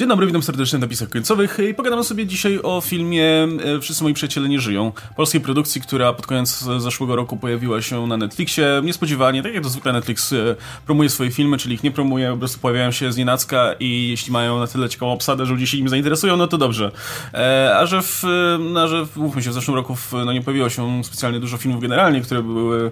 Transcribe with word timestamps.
Dzień 0.00 0.08
dobry, 0.08 0.26
witam 0.26 0.42
serdecznie 0.42 0.78
na 0.78 0.86
napisach 0.86 1.08
końcowych 1.08 1.58
i 1.70 1.74
pogadamy 1.74 2.04
sobie 2.04 2.26
dzisiaj 2.26 2.58
o 2.62 2.80
filmie 2.80 3.24
e, 3.24 3.80
Wszyscy 3.80 4.02
moi 4.02 4.14
przyjaciele 4.14 4.48
nie 4.48 4.60
żyją. 4.60 4.92
Polskiej 5.16 5.40
produkcji, 5.40 5.80
która 5.80 6.12
pod 6.12 6.26
koniec 6.26 6.64
zeszłego 6.78 7.16
roku 7.16 7.36
pojawiła 7.36 7.82
się 7.82 8.06
na 8.06 8.16
Netflixie. 8.16 8.80
Niespodziewanie, 8.84 9.42
tak 9.42 9.54
jak 9.54 9.62
to 9.62 9.68
zwykle 9.68 9.92
Netflix 9.92 10.32
e, 10.32 10.56
promuje 10.86 11.10
swoje 11.10 11.30
filmy, 11.30 11.58
czyli 11.58 11.74
ich 11.74 11.82
nie 11.82 11.90
promuje, 11.90 12.30
po 12.30 12.36
prostu 12.36 12.58
pojawiają 12.58 12.90
się 12.90 13.12
z 13.12 13.16
nienacka 13.16 13.74
i 13.80 14.08
jeśli 14.08 14.32
mają 14.32 14.58
na 14.58 14.66
tyle 14.66 14.88
ciekawą 14.88 15.12
obsadę, 15.12 15.46
że 15.46 15.52
ludzie 15.52 15.66
się 15.66 15.78
im 15.78 15.88
zainteresują, 15.88 16.36
no 16.36 16.46
to 16.46 16.58
dobrze. 16.58 16.90
E, 17.34 17.76
a 17.76 17.86
że 17.86 18.02
w, 18.02 18.22
że 18.86 19.06
mówmy 19.16 19.42
się, 19.42 19.50
w 19.50 19.54
zeszłym 19.54 19.76
roku 19.76 19.96
no, 20.12 20.32
nie 20.32 20.42
pojawiło 20.42 20.68
się 20.68 21.04
specjalnie 21.04 21.40
dużo 21.40 21.56
filmów 21.56 21.82
generalnie, 21.82 22.20
które 22.20 22.42
były 22.42 22.90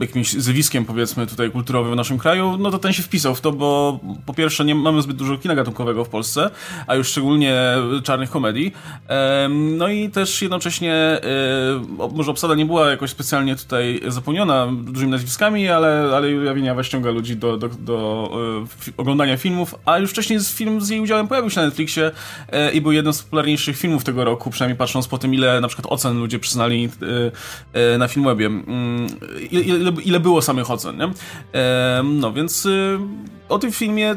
jakimś 0.00 0.32
zjawiskiem 0.32 0.84
powiedzmy 0.84 1.26
tutaj 1.26 1.50
kulturowym 1.50 1.92
w 1.92 1.96
naszym 1.96 2.18
kraju, 2.18 2.56
no 2.58 2.70
to 2.70 2.78
ten 2.78 2.92
się 2.92 3.02
wpisał 3.02 3.34
w 3.34 3.40
to, 3.40 3.52
bo 3.52 4.00
po 4.26 4.34
pierwsze 4.34 4.64
nie 4.64 4.74
mamy 4.74 5.02
zbyt 5.02 5.16
dużo 5.16 5.38
kina 5.38 5.54
gatunkowego 5.54 6.07
w 6.08 6.10
Polsce, 6.10 6.50
a 6.86 6.94
już 6.94 7.08
szczególnie 7.08 7.56
czarnych 8.02 8.30
komedii. 8.30 8.72
No 9.48 9.88
i 9.88 10.10
też 10.10 10.42
jednocześnie 10.42 10.94
e, 10.94 11.20
może 12.14 12.30
obsada 12.30 12.54
nie 12.54 12.66
była 12.66 12.90
jakoś 12.90 13.10
specjalnie 13.10 13.56
tutaj 13.56 14.00
zapełniona 14.08 14.68
dużymi 14.82 15.10
nazwiskami, 15.10 15.68
ale, 15.68 16.10
ale 16.16 16.32
Jawieniawa 16.32 16.84
ściąga 16.84 17.10
ludzi 17.10 17.36
do, 17.36 17.56
do, 17.56 17.68
do 17.68 18.30
e, 18.88 18.92
oglądania 18.96 19.36
filmów, 19.36 19.74
a 19.84 19.98
już 19.98 20.10
wcześniej 20.10 20.40
film 20.40 20.80
z 20.80 20.88
jej 20.88 21.00
udziałem 21.00 21.28
pojawił 21.28 21.50
się 21.50 21.60
na 21.60 21.66
Netflixie 21.66 22.10
e, 22.52 22.72
i 22.72 22.80
był 22.80 22.92
jednym 22.92 23.12
z 23.12 23.22
popularniejszych 23.22 23.76
filmów 23.76 24.04
tego 24.04 24.24
roku, 24.24 24.50
przynajmniej 24.50 24.78
patrząc 24.78 25.08
po 25.08 25.18
tym, 25.18 25.34
ile 25.34 25.60
na 25.60 25.68
przykład 25.68 25.92
ocen 25.92 26.18
ludzie 26.18 26.38
przyznali 26.38 26.88
na 27.98 28.08
Filmwebie. 28.08 28.46
Mm, 28.46 29.06
ile, 29.50 29.92
ile 30.04 30.20
było 30.20 30.42
samych 30.42 30.70
ocen, 30.70 30.96
nie? 30.96 31.10
No 32.04 32.32
więc 32.32 32.68
o 33.48 33.58
tym 33.58 33.72
filmie 33.72 34.16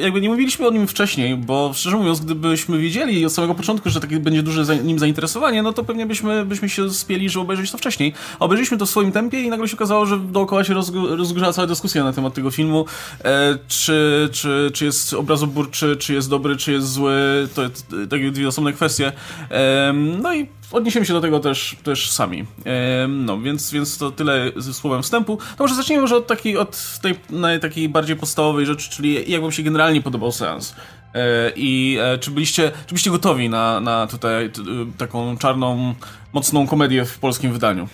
jakby 0.00 0.20
nie 0.20 0.28
mówiliśmy 0.28 0.66
o 0.66 0.70
nim 0.70 0.86
wcześniej, 0.86 1.36
bo 1.36 1.72
szczerze 1.74 1.96
mówiąc, 1.96 2.20
gdybyśmy 2.20 2.78
wiedzieli 2.78 3.26
od 3.26 3.32
samego 3.32 3.54
początku, 3.54 3.90
że 3.90 4.00
takie 4.00 4.20
będzie 4.20 4.42
duże 4.42 4.76
nim 4.76 4.98
zainteresowanie, 4.98 5.62
no 5.62 5.72
to 5.72 5.84
pewnie 5.84 6.06
byśmy, 6.06 6.44
byśmy 6.46 6.68
się 6.68 6.90
spieli, 6.90 7.30
że 7.30 7.40
obejrzeć 7.40 7.70
to 7.70 7.78
wcześniej. 7.78 8.12
obejrzeliśmy 8.38 8.78
to 8.78 8.86
w 8.86 8.90
swoim 8.90 9.12
tempie 9.12 9.42
i 9.42 9.48
nagle 9.48 9.68
się 9.68 9.76
okazało, 9.76 10.06
że 10.06 10.18
dookoła 10.18 10.64
się 10.64 10.74
rozgrzała 10.94 11.52
cała 11.52 11.66
dyskusja 11.66 12.04
na 12.04 12.12
temat 12.12 12.34
tego 12.34 12.50
filmu, 12.50 12.84
e, 13.24 13.58
czy, 13.68 14.28
czy, 14.32 14.70
czy 14.74 14.84
jest 14.84 15.14
czy 15.98 16.14
jest 16.14 16.30
dobry, 16.30 16.56
czy 16.56 16.72
jest 16.72 16.92
zły, 16.92 17.48
to 17.54 17.62
takie 18.10 18.30
dwie 18.30 18.48
osobne 18.48 18.72
kwestie. 18.72 19.12
E, 19.50 19.92
no 20.22 20.34
i 20.34 20.46
odniesiemy 20.74 21.06
się 21.06 21.12
do 21.12 21.20
tego 21.20 21.40
też, 21.40 21.76
też 21.84 22.10
sami. 22.10 22.44
no, 23.08 23.40
więc, 23.40 23.70
więc 23.70 23.98
to 23.98 24.10
tyle 24.10 24.52
ze 24.56 24.74
słowem 24.74 25.02
wstępu. 25.02 25.38
To 25.56 25.64
może 25.64 25.74
zacznijmy 25.74 26.02
może 26.02 26.16
od 26.16 26.26
takiej, 26.26 26.56
od 26.56 27.00
tej 27.02 27.14
takiej 27.60 27.88
bardziej 27.88 28.16
podstawowej 28.16 28.66
rzeczy, 28.66 28.90
czyli 28.90 29.30
jak 29.30 29.42
wam 29.42 29.52
się 29.52 29.62
generalnie 29.62 30.02
podobał 30.02 30.32
seans. 30.32 30.74
E, 31.14 31.52
I 31.56 31.98
e, 32.00 32.18
czy 32.18 32.30
byliście, 32.30 32.70
czy 32.70 32.88
byliście 32.88 33.10
gotowi 33.10 33.48
na, 33.48 33.80
na 33.80 34.06
tutaj 34.06 34.50
taką 34.98 35.38
czarną, 35.38 35.94
mocną 36.32 36.66
komedię 36.66 37.04
w 37.04 37.18
polskim 37.18 37.52
wydaniu? 37.52 37.88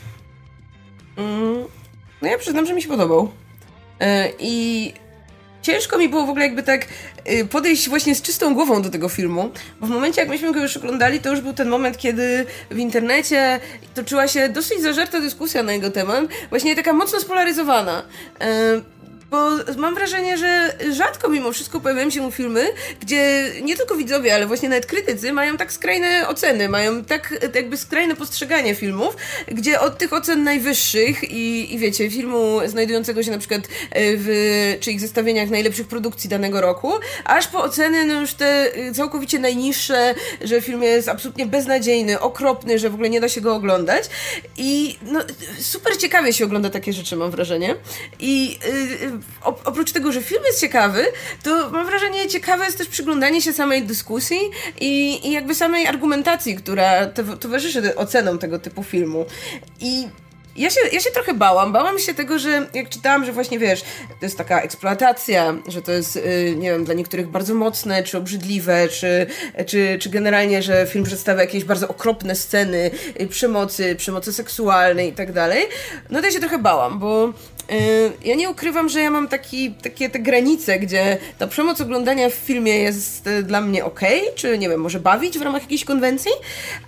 Mm, 1.17 1.65
no 2.23 2.29
ja 2.29 2.39
przyznam, 2.39 2.67
że 2.67 2.75
mi 2.75 2.83
się 2.83 2.89
podobał. 2.89 3.33
E, 4.01 4.33
I 4.39 4.93
ciężko 5.63 5.99
mi 5.99 6.09
było 6.09 6.27
w 6.27 6.31
ogóle 6.31 6.45
jakby 6.45 6.63
tak 6.63 6.87
y, 7.31 7.45
podejść 7.45 7.89
właśnie 7.89 8.15
z 8.15 8.23
czystą 8.23 8.55
głową 8.55 8.83
do 8.83 8.91
tego 8.91 9.09
filmu, 9.09 9.51
bo 9.81 9.87
w 9.87 9.91
momencie 9.91 10.21
jak 10.21 10.31
myśmy 10.31 10.53
go 10.53 10.61
już 10.61 10.77
oglądali, 10.77 11.21
to 11.21 11.31
już 11.31 11.41
był 11.41 11.53
ten 11.53 11.69
moment, 11.69 11.99
kiedy 11.99 12.47
w 12.71 12.79
internecie 12.79 13.61
toczyła 13.95 14.29
się 14.29 14.49
dosyć 14.49 14.83
zażarta 14.83 15.21
dyskusja 15.21 15.63
na 15.63 15.73
jego 15.73 15.91
temat, 15.91 16.25
właśnie 16.51 16.77
taka 16.77 16.93
mocno 16.93 17.21
spolaryzowana. 17.21 18.03
Y, 18.43 19.00
bo 19.31 19.51
mam 19.77 19.95
wrażenie, 19.95 20.39
że 20.39 20.75
rzadko 20.93 21.29
mimo 21.29 21.53
wszystko 21.53 21.81
pojawiają 21.81 22.11
się 22.11 22.33
filmy, 22.33 22.67
gdzie 23.01 23.51
nie 23.63 23.77
tylko 23.77 23.95
widzowie, 23.95 24.35
ale 24.35 24.47
właśnie 24.47 24.69
nawet 24.69 24.87
krytycy 24.87 25.33
mają 25.33 25.57
tak 25.57 25.73
skrajne 25.73 26.29
oceny, 26.29 26.69
mają 26.69 27.05
tak 27.05 27.35
jakby 27.55 27.77
skrajne 27.77 28.17
postrzeganie 28.17 28.75
filmów, 28.75 29.17
gdzie 29.49 29.81
od 29.81 29.99
tych 29.99 30.13
ocen 30.13 30.45
najwyższych 30.45 31.31
i, 31.31 31.75
i 31.75 31.79
wiecie, 31.79 32.11
filmu 32.11 32.59
znajdującego 32.67 33.23
się 33.23 33.31
na 33.31 33.39
przykład 33.39 33.61
e, 33.61 33.67
w 34.17 34.87
ich 34.87 35.01
zestawieniach 35.01 35.51
najlepszych 35.51 35.89
produkcji 35.89 36.31
danego 36.31 36.61
roku, 36.61 36.93
aż 37.25 37.47
po 37.47 37.63
oceny 37.63 38.05
no 38.05 38.21
już 38.21 38.35
te 38.35 38.67
całkowicie 38.95 39.39
najniższe, 39.39 40.15
że 40.45 40.61
film 40.61 40.83
jest 40.83 41.09
absolutnie 41.09 41.47
beznadziejny, 41.47 42.21
okropny, 42.21 42.79
że 42.79 42.91
w 42.91 42.95
ogóle 42.95 43.11
nie 43.11 43.21
da 43.21 43.29
się 43.29 43.41
go 43.41 43.55
oglądać 43.55 44.05
i 44.57 44.99
no, 45.03 45.21
super 45.61 45.97
ciekawie 45.97 46.33
się 46.33 46.45
ogląda 46.45 46.71
takie 46.71 46.93
rzeczy, 46.93 47.17
mam 47.17 47.31
wrażenie. 47.31 47.77
I 48.19 48.59
yy, 49.03 49.20
oprócz 49.43 49.93
tego, 49.93 50.13
że 50.13 50.23
film 50.23 50.43
jest 50.47 50.61
ciekawy, 50.61 51.05
to 51.43 51.71
mam 51.71 51.87
wrażenie, 51.87 52.29
ciekawe 52.29 52.65
jest 52.65 52.79
też 52.79 52.89
przyglądanie 52.89 53.43
się 53.43 53.53
samej 53.53 53.83
dyskusji 53.83 54.39
i, 54.81 55.21
i 55.29 55.33
jakby 55.33 55.55
samej 55.55 55.87
argumentacji, 55.87 56.57
która 56.57 57.07
towarzyszy 57.41 57.97
ocenom 57.97 58.39
tego 58.39 58.59
typu 58.59 58.83
filmu. 58.83 59.27
I 59.81 60.09
ja 60.57 60.71
się, 60.71 60.81
ja 60.93 61.01
się 61.01 61.11
trochę 61.11 61.35
bałam. 61.35 61.73
Bałam 61.73 61.99
się 61.99 62.15
tego, 62.15 62.39
że 62.39 62.67
jak 62.75 62.89
czytałam, 62.89 63.25
że 63.25 63.33
właśnie 63.33 63.59
wiesz, 63.59 63.83
to 64.21 64.27
jest 64.27 64.39
taka 64.39 64.61
eksploatacja, 64.63 65.55
że 65.69 65.83
to 65.83 65.93
jest, 65.93 66.17
yy, 66.17 66.57
nie 66.57 66.71
wiem, 66.71 66.85
dla 66.85 66.95
niektórych 66.95 67.29
bardzo 67.29 67.55
mocne, 67.55 68.03
czy 68.03 68.19
obrzydliwe, 68.19 68.89
czy, 68.89 69.27
czy, 69.67 69.99
czy 70.01 70.11
generalnie, 70.11 70.63
że 70.63 70.87
film 70.87 71.05
przedstawia 71.05 71.41
jakieś 71.41 71.65
bardzo 71.65 71.89
okropne 71.89 72.35
sceny 72.35 72.91
yy, 73.21 73.27
przemocy, 73.27 73.97
przemocy 73.97 74.33
seksualnej 74.33 75.09
i 75.09 75.13
tak 75.13 75.33
dalej. 75.33 75.67
No 76.11 76.21
to 76.21 76.27
ja 76.27 76.33
się 76.33 76.41
trochę 76.41 76.59
bałam, 76.59 76.99
bo 76.99 77.33
Y, 77.60 77.60
ja 78.25 78.35
nie 78.35 78.51
ukrywam, 78.51 78.89
że 78.89 79.01
ja 79.01 79.11
mam 79.11 79.29
taki, 79.29 79.75
takie 79.75 80.11
te 80.11 80.19
granice, 80.19 80.79
gdzie 80.79 81.19
ta 81.39 81.47
przemoc 81.47 81.81
oglądania 81.81 82.31
w 82.31 82.35
filmie 82.35 82.79
jest 82.79 83.27
y, 83.27 83.43
dla 83.43 83.61
mnie 83.61 83.85
ok, 83.85 84.01
czy 84.35 84.59
nie 84.59 84.69
wiem, 84.69 84.81
może 84.81 85.01
bawić 85.01 85.39
w 85.39 85.43
ramach 85.43 85.63
jakiejś 85.63 85.85
konwencji, 85.85 86.31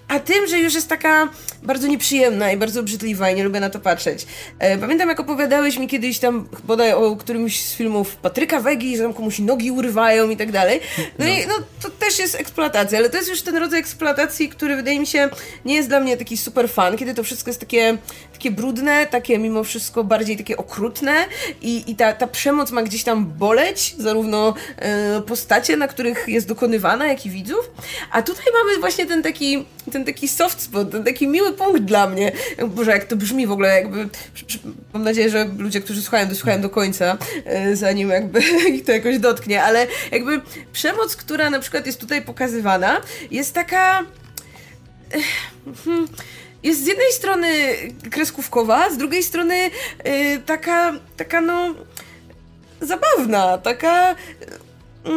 a 0.08 0.20
tym, 0.20 0.46
że 0.46 0.58
już 0.58 0.74
jest 0.74 0.88
taka 0.88 1.28
bardzo 1.62 1.88
nieprzyjemna 1.88 2.52
i 2.52 2.56
bardzo 2.56 2.80
obrzydliwa 2.80 3.30
i 3.30 3.34
nie 3.34 3.44
lubię 3.44 3.60
na 3.60 3.70
to 3.70 3.80
patrzeć. 3.80 4.26
Y, 4.74 4.78
pamiętam, 4.78 5.08
jak 5.08 5.20
opowiadałeś 5.20 5.78
mi 5.78 5.88
kiedyś 5.88 6.18
tam 6.18 6.48
bodaj 6.64 6.92
o 6.92 7.16
którymś 7.16 7.64
z 7.64 7.74
filmów 7.74 8.16
Patryka 8.16 8.60
Wegi, 8.60 8.96
że 8.96 9.02
tam 9.02 9.14
komuś 9.14 9.38
nogi 9.38 9.70
urywają 9.70 10.30
i 10.30 10.36
tak 10.36 10.52
dalej. 10.52 10.80
No, 10.98 11.04
no. 11.18 11.26
i 11.26 11.46
no, 11.46 11.54
to 11.82 11.90
też 11.90 12.18
jest 12.18 12.34
eksploatacja, 12.34 12.98
ale 12.98 13.10
to 13.10 13.16
jest 13.16 13.28
już 13.28 13.42
ten 13.42 13.56
rodzaj 13.56 13.80
eksploatacji, 13.80 14.48
który 14.48 14.76
wydaje 14.76 15.00
mi 15.00 15.06
się 15.06 15.28
nie 15.64 15.74
jest 15.74 15.88
dla 15.88 16.00
mnie 16.00 16.16
taki 16.16 16.36
super 16.36 16.70
fan, 16.70 16.96
kiedy 16.96 17.14
to 17.14 17.22
wszystko 17.22 17.50
jest 17.50 17.60
takie, 17.60 17.98
takie 18.32 18.50
brudne, 18.50 19.06
takie 19.06 19.38
mimo 19.38 19.64
wszystko 19.64 20.04
bardziej 20.04 20.36
takie 20.36 20.56
okrutne 20.56 21.14
i, 21.62 21.90
i 21.90 21.96
ta, 21.96 22.12
ta 22.12 22.26
przemoc 22.26 22.70
ma 22.70 22.82
gdzieś 22.82 23.04
tam 23.04 23.26
boleć, 23.26 23.94
zarówno 23.98 24.54
e, 24.76 25.20
postacie, 25.20 25.76
na 25.76 25.88
których 25.88 26.28
jest 26.28 26.48
dokonywana, 26.48 27.06
jak 27.06 27.26
i 27.26 27.30
widzów. 27.30 27.70
A 28.10 28.22
tutaj 28.22 28.44
mamy 28.52 28.80
właśnie 28.80 29.06
ten 29.06 29.22
taki, 29.22 29.64
ten 29.92 30.04
taki 30.04 30.28
soft 30.28 30.60
spot, 30.62 30.90
ten 30.90 31.04
taki 31.04 31.28
miły 31.28 31.52
punkt 31.52 31.82
dla 31.82 32.08
mnie. 32.08 32.32
Boże, 32.68 32.90
jak 32.90 33.04
to 33.04 33.16
brzmi 33.16 33.46
w 33.46 33.52
ogóle, 33.52 33.74
jakby. 33.74 34.08
Mam 34.92 35.02
nadzieję, 35.02 35.30
że 35.30 35.48
ludzie, 35.58 35.80
którzy 35.80 36.02
słuchają, 36.02 36.28
dosłuchają 36.28 36.60
do 36.60 36.70
końca, 36.70 37.18
e, 37.44 37.76
zanim 37.76 38.08
jakby 38.08 38.40
ich 38.74 38.84
to 38.84 38.92
jakoś 38.92 39.18
dotknie, 39.18 39.62
ale 39.62 39.86
jakby 40.12 40.40
przemoc, 40.72 41.16
która 41.16 41.50
na 41.50 41.60
przykład 41.60 41.86
jest 41.86 42.00
tutaj 42.00 42.22
pokazywana, 42.22 43.00
jest 43.30 43.54
taka. 43.54 44.04
Hmm, 45.84 46.08
jest 46.62 46.84
z 46.84 46.86
jednej 46.86 47.12
strony 47.12 47.48
kreskówkowa, 48.10 48.90
z 48.90 48.96
drugiej 48.96 49.22
strony 49.22 49.56
yy, 49.56 50.38
taka, 50.46 50.92
taka 51.16 51.40
no 51.40 51.74
zabawna, 52.80 53.58
taka 53.58 54.16
yy, 55.04 55.12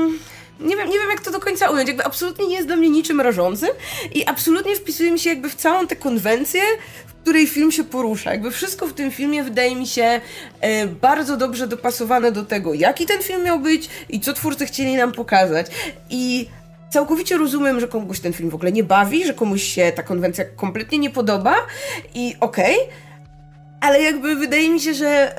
nie 0.59 0.75
wiem, 0.75 0.89
nie 0.89 1.00
wiem 1.00 1.09
jak 1.09 1.22
to 1.22 1.31
do 1.31 1.39
końca 1.39 1.69
ująć, 1.69 1.88
jakby 1.88 2.05
absolutnie 2.05 2.47
nie 2.47 2.55
jest 2.55 2.67
dla 2.67 2.75
mnie 2.75 2.89
niczym 2.89 3.22
rażącym 3.22 3.69
i 4.13 4.25
absolutnie 4.25 4.75
wpisuje 4.75 5.11
mi 5.11 5.19
się 5.19 5.29
jakby 5.29 5.50
w 5.50 5.55
całą 5.55 5.88
tę 5.88 5.95
konwencję, 5.95 6.61
w 7.07 7.13
której 7.13 7.47
film 7.47 7.72
się 7.72 7.84
porusza. 7.84 8.31
Jakby 8.31 8.51
wszystko 8.51 8.88
w 8.88 8.94
tym 8.94 9.11
filmie 9.11 9.44
wydaje 9.44 9.75
mi 9.75 9.88
się 9.88 10.22
e, 10.61 10.88
bardzo 10.88 11.38
dobrze 11.38 11.67
dopasowane 11.67 12.31
do 12.31 12.45
tego, 12.45 12.73
jaki 12.73 13.05
ten 13.05 13.22
film 13.22 13.44
miał 13.44 13.59
być 13.59 13.89
i 14.09 14.19
co 14.19 14.34
twórcy 14.34 14.66
chcieli 14.66 14.95
nam 14.95 15.11
pokazać. 15.11 15.67
I 16.09 16.50
całkowicie 16.90 17.37
rozumiem, 17.37 17.79
że 17.79 17.87
komuś 17.87 18.20
ten 18.20 18.34
film 18.34 18.49
w 18.49 18.55
ogóle 18.55 18.72
nie 18.72 18.84
bawi, 18.84 19.26
że 19.26 19.34
komuś 19.34 19.64
się 19.64 19.91
ta 19.96 20.03
konwencja 20.03 20.46
kompletnie 20.55 20.97
nie 20.97 21.09
podoba 21.09 21.55
i 22.14 22.35
okej. 22.40 22.76
Okay, 22.76 23.05
ale 23.82 24.02
jakby 24.02 24.35
wydaje 24.35 24.70
mi 24.70 24.79
się, 24.79 24.93
że 24.93 25.35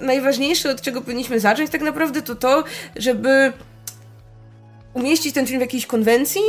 yy, 0.00 0.06
najważniejsze, 0.06 0.70
od 0.70 0.80
czego 0.80 1.00
powinniśmy 1.00 1.40
zacząć 1.40 1.70
tak 1.70 1.82
naprawdę, 1.82 2.22
to 2.22 2.34
to, 2.34 2.64
żeby 2.96 3.52
umieścić 4.94 5.34
ten 5.34 5.46
film 5.46 5.58
w 5.58 5.60
jakiejś 5.60 5.86
konwencji 5.86 6.40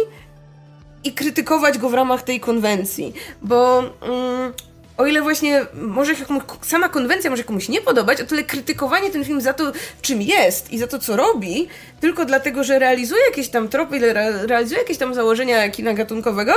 i 1.03 1.13
krytykować 1.13 1.77
go 1.77 1.89
w 1.89 1.93
ramach 1.93 2.23
tej 2.23 2.39
konwencji. 2.39 3.13
Bo 3.41 3.81
yy, 3.81 4.53
o 4.97 5.05
ile 5.05 5.21
właśnie 5.21 5.65
może 5.73 6.15
się 6.15 6.25
komuś, 6.25 6.43
sama 6.61 6.89
konwencja 6.89 7.29
może 7.29 7.43
komuś 7.43 7.69
nie 7.69 7.81
podobać, 7.81 8.21
o 8.21 8.25
tyle 8.25 8.43
krytykowanie 8.43 9.09
ten 9.09 9.25
film 9.25 9.41
za 9.41 9.53
to, 9.53 9.71
czym 10.01 10.21
jest 10.21 10.73
i 10.73 10.77
za 10.77 10.87
to, 10.87 10.99
co 10.99 11.15
robi, 11.15 11.67
tylko 11.99 12.25
dlatego, 12.25 12.63
że 12.63 12.79
realizuje 12.79 13.21
jakieś 13.29 13.49
tam 13.49 13.67
tropy, 13.67 13.95
re, 13.95 14.47
realizuje 14.47 14.79
jakieś 14.79 14.97
tam 14.97 15.13
założenia 15.13 15.69
kina 15.69 15.93
gatunkowego, 15.93 16.53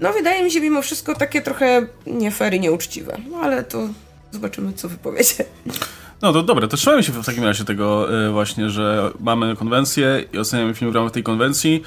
no 0.00 0.12
wydaje 0.12 0.44
mi 0.44 0.50
się 0.50 0.60
mimo 0.60 0.82
wszystko 0.82 1.14
takie 1.14 1.42
trochę 1.42 1.86
nie 2.06 2.30
fair 2.30 2.54
i 2.54 2.60
nieuczciwe. 2.60 3.16
No 3.30 3.38
ale 3.38 3.64
to 3.64 3.88
zobaczymy, 4.30 4.72
co 4.72 4.88
wy 4.88 4.96
powiecie. 4.96 5.44
No 6.22 6.32
to 6.32 6.42
dobra, 6.42 6.68
to 6.68 6.76
trzymajmy 6.76 7.02
się 7.02 7.12
w 7.12 7.26
takim 7.26 7.44
razie 7.44 7.64
tego 7.64 8.16
y, 8.26 8.30
właśnie, 8.30 8.70
że 8.70 9.10
mamy 9.20 9.56
konwencję 9.56 10.24
i 10.32 10.38
oceniamy 10.38 10.74
film 10.74 10.92
w 10.92 10.94
ramach 10.94 11.12
tej 11.12 11.22
konwencji. 11.22 11.82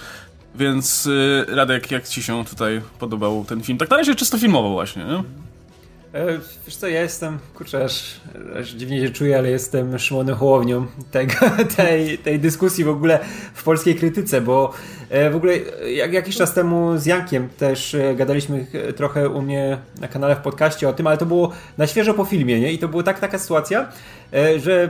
Więc 0.56 1.06
y, 1.06 1.46
Radek, 1.48 1.92
jak 1.92 2.08
ci 2.08 2.24
się 2.24 2.46
tutaj 2.46 2.82
podobał 3.00 3.46
ten 3.48 3.64
film? 3.64 3.78
Tak 3.78 3.90
na 3.90 3.98
razie 3.98 4.16
czysto 4.16 4.38
filmowo 4.38 4.70
właśnie, 4.70 5.04
nie? 5.04 5.24
E, 6.16 6.40
wiesz 6.66 6.76
co, 6.76 6.88
ja 6.88 7.02
jestem, 7.02 7.40
kurczę, 7.54 7.84
aż, 7.84 8.22
aż 8.60 8.72
dziwnie 8.72 9.08
się 9.08 9.10
czuję, 9.10 9.38
ale 9.38 9.50
jestem 9.50 10.00
Szymonem 10.00 10.36
Hołownią 10.36 10.86
tego, 11.12 11.34
tej, 11.78 12.18
tej 12.18 12.40
dyskusji 12.40 12.84
w 12.84 12.90
ogóle 12.90 13.20
w 13.54 13.64
polskiej 13.64 13.96
krytyce, 13.96 14.42
bo 14.42 14.74
e, 15.10 15.30
w 15.30 15.36
ogóle 15.36 15.58
jak, 15.96 16.14
jakiś 16.14 16.38
czas 16.38 16.54
temu 16.54 16.98
z 16.98 17.06
Jankiem 17.06 17.50
też 17.50 17.96
e, 17.96 18.16
gadaliśmy 18.16 18.66
trochę 18.96 19.30
u 19.30 19.42
mnie 19.42 19.78
na 20.02 20.08
kanale 20.08 20.36
w 20.36 20.40
podcaście 20.40 20.90
o 20.90 20.94
tym, 20.94 21.08
ale 21.08 21.18
to 21.18 21.26
było 21.26 21.52
na 21.78 21.88
świeżo 21.88 22.14
po 22.14 22.26
filmie, 22.26 22.60
nie? 22.60 22.74
I 22.74 22.80
to 22.80 22.88
była 22.88 23.04
tak, 23.04 23.20
taka 23.20 23.40
sytuacja, 23.40 23.90
że 24.58 24.90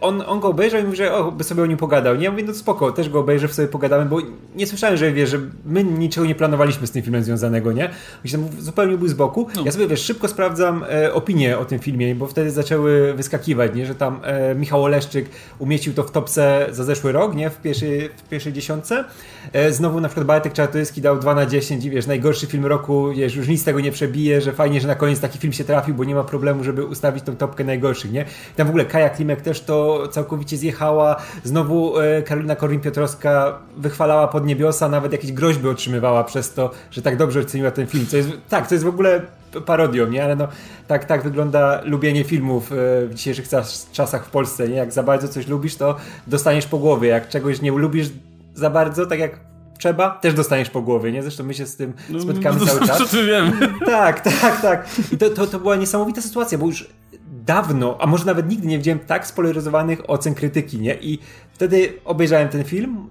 on, 0.00 0.22
on 0.26 0.40
go 0.40 0.48
obejrzał 0.48 0.80
i 0.80 0.84
mówi, 0.84 0.96
że 0.96 1.14
o, 1.14 1.32
by 1.32 1.44
sobie 1.44 1.62
o 1.62 1.66
nim 1.66 1.76
pogadał. 1.76 2.16
Nie, 2.16 2.24
ja 2.24 2.30
mówię, 2.30 2.44
no 2.46 2.54
spoko, 2.54 2.92
też 2.92 3.08
go 3.08 3.20
obejrzę, 3.20 3.48
sobie 3.48 3.68
pogadamy, 3.68 4.04
bo 4.04 4.18
nie 4.56 4.66
słyszałem, 4.66 4.96
że 4.96 5.12
wiesz, 5.12 5.30
że 5.30 5.38
my 5.64 5.84
niczego 5.84 6.26
nie 6.26 6.34
planowaliśmy 6.34 6.86
z 6.86 6.90
tym 6.90 7.02
filmem 7.02 7.24
związanego, 7.24 7.72
nie? 7.72 7.90
Myślę, 8.24 8.38
zupełnie 8.58 8.96
był 8.98 9.08
z 9.08 9.14
boku. 9.14 9.48
No. 9.56 9.62
Ja 9.64 9.72
sobie, 9.72 9.86
wiesz, 9.86 10.00
szybko 10.00 10.28
sprawdzam 10.28 10.84
e, 10.90 11.14
opinie 11.14 11.58
o 11.58 11.64
tym 11.64 11.78
filmie, 11.78 12.14
bo 12.14 12.26
wtedy 12.26 12.50
zaczęły 12.50 13.14
wyskakiwać, 13.14 13.74
nie? 13.74 13.86
Że 13.86 13.94
tam 13.94 14.20
e, 14.24 14.54
Michał 14.54 14.84
Oleszczyk 14.84 15.26
umieścił 15.58 15.94
to 15.94 16.02
w 16.02 16.10
topce 16.10 16.66
za 16.70 16.84
zeszły 16.84 17.12
rok, 17.12 17.34
nie? 17.34 17.50
W 17.50 17.60
pierwszej, 17.60 18.08
w 18.08 18.28
pierwszej 18.28 18.52
dziesiątce. 18.52 19.04
E, 19.52 19.72
znowu 19.72 20.00
na 20.00 20.08
przykład 20.08 20.26
Bartek 20.26 20.52
Czartoryski 20.52 21.00
dał 21.00 21.18
2 21.18 21.34
na 21.34 21.46
10 21.46 21.84
i 21.84 21.90
wiesz, 21.90 22.06
najgorszy 22.06 22.46
film 22.46 22.66
roku, 22.66 23.10
wiesz, 23.12 23.36
już 23.36 23.48
nic 23.48 23.60
z 23.60 23.64
tego 23.64 23.80
nie 23.80 23.92
przebije, 23.92 24.40
że 24.40 24.52
fajnie, 24.52 24.80
że 24.80 24.88
na 24.88 24.94
koniec 24.94 25.20
taki 25.20 25.38
film 25.38 25.52
się 25.52 25.64
trafił, 25.64 25.94
bo 25.94 26.04
nie 26.04 26.14
ma 26.14 26.24
problemu, 26.24 26.64
żeby 26.64 26.84
ustawić 26.84 27.24
tą 27.24 27.36
topkę 27.36 27.64
najgorszych, 27.64 28.12
nie? 28.12 28.20
I 28.22 28.56
tam 28.56 28.66
w 28.66 28.70
ogóle 28.70 28.84
Kaja 28.84 29.10
Klimek 29.10 29.40
też 29.40 29.60
to 29.68 30.08
całkowicie 30.10 30.56
zjechała. 30.56 31.16
Znowu 31.44 31.98
e, 31.98 32.22
Karolina 32.22 32.54
Korwin-Piotrowska 32.54 33.52
wychwalała 33.76 34.28
pod 34.28 34.46
niebiosa, 34.46 34.88
nawet 34.88 35.12
jakieś 35.12 35.32
groźby 35.32 35.68
otrzymywała 35.68 36.24
przez 36.24 36.54
to, 36.54 36.70
że 36.90 37.02
tak 37.02 37.16
dobrze 37.16 37.40
oceniła 37.40 37.70
ten 37.70 37.86
film. 37.86 38.06
Co 38.06 38.16
jest, 38.16 38.28
tak, 38.48 38.68
to 38.68 38.74
jest 38.74 38.84
w 38.84 38.88
ogóle 38.88 39.22
parodią, 39.66 40.06
nie? 40.06 40.24
Ale 40.24 40.36
no, 40.36 40.48
tak, 40.86 41.04
tak 41.04 41.22
wygląda 41.22 41.80
lubienie 41.84 42.24
filmów 42.24 42.72
e, 42.72 42.74
w 43.06 43.14
dzisiejszych 43.14 43.48
czasach 43.92 44.26
w 44.26 44.30
Polsce, 44.30 44.68
nie? 44.68 44.76
Jak 44.76 44.92
za 44.92 45.02
bardzo 45.02 45.28
coś 45.28 45.46
lubisz, 45.46 45.76
to 45.76 45.96
dostaniesz 46.26 46.66
po 46.66 46.78
głowie. 46.78 47.08
Jak 47.08 47.28
czegoś 47.28 47.62
nie 47.62 47.70
lubisz 47.70 48.08
za 48.54 48.70
bardzo, 48.70 49.06
tak 49.06 49.18
jak 49.18 49.40
trzeba, 49.78 50.10
też 50.10 50.34
dostaniesz 50.34 50.70
po 50.70 50.82
głowie, 50.82 51.12
nie? 51.12 51.22
Zresztą 51.22 51.44
my 51.44 51.54
się 51.54 51.66
z 51.66 51.76
tym 51.76 51.92
no, 52.10 52.20
spotykamy 52.20 52.60
no, 52.60 52.66
cały 52.66 52.86
czas. 52.86 52.98
Co 52.98 53.06
ty 53.06 53.26
wiem. 53.26 53.52
Tak, 53.86 54.20
tak, 54.20 54.62
tak. 54.62 54.88
I 55.12 55.18
to, 55.18 55.30
to, 55.30 55.46
to 55.46 55.58
była 55.58 55.76
niesamowita 55.76 56.22
sytuacja, 56.22 56.58
bo 56.58 56.66
już 56.66 56.86
dawno, 57.48 57.96
a 58.00 58.06
może 58.06 58.24
nawet 58.24 58.48
nigdy 58.48 58.66
nie 58.66 58.78
widziałem 58.78 58.98
tak 58.98 59.26
spolaryzowanych 59.26 60.10
ocen 60.10 60.34
krytyki, 60.34 60.78
nie? 60.78 60.94
I 60.94 61.18
wtedy 61.52 61.92
obejrzałem 62.04 62.48
ten 62.48 62.64
film, 62.64 63.06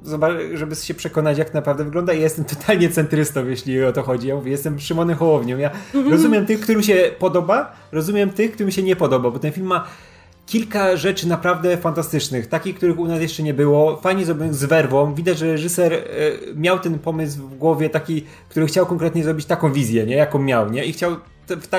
żeby 0.54 0.76
się 0.76 0.94
przekonać, 0.94 1.38
jak 1.38 1.54
naprawdę 1.54 1.84
wygląda 1.84 2.14
i 2.14 2.22
jestem 2.22 2.46
totalnie 2.56 2.90
centrystą, 2.90 3.48
jeśli 3.48 3.84
o 3.84 3.94
to 3.94 4.04
chodzi. 4.04 4.28
Ja 4.28 4.36
mówię, 4.36 4.52
jestem 4.52 4.80
Szymonem 4.80 5.18
Hołownią. 5.18 5.58
Ja 5.58 5.72
rozumiem 6.12 6.46
tych, 6.46 6.60
którym 6.60 6.84
się 6.84 7.12
podoba, 7.20 7.72
rozumiem 7.92 8.30
tych, 8.30 8.52
którym 8.52 8.72
się 8.72 8.84
nie 8.84 8.96
podoba, 8.96 9.32
bo 9.32 9.40
ten 9.40 9.52
film 9.52 9.68
ma 9.68 9.88
kilka 10.46 10.98
rzeczy 10.98 11.28
naprawdę 11.28 11.78
fantastycznych, 11.78 12.48
takich, 12.48 12.76
których 12.76 13.00
u 13.00 13.08
nas 13.08 13.22
jeszcze 13.22 13.44
nie 13.44 13.54
było. 13.54 13.98
Fajnie 13.98 14.26
zrobiony 14.26 14.54
z 14.54 14.66
werwą. 14.66 15.14
Widać, 15.14 15.38
że 15.38 15.52
reżyser 15.52 15.94
e, 15.94 16.00
miał 16.56 16.80
ten 16.80 17.00
pomysł 17.00 17.40
w 17.48 17.58
głowie 17.58 17.90
taki, 17.90 18.24
który 18.50 18.68
chciał 18.68 18.86
konkretnie 18.86 19.24
zrobić 19.24 19.46
taką 19.46 19.74
wizję, 19.74 20.06
nie? 20.06 20.16
Jaką 20.16 20.40
miał, 20.40 20.72
nie? 20.72 20.86
I 20.86 20.94
chciał 20.94 21.16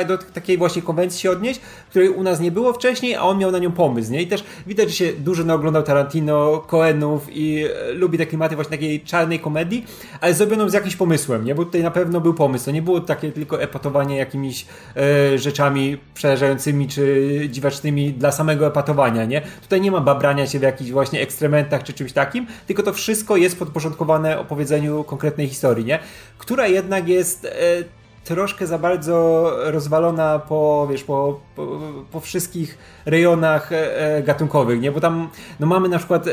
do 0.06 0.18
takiej 0.18 0.58
właśnie 0.58 0.82
konwencji 0.82 1.20
się 1.20 1.30
odnieść, 1.30 1.60
której 1.90 2.08
u 2.08 2.22
nas 2.22 2.40
nie 2.40 2.50
było 2.50 2.72
wcześniej, 2.72 3.14
a 3.14 3.22
on 3.22 3.38
miał 3.38 3.50
na 3.50 3.58
nią 3.58 3.72
pomysł, 3.72 4.12
nie? 4.12 4.22
I 4.22 4.26
też 4.26 4.44
widać, 4.66 4.88
że 4.88 4.94
się 4.94 5.12
dużo 5.12 5.44
naoglądał 5.44 5.82
Tarantino, 5.82 6.64
Coenów 6.66 7.26
i 7.30 7.64
e, 7.64 7.92
lubi 7.92 8.18
te 8.18 8.26
klimaty 8.26 8.54
właśnie 8.54 8.70
takiej 8.70 9.00
czarnej 9.00 9.40
komedii, 9.40 9.86
ale 10.20 10.34
zrobioną 10.34 10.68
z 10.68 10.72
jakimś 10.72 10.96
pomysłem, 10.96 11.44
nie? 11.44 11.54
Bo 11.54 11.64
tutaj 11.64 11.82
na 11.82 11.90
pewno 11.90 12.20
był 12.20 12.34
pomysł. 12.34 12.64
To 12.64 12.70
nie 12.70 12.82
było 12.82 13.00
takie 13.00 13.32
tylko 13.32 13.62
epatowanie 13.62 14.16
jakimiś 14.16 14.66
e, 14.96 15.38
rzeczami 15.38 15.98
przerażającymi 16.14 16.88
czy 16.88 17.28
dziwacznymi 17.50 18.12
dla 18.12 18.32
samego 18.32 18.66
epatowania, 18.66 19.24
nie? 19.24 19.42
Tutaj 19.62 19.80
nie 19.80 19.90
ma 19.90 20.00
babrania 20.00 20.46
się 20.46 20.58
w 20.58 20.62
jakichś 20.62 20.90
właśnie 20.90 21.20
ekstrementach 21.20 21.82
czy 21.82 21.92
czymś 21.92 22.12
takim, 22.12 22.46
tylko 22.66 22.82
to 22.82 22.92
wszystko 22.92 23.36
jest 23.36 23.58
podporządkowane 23.58 24.38
opowiedzeniu 24.38 25.04
konkretnej 25.04 25.48
historii, 25.48 25.84
nie? 25.84 25.98
Która 26.38 26.66
jednak 26.66 27.08
jest 27.08 27.44
e, 27.44 27.97
troszkę 28.28 28.66
za 28.66 28.78
bardzo 28.78 29.50
rozwalona 29.64 30.38
po, 30.38 30.88
wiesz, 30.90 31.04
po, 31.04 31.40
po, 31.56 31.80
po 32.12 32.20
wszystkich 32.20 32.78
rejonach 33.06 33.72
e, 33.72 34.00
e, 34.16 34.22
gatunkowych, 34.22 34.80
nie? 34.80 34.92
Bo 34.92 35.00
tam 35.00 35.28
no 35.60 35.66
mamy 35.66 35.88
na 35.88 35.98
przykład 35.98 36.26
e, 36.26 36.30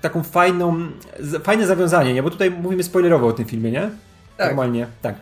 taką 0.00 0.22
fajną, 0.22 0.78
fajne 1.44 1.66
zawiązanie, 1.66 2.14
nie? 2.14 2.22
Bo 2.22 2.30
tutaj 2.30 2.50
mówimy 2.50 2.82
spoilerowo 2.82 3.26
o 3.26 3.32
tym 3.32 3.44
filmie, 3.44 3.70
nie? 3.70 3.90
Tak. 4.36 4.46
Normalnie, 4.46 4.86
tak. 5.02 5.14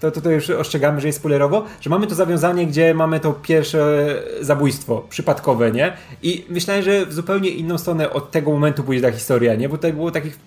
To 0.00 0.10
tutaj 0.10 0.34
już 0.34 0.50
ostrzegamy, 0.50 1.00
że 1.00 1.06
jest 1.06 1.18
spoilerowo, 1.18 1.64
że 1.80 1.90
mamy 1.90 2.06
to 2.06 2.14
zawiązanie, 2.14 2.66
gdzie 2.66 2.94
mamy 2.94 3.20
to 3.20 3.32
pierwsze 3.32 4.14
zabójstwo 4.40 5.06
przypadkowe, 5.08 5.72
nie? 5.72 5.92
I 6.22 6.44
myślałem, 6.48 6.82
że 6.82 7.06
w 7.06 7.12
zupełnie 7.12 7.50
inną 7.50 7.78
stronę 7.78 8.10
od 8.10 8.30
tego 8.30 8.50
momentu 8.50 8.84
pójdzie 8.84 9.02
ta 9.02 9.12
historia, 9.12 9.54
nie? 9.54 9.68
Bo 9.68 9.76
tutaj 9.76 9.92
było 9.92 10.10
takich 10.10 10.38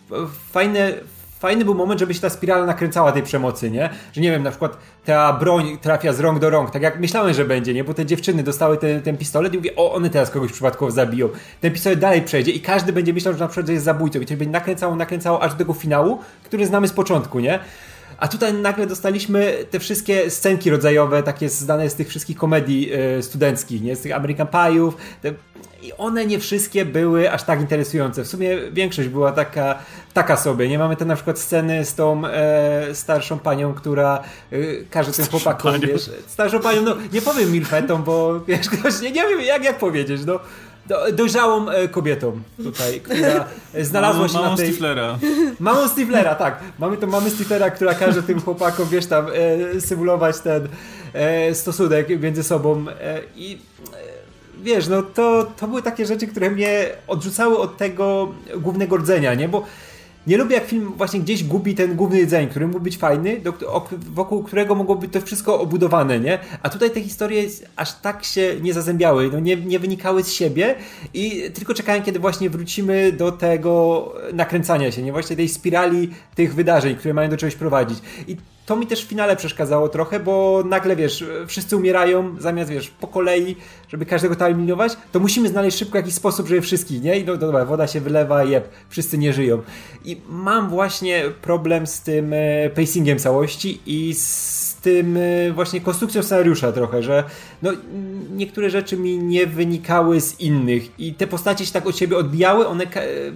fajne, 0.51 0.93
fajny 1.39 1.65
był 1.65 1.75
moment, 1.75 1.99
żeby 1.99 2.13
się 2.13 2.19
ta 2.19 2.29
spirala 2.29 2.65
nakręcała 2.65 3.11
tej 3.11 3.23
przemocy, 3.23 3.71
nie? 3.71 3.89
Że 4.13 4.21
nie 4.21 4.31
wiem, 4.31 4.43
na 4.43 4.49
przykład 4.49 4.77
ta 5.05 5.33
broń 5.33 5.77
trafia 5.81 6.13
z 6.13 6.19
rąk 6.19 6.39
do 6.39 6.49
rąk, 6.49 6.71
tak 6.71 6.81
jak 6.81 6.99
myślałem, 6.99 7.33
że 7.33 7.45
będzie, 7.45 7.73
nie? 7.73 7.83
Bo 7.83 7.93
te 7.93 8.05
dziewczyny 8.05 8.43
dostały 8.43 8.77
ten, 8.77 9.01
ten 9.01 9.17
pistolet 9.17 9.53
i 9.53 9.57
mówię, 9.57 9.75
o, 9.75 9.93
one 9.93 10.09
teraz 10.09 10.29
kogoś 10.29 10.51
przypadkowo 10.51 10.91
zabiją. 10.91 11.29
Ten 11.61 11.73
pistolet 11.73 11.99
dalej 11.99 12.21
przejdzie 12.21 12.51
i 12.51 12.59
każdy 12.59 12.93
będzie 12.93 13.13
myślał, 13.13 13.33
że 13.33 13.39
na 13.39 13.47
przykład 13.47 13.69
jest 13.69 13.85
zabójcą 13.85 14.19
i 14.19 14.25
to 14.25 14.35
będzie 14.35 14.51
nakręcało, 14.51 14.95
nakręcało 14.95 15.43
aż 15.43 15.51
do 15.51 15.57
tego 15.57 15.73
finału, 15.73 16.19
który 16.43 16.65
znamy 16.65 16.87
z 16.87 16.93
początku, 16.93 17.39
nie? 17.39 17.59
A 18.17 18.27
tutaj 18.27 18.53
nagle 18.53 18.87
dostaliśmy 18.87 19.57
te 19.71 19.79
wszystkie 19.79 20.31
scenki 20.31 20.69
rodzajowe, 20.69 21.23
takie 21.23 21.49
znane 21.49 21.89
z 21.89 21.95
tych 21.95 22.07
wszystkich 22.09 22.37
komedii 22.37 22.93
y, 23.17 23.23
studenckich, 23.23 23.81
nie? 23.81 23.95
Z 23.95 24.01
tych 24.01 24.15
American 24.15 24.47
Pie'ów. 24.47 24.91
I 25.89 25.93
one 25.97 26.25
nie 26.25 26.39
wszystkie 26.39 26.85
były 26.85 27.31
aż 27.31 27.43
tak 27.43 27.59
interesujące. 27.59 28.23
W 28.23 28.27
sumie 28.27 28.57
większość 28.71 29.09
była 29.09 29.31
taka, 29.31 29.75
taka 30.13 30.37
sobie. 30.37 30.69
Nie 30.69 30.79
mamy 30.79 30.95
te 30.95 31.05
na 31.05 31.15
przykład 31.15 31.39
sceny 31.39 31.85
z 31.85 31.95
tą 31.95 32.25
e, 32.25 32.95
starszą 32.95 33.39
panią, 33.39 33.73
która 33.73 34.23
e, 34.51 34.57
każe 34.89 35.11
tym 35.11 35.25
chłopakom, 35.25 35.79
wiesz, 35.79 36.09
starszą 36.27 36.59
panią, 36.59 36.81
no 36.81 36.95
nie 37.13 37.21
powiem 37.21 37.51
milfetą, 37.51 38.03
bo 38.03 38.39
wiesz, 38.39 38.69
ktoś, 38.79 39.01
nie, 39.01 39.11
nie 39.11 39.27
wiem 39.27 39.41
jak, 39.41 39.63
jak 39.63 39.77
powiedzieć, 39.77 40.21
no 40.25 40.39
dojrzałą 41.13 41.69
e, 41.69 41.87
kobietą 41.87 42.41
tutaj, 42.63 43.01
która 43.01 43.45
znalazła 43.81 44.27
się 44.27 44.33
małą 44.33 44.49
na 44.49 44.57
tej... 44.57 44.67
Stiflera. 44.67 45.19
Małą 45.59 45.87
Stiflera, 45.87 46.35
tak. 46.35 46.59
Mamy 46.79 46.97
to 46.97 47.07
mamy 47.07 47.29
Stiflera, 47.29 47.69
która 47.69 47.93
każe 47.93 48.23
tym 48.23 48.41
chłopakom, 48.41 48.89
wiesz 48.89 49.05
tam, 49.05 49.25
e, 49.75 49.81
symulować 49.81 50.39
ten 50.39 50.67
e, 51.13 51.55
stosunek 51.55 52.21
między 52.21 52.43
sobą 52.43 52.85
e, 52.89 53.21
i 53.35 53.57
wiesz, 54.63 54.87
no 54.87 55.03
to, 55.03 55.51
to 55.57 55.67
były 55.67 55.81
takie 55.81 56.05
rzeczy, 56.05 56.27
które 56.27 56.49
mnie 56.49 56.85
odrzucały 57.07 57.57
od 57.57 57.77
tego 57.77 58.33
głównego 58.57 58.97
rdzenia, 58.97 59.33
nie? 59.33 59.49
Bo 59.49 59.63
nie 60.27 60.37
lubię 60.37 60.55
jak 60.55 60.65
film 60.65 60.93
właśnie 60.97 61.19
gdzieś 61.19 61.43
gubi 61.43 61.75
ten 61.75 61.95
główny 61.95 62.19
jedzeń, 62.19 62.47
który 62.47 62.67
mógł 62.67 62.79
być 62.79 62.97
fajny, 62.97 63.39
do, 63.39 63.53
wokół 63.91 64.43
którego 64.43 64.75
mogłoby 64.75 65.07
to 65.07 65.21
wszystko 65.21 65.59
obudowane, 65.59 66.19
nie? 66.19 66.39
A 66.63 66.69
tutaj 66.69 66.91
te 66.91 67.01
historie 67.01 67.43
aż 67.75 67.93
tak 67.93 68.23
się 68.23 68.55
nie 68.61 68.73
zazębiały, 68.73 69.29
no 69.33 69.39
nie, 69.39 69.55
nie 69.55 69.79
wynikały 69.79 70.23
z 70.23 70.33
siebie 70.33 70.75
i 71.13 71.43
tylko 71.53 71.73
czekałem, 71.73 72.03
kiedy 72.03 72.19
właśnie 72.19 72.49
wrócimy 72.49 73.11
do 73.11 73.31
tego 73.31 74.13
nakręcania 74.33 74.91
się, 74.91 75.01
nie? 75.01 75.11
Właśnie 75.11 75.35
tej 75.35 75.49
spirali 75.49 76.09
tych 76.35 76.55
wydarzeń, 76.55 76.95
które 76.95 77.13
mają 77.13 77.29
do 77.29 77.37
czegoś 77.37 77.55
prowadzić. 77.55 77.99
I 78.27 78.37
to 78.69 78.75
mi 78.75 78.87
też 78.87 79.05
w 79.05 79.07
finale 79.07 79.35
przeszkadzało 79.35 79.89
trochę, 79.89 80.19
bo 80.19 80.63
nagle, 80.65 80.95
wiesz, 80.95 81.25
wszyscy 81.47 81.77
umierają, 81.77 82.35
zamiast, 82.39 82.71
wiesz, 82.71 82.89
po 82.89 83.07
kolei, 83.07 83.55
żeby 83.87 84.05
każdego 84.05 84.35
tam 84.35 84.47
eliminować, 84.47 84.97
to 85.11 85.19
musimy 85.19 85.49
znaleźć 85.49 85.77
szybko 85.77 85.97
jakiś 85.97 86.13
sposób, 86.13 86.47
żeby 86.47 86.61
wszystkich, 86.61 87.01
nie? 87.01 87.19
I 87.19 87.25
no, 87.25 87.37
dobra, 87.37 87.65
woda 87.65 87.87
się 87.87 88.01
wylewa, 88.01 88.43
jeb, 88.43 88.69
wszyscy 88.89 89.17
nie 89.17 89.33
żyją. 89.33 89.61
I 90.05 90.17
mam 90.27 90.69
właśnie 90.69 91.23
problem 91.41 91.87
z 91.87 92.01
tym 92.01 92.33
e, 92.33 92.69
pacingiem 92.69 93.19
całości 93.19 93.81
i 93.85 94.13
z 94.13 94.75
tym 94.81 95.17
e, 95.17 95.51
właśnie 95.51 95.81
konstrukcją 95.81 96.23
scenariusza 96.23 96.71
trochę, 96.71 97.03
że 97.03 97.23
no, 97.61 97.71
niektóre 98.31 98.69
rzeczy 98.69 98.97
mi 98.97 99.17
nie 99.17 99.47
wynikały 99.47 100.21
z 100.21 100.39
innych 100.39 100.99
i 100.99 101.13
te 101.13 101.27
postacie 101.27 101.65
się 101.65 101.71
tak 101.71 101.87
od 101.87 101.97
siebie 101.97 102.17
odbijały, 102.17 102.67
one, 102.67 102.85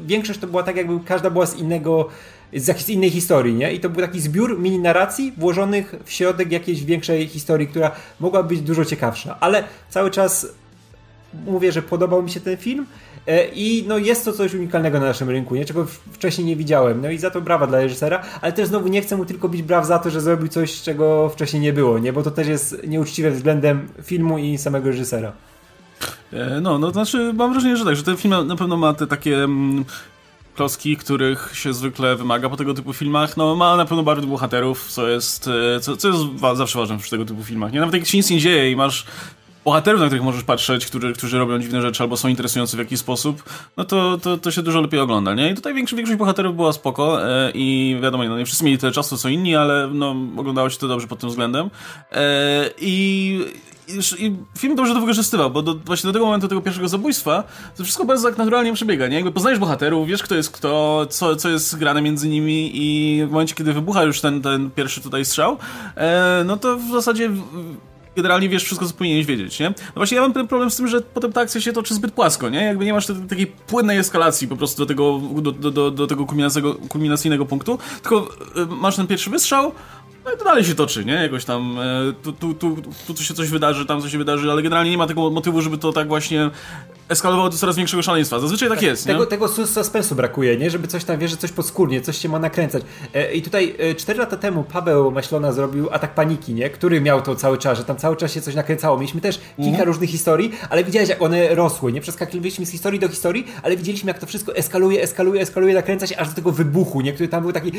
większość 0.05 0.39
to 0.39 0.47
była 0.47 0.63
tak 0.63 0.75
jakby 0.75 0.99
każda 1.05 1.29
była 1.29 1.45
z 1.45 1.55
innego 1.55 2.09
z 2.55 2.67
jakiejś 2.67 2.89
innej 2.89 3.09
historii, 3.09 3.53
nie? 3.53 3.73
I 3.73 3.79
to 3.79 3.89
był 3.89 4.01
taki 4.01 4.21
zbiór 4.21 4.59
mini 4.59 4.79
narracji 4.79 5.33
włożonych 5.37 5.95
w 6.05 6.11
środek 6.11 6.51
jakiejś 6.51 6.83
większej 6.83 7.27
historii, 7.27 7.67
która 7.67 7.91
mogła 8.19 8.43
być 8.43 8.61
dużo 8.61 8.85
ciekawsza. 8.85 9.37
Ale 9.39 9.63
cały 9.89 10.11
czas 10.11 10.47
mówię, 11.45 11.71
że 11.71 11.81
podobał 11.81 12.23
mi 12.23 12.29
się 12.29 12.39
ten 12.39 12.57
film 12.57 12.85
e, 13.27 13.47
i 13.47 13.85
no 13.87 13.97
jest 13.97 14.25
to 14.25 14.33
coś 14.33 14.53
unikalnego 14.53 14.99
na 14.99 15.05
naszym 15.05 15.29
rynku, 15.29 15.55
nie? 15.55 15.65
czego 15.65 15.87
wcześniej 16.11 16.47
nie 16.47 16.55
widziałem. 16.55 17.01
No 17.01 17.11
i 17.11 17.17
za 17.17 17.31
to 17.31 17.41
brawa 17.41 17.67
dla 17.67 17.79
reżysera, 17.79 18.21
ale 18.41 18.51
też 18.51 18.67
znowu 18.67 18.87
nie 18.87 19.01
chcę 19.01 19.17
mu 19.17 19.25
tylko 19.25 19.49
bić 19.49 19.61
braw 19.61 19.87
za 19.87 19.99
to, 19.99 20.09
że 20.09 20.21
zrobił 20.21 20.47
coś, 20.47 20.81
czego 20.81 21.29
wcześniej 21.29 21.61
nie 21.61 21.73
było, 21.73 21.99
nie? 21.99 22.13
Bo 22.13 22.23
to 22.23 22.31
też 22.31 22.47
jest 22.47 22.87
nieuczciwe 22.87 23.31
względem 23.31 23.87
filmu 24.03 24.37
i 24.37 24.57
samego 24.57 24.87
reżysera. 24.89 25.31
E, 26.33 26.61
no, 26.61 26.79
no 26.79 26.87
to 26.87 26.93
znaczy 26.93 27.33
mam 27.33 27.51
wrażenie, 27.53 27.77
że 27.77 27.85
tak, 27.85 27.95
że 27.95 28.03
ten 28.03 28.17
film 28.17 28.47
na 28.47 28.55
pewno 28.55 28.77
ma 28.77 28.93
te 28.93 29.07
takie 29.07 29.43
mm, 29.43 29.85
klocki, 30.55 30.97
których 30.97 31.51
się 31.53 31.73
zwykle 31.73 32.15
wymaga 32.15 32.49
po 32.49 32.57
tego 32.57 32.73
typu 32.73 32.93
filmach. 32.93 33.37
No, 33.37 33.55
ma 33.55 33.77
na 33.77 33.85
pewno 33.85 34.03
bardzo 34.03 34.27
bohaterów, 34.27 34.91
co 34.91 35.07
jest, 35.07 35.49
e, 35.75 35.79
co, 35.79 35.97
co 35.97 36.07
jest 36.07 36.19
zawsze 36.53 36.79
ważne 36.79 36.97
przy 36.97 37.09
tego 37.09 37.25
typu 37.25 37.43
filmach. 37.43 37.73
Nie? 37.73 37.79
Nawet 37.79 37.95
jak 37.95 38.05
się 38.05 38.17
nic 38.17 38.29
nie 38.29 38.39
dzieje 38.39 38.71
i 38.71 38.75
masz 38.75 39.05
bohaterów, 39.65 40.01
na 40.01 40.07
których 40.07 40.23
możesz 40.23 40.43
patrzeć, 40.43 40.85
którzy, 40.85 41.13
którzy 41.13 41.39
robią 41.39 41.59
dziwne 41.59 41.81
rzeczy 41.81 42.03
albo 42.03 42.17
są 42.17 42.27
interesujący 42.27 42.77
w 42.77 42.79
jakiś 42.79 42.99
sposób, 42.99 43.43
no 43.77 43.83
to, 43.83 44.17
to, 44.17 44.37
to 44.37 44.51
się 44.51 44.61
dużo 44.61 44.81
lepiej 44.81 44.99
ogląda, 44.99 45.33
nie? 45.33 45.49
I 45.49 45.55
tutaj 45.55 45.73
większość, 45.73 45.97
większość 45.97 46.19
bohaterów 46.19 46.55
była 46.55 46.73
spoko 46.73 47.29
e, 47.29 47.51
i 47.53 47.97
wiadomo, 48.01 48.23
no 48.23 48.37
nie 48.37 48.45
wszyscy 48.45 48.65
mieli 48.65 48.77
tyle 48.77 48.91
czasu 48.91 49.17
co 49.17 49.29
inni, 49.29 49.55
ale 49.55 49.89
no, 49.93 50.15
oglądało 50.37 50.69
się 50.69 50.77
to 50.77 50.87
dobrze 50.87 51.07
pod 51.07 51.19
tym 51.19 51.29
względem. 51.29 51.69
E, 52.11 52.69
I 52.81 53.39
i 54.19 54.35
film 54.57 54.75
dobrze 54.75 54.93
to 54.93 54.99
wykorzystywał, 54.99 55.51
bo 55.51 55.61
do, 55.61 55.75
właśnie 55.75 56.07
do 56.07 56.13
tego 56.13 56.25
momentu 56.25 56.47
tego 56.47 56.61
pierwszego 56.61 56.87
zabójstwa 56.87 57.43
to 57.77 57.83
wszystko 57.83 58.05
bardzo 58.05 58.27
tak 58.27 58.37
naturalnie 58.37 58.73
przebiega, 58.73 59.07
nie? 59.07 59.15
Jakby 59.15 59.31
poznajesz 59.31 59.59
bohaterów, 59.59 60.07
wiesz 60.07 60.23
kto 60.23 60.35
jest 60.35 60.51
kto, 60.51 61.05
co, 61.09 61.35
co 61.35 61.49
jest 61.49 61.77
grane 61.77 62.01
między 62.01 62.29
nimi 62.29 62.71
i 62.73 63.25
w 63.25 63.31
momencie, 63.31 63.55
kiedy 63.55 63.73
wybucha 63.73 64.03
już 64.03 64.21
ten, 64.21 64.41
ten 64.41 64.71
pierwszy 64.71 65.01
tutaj 65.01 65.25
strzał, 65.25 65.57
e, 65.95 66.43
no 66.45 66.57
to 66.57 66.77
w 66.77 66.91
zasadzie 66.91 67.29
generalnie 68.15 68.49
wiesz 68.49 68.63
wszystko, 68.63 68.87
co 68.87 68.93
powinieneś 68.93 69.25
wiedzieć, 69.25 69.59
nie? 69.59 69.69
No 69.69 69.93
właśnie 69.95 70.15
ja 70.15 70.21
mam 70.21 70.33
ten 70.33 70.47
problem 70.47 70.71
z 70.71 70.75
tym, 70.75 70.87
że 70.87 71.01
potem 71.01 71.33
ta 71.33 71.41
akcja 71.41 71.61
się 71.61 71.73
toczy 71.73 71.93
zbyt 71.93 72.11
płasko, 72.11 72.49
nie? 72.49 72.63
Jakby 72.63 72.85
nie 72.85 72.93
masz 72.93 73.07
takiej 73.29 73.47
płynnej 73.47 73.97
eskalacji 73.97 74.47
po 74.47 74.55
prostu 74.55 74.81
do 74.81 74.85
tego, 74.85 75.21
do, 75.41 75.71
do, 75.71 75.91
do 75.91 76.07
tego 76.07 76.25
kulminacyjnego, 76.89 77.45
punktu, 77.45 77.79
tylko 78.01 78.29
y, 78.57 78.65
masz 78.65 78.95
ten 78.95 79.07
pierwszy 79.07 79.29
wystrzał, 79.29 79.71
no 80.25 80.31
i 80.33 80.37
to 80.37 80.45
dalej 80.45 80.63
się 80.63 80.75
toczy, 80.75 81.05
nie? 81.05 81.13
Jakoś 81.13 81.45
tam, 81.45 81.79
e, 81.79 82.13
tu, 82.23 82.33
tu, 82.33 82.53
tu, 83.07 83.13
tu 83.13 83.23
się 83.23 83.33
coś 83.33 83.49
wydarzy, 83.49 83.85
tam 83.85 84.01
coś 84.01 84.11
się 84.11 84.17
wydarzy, 84.17 84.51
ale 84.51 84.61
generalnie 84.61 84.91
nie 84.91 84.97
ma 84.97 85.07
tego 85.07 85.29
motywu, 85.29 85.61
żeby 85.61 85.77
to 85.77 85.93
tak 85.93 86.07
właśnie 86.07 86.49
eskalowało 87.09 87.49
do 87.49 87.57
coraz 87.57 87.75
większego 87.75 88.03
szaleństwa. 88.03 88.39
Zazwyczaj 88.39 88.69
tak, 88.69 88.77
tak 88.77 88.87
jest, 88.87 89.05
tego, 89.05 89.19
nie? 89.19 89.25
Tego 89.25 89.47
suspensu 89.47 90.15
brakuje, 90.15 90.57
nie? 90.57 90.69
Żeby 90.69 90.87
coś 90.87 91.03
tam, 91.03 91.19
wie, 91.19 91.27
że 91.27 91.37
coś 91.37 91.51
podskórnie, 91.51 92.01
coś 92.01 92.17
się 92.17 92.29
ma 92.29 92.39
nakręcać. 92.39 92.83
E, 93.13 93.33
I 93.33 93.41
tutaj 93.41 93.75
e, 93.79 93.95
4 93.95 94.19
lata 94.19 94.37
temu 94.37 94.63
Paweł 94.63 95.11
Maślona 95.11 95.51
zrobił 95.51 95.89
Atak 95.91 96.15
Paniki, 96.15 96.53
nie? 96.53 96.69
Który 96.69 97.01
miał 97.01 97.21
to 97.21 97.35
cały 97.35 97.57
czas, 97.57 97.77
że 97.77 97.83
tam 97.83 97.97
cały 97.97 98.15
czas 98.15 98.33
się 98.33 98.41
coś 98.41 98.55
nakręcało. 98.55 98.97
Mieliśmy 98.97 99.21
też 99.21 99.39
kilka 99.55 99.69
mhm. 99.69 99.87
różnych 99.87 100.09
historii, 100.09 100.51
ale 100.69 100.83
widziałeś, 100.83 101.09
jak 101.09 101.21
one 101.21 101.55
rosły, 101.55 101.91
nie? 101.91 102.01
Przeskakaliśmy 102.01 102.65
z 102.65 102.69
historii 102.69 102.99
do 102.99 103.09
historii, 103.09 103.47
ale 103.63 103.77
widzieliśmy, 103.77 104.07
jak 104.07 104.19
to 104.19 104.25
wszystko 104.25 104.55
eskaluje, 104.55 105.01
eskaluje, 105.01 105.41
eskaluje, 105.41 105.73
nakręca 105.73 106.07
się 106.07 106.17
aż 106.17 106.29
do 106.29 106.35
tego 106.35 106.51
wybuchu, 106.51 107.01
nie? 107.01 107.13
Który 107.13 107.29
tam 107.29 107.43
był 107.43 107.51
taki 107.51 107.71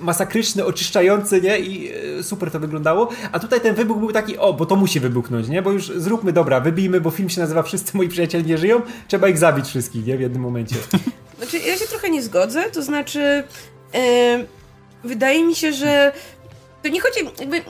masakryczny, 0.00 0.64
oczyszczający, 0.64 1.40
nie? 1.40 1.58
I 1.58 1.92
e, 2.18 2.22
super 2.22 2.50
to 2.50 2.60
wyglądało. 2.60 3.08
A 3.32 3.38
tutaj 3.38 3.60
ten 3.60 3.74
wybuch 3.74 3.98
był 3.98 4.12
taki, 4.12 4.38
o, 4.38 4.52
bo 4.52 4.66
to 4.66 4.76
musi 4.76 5.00
wybuchnąć, 5.00 5.48
nie? 5.48 5.62
Bo 5.62 5.72
już 5.72 5.92
zróbmy, 5.96 6.32
dobra, 6.32 6.60
wybijmy, 6.60 7.00
bo 7.00 7.10
film 7.10 7.28
się 7.28 7.40
nazywa 7.40 7.62
Wszyscy 7.62 7.96
moi 7.96 8.08
przyjaciele 8.08 8.44
nie 8.44 8.58
żyją, 8.58 8.71
trzeba 9.08 9.28
ich 9.28 9.38
zabić 9.38 9.66
wszystkich, 9.66 10.06
nie? 10.06 10.16
W 10.16 10.20
jednym 10.20 10.42
momencie. 10.42 10.76
Znaczy, 11.38 11.58
ja 11.58 11.76
się 11.76 11.84
trochę 11.84 12.10
nie 12.10 12.22
zgodzę, 12.22 12.70
to 12.70 12.82
znaczy... 12.82 13.44
Yy, 13.94 14.46
wydaje 15.04 15.44
mi 15.44 15.54
się, 15.54 15.72
że 15.72 16.12
to 16.82 16.88
nie 16.88 17.00
chodzi, 17.00 17.20
jakby, 17.40 17.62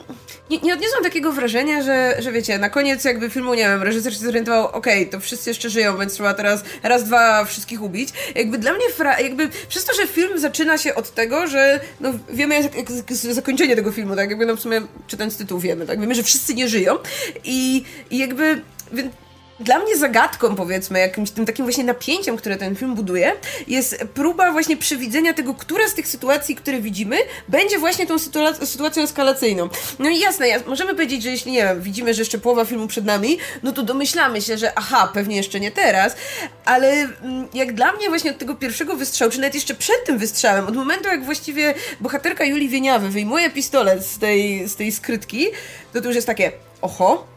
nie, 0.50 0.58
nie 0.58 0.74
odniosłam 0.74 1.02
takiego 1.02 1.32
wrażenia, 1.32 1.82
że, 1.82 2.16
że 2.18 2.32
wiecie, 2.32 2.58
na 2.58 2.70
koniec 2.70 3.04
jakby 3.04 3.30
filmu, 3.30 3.54
nie 3.54 3.62
wiem, 3.62 3.82
reżyser 3.82 4.12
się 4.12 4.18
zorientował, 4.18 4.66
okej, 4.66 4.98
okay, 4.98 5.12
to 5.12 5.20
wszyscy 5.20 5.50
jeszcze 5.50 5.70
żyją, 5.70 5.98
więc 5.98 6.12
trzeba 6.12 6.34
teraz 6.34 6.64
raz, 6.82 7.04
dwa 7.04 7.44
wszystkich 7.44 7.82
ubić. 7.82 8.08
Jakby 8.34 8.58
dla 8.58 8.72
mnie, 8.72 8.90
fra, 8.96 9.20
jakby 9.20 9.48
przez 9.68 9.84
to, 9.84 9.94
że 9.94 10.06
film 10.06 10.38
zaczyna 10.38 10.78
się 10.78 10.94
od 10.94 11.14
tego, 11.14 11.46
że 11.46 11.80
no, 12.00 12.12
wiemy 12.30 12.54
jak, 12.54 12.74
jak, 12.74 12.90
jak 12.90 13.14
zakończenie 13.14 13.76
tego 13.76 13.92
filmu, 13.92 14.16
tak, 14.16 14.30
jakby 14.30 14.46
no 14.46 14.56
w 14.56 14.60
sumie 14.60 14.80
czytając 15.06 15.36
tytuł 15.36 15.58
wiemy, 15.58 15.86
tak, 15.86 16.00
wiemy, 16.00 16.14
że 16.14 16.22
wszyscy 16.22 16.54
nie 16.54 16.68
żyją 16.68 16.98
i, 17.44 17.84
i 18.10 18.18
jakby, 18.18 18.62
więc 18.92 19.12
dla 19.60 19.78
mnie 19.78 19.96
zagadką, 19.96 20.56
powiedzmy, 20.56 20.98
jakimś 20.98 21.30
tym 21.30 21.46
takim 21.46 21.64
właśnie 21.64 21.84
napięciem, 21.84 22.36
które 22.36 22.56
ten 22.56 22.76
film 22.76 22.94
buduje, 22.94 23.32
jest 23.68 24.04
próba 24.14 24.52
właśnie 24.52 24.76
przewidzenia 24.76 25.34
tego, 25.34 25.54
która 25.54 25.88
z 25.88 25.94
tych 25.94 26.08
sytuacji, 26.08 26.56
które 26.56 26.80
widzimy, 26.80 27.16
będzie 27.48 27.78
właśnie 27.78 28.06
tą 28.06 28.18
sytuacją, 28.18 28.66
sytuacją 28.66 29.02
eskalacyjną. 29.02 29.68
No 29.98 30.08
i 30.08 30.18
jasne, 30.18 30.46
możemy 30.66 30.94
powiedzieć, 30.94 31.22
że 31.22 31.30
jeśli, 31.30 31.52
nie 31.52 31.62
wiem, 31.62 31.82
widzimy, 31.82 32.14
że 32.14 32.22
jeszcze 32.22 32.38
połowa 32.38 32.64
filmu 32.64 32.86
przed 32.86 33.04
nami, 33.04 33.38
no 33.62 33.72
to 33.72 33.82
domyślamy 33.82 34.42
się, 34.42 34.58
że 34.58 34.72
aha, 34.78 35.10
pewnie 35.14 35.36
jeszcze 35.36 35.60
nie 35.60 35.70
teraz, 35.70 36.16
ale 36.64 36.92
mm, 36.92 37.48
jak 37.54 37.72
dla 37.74 37.92
mnie 37.92 38.08
właśnie 38.08 38.30
od 38.30 38.38
tego 38.38 38.54
pierwszego 38.54 38.96
wystrzału, 38.96 39.30
czy 39.30 39.40
nawet 39.40 39.54
jeszcze 39.54 39.74
przed 39.74 40.04
tym 40.06 40.18
wystrzałem, 40.18 40.66
od 40.66 40.76
momentu 40.76 41.08
jak 41.08 41.24
właściwie 41.24 41.74
bohaterka 42.00 42.44
Julii 42.44 42.68
Wieniawy 42.68 43.08
wyjmuje 43.08 43.50
pistolet 43.50 44.06
z 44.06 44.18
tej, 44.18 44.68
z 44.68 44.76
tej 44.76 44.92
skrytki, 44.92 45.46
to 45.92 46.00
to 46.00 46.06
już 46.06 46.16
jest 46.16 46.26
takie, 46.26 46.52
oho, 46.82 47.31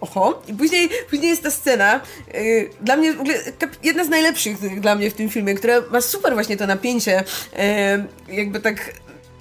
Oho. 0.00 0.42
I 0.48 0.54
później, 0.54 0.88
później 1.10 1.30
jest 1.30 1.42
ta 1.42 1.50
scena, 1.50 2.00
yy, 2.34 2.70
dla 2.80 2.96
mnie 2.96 3.12
w 3.12 3.20
ogóle 3.20 3.34
jedna 3.82 4.04
z 4.04 4.08
najlepszych 4.08 4.80
dla 4.80 4.94
mnie 4.94 5.10
w 5.10 5.14
tym 5.14 5.28
filmie, 5.28 5.54
która 5.54 5.74
ma 5.90 6.00
super 6.00 6.34
właśnie 6.34 6.56
to 6.56 6.66
napięcie, 6.66 7.24
yy, 8.28 8.36
jakby 8.36 8.60
tak 8.60 8.92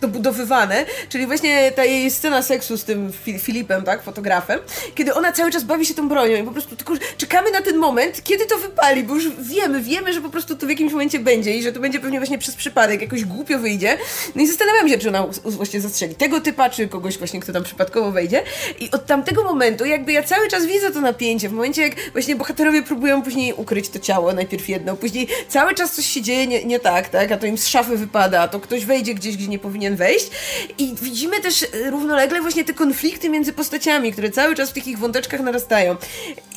dobudowywane, 0.02 0.86
czyli 1.10 1.26
właśnie 1.28 1.72
ta 1.72 1.86
jej 1.86 2.12
scena 2.12 2.42
seksu 2.42 2.78
z 2.78 2.84
tym 2.84 3.14
Filipem, 3.40 3.84
tak, 3.84 4.04
fotografem, 4.04 4.60
kiedy 4.96 5.14
ona 5.14 5.32
cały 5.32 5.52
czas 5.52 5.64
bawi 5.64 5.86
się 5.86 5.94
tą 5.94 6.10
bronią 6.10 6.38
i 6.38 6.44
po 6.44 6.52
prostu 6.52 6.76
tylko 6.76 6.94
czekamy 7.18 7.52
na 7.52 7.62
ten 7.62 7.78
moment, 7.78 8.24
kiedy 8.24 8.46
to 8.46 8.58
wypali, 8.58 9.04
bo 9.04 9.16
już 9.16 9.30
wiemy, 9.40 9.82
wiemy, 9.82 10.14
że 10.14 10.22
po 10.22 10.30
prostu 10.30 10.56
to 10.56 10.66
w 10.66 10.70
jakimś 10.70 10.92
momencie 10.92 11.20
będzie 11.20 11.58
i 11.58 11.64
że 11.64 11.72
to 11.72 11.80
będzie 11.80 12.00
pewnie 12.00 12.20
właśnie 12.20 12.38
przez 12.38 12.56
przypadek, 12.56 13.02
jakoś 13.02 13.26
głupio 13.26 13.60
wyjdzie. 13.60 13.98
No 14.36 14.42
i 14.42 14.48
zastanawiam 14.48 14.90
się, 14.90 14.98
czy 14.98 15.10
ona 15.10 15.28
właśnie 15.44 15.82
zastrzeli 15.82 16.16
tego 16.16 16.42
typa, 16.42 16.70
czy 16.70 16.88
kogoś 16.88 17.18
właśnie, 17.18 17.40
kto 17.40 17.54
tam 17.54 17.64
przypadkowo 17.64 18.12
wejdzie. 18.12 18.44
I 18.80 18.92
od 18.92 19.06
tamtego 19.06 19.44
momentu 19.44 19.86
jakby 19.86 20.12
ja 20.12 20.24
cały 20.24 20.48
czas 20.48 20.66
widzę 20.66 20.92
to 20.92 21.02
napięcie, 21.02 21.50
w 21.50 21.52
momencie 21.52 21.82
jak 21.82 22.12
właśnie 22.12 22.36
bohaterowie 22.36 22.84
próbują 22.84 23.22
później 23.22 23.54
ukryć 23.54 23.90
to 23.90 24.00
ciało, 24.00 24.34
najpierw 24.34 24.70
jedno, 24.70 24.96
później 24.96 25.28
cały 25.50 25.76
czas 25.76 25.92
coś 25.92 26.06
się 26.06 26.22
dzieje 26.22 26.48
nie, 26.48 26.66
nie 26.66 26.80
tak, 26.80 27.10
tak, 27.10 27.32
a 27.32 27.38
to 27.38 27.46
im 27.46 27.58
z 27.58 27.68
szafy 27.68 27.98
wypada, 27.98 28.42
a 28.42 28.48
to 28.48 28.60
ktoś 28.60 28.86
wejdzie 28.86 29.14
gdzieś, 29.14 29.38
gdzie 29.38 29.48
nie 29.48 29.60
powinien 29.60 29.85
wejść. 29.92 30.30
I 30.78 30.96
widzimy 31.02 31.42
też 31.42 31.64
e, 31.64 31.90
równolegle 31.92 32.42
właśnie 32.42 32.64
te 32.64 32.74
konflikty 32.74 33.30
między 33.30 33.54
postaciami, 33.54 34.12
które 34.14 34.30
cały 34.30 34.56
czas 34.56 34.70
w 34.70 34.74
tych 34.74 35.00
wąteczkach 35.00 35.40
narastają. 35.40 35.96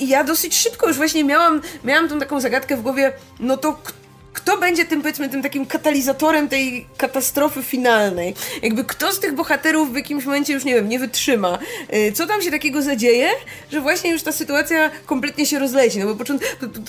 I 0.01 0.09
ja 0.09 0.25
dosyć 0.25 0.57
szybko 0.57 0.89
już 0.89 0.97
właśnie 0.97 1.25
miałam, 1.25 1.63
miałam 1.85 2.09
tą 2.09 2.19
taką 2.19 2.41
zagadkę 2.41 2.77
w 2.77 2.83
głowie, 2.83 3.13
no 3.41 3.57
to 3.57 3.73
kto 3.73 3.98
będzie 4.61 4.85
tym, 4.85 5.03
powiedzmy, 5.03 5.29
tym 5.29 5.43
takim 5.43 5.67
katalizatorem 5.67 6.49
tej 6.49 6.87
katastrofy 6.97 7.63
finalnej? 7.63 8.35
Jakby 8.63 8.85
kto 8.85 9.13
z 9.13 9.21
tych 9.21 9.35
bohaterów 9.35 9.93
w 9.93 9.97
jakimś 9.97 10.25
momencie 10.25 10.53
już, 10.53 10.65
nie 10.65 10.75
wiem, 10.75 10.89
nie 10.89 10.99
wytrzyma? 10.99 11.59
Y, 11.95 12.13
co 12.13 12.27
tam 12.27 12.43
się 12.43 12.51
takiego 12.51 12.83
zadzieje, 12.83 13.29
że 13.73 13.81
właśnie 13.81 14.11
już 14.11 14.23
ta 14.23 14.33
sytuacja 14.33 14.91
kompletnie 15.07 15.47
się 15.47 15.59
rozleci? 15.59 15.99
No 15.99 16.07
bo 16.07 16.15
począt 16.15 16.43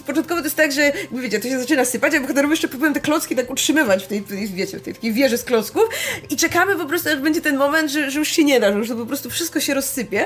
początkowo 0.08 0.41
to 0.41 0.48
jest 0.48 0.56
tak, 0.56 0.72
że, 0.72 0.91
wiecie, 1.12 1.39
to 1.39 1.50
się 1.50 1.60
zaczyna 1.60 1.86
sypać, 1.86 2.15
a 2.15 2.20
bohaterowie 2.20 2.53
jeszcze 2.53 2.68
próbują 2.68 2.94
te 2.94 3.00
klocki 3.00 3.36
tak 3.36 3.51
utrzymywać 3.51 4.03
w 4.03 4.08
tej, 4.08 4.24
wiecie, 4.53 4.79
w 4.79 4.82
tej 4.82 4.94
takiej 4.94 5.13
wieży 5.13 5.38
z 5.38 5.44
klocków 5.44 5.84
i 6.29 6.38
czekamy 6.38 6.75
po 6.75 6.86
prostu, 6.86 7.10
aż 7.10 7.15
będzie 7.15 7.41
ten 7.41 7.58
moment, 7.58 7.91
że, 7.91 8.12
że 8.12 8.20
już 8.20 8.29
się 8.29 8.44
nie 8.44 8.60
da, 8.60 8.72
że 8.72 8.77
już 8.77 8.89
to 8.89 8.96
po 8.96 9.06
prostu 9.06 9.29
wszystko 9.29 9.60
się 9.60 9.74
rozsypie 9.74 10.25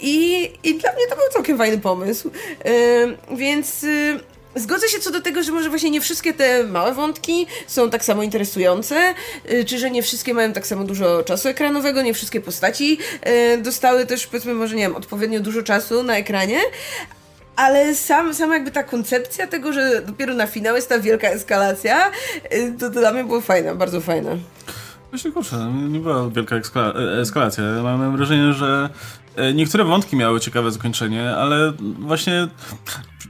I, 0.00 0.42
i 0.64 0.74
dla 0.74 0.92
mnie 0.92 1.06
to 1.10 1.16
był 1.16 1.24
całkiem 1.32 1.58
fajny 1.58 1.78
pomysł. 1.78 2.30
Yy, 2.64 3.36
więc... 3.36 3.82
Yy, 3.82 4.35
Zgodzę 4.56 4.88
się 4.88 4.98
co 4.98 5.10
do 5.10 5.20
tego, 5.20 5.42
że 5.42 5.52
może 5.52 5.68
właśnie 5.68 5.90
nie 5.90 6.00
wszystkie 6.00 6.32
te 6.32 6.64
małe 6.64 6.94
wątki 6.94 7.46
są 7.66 7.90
tak 7.90 8.04
samo 8.04 8.22
interesujące, 8.22 9.14
y, 9.50 9.64
czy 9.64 9.78
że 9.78 9.90
nie 9.90 10.02
wszystkie 10.02 10.34
mają 10.34 10.52
tak 10.52 10.66
samo 10.66 10.84
dużo 10.84 11.22
czasu 11.22 11.48
ekranowego, 11.48 12.02
nie 12.02 12.14
wszystkie 12.14 12.40
postaci 12.40 12.98
y, 13.54 13.58
dostały 13.58 14.06
też, 14.06 14.26
powiedzmy, 14.26 14.54
może 14.54 14.76
nie 14.76 14.82
wiem, 14.82 14.96
odpowiednio 14.96 15.40
dużo 15.40 15.62
czasu 15.62 16.02
na 16.02 16.16
ekranie, 16.16 16.60
ale 17.56 17.94
sam, 17.94 18.34
sama 18.34 18.54
jakby 18.54 18.70
ta 18.70 18.82
koncepcja 18.82 19.46
tego, 19.46 19.72
że 19.72 20.02
dopiero 20.02 20.34
na 20.34 20.46
finał 20.46 20.76
jest 20.76 20.88
ta 20.88 20.98
wielka 20.98 21.28
eskalacja, 21.28 22.10
y, 22.52 22.74
to, 22.78 22.90
to 22.90 23.00
dla 23.00 23.12
mnie 23.12 23.24
było 23.24 23.40
fajne, 23.40 23.74
bardzo 23.74 24.00
fajne. 24.00 24.36
Myślę, 25.12 25.32
kurczę, 25.32 25.72
nie 25.88 26.00
była 26.00 26.30
wielka 26.30 26.56
e, 26.56 27.20
eskalacja. 27.20 27.64
Mam 27.82 28.16
wrażenie, 28.16 28.52
że 28.52 28.88
e, 29.36 29.54
niektóre 29.54 29.84
wątki 29.84 30.16
miały 30.16 30.40
ciekawe 30.40 30.70
zakończenie, 30.70 31.30
ale 31.30 31.72
właśnie 31.98 32.48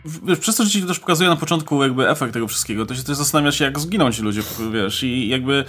wiesz, 0.05 0.39
przez 0.39 0.57
to, 0.57 0.65
że 0.65 0.71
ci 0.71 0.83
też 0.83 0.99
pokazuje 0.99 1.31
na 1.31 1.37
początku 1.37 1.83
jakby 1.83 2.09
efekt 2.11 2.33
tego 2.33 2.49
wszystkiego, 2.49 2.87
to 2.87 2.95
się 2.95 3.03
też 3.03 3.17
zastanawia 3.17 3.53
się, 3.53 3.65
jak 3.65 3.79
zginą 3.79 4.13
ci 4.13 4.23
ludzie, 4.23 4.43
wiesz, 4.73 5.03
i 5.03 5.29
jakby 5.29 5.65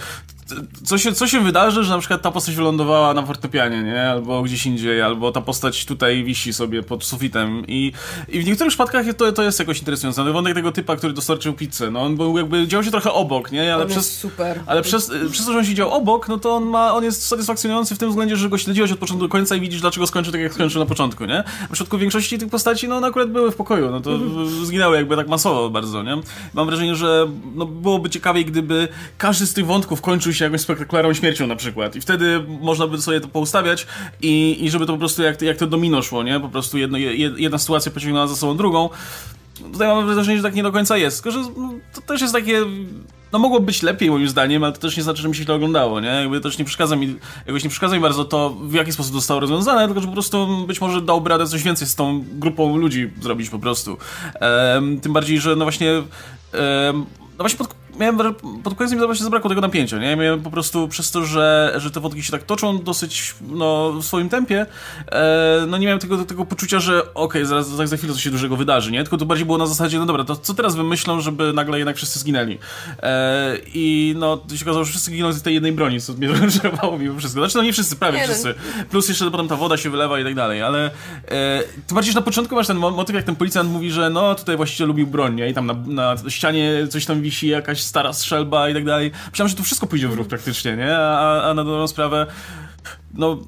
co 0.84 0.98
się, 0.98 1.12
co 1.12 1.26
się 1.26 1.40
wydarzy, 1.40 1.84
że 1.84 1.92
na 1.92 1.98
przykład 1.98 2.22
ta 2.22 2.30
postać 2.30 2.54
wylądowała 2.54 3.14
na 3.14 3.26
fortepianie, 3.26 3.82
nie? 3.82 4.10
Albo 4.10 4.42
gdzieś 4.42 4.66
indziej, 4.66 5.02
albo 5.02 5.32
ta 5.32 5.40
postać 5.40 5.84
tutaj 5.84 6.24
wisi 6.24 6.52
sobie 6.52 6.82
pod 6.82 7.04
sufitem 7.04 7.62
i, 7.68 7.92
i 8.28 8.40
w 8.40 8.46
niektórych 8.46 8.70
przypadkach 8.70 9.06
to, 9.16 9.32
to 9.32 9.42
jest 9.42 9.58
jakoś 9.58 9.78
interesujące. 9.78 10.24
No, 10.24 10.32
wątek 10.32 10.54
tego 10.54 10.72
typa, 10.72 10.96
który 10.96 11.12
dostarczył 11.12 11.52
pizzę, 11.52 11.90
no 11.90 12.02
on 12.02 12.16
był 12.16 12.38
jakby, 12.38 12.66
działo 12.66 12.84
się 12.84 12.90
trochę 12.90 13.12
obok, 13.12 13.52
nie? 13.52 13.74
Ale 13.74 13.82
on 13.82 13.88
przez, 13.88 14.18
super. 14.18 14.60
Ale 14.66 14.82
przez, 14.82 15.10
przez 15.30 15.46
to, 15.46 15.52
że 15.52 15.58
on 15.58 15.64
się 15.64 15.74
działo 15.74 15.92
obok, 15.92 16.28
no 16.28 16.38
to 16.38 16.56
on 16.56 16.64
ma, 16.64 16.94
on 16.94 17.04
jest 17.04 17.26
satysfakcjonujący 17.26 17.94
w 17.94 17.98
tym 17.98 18.08
względzie, 18.08 18.36
że 18.36 18.48
go 18.48 18.58
śledziłeś 18.58 18.92
od 18.92 18.98
początku 18.98 19.24
do 19.24 19.28
końca 19.28 19.56
i 19.56 19.60
widzisz, 19.60 19.80
dlaczego 19.80 20.06
skończył 20.06 20.32
tak, 20.32 20.40
jak 20.40 20.54
skończył 20.54 20.80
na 20.80 20.86
początku, 20.86 21.24
nie? 21.24 21.44
W 21.68 21.72
przypadku 21.72 21.98
większości 21.98 22.38
tych 22.38 22.48
postaci, 22.48 22.88
no 22.88 22.96
one 22.96 23.06
akurat 23.06 23.30
były 23.30 23.52
w 23.52 23.56
pokoju, 23.56 23.90
no 23.90 24.00
to. 24.00 24.17
zginęły 24.66 24.96
jakby 24.96 25.16
tak 25.16 25.28
masowo 25.28 25.70
bardzo, 25.70 26.02
nie? 26.02 26.16
Mam 26.54 26.66
wrażenie, 26.66 26.94
że 26.96 27.28
no, 27.54 27.66
byłoby 27.66 28.10
ciekawiej, 28.10 28.44
gdyby 28.44 28.88
każdy 29.18 29.46
z 29.46 29.54
tych 29.54 29.66
wątków 29.66 30.00
kończył 30.00 30.32
się 30.32 30.44
jakąś 30.44 30.60
spektakularną 30.60 31.14
śmiercią 31.14 31.46
na 31.46 31.56
przykład. 31.56 31.96
I 31.96 32.00
wtedy 32.00 32.44
można 32.60 32.86
by 32.86 33.02
sobie 33.02 33.20
to 33.20 33.28
poustawiać 33.28 33.86
i, 34.22 34.56
i 34.60 34.70
żeby 34.70 34.86
to 34.86 34.92
po 34.92 34.98
prostu 34.98 35.22
jak, 35.22 35.42
jak 35.42 35.56
to 35.56 35.66
domino 35.66 36.02
szło, 36.02 36.22
nie? 36.22 36.40
Po 36.40 36.48
prostu 36.48 36.78
jedno, 36.78 36.98
jedna 37.36 37.58
sytuacja 37.58 37.92
pociągnęła 37.92 38.26
za 38.26 38.36
sobą 38.36 38.56
drugą. 38.56 38.88
Tutaj 39.72 39.88
mam 39.88 40.14
wrażenie, 40.14 40.36
że 40.36 40.42
tak 40.42 40.54
nie 40.54 40.62
do 40.62 40.72
końca 40.72 40.96
jest. 40.96 41.22
Tylko, 41.22 41.42
że 41.42 41.50
no, 41.56 41.72
to 41.94 42.00
też 42.00 42.20
jest 42.20 42.34
takie 42.34 42.64
no 43.32 43.38
mogło 43.38 43.60
być 43.60 43.82
lepiej 43.82 44.10
moim 44.10 44.28
zdaniem, 44.28 44.64
ale 44.64 44.72
to 44.72 44.78
też 44.78 44.96
nie 44.96 45.02
znaczy, 45.02 45.22
że 45.22 45.28
mi 45.28 45.36
się 45.36 45.44
to 45.44 45.54
oglądało, 45.54 46.00
nie? 46.00 46.08
Jakby 46.08 46.40
też 46.40 46.58
nie 46.58 46.64
przeszkadza 46.64 46.96
mi, 46.96 47.16
jakoś 47.46 47.64
nie 47.64 47.70
przeszkadza 47.70 47.94
mi 47.96 48.02
bardzo 48.02 48.24
to, 48.24 48.50
w 48.50 48.74
jaki 48.74 48.92
sposób 48.92 49.14
zostało 49.14 49.40
rozwiązane, 49.40 49.86
tylko 49.86 50.00
że 50.00 50.06
po 50.06 50.12
prostu 50.12 50.66
być 50.66 50.80
może 50.80 51.02
dałby 51.02 51.30
radę 51.30 51.46
coś 51.46 51.62
więcej 51.62 51.88
z 51.88 51.94
tą 51.94 52.24
grupą 52.32 52.76
ludzi 52.76 53.10
zrobić 53.20 53.50
po 53.50 53.58
prostu. 53.58 53.96
Tym 55.02 55.12
bardziej, 55.12 55.40
że 55.40 55.56
no 55.56 55.64
właśnie 55.64 56.02
no 57.38 57.44
właśnie 57.44 57.58
pod, 57.58 57.74
miałem, 57.98 58.34
pod 58.62 58.74
koniec 58.74 58.92
mi 58.92 58.98
właśnie 58.98 59.24
zabrakło 59.24 59.48
tego 59.48 59.60
napięcia, 59.60 59.98
nie? 59.98 60.16
Miałem 60.16 60.40
po 60.40 60.50
prostu 60.50 60.88
przez 60.88 61.10
to, 61.10 61.24
że, 61.24 61.74
że 61.76 61.90
te 61.90 62.00
wątki 62.00 62.22
się 62.22 62.32
tak 62.32 62.42
toczą 62.42 62.78
dosyć 62.78 63.34
no, 63.48 63.92
w 63.92 64.04
swoim 64.04 64.28
tempie, 64.28 64.66
e, 65.12 65.64
no 65.68 65.78
nie 65.78 65.86
miałem 65.86 66.00
tego, 66.00 66.24
tego 66.24 66.44
poczucia, 66.44 66.80
że 66.80 67.00
okej, 67.00 67.14
okay, 67.14 67.46
zaraz 67.46 67.76
tak 67.76 67.88
za 67.88 67.96
chwilę 67.96 68.12
coś 68.12 68.22
się 68.22 68.30
dużego 68.30 68.56
wydarzy, 68.56 68.92
nie? 68.92 69.02
Tylko 69.02 69.16
to 69.16 69.26
bardziej 69.26 69.46
było 69.46 69.58
na 69.58 69.66
zasadzie, 69.66 69.98
no 69.98 70.06
dobra, 70.06 70.24
to 70.24 70.36
co 70.36 70.54
teraz 70.54 70.76
wymyślą, 70.76 71.20
żeby 71.20 71.52
nagle 71.52 71.78
jednak 71.78 71.96
wszyscy 71.96 72.18
zginęli? 72.18 72.58
E, 73.02 73.56
I 73.74 74.14
no, 74.18 74.36
to 74.36 74.56
się 74.56 74.64
okazało, 74.64 74.84
że 74.84 74.90
wszyscy 74.90 75.10
giną 75.10 75.32
z 75.32 75.42
tej 75.42 75.54
jednej 75.54 75.72
broni, 75.72 76.00
co 76.00 76.12
mnie 76.12 76.28
rozczarowało 76.32 76.98
mimo 76.98 77.18
wszystko. 77.18 77.40
Znaczy, 77.40 77.56
no 77.56 77.62
nie 77.62 77.72
wszyscy, 77.72 77.96
prawie 77.96 78.18
nie 78.18 78.24
wszyscy. 78.24 78.54
Plus 78.90 79.08
jeszcze 79.08 79.30
potem 79.30 79.48
ta 79.48 79.56
woda 79.56 79.76
się 79.76 79.90
wylewa 79.90 80.20
i 80.20 80.24
tak 80.24 80.34
dalej, 80.34 80.62
ale 80.62 80.84
e, 80.84 80.90
tym 81.86 81.94
bardziej, 81.94 82.12
że 82.12 82.18
na 82.18 82.24
początku 82.24 82.54
masz 82.54 82.66
ten 82.66 82.76
motyw, 82.76 83.16
jak 83.16 83.24
ten 83.24 83.36
policjant 83.36 83.70
mówi, 83.70 83.90
że 83.90 84.10
no, 84.10 84.34
tutaj 84.34 84.56
właściciel 84.56 84.86
lubił 84.86 85.06
broń, 85.06 85.34
nie? 85.34 85.48
I 85.48 85.54
tam 85.54 85.66
na, 85.66 85.74
na 85.74 86.30
ścianie 86.30 86.86
coś 86.90 87.06
tam 87.06 87.22
wisi, 87.22 87.48
jakaś 87.48 87.82
stara 87.88 88.12
strzelba 88.12 88.68
i 88.68 88.74
tak 88.74 88.84
dalej. 88.84 89.10
Myślałem, 89.30 89.48
że 89.48 89.56
tu 89.56 89.62
wszystko 89.62 89.86
pójdzie 89.86 90.08
w 90.08 90.14
ruch 90.14 90.28
praktycznie, 90.28 90.76
nie? 90.76 90.96
A, 90.96 91.42
a 91.50 91.54
na 91.54 91.64
dobrą 91.64 91.88
sprawę, 91.88 92.26
no 93.14 93.38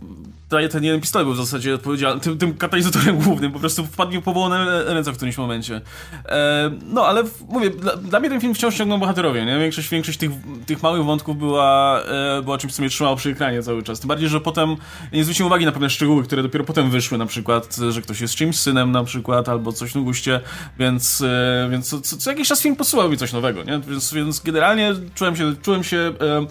ten 0.51 0.85
jeden 0.85 1.01
pistolet 1.01 1.29
w 1.29 1.37
zasadzie 1.37 1.75
odpowiedzialny, 1.75 2.21
tym, 2.21 2.39
tym 2.39 2.55
katalizatorem 2.55 3.19
głównym, 3.25 3.53
po 3.53 3.59
prostu 3.59 3.87
wpadł 3.87 4.13
mi 4.13 4.23
powołane 4.23 4.85
ręce 4.85 5.13
w 5.13 5.17
którymś 5.17 5.39
momencie. 5.39 5.81
E, 6.29 6.71
no, 6.87 7.07
ale 7.07 7.25
mówię, 7.49 7.71
dla, 7.71 7.97
dla, 7.97 8.21
mnie 8.21 8.29
ten 8.29 8.41
film 8.41 8.55
wciąż 8.55 8.75
ciągnął 8.75 8.99
bohaterowie, 8.99 9.47
nie? 9.47 9.59
Większość, 9.59 9.89
większość 9.89 10.19
tych, 10.19 10.31
tych 10.67 10.83
małych 10.83 11.05
wątków 11.05 11.39
była, 11.39 12.01
e, 12.03 12.43
była 12.43 12.59
czymś, 12.59 12.75
co 12.75 12.83
mnie 12.83 12.89
trzymało 12.91 13.17
przy 13.17 13.31
ekranie 13.31 13.63
cały 13.63 13.83
czas. 13.83 14.01
Tym 14.01 14.09
bardziej, 14.09 14.29
że 14.29 14.41
potem 14.41 14.77
nie 15.13 15.25
zwróciłem 15.25 15.47
uwagi 15.47 15.65
na 15.65 15.73
pewne 15.73 15.91
szczegóły, 15.91 16.25
które 16.25 16.43
dopiero 16.43 16.65
potem 16.65 16.91
wyszły, 16.91 17.19
na 17.19 17.27
przykład, 17.27 17.77
że 17.91 18.03
ktoś 18.03 18.21
jest 18.21 18.35
czymś 18.35 18.57
synem 18.57 18.93
na 18.93 19.05
przykład, 19.05 19.49
albo 19.49 19.73
coś 19.73 19.95
na 19.95 20.01
guście, 20.01 20.41
więc, 20.79 21.21
e, 21.21 21.69
więc 21.71 21.89
co, 21.89 22.01
co, 22.01 22.17
co, 22.17 22.31
jakiś 22.31 22.49
czas 22.49 22.63
film 22.63 22.77
posyłał 22.77 23.11
mi 23.11 23.17
coś 23.17 23.33
nowego, 23.33 23.65
nie? 23.65 23.81
Więc, 23.89 24.15
więc 24.15 24.41
generalnie 24.41 24.95
czułem 25.15 25.37
się, 25.37 25.57
czułem 25.63 25.85
się 25.85 26.13
e, 26.21 26.47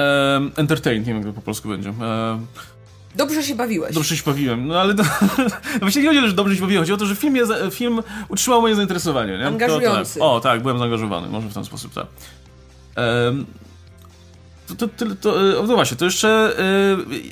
e, 0.00 0.40
entertained, 0.56 1.06
nie 1.06 1.14
wiem 1.14 1.22
jak 1.22 1.26
to 1.26 1.32
po 1.32 1.42
polsku 1.42 1.68
będzie. 1.68 1.90
E, 1.90 2.38
Dobrze 3.16 3.42
się 3.42 3.54
bawiłeś. 3.54 3.94
Dobrze 3.94 4.16
się 4.16 4.22
bawiłem, 4.26 4.66
no 4.66 4.80
ale 4.80 4.94
to, 4.94 5.02
no 5.74 5.80
właśnie 5.80 6.02
nie 6.02 6.08
chodzi, 6.08 6.20
że 6.20 6.32
dobrze 6.32 6.54
się 6.54 6.60
bawiłem, 6.60 6.82
chodzi 6.82 6.92
o 6.92 6.96
to, 6.96 7.06
że 7.06 7.16
film, 7.16 7.36
jest, 7.36 7.52
film 7.70 8.02
utrzymał 8.28 8.60
moje 8.60 8.74
zainteresowanie. 8.74 9.38
Nie? 9.38 9.46
Angażujący. 9.46 10.14
To, 10.14 10.20
tak. 10.20 10.28
O, 10.28 10.40
tak, 10.40 10.62
byłem 10.62 10.78
zaangażowany, 10.78 11.28
może 11.28 11.48
w 11.48 11.54
ten 11.54 11.64
sposób, 11.64 11.94
tak. 11.94 12.06
Um, 12.96 13.46
to, 14.66 14.74
to, 14.74 14.88
to, 14.88 15.14
to, 15.20 15.62
no 15.66 15.74
właśnie, 15.74 15.96
to 15.96 16.04
jeszcze 16.04 16.58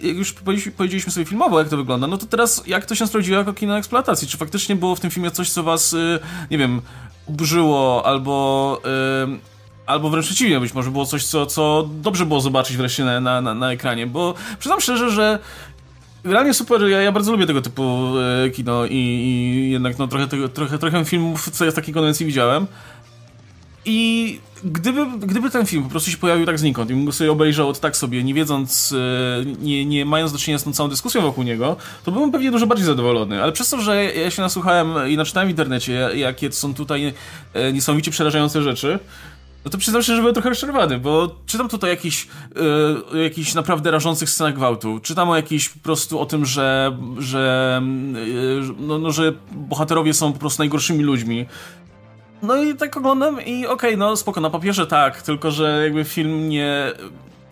e, 0.03 0.07
jak 0.07 0.17
już 0.17 0.33
powiedzieliśmy 0.77 1.13
sobie 1.13 1.27
filmowo, 1.27 1.59
jak 1.59 1.69
to 1.69 1.77
wygląda, 1.77 2.07
no 2.07 2.19
to 2.19 2.27
teraz 2.27 2.63
jak 2.67 2.87
to 2.87 2.95
się 2.95 3.07
sprawdziło 3.07 3.39
jako 3.39 3.53
kino 3.53 3.79
eksploatacji? 3.79 4.29
Czy 4.29 4.37
faktycznie 4.37 4.77
było 4.77 4.97
w 4.97 5.01
tym 5.01 5.11
filmie 5.11 5.31
coś, 5.31 5.51
co 5.51 5.63
was, 5.63 5.95
e, 5.95 6.19
nie 6.51 6.59
wiem, 6.59 6.83
ubrzyło 7.27 8.07
albo 8.07 8.81
albo 9.87 10.11
wręcz 10.11 10.27
przeciwnie, 10.27 10.61
być 10.61 10.75
może 10.75 10.91
było 10.91 11.07
coś, 11.07 11.25
co, 11.25 11.47
co 11.47 11.89
dobrze 11.89 12.27
było 12.27 12.41
zobaczyć 12.41 12.77
wreszcie 12.77 13.05
na, 13.05 13.21
na, 13.21 13.55
na 13.55 13.73
ekranie, 13.73 14.07
bo 14.07 14.35
przyznam 14.59 14.81
szczerze, 14.81 15.11
że 15.11 15.39
Realnie 16.25 16.55
super, 16.55 16.83
ja, 16.83 17.03
ja 17.03 17.13
bardzo 17.13 17.33
lubię 17.33 17.47
tego 17.47 17.63
typu 17.63 18.13
e, 18.19 18.51
kino 18.51 18.87
i, 18.87 18.91
i, 18.91 19.71
jednak 19.71 19.99
no, 19.99 20.09
trochę, 20.09 20.29
tego, 20.29 20.49
trochę, 20.49 20.79
trochę 20.79 21.05
filmów, 21.05 21.51
co 21.51 21.65
ja 21.65 21.71
z 21.71 21.75
takiej 21.75 21.95
konwencji 21.95 22.27
widziałem. 22.27 22.67
I 23.85 24.41
gdyby, 24.65 25.07
gdyby 25.19 25.51
ten 25.51 25.67
film 25.67 25.85
po 25.85 25.91
prostu 25.91 26.11
się 26.11 26.17
pojawił 26.17 26.47
tak 26.47 26.59
znikąd 26.59 26.91
i 26.91 26.95
mógł 26.95 27.13
sobie 27.13 27.33
obejrzał 27.33 27.75
tak 27.75 27.97
sobie, 27.97 28.25
nie 28.25 28.35
wiedząc, 28.35 28.93
e, 28.93 29.45
nie, 29.61 29.85
nie 29.85 30.05
mając 30.05 30.33
do 30.33 30.39
czynienia 30.39 30.59
z 30.59 30.65
tą 30.65 30.73
całą 30.73 30.89
dyskusją 30.89 31.23
wokół 31.23 31.45
niego, 31.45 31.77
to 32.05 32.13
byłbym 32.13 32.33
pewnie 32.33 32.51
dużo 32.51 32.67
bardziej 32.67 32.87
zadowolony. 32.87 33.43
Ale 33.43 33.53
przez 33.53 33.71
to, 33.71 33.81
że 33.81 34.05
ja 34.05 34.31
się 34.31 34.43
nasłuchałem 34.43 35.11
i 35.11 35.17
naczytałem 35.17 35.49
w 35.49 35.51
internecie, 35.51 35.93
jakie 36.15 36.53
są 36.53 36.75
tutaj 36.75 37.15
e, 37.55 37.73
niesamowicie 37.73 38.11
przerażające 38.11 38.63
rzeczy, 38.63 38.99
no 39.65 39.71
to 39.71 39.79
przyznam 39.79 40.03
się, 40.03 40.15
że 40.15 40.19
byłem 40.19 40.35
trochę 40.35 40.49
rozczarowany, 40.49 40.99
bo 40.99 41.37
czytam 41.47 41.69
tutaj 41.69 41.91
jakiś, 41.91 42.29
yy, 43.13 43.23
jakichś 43.23 43.55
naprawdę 43.55 43.91
rażących 43.91 44.31
scenach 44.31 44.55
gwałtu. 44.55 45.01
Czytam 45.01 45.31
o 45.31 45.37
jakiś 45.37 45.69
po 45.69 45.79
prostu 45.79 46.21
o 46.21 46.27
tym, 46.27 46.47
że, 46.47 46.99
że, 47.19 47.83
yy, 48.15 48.75
no, 48.79 48.99
no, 48.99 49.11
że 49.11 49.33
bohaterowie 49.53 50.15
są 50.15 50.33
po 50.33 50.39
prostu 50.39 50.63
najgorszymi 50.63 51.05
ludźmi. 51.05 51.47
No 52.43 52.63
i 52.63 52.75
tak 52.75 52.97
oglądam 52.97 53.41
i 53.41 53.67
okej, 53.67 53.67
okay, 53.67 53.97
no 53.97 54.17
spoko, 54.17 54.41
na 54.41 54.51
papierze 54.51 54.87
tak, 54.87 55.23
tylko 55.23 55.51
że 55.51 55.81
jakby 55.85 56.05
film 56.05 56.49
nie 56.49 56.93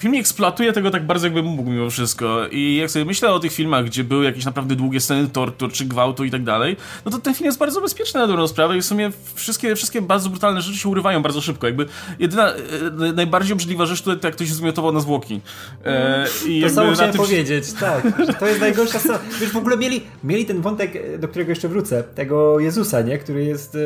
film 0.03 0.13
nie 0.13 0.21
eksploatuje 0.21 0.73
tego 0.73 0.91
tak 0.91 1.07
bardzo, 1.07 1.27
jakby 1.27 1.43
mógł 1.43 1.71
mimo 1.71 1.91
wszystko. 1.91 2.47
I 2.51 2.77
jak 2.77 2.91
sobie 2.91 3.05
myślę 3.05 3.33
o 3.33 3.41
tych 3.41 3.53
filmach, 3.53 3.85
gdzie 3.85 4.05
były 4.05 4.25
jakieś 4.25 4.45
naprawdę 4.45 4.77
długie 4.77 5.01
sceny 5.01 5.29
tortur 5.29 5.73
czy 5.73 5.85
gwałtu 5.85 6.25
i 6.25 6.31
tak 6.31 6.45
dalej, 6.45 6.77
no 7.05 7.11
to 7.11 7.19
ten 7.19 7.35
film 7.35 7.47
jest 7.47 7.59
bardzo 7.59 7.81
bezpieczny 7.81 8.21
na 8.21 8.27
dobrą 8.27 8.49
sprawę 8.49 8.77
i 8.77 8.81
w 8.81 8.85
sumie 8.85 9.11
wszystkie, 9.35 9.77
wszystkie 9.77 10.03
bardzo 10.03 10.31
brutalne 10.31 10.63
rzeczy 10.63 10.79
się 10.79 10.89
urywają 10.89 11.23
bardzo 11.23 11.41
szybko. 11.41 11.67
Jakby 11.67 11.87
jedyna, 12.19 12.53
e, 12.53 13.13
najbardziej 13.13 13.53
obrzydliwa 13.53 13.87
rzecz 13.87 14.03
to 14.03 14.11
jak 14.11 14.35
ktoś 14.35 14.49
zmiotował 14.49 14.93
na 14.93 15.01
zwłoki. 15.01 15.41
E, 15.85 16.27
i 16.49 16.63
to 16.63 16.71
samo 16.71 16.93
chciałem 16.93 17.13
tym... 17.13 17.21
powiedzieć, 17.21 17.73
tak. 17.73 18.03
To 18.41 18.47
jest 18.47 18.61
najgorsza 18.61 18.99
scena. 18.99 19.19
Wiesz, 19.41 19.51
w 19.51 19.57
ogóle 19.57 19.77
mieli, 19.77 20.01
mieli 20.25 20.47
ten 20.47 20.61
wątek, 20.61 21.21
do 21.21 21.29
którego 21.29 21.51
jeszcze 21.51 21.69
wrócę, 21.69 22.03
tego 22.03 22.61
Jezusa, 22.61 23.01
nie? 23.01 23.19
Który 23.19 23.45
jest 23.45 23.75
e, 23.75 23.79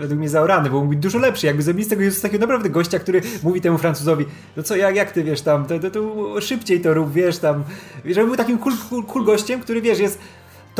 według 0.00 0.18
mnie 0.18 0.28
zaorany, 0.28 0.70
bo 0.70 0.76
mógł 0.76 0.90
być 0.90 0.98
dużo 0.98 1.18
lepszy. 1.18 1.46
Jakby 1.46 1.62
zrobili 1.62 1.84
z 1.84 1.88
tego 1.88 2.02
Jezusa 2.02 2.22
takiego 2.22 2.40
naprawdę 2.40 2.70
gościa, 2.70 2.98
który 2.98 3.22
mówi 3.42 3.60
temu 3.60 3.78
Francuzowi, 3.78 4.24
no 4.56 4.62
co, 4.62 4.76
jak, 4.76 4.96
jak 4.96 5.12
ty 5.12 5.24
wiesz 5.24 5.40
tam, 5.40 5.59
to, 5.66 5.78
to, 5.78 5.90
to 5.90 6.40
szybciej 6.40 6.80
to 6.80 6.94
rób, 6.94 7.12
wiesz, 7.12 7.38
tam, 7.38 7.64
żeby 8.04 8.26
był 8.26 8.36
takim 8.36 8.58
cool, 8.58 8.74
cool, 8.90 9.04
cool 9.04 9.24
gościem, 9.24 9.60
który, 9.60 9.82
wiesz, 9.82 9.98
jest 9.98 10.18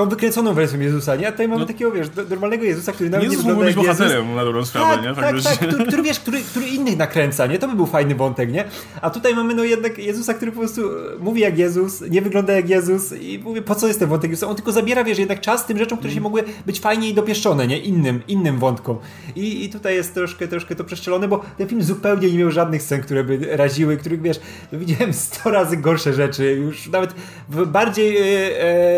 tą 0.01 0.09
wykręconą 0.09 0.55
wersją 0.55 0.81
Jezusa, 0.81 1.17
nie? 1.17 1.29
A 1.29 1.33
tutaj 1.33 1.49
mamy 1.49 1.61
no. 1.61 1.67
takiego, 1.67 1.93
wiesz, 1.93 2.07
normalnego 2.31 2.65
Jezusa, 2.65 2.93
który 2.93 3.11
nawet 3.11 3.25
Jezus 3.25 3.45
nie 3.45 3.53
wygląda 3.53 3.71
jak 3.71 3.77
Jezus. 3.77 3.99
bohaterem 3.99 4.35
na 4.35 4.45
dobrą 4.45 4.65
sprawę, 4.65 4.95
tak, 4.95 5.03
nie? 5.03 5.15
Tak, 5.15 5.43
tak, 5.43 5.43
tak 5.43 5.69
który, 5.69 5.87
który, 5.87 6.03
wiesz, 6.03 6.21
który, 6.21 6.43
który 6.43 6.67
innych 6.67 6.97
nakręca, 6.97 7.47
nie? 7.47 7.59
To 7.59 7.69
by 7.69 7.75
był 7.75 7.87
fajny 7.87 8.15
wątek, 8.15 8.53
nie? 8.53 8.65
A 9.01 9.11
tutaj 9.11 9.35
mamy, 9.35 9.55
no 9.55 9.65
jednak 9.65 9.99
Jezusa, 9.99 10.35
który 10.35 10.53
po 10.53 10.59
prostu 10.59 10.83
mówi 11.19 11.41
jak 11.41 11.59
Jezus, 11.59 12.01
nie 12.01 12.23
wygląda 12.23 12.53
jak 12.53 12.69
Jezus 12.69 13.13
i 13.13 13.39
mówi, 13.39 13.63
po 13.63 13.75
co 13.75 13.87
jest 13.87 13.99
ten 13.99 14.09
wątek 14.09 14.31
Jezusa? 14.31 14.47
On 14.47 14.57
tylko 14.57 14.73
zabiera, 14.73 15.05
wiesz, 15.05 15.19
jednak 15.19 15.41
czas 15.41 15.67
tym 15.67 15.79
rzeczom, 15.79 15.99
które 15.99 16.15
się 16.15 16.21
mogły 16.21 16.45
być 16.67 16.81
fajniej 16.81 17.15
dopieszczone, 17.15 17.67
nie? 17.67 17.79
Innym, 17.79 18.23
innym 18.29 18.59
wątkom. 18.59 18.99
I, 19.37 19.65
I 19.65 19.71
tutaj 19.71 19.95
jest 19.95 20.15
troszkę, 20.15 20.49
troszkę 20.49 20.77
to 20.77 20.85
przeszczelone, 20.85 21.29
bo 21.29 21.45
ten 21.59 21.69
film 21.69 21.83
zupełnie 21.83 22.31
nie 22.31 22.39
miał 22.39 22.51
żadnych 22.51 22.83
scen, 22.83 23.03
które 23.03 23.25
by 23.25 23.57
raziły, 23.57 23.97
których, 23.97 24.23
wiesz, 24.23 24.41
no 24.73 24.79
widziałem 24.79 25.13
sto 25.25 25.51
razy 25.51 25.77
gorsze 25.77 26.13
rzeczy, 26.13 26.53
już 26.53 26.89
nawet 26.89 27.15
w 27.49 27.67
bardziej 27.67 28.17
e, 28.17 28.23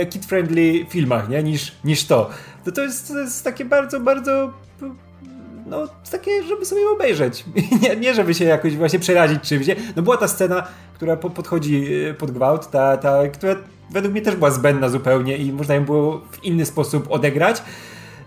e, 0.01 0.07
kid-friendly 0.07 0.87
filmach, 0.93 1.29
nie? 1.29 1.43
Niż 1.43 1.73
niż, 1.85 2.05
to. 2.05 2.31
To, 2.65 2.73
to, 2.73 2.83
jest, 2.83 3.09
to 3.09 3.19
jest 3.19 3.45
takie 3.45 3.65
bardzo, 3.65 4.01
bardzo 4.01 4.53
no, 5.67 5.89
takie, 6.11 6.43
żeby 6.43 6.65
sobie 6.65 6.81
obejrzeć. 6.95 7.45
Nie, 7.83 7.97
nie 7.97 8.15
żeby 8.15 8.35
się 8.35 8.45
jakoś 8.45 8.77
właśnie 8.77 8.99
przerazić 8.99 9.43
czymś. 9.43 9.67
Nie? 9.67 9.77
No 9.97 10.03
była 10.03 10.17
ta 10.17 10.29
scena, 10.29 10.67
która 10.95 11.17
po, 11.17 11.31
podchodzi 11.31 11.95
y, 12.09 12.15
pod 12.15 12.31
gwałt, 12.31 12.71
ta, 12.71 12.97
ta, 12.97 13.29
która 13.29 13.57
według 13.91 14.13
mnie 14.13 14.23
też 14.23 14.37
była 14.37 14.51
zbędna 14.51 14.89
zupełnie 14.89 15.37
i 15.37 15.53
można 15.53 15.75
ją 15.75 15.85
było 15.85 16.21
w 16.31 16.45
inny 16.45 16.67
sposób 16.67 17.11
odegrać. 17.11 17.63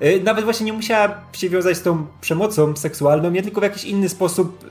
Y, 0.01 0.21
nawet 0.23 0.43
właśnie 0.43 0.65
nie 0.65 0.73
musiała 0.73 1.09
się 1.33 1.49
wiązać 1.49 1.77
z 1.77 1.81
tą 1.81 2.05
przemocą 2.21 2.75
seksualną, 2.75 3.31
nie 3.31 3.41
tylko 3.41 3.61
w 3.61 3.63
jakiś 3.63 3.83
inny 3.83 4.09
sposób 4.09 4.69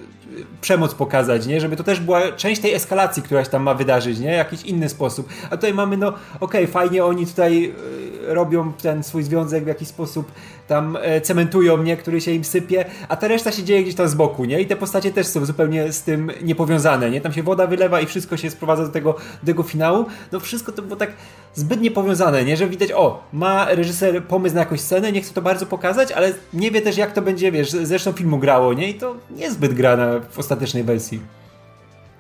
przemoc 0.61 0.95
pokazać, 0.95 1.47
nie? 1.47 1.61
Żeby 1.61 1.77
to 1.77 1.85
też 1.85 2.01
była 2.01 2.33
część 2.33 2.61
tej 2.61 2.75
eskalacji, 2.75 3.23
która 3.23 3.45
się 3.45 3.51
tam 3.51 3.63
ma 3.63 3.75
wydarzyć, 3.75 4.19
nie? 4.19 4.31
Jakiś 4.31 4.63
inny 4.63 4.89
sposób. 4.89 5.29
A 5.51 5.57
tutaj 5.57 5.75
mamy, 5.75 5.97
no, 5.97 6.09
okej, 6.09 6.19
okay, 6.41 6.67
fajnie 6.67 7.05
oni 7.05 7.27
tutaj 7.27 7.73
y, 8.29 8.35
robią 8.35 8.73
ten 8.73 9.03
swój 9.03 9.23
związek 9.23 9.65
w 9.65 9.67
jakiś 9.67 9.89
sposób 9.89 10.33
tam 10.69 10.99
e, 11.01 11.21
cementują, 11.21 11.83
nie? 11.83 11.97
Który 11.97 12.21
się 12.21 12.31
im 12.31 12.45
sypie, 12.45 12.85
a 13.09 13.17
ta 13.17 13.29
reszta 13.29 13.53
się 13.53 13.63
dzieje 13.63 13.83
gdzieś 13.83 13.95
tam 13.95 14.09
z 14.09 14.15
boku, 14.15 14.45
nie? 14.45 14.61
I 14.61 14.67
te 14.67 14.77
postacie 14.77 15.13
też 15.13 15.27
są 15.27 15.45
zupełnie 15.45 15.93
z 15.93 16.03
tym 16.03 16.33
niepowiązane, 16.43 17.11
nie? 17.11 17.21
Tam 17.21 17.33
się 17.33 17.43
woda 17.43 17.67
wylewa 17.67 18.01
i 18.01 18.07
wszystko 18.07 18.37
się 18.37 18.51
sprowadza 18.51 18.83
do 18.83 18.89
tego, 18.89 19.13
do 19.43 19.47
tego 19.47 19.63
finału. 19.63 20.07
No 20.33 20.41
wszystko 20.41 20.73
to 20.73 20.83
było 20.83 20.97
tak 20.97 21.13
zbyt 21.55 21.81
niepowiązane, 21.81 22.45
nie? 22.45 22.57
Że 22.57 22.67
widać, 22.67 22.93
o, 22.93 23.23
ma 23.33 23.67
reżyser 23.71 24.25
pomysł 24.25 24.55
na 24.55 24.61
jakąś 24.61 24.81
scenę, 24.81 25.13
nie 25.13 25.23
chce 25.23 25.35
to 25.35 25.43
bardzo 25.43 25.67
pokazać, 25.67 26.13
ale 26.13 26.33
nie 26.53 26.71
wie 26.71 26.83
też 26.83 26.97
jak 26.97 27.13
to 27.13 27.23
będzie, 27.23 27.53
wiesz, 27.53 27.71
zresztą 27.71 28.13
filmu 28.13 28.39
grało, 28.39 28.75
nie? 28.75 28.91
I 28.91 28.95
to 28.95 29.17
niezbyt 29.31 29.75
gra 29.75 29.97
na, 29.97 30.21
w 30.31 30.39
ostatecznej 30.39 30.85
wersji. 30.85 31.21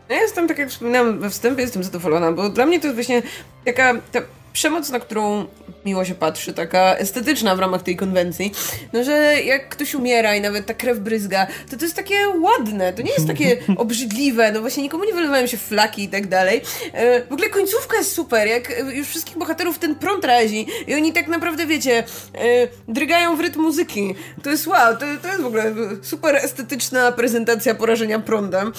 Ja 0.08 0.16
jestem, 0.16 0.48
tak 0.48 0.58
jak 0.58 0.68
wspominałam 0.68 1.18
we 1.18 1.30
wstępie, 1.30 1.62
jestem 1.62 1.84
zadowolona, 1.84 2.32
bo 2.32 2.48
dla 2.48 2.66
mnie 2.66 2.80
to 2.80 2.86
jest 2.86 2.96
właśnie 2.96 3.22
taka 3.64 3.94
ta 4.12 4.20
przemoc, 4.52 4.90
na 4.90 5.00
którą 5.00 5.46
miło 5.84 6.04
się 6.04 6.14
patrzy, 6.14 6.52
taka 6.52 6.96
estetyczna 6.96 7.56
w 7.56 7.58
ramach 7.58 7.82
tej 7.82 7.96
konwencji, 7.96 8.52
no 8.92 9.04
że 9.04 9.12
jak 9.44 9.68
ktoś 9.68 9.94
umiera 9.94 10.36
i 10.36 10.40
nawet 10.40 10.66
ta 10.66 10.74
krew 10.74 10.98
bryzga, 10.98 11.46
to 11.70 11.76
to 11.76 11.84
jest 11.84 11.96
takie 11.96 12.14
ładne, 12.28 12.92
to 12.92 13.02
nie 13.02 13.12
jest 13.12 13.26
takie 13.26 13.56
obrzydliwe, 13.76 14.52
no 14.52 14.60
właśnie 14.60 14.82
nikomu 14.82 15.04
nie 15.04 15.12
wylewają 15.12 15.46
się 15.46 15.56
flaki 15.56 16.04
i 16.04 16.08
tak 16.08 16.26
dalej. 16.26 16.60
E, 16.92 17.24
w 17.24 17.32
ogóle 17.32 17.48
końcówka 17.48 17.96
jest 17.96 18.12
super, 18.12 18.48
jak 18.48 18.72
już 18.94 19.08
wszystkich 19.08 19.38
bohaterów 19.38 19.78
ten 19.78 19.94
prąd 19.94 20.24
razi 20.24 20.66
i 20.86 20.94
oni 20.94 21.12
tak 21.12 21.28
naprawdę, 21.28 21.66
wiecie, 21.66 22.04
e, 22.34 22.68
drygają 22.88 23.36
w 23.36 23.40
rytm 23.40 23.60
muzyki. 23.60 24.14
To 24.42 24.50
jest 24.50 24.66
wow, 24.66 24.94
to, 24.94 25.06
to 25.22 25.28
jest 25.28 25.40
w 25.40 25.46
ogóle 25.46 25.74
super 26.02 26.36
estetyczna 26.36 27.12
prezentacja 27.12 27.74
porażenia 27.74 28.18
prądem. 28.18 28.72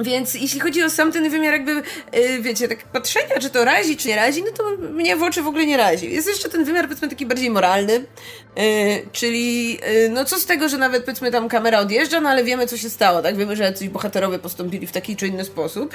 Więc 0.00 0.34
jeśli 0.34 0.60
chodzi 0.60 0.82
o 0.82 0.90
sam 0.90 1.12
ten 1.12 1.30
wymiar 1.30 1.52
jakby, 1.52 1.82
yy, 2.12 2.42
wiecie, 2.42 2.68
tak 2.68 2.82
patrzenia, 2.84 3.38
czy 3.40 3.50
to 3.50 3.64
razi, 3.64 3.96
czy 3.96 4.08
nie 4.08 4.16
razi, 4.16 4.42
no 4.42 4.50
to 4.50 4.88
mnie 4.92 5.16
w 5.16 5.22
oczy 5.22 5.42
w 5.42 5.46
ogóle 5.46 5.66
nie 5.66 5.76
razi. 5.76 6.12
Jest 6.12 6.28
jeszcze 6.28 6.48
ten 6.48 6.64
wymiar, 6.64 6.84
powiedzmy, 6.84 7.08
taki 7.08 7.26
bardziej 7.26 7.50
moralny, 7.50 7.92
yy, 7.92 8.62
czyli 9.12 9.72
yy, 9.72 10.08
no 10.10 10.24
co 10.24 10.38
z 10.38 10.46
tego, 10.46 10.68
że 10.68 10.78
nawet, 10.78 11.04
powiedzmy, 11.04 11.30
tam 11.30 11.48
kamera 11.48 11.78
odjeżdża, 11.78 12.20
no 12.20 12.28
ale 12.28 12.44
wiemy, 12.44 12.66
co 12.66 12.76
się 12.76 12.90
stało, 12.90 13.22
tak? 13.22 13.36
Wiemy, 13.36 13.56
że 13.56 13.64
jacyś 13.64 13.88
bohaterowie 13.88 14.38
postąpili 14.38 14.86
w 14.86 14.92
taki 14.92 15.16
czy 15.16 15.26
inny 15.26 15.44
sposób. 15.44 15.94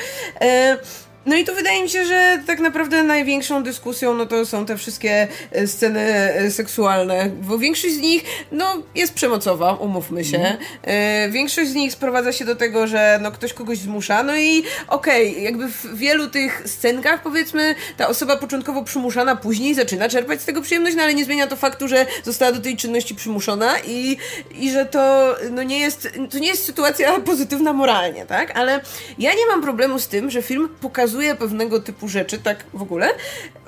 No 1.25 1.35
i 1.35 1.45
tu 1.45 1.55
wydaje 1.55 1.83
mi 1.83 1.89
się, 1.89 2.05
że 2.05 2.39
tak 2.47 2.59
naprawdę 2.59 3.03
największą 3.03 3.63
dyskusją 3.63 4.13
no 4.13 4.25
to 4.25 4.45
są 4.45 4.65
te 4.65 4.77
wszystkie 4.77 5.27
e, 5.51 5.67
sceny 5.67 5.99
e, 5.99 6.51
seksualne, 6.51 7.29
bo 7.41 7.57
większość 7.57 7.93
z 7.93 7.99
nich 7.99 8.23
no 8.51 8.83
jest 8.95 9.13
przemocowa, 9.13 9.73
umówmy 9.73 10.25
się. 10.25 10.57
Mm. 10.83 11.31
Większość 11.31 11.69
z 11.69 11.75
nich 11.75 11.91
sprowadza 11.91 12.31
się 12.31 12.45
do 12.45 12.55
tego, 12.55 12.87
że 12.87 13.19
no 13.21 13.31
ktoś 13.31 13.53
kogoś 13.53 13.77
zmusza, 13.77 14.23
no 14.23 14.37
i 14.37 14.63
okej, 14.87 15.31
okay, 15.31 15.41
jakby 15.41 15.67
w 15.67 15.97
wielu 15.97 16.27
tych 16.29 16.63
scenkach 16.65 17.21
powiedzmy 17.21 17.75
ta 17.97 18.07
osoba 18.07 18.37
początkowo 18.37 18.83
przymuszana 18.83 19.35
później 19.35 19.75
zaczyna 19.75 20.09
czerpać 20.09 20.41
z 20.41 20.45
tego 20.45 20.61
przyjemność, 20.61 20.95
no 20.95 21.03
ale 21.03 21.13
nie 21.13 21.25
zmienia 21.25 21.47
to 21.47 21.55
faktu, 21.55 21.87
że 21.87 22.05
została 22.23 22.51
do 22.51 22.59
tej 22.59 22.77
czynności 22.77 23.15
przymuszona 23.15 23.79
i, 23.87 24.17
i 24.51 24.71
że 24.71 24.85
to 24.85 25.35
no 25.51 25.63
nie 25.63 25.79
jest, 25.79 26.09
to 26.29 26.39
nie 26.39 26.47
jest 26.47 26.65
sytuacja 26.65 27.19
pozytywna 27.19 27.73
moralnie, 27.73 28.25
tak? 28.25 28.57
Ale 28.57 28.81
ja 29.17 29.31
nie 29.33 29.45
mam 29.45 29.61
problemu 29.61 29.99
z 29.99 30.07
tym, 30.07 30.29
że 30.29 30.41
film 30.41 30.69
pokazuje 30.81 31.08
pokazuje 31.09 31.35
pewnego 31.35 31.79
typu 31.79 32.07
rzeczy, 32.07 32.37
tak 32.37 32.65
w 32.73 32.81
ogóle. 32.81 33.09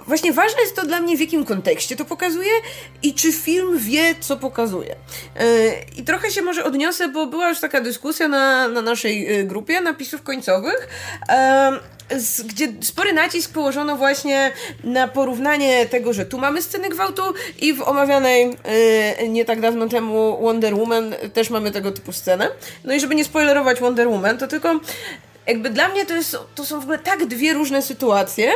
Właśnie 0.08 0.34
ważne 0.34 0.62
jest 0.62 0.76
to 0.76 0.86
dla 0.86 1.00
mnie, 1.00 1.18
w 1.18 1.20
jakim 1.20 1.46
kontekście 1.46 1.96
to 1.96 2.06
pokazuje 2.06 2.52
i 3.04 3.14
czy 3.14 3.32
film 3.32 3.78
wie, 3.78 4.16
co 4.20 4.38
pokazuje. 4.38 4.96
Yy, 5.40 5.46
I 5.98 6.04
trochę 6.04 6.32
się 6.32 6.42
może 6.42 6.64
odniosę, 6.64 7.08
bo 7.08 7.26
była 7.26 7.50
już 7.50 7.60
taka 7.60 7.82
dyskusja 7.82 8.28
na, 8.28 8.68
na 8.68 8.82
naszej 8.82 9.24
yy, 9.24 9.44
grupie 9.44 9.82
napisów 9.82 10.24
końcowych. 10.24 10.88
Gdzie 12.46 12.68
spory 12.82 13.14
nacisk 13.14 13.54
położono 13.54 13.96
właśnie 13.96 14.52
na 14.84 15.08
porównanie 15.08 15.86
tego, 15.86 16.14
że 16.14 16.26
tu 16.26 16.38
mamy 16.38 16.62
sceny 16.62 16.90
gwałtu 16.90 17.22
i 17.62 17.74
w 17.74 17.82
omawianej 17.82 18.58
yy, 19.20 19.30
nie 19.30 19.46
tak 19.46 19.62
dawno 19.62 19.88
temu 19.88 20.40
Wonder 20.42 20.76
Woman 20.76 21.16
też 21.34 21.50
mamy 21.50 21.72
tego 21.72 21.92
typu 21.92 22.12
scenę. 22.12 22.48
No 22.84 22.94
i 22.94 23.00
żeby 23.00 23.16
nie 23.16 23.26
spoilerować 23.26 23.80
Wonder 23.80 24.08
Woman, 24.08 24.38
to 24.38 24.48
tylko 24.48 24.80
jakby 25.52 25.70
dla 25.70 25.88
mnie 25.88 26.06
to, 26.06 26.16
jest, 26.16 26.38
to 26.56 26.66
są 26.66 26.80
w 26.80 26.84
ogóle 26.84 27.00
tak 27.00 27.26
dwie 27.26 27.54
różne 27.54 27.82
sytuacje, 27.82 28.52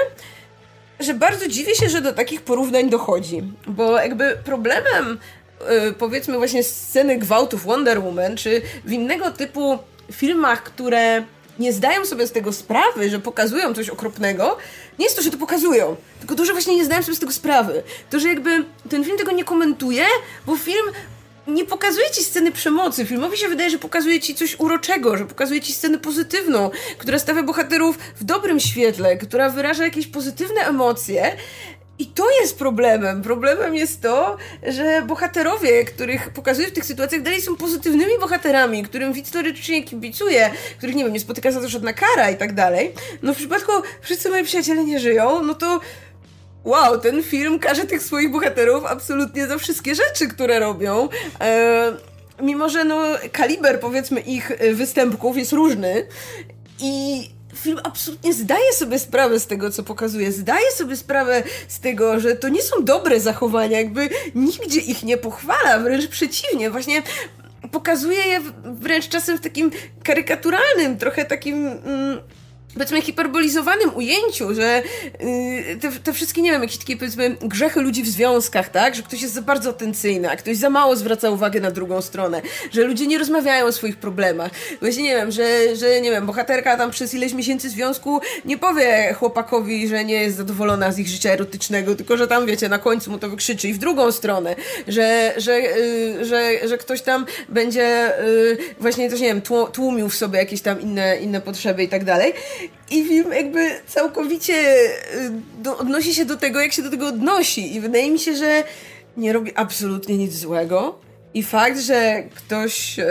że 0.99 1.13
bardzo 1.13 1.47
dziwię 1.47 1.75
się, 1.75 1.89
że 1.89 2.01
do 2.01 2.13
takich 2.13 2.41
porównań 2.41 2.89
dochodzi. 2.89 3.43
Bo 3.67 3.97
jakby 3.97 4.37
problemem 4.43 5.19
yy, 5.59 5.93
powiedzmy 5.93 6.37
właśnie 6.37 6.63
sceny 6.63 7.17
gwałtów 7.17 7.63
Wonder 7.63 8.03
Woman, 8.03 8.37
czy 8.37 8.61
w 8.85 8.91
innego 8.91 9.31
typu 9.31 9.79
filmach, 10.11 10.63
które 10.63 11.23
nie 11.59 11.73
zdają 11.73 12.05
sobie 12.05 12.27
z 12.27 12.31
tego 12.31 12.53
sprawy, 12.53 13.09
że 13.09 13.19
pokazują 13.19 13.73
coś 13.73 13.89
okropnego, 13.89 14.57
nie 14.99 15.05
jest 15.05 15.15
to, 15.15 15.21
że 15.21 15.31
to 15.31 15.37
pokazują, 15.37 15.95
tylko 16.19 16.35
to, 16.35 16.45
że 16.45 16.53
właśnie 16.53 16.75
nie 16.75 16.85
zdają 16.85 17.03
sobie 17.03 17.15
z 17.15 17.19
tego 17.19 17.31
sprawy. 17.31 17.83
To, 18.09 18.19
że 18.19 18.27
jakby 18.27 18.65
ten 18.89 19.03
film 19.03 19.17
tego 19.17 19.31
nie 19.31 19.43
komentuje, 19.43 20.05
bo 20.45 20.57
film 20.57 20.85
nie 21.47 21.65
pokazuje 21.65 22.11
ci 22.11 22.23
sceny 22.23 22.51
przemocy. 22.51 23.05
Filmowi 23.05 23.37
się 23.37 23.47
wydaje, 23.47 23.69
że 23.69 23.77
pokazuje 23.77 24.19
ci 24.19 24.35
coś 24.35 24.59
uroczego, 24.59 25.17
że 25.17 25.25
pokazuje 25.25 25.61
ci 25.61 25.73
scenę 25.73 25.97
pozytywną, 25.97 26.71
która 26.97 27.19
stawia 27.19 27.43
bohaterów 27.43 27.97
w 28.15 28.23
dobrym 28.23 28.59
świetle, 28.59 29.17
która 29.17 29.49
wyraża 29.49 29.83
jakieś 29.83 30.07
pozytywne 30.07 30.61
emocje. 30.61 31.37
I 31.99 32.05
to 32.07 32.23
jest 32.41 32.57
problemem. 32.57 33.21
Problemem 33.21 33.75
jest 33.75 34.01
to, 34.01 34.37
że 34.67 35.01
bohaterowie, 35.01 35.85
których 35.85 36.29
pokazuje 36.29 36.67
w 36.67 36.71
tych 36.71 36.85
sytuacjach, 36.85 37.21
dalej 37.21 37.41
są 37.41 37.55
pozytywnymi 37.55 38.19
bohaterami, 38.19 38.83
którym 38.83 39.13
widz 39.13 39.31
teoretycznie 39.31 39.83
kibicuje, 39.83 40.51
których, 40.77 40.95
nie 40.95 41.03
wiem, 41.03 41.13
nie 41.13 41.19
spotyka 41.19 41.51
za 41.51 41.61
to 41.61 41.69
żadna 41.69 41.93
kara 41.93 42.29
i 42.29 42.37
tak 42.37 42.53
dalej. 42.53 42.93
No 43.21 43.33
w 43.33 43.37
przypadku 43.37 43.71
wszyscy 44.01 44.29
moi 44.29 44.43
przyjaciele 44.43 44.83
nie 44.83 44.99
żyją, 44.99 45.43
no 45.43 45.53
to 45.53 45.79
wow, 46.65 46.99
ten 46.99 47.23
film 47.23 47.59
każe 47.59 47.85
tych 47.85 48.03
swoich 48.03 48.31
bohaterów 48.31 48.85
absolutnie 48.85 49.47
za 49.47 49.57
wszystkie 49.57 49.95
rzeczy, 49.95 50.27
które 50.27 50.59
robią. 50.59 51.09
E, 51.41 51.93
mimo, 52.41 52.69
że 52.69 52.85
no, 52.85 53.01
kaliber 53.31 53.79
powiedzmy 53.79 54.19
ich 54.19 54.51
e, 54.51 54.73
występków 54.73 55.37
jest 55.37 55.51
różny 55.51 56.07
i 56.79 57.23
film 57.55 57.79
absolutnie 57.83 58.33
zdaje 58.33 58.73
sobie 58.73 58.99
sprawę 58.99 59.39
z 59.39 59.47
tego, 59.47 59.71
co 59.71 59.83
pokazuje. 59.83 60.31
Zdaje 60.31 60.71
sobie 60.71 60.97
sprawę 60.97 61.43
z 61.67 61.79
tego, 61.79 62.19
że 62.19 62.35
to 62.35 62.49
nie 62.49 62.61
są 62.61 62.83
dobre 62.83 63.19
zachowania, 63.19 63.77
jakby 63.77 64.09
nigdzie 64.35 64.79
ich 64.79 65.03
nie 65.03 65.17
pochwala, 65.17 65.79
wręcz 65.79 66.07
przeciwnie. 66.07 66.69
Właśnie 66.69 67.03
pokazuje 67.71 68.19
je 68.19 68.41
wręcz 68.63 69.07
czasem 69.07 69.37
w 69.37 69.41
takim 69.41 69.71
karykaturalnym, 70.03 70.97
trochę 70.97 71.25
takim. 71.25 71.67
Mm, 71.67 72.19
powiedzmy 72.75 73.01
hiperbolizowanym 73.01 73.95
ujęciu, 73.95 74.53
że 74.53 74.83
yy, 75.19 75.75
te, 75.75 75.91
te, 75.91 76.13
wszystkie, 76.13 76.41
nie 76.41 76.51
wiem, 76.51 76.61
jakieś 76.61 76.77
takie 76.77 76.97
powiedzmy 76.97 77.35
grzechy 77.41 77.81
ludzi 77.81 78.03
w 78.03 78.07
związkach, 78.07 78.69
tak? 78.69 78.95
Że 78.95 79.01
ktoś 79.03 79.21
jest 79.21 79.33
za 79.33 79.41
bardzo 79.41 79.69
atencyjny, 79.69 80.29
a 80.31 80.35
ktoś 80.35 80.57
za 80.57 80.69
mało 80.69 80.95
zwraca 80.95 81.29
uwagę 81.29 81.59
na 81.59 81.71
drugą 81.71 82.01
stronę, 82.01 82.41
że 82.71 82.83
ludzie 82.83 83.07
nie 83.07 83.17
rozmawiają 83.17 83.65
o 83.65 83.71
swoich 83.71 83.97
problemach. 83.97 84.51
Właśnie 84.79 85.03
nie 85.03 85.15
wiem, 85.15 85.31
że, 85.31 85.75
że 85.75 86.01
nie 86.01 86.11
wiem, 86.11 86.25
bohaterka 86.25 86.77
tam 86.77 86.91
przez 86.91 87.13
ileś 87.13 87.33
miesięcy 87.33 87.69
związku 87.69 88.21
nie 88.45 88.57
powie 88.57 89.13
chłopakowi, 89.13 89.87
że 89.87 90.05
nie 90.05 90.13
jest 90.13 90.37
zadowolona 90.37 90.91
z 90.91 90.99
ich 90.99 91.07
życia 91.07 91.31
erotycznego, 91.31 91.95
tylko 91.95 92.17
że 92.17 92.27
tam, 92.27 92.45
wiecie, 92.45 92.69
na 92.69 92.79
końcu 92.79 93.11
mu 93.11 93.17
to 93.17 93.29
wykrzyczy 93.29 93.67
i 93.67 93.73
w 93.73 93.77
drugą 93.77 94.11
stronę, 94.11 94.55
że, 94.87 95.33
że, 95.37 95.59
yy, 95.59 96.25
że, 96.25 96.67
że 96.67 96.77
ktoś 96.77 97.01
tam 97.01 97.25
będzie 97.49 98.11
yy, 98.25 98.57
właśnie 98.79 99.09
też, 99.09 99.19
nie 99.19 99.27
wiem, 99.27 99.41
tłumił 99.73 100.09
w 100.09 100.15
sobie 100.15 100.39
jakieś 100.39 100.61
tam 100.61 100.81
inne, 100.81 101.17
inne 101.17 101.41
potrzeby 101.41 101.83
i 101.83 101.87
tak 101.87 102.03
dalej. 102.03 102.33
I 102.91 103.05
film 103.05 103.33
jakby 103.33 103.69
całkowicie 103.87 104.53
y, 104.53 105.31
do, 105.57 105.77
odnosi 105.77 106.13
się 106.15 106.25
do 106.25 106.37
tego, 106.37 106.61
jak 106.61 106.73
się 106.73 106.81
do 106.81 106.89
tego 106.89 107.07
odnosi. 107.07 107.75
I 107.75 107.79
wydaje 107.79 108.11
mi 108.11 108.19
się, 108.19 108.35
że 108.35 108.63
nie 109.17 109.33
robi 109.33 109.51
absolutnie 109.55 110.17
nic 110.17 110.33
złego. 110.33 110.99
I 111.33 111.43
fakt, 111.43 111.79
że 111.79 112.23
ktoś, 112.35 112.99
y, 112.99 113.05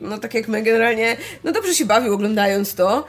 no 0.00 0.18
tak 0.18 0.34
jak 0.34 0.48
my 0.48 0.62
generalnie, 0.62 1.16
no 1.44 1.52
dobrze 1.52 1.74
się 1.74 1.84
bawił 1.84 2.14
oglądając 2.14 2.74
to, 2.74 3.04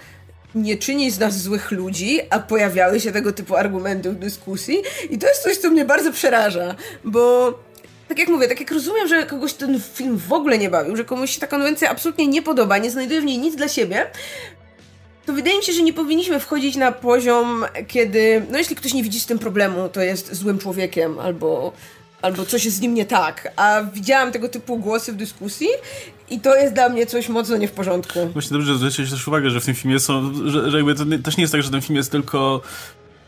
nie 0.55 0.77
czyni 0.77 1.11
z 1.11 1.19
nas 1.19 1.41
złych 1.41 1.71
ludzi, 1.71 2.19
a 2.29 2.39
pojawiały 2.39 2.99
się 2.99 3.11
tego 3.11 3.31
typu 3.31 3.55
argumenty 3.55 4.11
w 4.11 4.15
dyskusji. 4.15 4.77
I 5.09 5.17
to 5.17 5.27
jest 5.27 5.43
coś, 5.43 5.57
co 5.57 5.69
mnie 5.69 5.85
bardzo 5.85 6.11
przeraża, 6.11 6.75
bo 7.03 7.53
tak 8.07 8.19
jak 8.19 8.29
mówię, 8.29 8.47
tak 8.47 8.59
jak 8.59 8.71
rozumiem, 8.71 9.07
że 9.07 9.25
kogoś 9.25 9.53
ten 9.53 9.81
film 9.93 10.17
w 10.17 10.33
ogóle 10.33 10.57
nie 10.57 10.69
bawił, 10.69 10.95
że 10.95 11.05
komuś 11.05 11.31
się 11.31 11.39
ta 11.39 11.47
konwencja 11.47 11.89
absolutnie 11.89 12.27
nie 12.27 12.41
podoba, 12.41 12.77
nie 12.77 12.91
znajduje 12.91 13.21
w 13.21 13.25
niej 13.25 13.37
nic 13.37 13.55
dla 13.55 13.67
siebie, 13.67 14.07
to 15.25 15.33
wydaje 15.33 15.57
mi 15.57 15.63
się, 15.63 15.73
że 15.73 15.83
nie 15.83 15.93
powinniśmy 15.93 16.39
wchodzić 16.39 16.75
na 16.75 16.91
poziom, 16.91 17.65
kiedy, 17.87 18.45
no 18.51 18.57
jeśli 18.57 18.75
ktoś 18.75 18.93
nie 18.93 19.03
widzi 19.03 19.19
z 19.19 19.25
tym 19.25 19.39
problemu, 19.39 19.89
to 19.89 20.01
jest 20.01 20.35
złym 20.35 20.59
człowiekiem 20.59 21.19
albo, 21.19 21.73
albo 22.21 22.45
coś 22.45 22.65
jest 22.65 22.77
z 22.77 22.81
nim 22.81 22.93
nie 22.93 23.05
tak. 23.05 23.53
A 23.55 23.83
widziałam 23.83 24.31
tego 24.31 24.49
typu 24.49 24.77
głosy 24.77 25.13
w 25.13 25.15
dyskusji 25.15 25.67
i 26.29 26.39
to 26.39 26.55
jest 26.55 26.73
dla 26.73 26.89
mnie 26.89 27.05
coś 27.05 27.29
mocno 27.29 27.57
nie 27.57 27.67
w 27.67 27.71
porządku. 27.71 28.19
Właśnie 28.33 28.57
dobrze 28.57 28.75
zwróciłeś 28.75 29.11
też 29.11 29.27
uwagę, 29.27 29.49
że 29.49 29.61
w 29.61 29.65
tym 29.65 29.75
filmie 29.75 29.99
są, 29.99 30.33
że, 30.45 30.71
że 30.71 30.77
jakby 30.77 30.95
to 30.95 31.03
nie, 31.03 31.19
też 31.19 31.37
nie 31.37 31.41
jest 31.41 31.51
tak, 31.51 31.63
że 31.63 31.69
ten 31.69 31.81
film 31.81 31.97
jest 31.97 32.11
tylko 32.11 32.61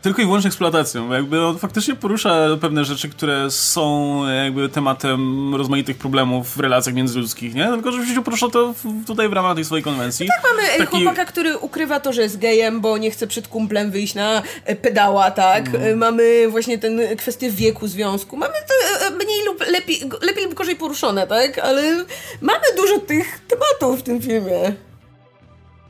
tylko 0.04 0.22
i 0.22 0.24
wyłącznie 0.24 0.48
eksploatacją. 0.48 1.12
Jakby 1.12 1.46
on 1.46 1.58
faktycznie 1.58 1.94
porusza 1.94 2.46
pewne 2.60 2.84
rzeczy, 2.84 3.08
które 3.08 3.50
są 3.50 4.18
jakby 4.44 4.68
tematem 4.68 5.54
rozmaitych 5.54 5.96
problemów 5.96 6.56
w 6.56 6.60
relacjach 6.60 6.94
międzyludzkich, 6.94 7.54
nie? 7.54 7.66
Tylko, 7.66 7.92
że 7.92 7.98
oczywiście 7.98 8.22
porusza 8.22 8.48
to 8.48 8.72
w, 8.72 9.06
tutaj 9.06 9.28
w 9.28 9.32
ramach 9.32 9.54
tej 9.54 9.64
swojej 9.64 9.84
konwencji. 9.84 10.26
No 10.26 10.34
tak, 10.34 10.52
mamy 10.52 10.78
Taki... 10.78 10.96
chłopaka, 10.96 11.24
który 11.24 11.58
ukrywa 11.58 12.00
to, 12.00 12.12
że 12.12 12.22
jest 12.22 12.38
gejem, 12.38 12.80
bo 12.80 12.98
nie 12.98 13.10
chce 13.10 13.26
przed 13.26 13.48
kumplem 13.48 13.90
wyjść 13.90 14.14
na 14.14 14.42
e, 14.64 14.76
pedała, 14.76 15.30
tak? 15.30 15.68
Mm. 15.68 15.98
Mamy 15.98 16.48
właśnie 16.48 16.78
ten 16.78 17.00
kwestię 17.16 17.50
wieku 17.50 17.88
związku. 17.88 18.36
Mamy 18.36 18.54
to 18.54 19.06
e, 19.06 19.10
mniej 19.10 19.44
lub 19.46 19.60
lepiej, 19.70 20.00
lepiej 20.22 20.44
lub 20.44 20.54
gorzej 20.54 20.76
poruszone, 20.76 21.26
tak? 21.26 21.58
Ale 21.58 22.04
mamy 22.40 22.64
dużo 22.76 22.98
tych 22.98 23.40
tematów 23.48 24.00
w 24.00 24.02
tym 24.02 24.22
filmie. 24.22 24.74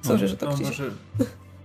Sorry, 0.03 0.23
no, 0.23 0.29
że 0.29 0.37
tak 0.37 0.49
no, 0.49 0.57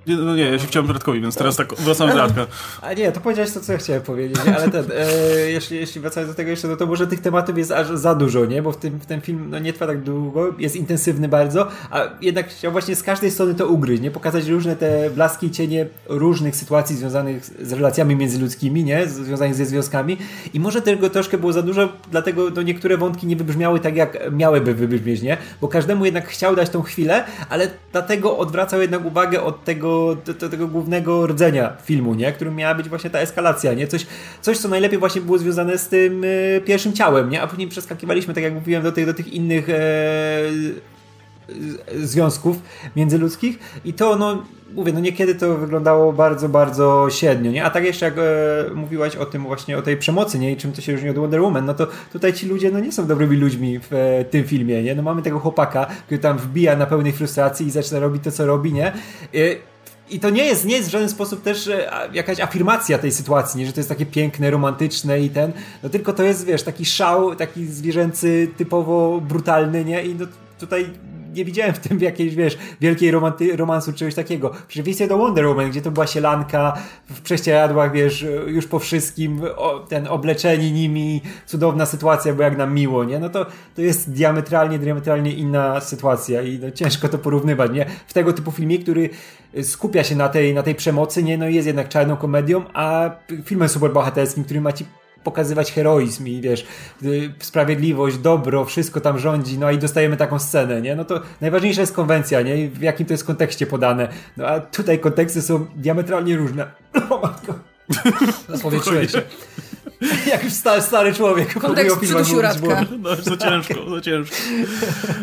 Nie, 0.10 0.16
no 0.16 0.36
nie, 0.36 0.44
ja 0.44 0.60
się 0.60 0.68
chciałem 0.68 0.92
Radkowi, 0.92 1.22
więc 1.22 1.36
teraz 1.36 1.56
tak 1.56 1.76
wracam 1.76 2.10
do 2.10 2.16
Radka. 2.16 2.48
A 2.82 2.94
nie, 2.94 3.12
to 3.12 3.22
powiedziałeś 3.22 3.52
to, 3.52 3.60
co 3.60 3.72
ja 3.72 3.78
chciałem 3.78 4.02
powiedzieć, 4.02 4.38
ale 4.56 4.70
ten, 4.70 4.86
e, 4.96 5.52
jeśli, 5.52 5.78
jeśli 5.78 6.02
wracając 6.02 6.32
do 6.32 6.36
tego 6.36 6.50
jeszcze, 6.50 6.68
no 6.68 6.76
to 6.76 6.86
może 6.86 7.08
tych 7.08 7.20
tematów 7.22 7.58
jest 7.58 7.72
aż 7.72 7.88
za 7.88 8.16
dużo, 8.16 8.46
nie? 8.46 8.62
Bo 8.62 8.72
w 8.72 8.78
tym, 8.78 9.00
w 9.00 9.06
tym 9.06 9.22
film 9.22 9.50
no, 9.50 9.60
nie 9.60 9.74
trwa 9.74 9.88
tak 9.88 10.04
długo, 10.04 10.54
jest 10.60 10.76
intensywny 10.76 11.28
bardzo, 11.28 11.68
a 11.92 12.02
jednak 12.22 12.50
chciał 12.50 12.72
właśnie 12.72 12.96
z 12.96 13.04
każdej 13.04 13.32
strony 13.32 13.56
to 13.56 13.68
ugryźć, 13.68 14.02
nie? 14.02 14.12
Pokazać 14.12 14.48
różne 14.48 14.76
te 14.76 15.10
blaski 15.10 15.48
i 15.48 15.52
cienie 15.52 15.88
różnych 16.08 16.56
sytuacji 16.56 16.96
związanych 16.96 17.46
z 17.46 17.74
relacjami 17.74 18.16
międzyludzkimi, 18.16 18.84
nie? 18.84 19.08
Związanych 19.08 19.56
ze 19.56 19.66
związkami 19.66 20.18
i 20.54 20.60
może 20.60 20.82
tego 20.82 21.10
troszkę 21.10 21.38
było 21.38 21.54
za 21.54 21.62
dużo, 21.62 21.90
dlatego 22.12 22.50
no, 22.56 22.62
niektóre 22.62 22.98
wątki 22.98 23.28
nie 23.28 23.36
wybrzmiały 23.36 23.80
tak, 23.80 23.96
jak 23.96 24.32
miałyby 24.32 24.74
wybrzmieć, 24.74 25.22
nie? 25.22 25.38
Bo 25.62 25.68
każdemu 25.68 26.06
jednak 26.06 26.28
chciał 26.28 26.56
dać 26.56 26.70
tą 26.70 26.82
chwilę, 26.82 27.24
ale 27.50 27.70
dlatego 27.92 28.38
odwracał 28.38 28.82
jednak 28.82 29.06
uwagę 29.06 29.44
od 29.44 29.64
tego, 29.64 29.99
do 30.40 30.50
tego 30.50 30.68
głównego 30.68 31.28
rdzenia 31.28 31.78
filmu, 31.84 32.16
nie? 32.16 32.32
Którym 32.32 32.56
miała 32.56 32.76
być 32.76 32.90
właśnie 32.90 33.10
ta 33.10 33.20
eskalacja, 33.20 33.74
nie? 33.74 33.88
Coś, 33.88 34.06
coś 34.42 34.58
co 34.58 34.68
najlepiej 34.68 35.00
właśnie 35.00 35.22
było 35.22 35.38
związane 35.38 35.78
z 35.78 35.88
tym 35.88 36.24
y, 36.24 36.62
pierwszym 36.66 36.94
ciałem, 36.94 37.30
nie? 37.30 37.42
A 37.42 37.48
później 37.48 37.68
przeskakiwaliśmy, 37.68 38.34
tak 38.34 38.44
jak 38.44 38.54
mówiłem, 38.54 38.84
do 38.84 38.92
tych, 38.92 39.06
do 39.06 39.14
tych 39.14 39.34
innych 39.34 39.70
e, 39.70 39.74
związków 41.98 42.58
międzyludzkich 42.96 43.60
i 43.86 43.94
to 43.94 44.16
no 44.16 44.44
mówię, 44.74 44.94
no 44.94 45.00
niekiedy 45.00 45.36
to 45.36 45.58
wyglądało 45.58 46.14
bardzo, 46.14 46.50
bardzo 46.50 47.08
średnio, 47.10 47.52
nie? 47.52 47.64
A 47.66 47.70
tak 47.70 47.84
jeszcze 47.84 48.06
jak 48.06 48.18
e, 48.18 48.22
mówiłaś 48.76 49.16
o 49.16 49.26
tym 49.26 49.44
właśnie, 49.44 49.78
o 49.78 49.82
tej 49.82 49.98
przemocy, 49.98 50.40
nie? 50.40 50.52
I 50.52 50.58
czym 50.58 50.72
to 50.72 50.82
się 50.82 50.92
różni 50.92 51.10
od 51.10 51.18
Wonder 51.18 51.42
Woman, 51.42 51.66
no 51.66 51.74
to 51.74 51.88
tutaj 52.12 52.34
ci 52.34 52.48
ludzie, 52.48 52.72
no 52.72 52.80
nie 52.80 52.92
są 52.92 53.08
dobrymi 53.08 53.38
ludźmi 53.38 53.80
w 53.80 53.94
e, 53.94 54.26
tym 54.26 54.44
filmie, 54.44 54.84
nie? 54.84 54.96
No 54.96 55.04
mamy 55.04 55.22
tego 55.22 55.40
chłopaka, 55.40 55.86
który 56.06 56.20
tam 56.20 56.38
wbija 56.38 56.76
na 56.76 56.86
pełnej 56.86 57.12
frustracji 57.12 57.68
i 57.68 57.72
zaczyna 57.72 58.00
robić 58.00 58.24
to, 58.24 58.32
co 58.32 58.46
robi, 58.46 58.74
nie? 58.74 58.88
E, 58.88 58.94
i 60.12 60.20
to 60.20 60.30
nie 60.30 60.46
jest, 60.46 60.66
nie 60.66 60.76
jest 60.76 60.90
w 60.90 60.92
żaden 60.92 61.10
sposób 61.10 61.44
też 61.44 61.68
e, 61.68 61.90
jakaś 62.14 62.40
afirmacja 62.40 62.98
tej 62.98 63.12
sytuacji, 63.12 63.60
nie? 63.60 63.66
że 63.66 63.74
to 63.74 63.80
jest 63.80 63.90
takie 63.90 64.06
piękne, 64.06 64.52
romantyczne 64.52 65.20
i 65.20 65.30
ten, 65.30 65.52
no 65.84 65.90
tylko 65.90 66.14
to 66.14 66.24
jest, 66.24 66.46
wiesz, 66.46 66.64
taki 66.64 66.86
szał, 66.86 67.36
taki 67.36 67.66
zwierzęcy, 67.66 68.52
typowo 68.58 69.22
brutalny, 69.22 69.86
nie? 69.86 70.06
I 70.06 70.16
no, 70.16 70.26
tutaj 70.60 70.90
nie 71.34 71.46
widziałem 71.46 71.74
w 71.74 71.80
tym 71.80 72.00
jakiejś, 72.00 72.36
wiesz, 72.36 72.58
wielkiej 72.82 73.12
romanty, 73.12 73.58
romansu 73.58 73.94
czegoś 73.94 74.16
takiego. 74.16 74.52
Przeciwieństwie 74.68 75.08
do 75.08 75.18
Wonder 75.18 75.48
Woman, 75.48 75.70
gdzie 75.70 75.82
to 75.82 75.92
była 75.92 76.08
sielanka 76.08 76.78
w 77.10 77.22
prześcieradłach, 77.22 77.92
wiesz, 77.92 78.26
już 78.48 78.68
po 78.68 78.80
wszystkim, 78.80 79.42
o, 79.56 79.80
ten 79.80 80.08
obleczeni 80.08 80.72
nimi, 80.72 81.22
cudowna 81.46 81.86
sytuacja, 81.86 82.34
bo 82.34 82.44
jak 82.44 82.58
nam 82.58 82.74
miło, 82.74 83.04
nie? 83.04 83.20
No 83.20 83.30
to, 83.30 83.46
to 83.76 83.82
jest 83.82 84.12
diametralnie, 84.12 84.80
diametralnie 84.80 85.34
inna 85.34 85.82
sytuacja 85.82 86.42
i 86.42 86.60
no, 86.60 86.72
ciężko 86.72 87.10
to 87.10 87.18
porównywać, 87.18 87.72
nie? 87.72 87.86
W 88.08 88.14
tego 88.14 88.34
typu 88.34 88.52
filmie, 88.52 88.80
który 88.80 89.10
skupia 89.64 90.04
się 90.04 90.16
na 90.16 90.30
tej, 90.30 90.54
na 90.54 90.64
tej 90.64 90.76
przemocy, 90.76 91.24
nie? 91.24 91.38
No 91.38 91.48
jest 91.48 91.68
jednak 91.68 91.90
czarną 91.90 92.18
komedią, 92.18 92.64
a 92.74 93.12
filmem 93.46 93.70
superbohaterskim, 93.70 94.44
który 94.44 94.62
ma 94.62 94.74
ci 94.74 94.86
pokazywać 95.24 95.72
heroizm 95.72 96.28
i 96.28 96.42
wiesz, 96.42 96.66
y, 97.04 97.34
sprawiedliwość, 97.40 98.18
dobro, 98.18 98.66
wszystko 98.66 99.02
tam 99.02 99.20
rządzi, 99.20 99.60
no 99.60 99.72
i 99.72 99.78
dostajemy 99.78 100.18
taką 100.18 100.40
scenę, 100.40 100.82
nie? 100.82 100.96
No 100.96 101.06
to 101.06 101.22
najważniejsza 101.42 101.82
jest 101.82 101.94
konwencja, 101.94 102.42
nie? 102.42 102.70
W 102.70 102.82
jakim 102.82 103.06
to 103.06 103.14
jest 103.14 103.24
kontekście 103.24 103.68
podane. 103.68 104.08
No 104.38 104.48
a 104.48 104.60
tutaj 104.60 105.00
konteksty 105.00 105.42
są 105.42 105.66
diametralnie 105.76 106.38
różne. 106.38 106.66
O 107.10 107.22
matko. 107.22 107.54
Zapowietrzyłeś 108.50 109.12
się. 109.12 109.22
Jak 110.32 110.44
już 110.44 110.54
stary, 110.54 110.82
stary 110.82 111.14
człowiek. 111.14 111.54
Kontekst 111.54 112.00
przydusił 112.00 112.42
Radka. 112.42 112.86
No, 113.00 113.16
za 113.16 113.38
ciężko, 113.38 113.90
za 113.90 114.02
ciężko. 114.02 114.36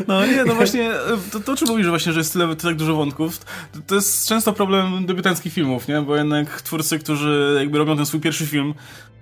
No 0.09 0.27
nie, 0.27 0.45
no 0.45 0.55
właśnie, 0.55 0.91
to, 1.33 1.41
to 1.41 1.57
czym 1.57 1.69
mówisz 1.69 1.89
właśnie, 1.89 2.13
że 2.13 2.21
jest 2.21 2.33
tyle, 2.33 2.57
tak 2.57 2.77
dużo 2.77 2.95
wątków, 2.95 3.39
to, 3.39 3.79
to 3.87 3.95
jest 3.95 4.29
często 4.29 4.53
problem 4.53 5.07
debiutanckich 5.07 5.53
filmów, 5.53 5.89
nie? 5.89 6.03
Bo 6.03 6.17
jednak 6.17 6.63
twórcy, 6.63 6.99
którzy 6.99 7.57
jakby 7.59 7.79
robią 7.79 7.97
ten 7.97 8.07
swój 8.07 8.21
pierwszy 8.21 8.47
film, 8.47 8.75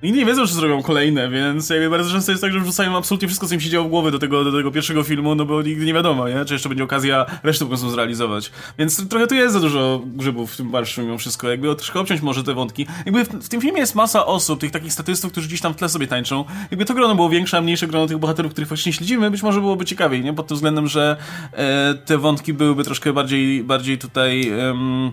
i 0.03 0.13
nie 0.13 0.27
wiedzą, 0.27 0.47
czy 0.47 0.55
zrobią 0.55 0.83
kolejne, 0.83 1.29
więc 1.29 1.71
jakby 1.71 1.91
bardzo 1.91 2.11
często 2.11 2.33
jest 2.33 2.43
tak, 2.43 2.53
że 2.53 2.61
wrzucają 2.61 2.97
absolutnie 2.97 3.29
wszystko, 3.29 3.47
co 3.47 3.55
im 3.55 3.61
się 3.61 3.71
działo 3.71 3.87
w 3.87 3.91
głowie 3.91 4.11
do 4.11 4.19
tego, 4.19 4.45
do 4.45 4.53
tego 4.53 4.71
pierwszego 4.71 5.03
filmu, 5.03 5.35
no 5.35 5.45
bo 5.45 5.63
nigdy 5.63 5.85
nie 5.85 5.95
wiadomo, 5.95 6.29
nie? 6.29 6.45
Czy 6.45 6.53
jeszcze 6.53 6.69
będzie 6.69 6.85
okazja 6.85 7.27
resztę 7.43 7.65
po 7.65 7.69
prostu 7.69 7.91
zrealizować. 7.91 8.51
Więc 8.79 9.09
trochę 9.09 9.27
tu 9.27 9.35
jest 9.35 9.55
za 9.55 9.61
dużo 9.61 10.03
grzybów 10.07 10.53
w 10.53 10.57
tym 10.57 10.71
marszczu 10.71 11.03
mimo 11.03 11.19
wszystko. 11.19 11.49
Jakby 11.49 11.77
troszkę 11.77 12.01
obciąć 12.01 12.21
może 12.21 12.45
te 12.45 12.55
wątki. 12.55 12.87
Jakby 13.07 13.25
w, 13.25 13.29
w, 13.29 13.49
tym 13.49 13.61
filmie 13.61 13.81
jest 13.81 13.95
masa 13.95 14.27
osób, 14.27 14.61
tych 14.61 14.71
takich 14.71 14.93
statystów, 14.93 15.33
którzy 15.33 15.49
gdzieś 15.49 15.61
tam 15.61 15.75
w 15.75 15.77
tle 15.77 15.89
sobie 15.89 16.07
tańczą. 16.07 16.45
Jakby 16.71 16.85
to 16.85 16.95
grono 16.95 17.15
było 17.15 17.31
większe, 17.31 17.59
a 17.59 17.61
mniejsze 17.61 17.87
grono 17.87 18.07
tych 18.07 18.19
bohaterów, 18.19 18.53
których 18.53 18.69
właśnie 18.69 18.93
śledzimy, 18.93 19.31
być 19.31 19.43
może 19.43 19.61
byłoby 19.61 19.85
ciekawiej, 19.85 20.25
nie? 20.25 20.33
Pod 20.33 20.47
tym 20.47 20.55
względem, 20.55 20.87
że 20.87 21.17
e, 21.53 21.95
te 21.95 22.19
wątki 22.19 22.55
byłyby 22.55 22.85
troszkę 22.85 23.13
bardziej, 23.13 23.65
bardziej 23.65 23.99
tutaj 23.99 24.51
um, 24.51 25.11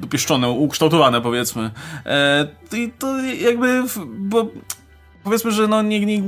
dopieszczone, 0.00 0.48
ukształtowane 0.48 1.20
powiedzmy. 1.20 1.70
E, 2.06 2.48
I 2.72 2.92
to 2.98 3.18
jakby, 3.20 3.82
bo 4.22 4.48
powiedzmy, 5.24 5.52
że 5.52 5.68
no 5.68 5.82
nie, 5.82 6.06
nie, 6.06 6.22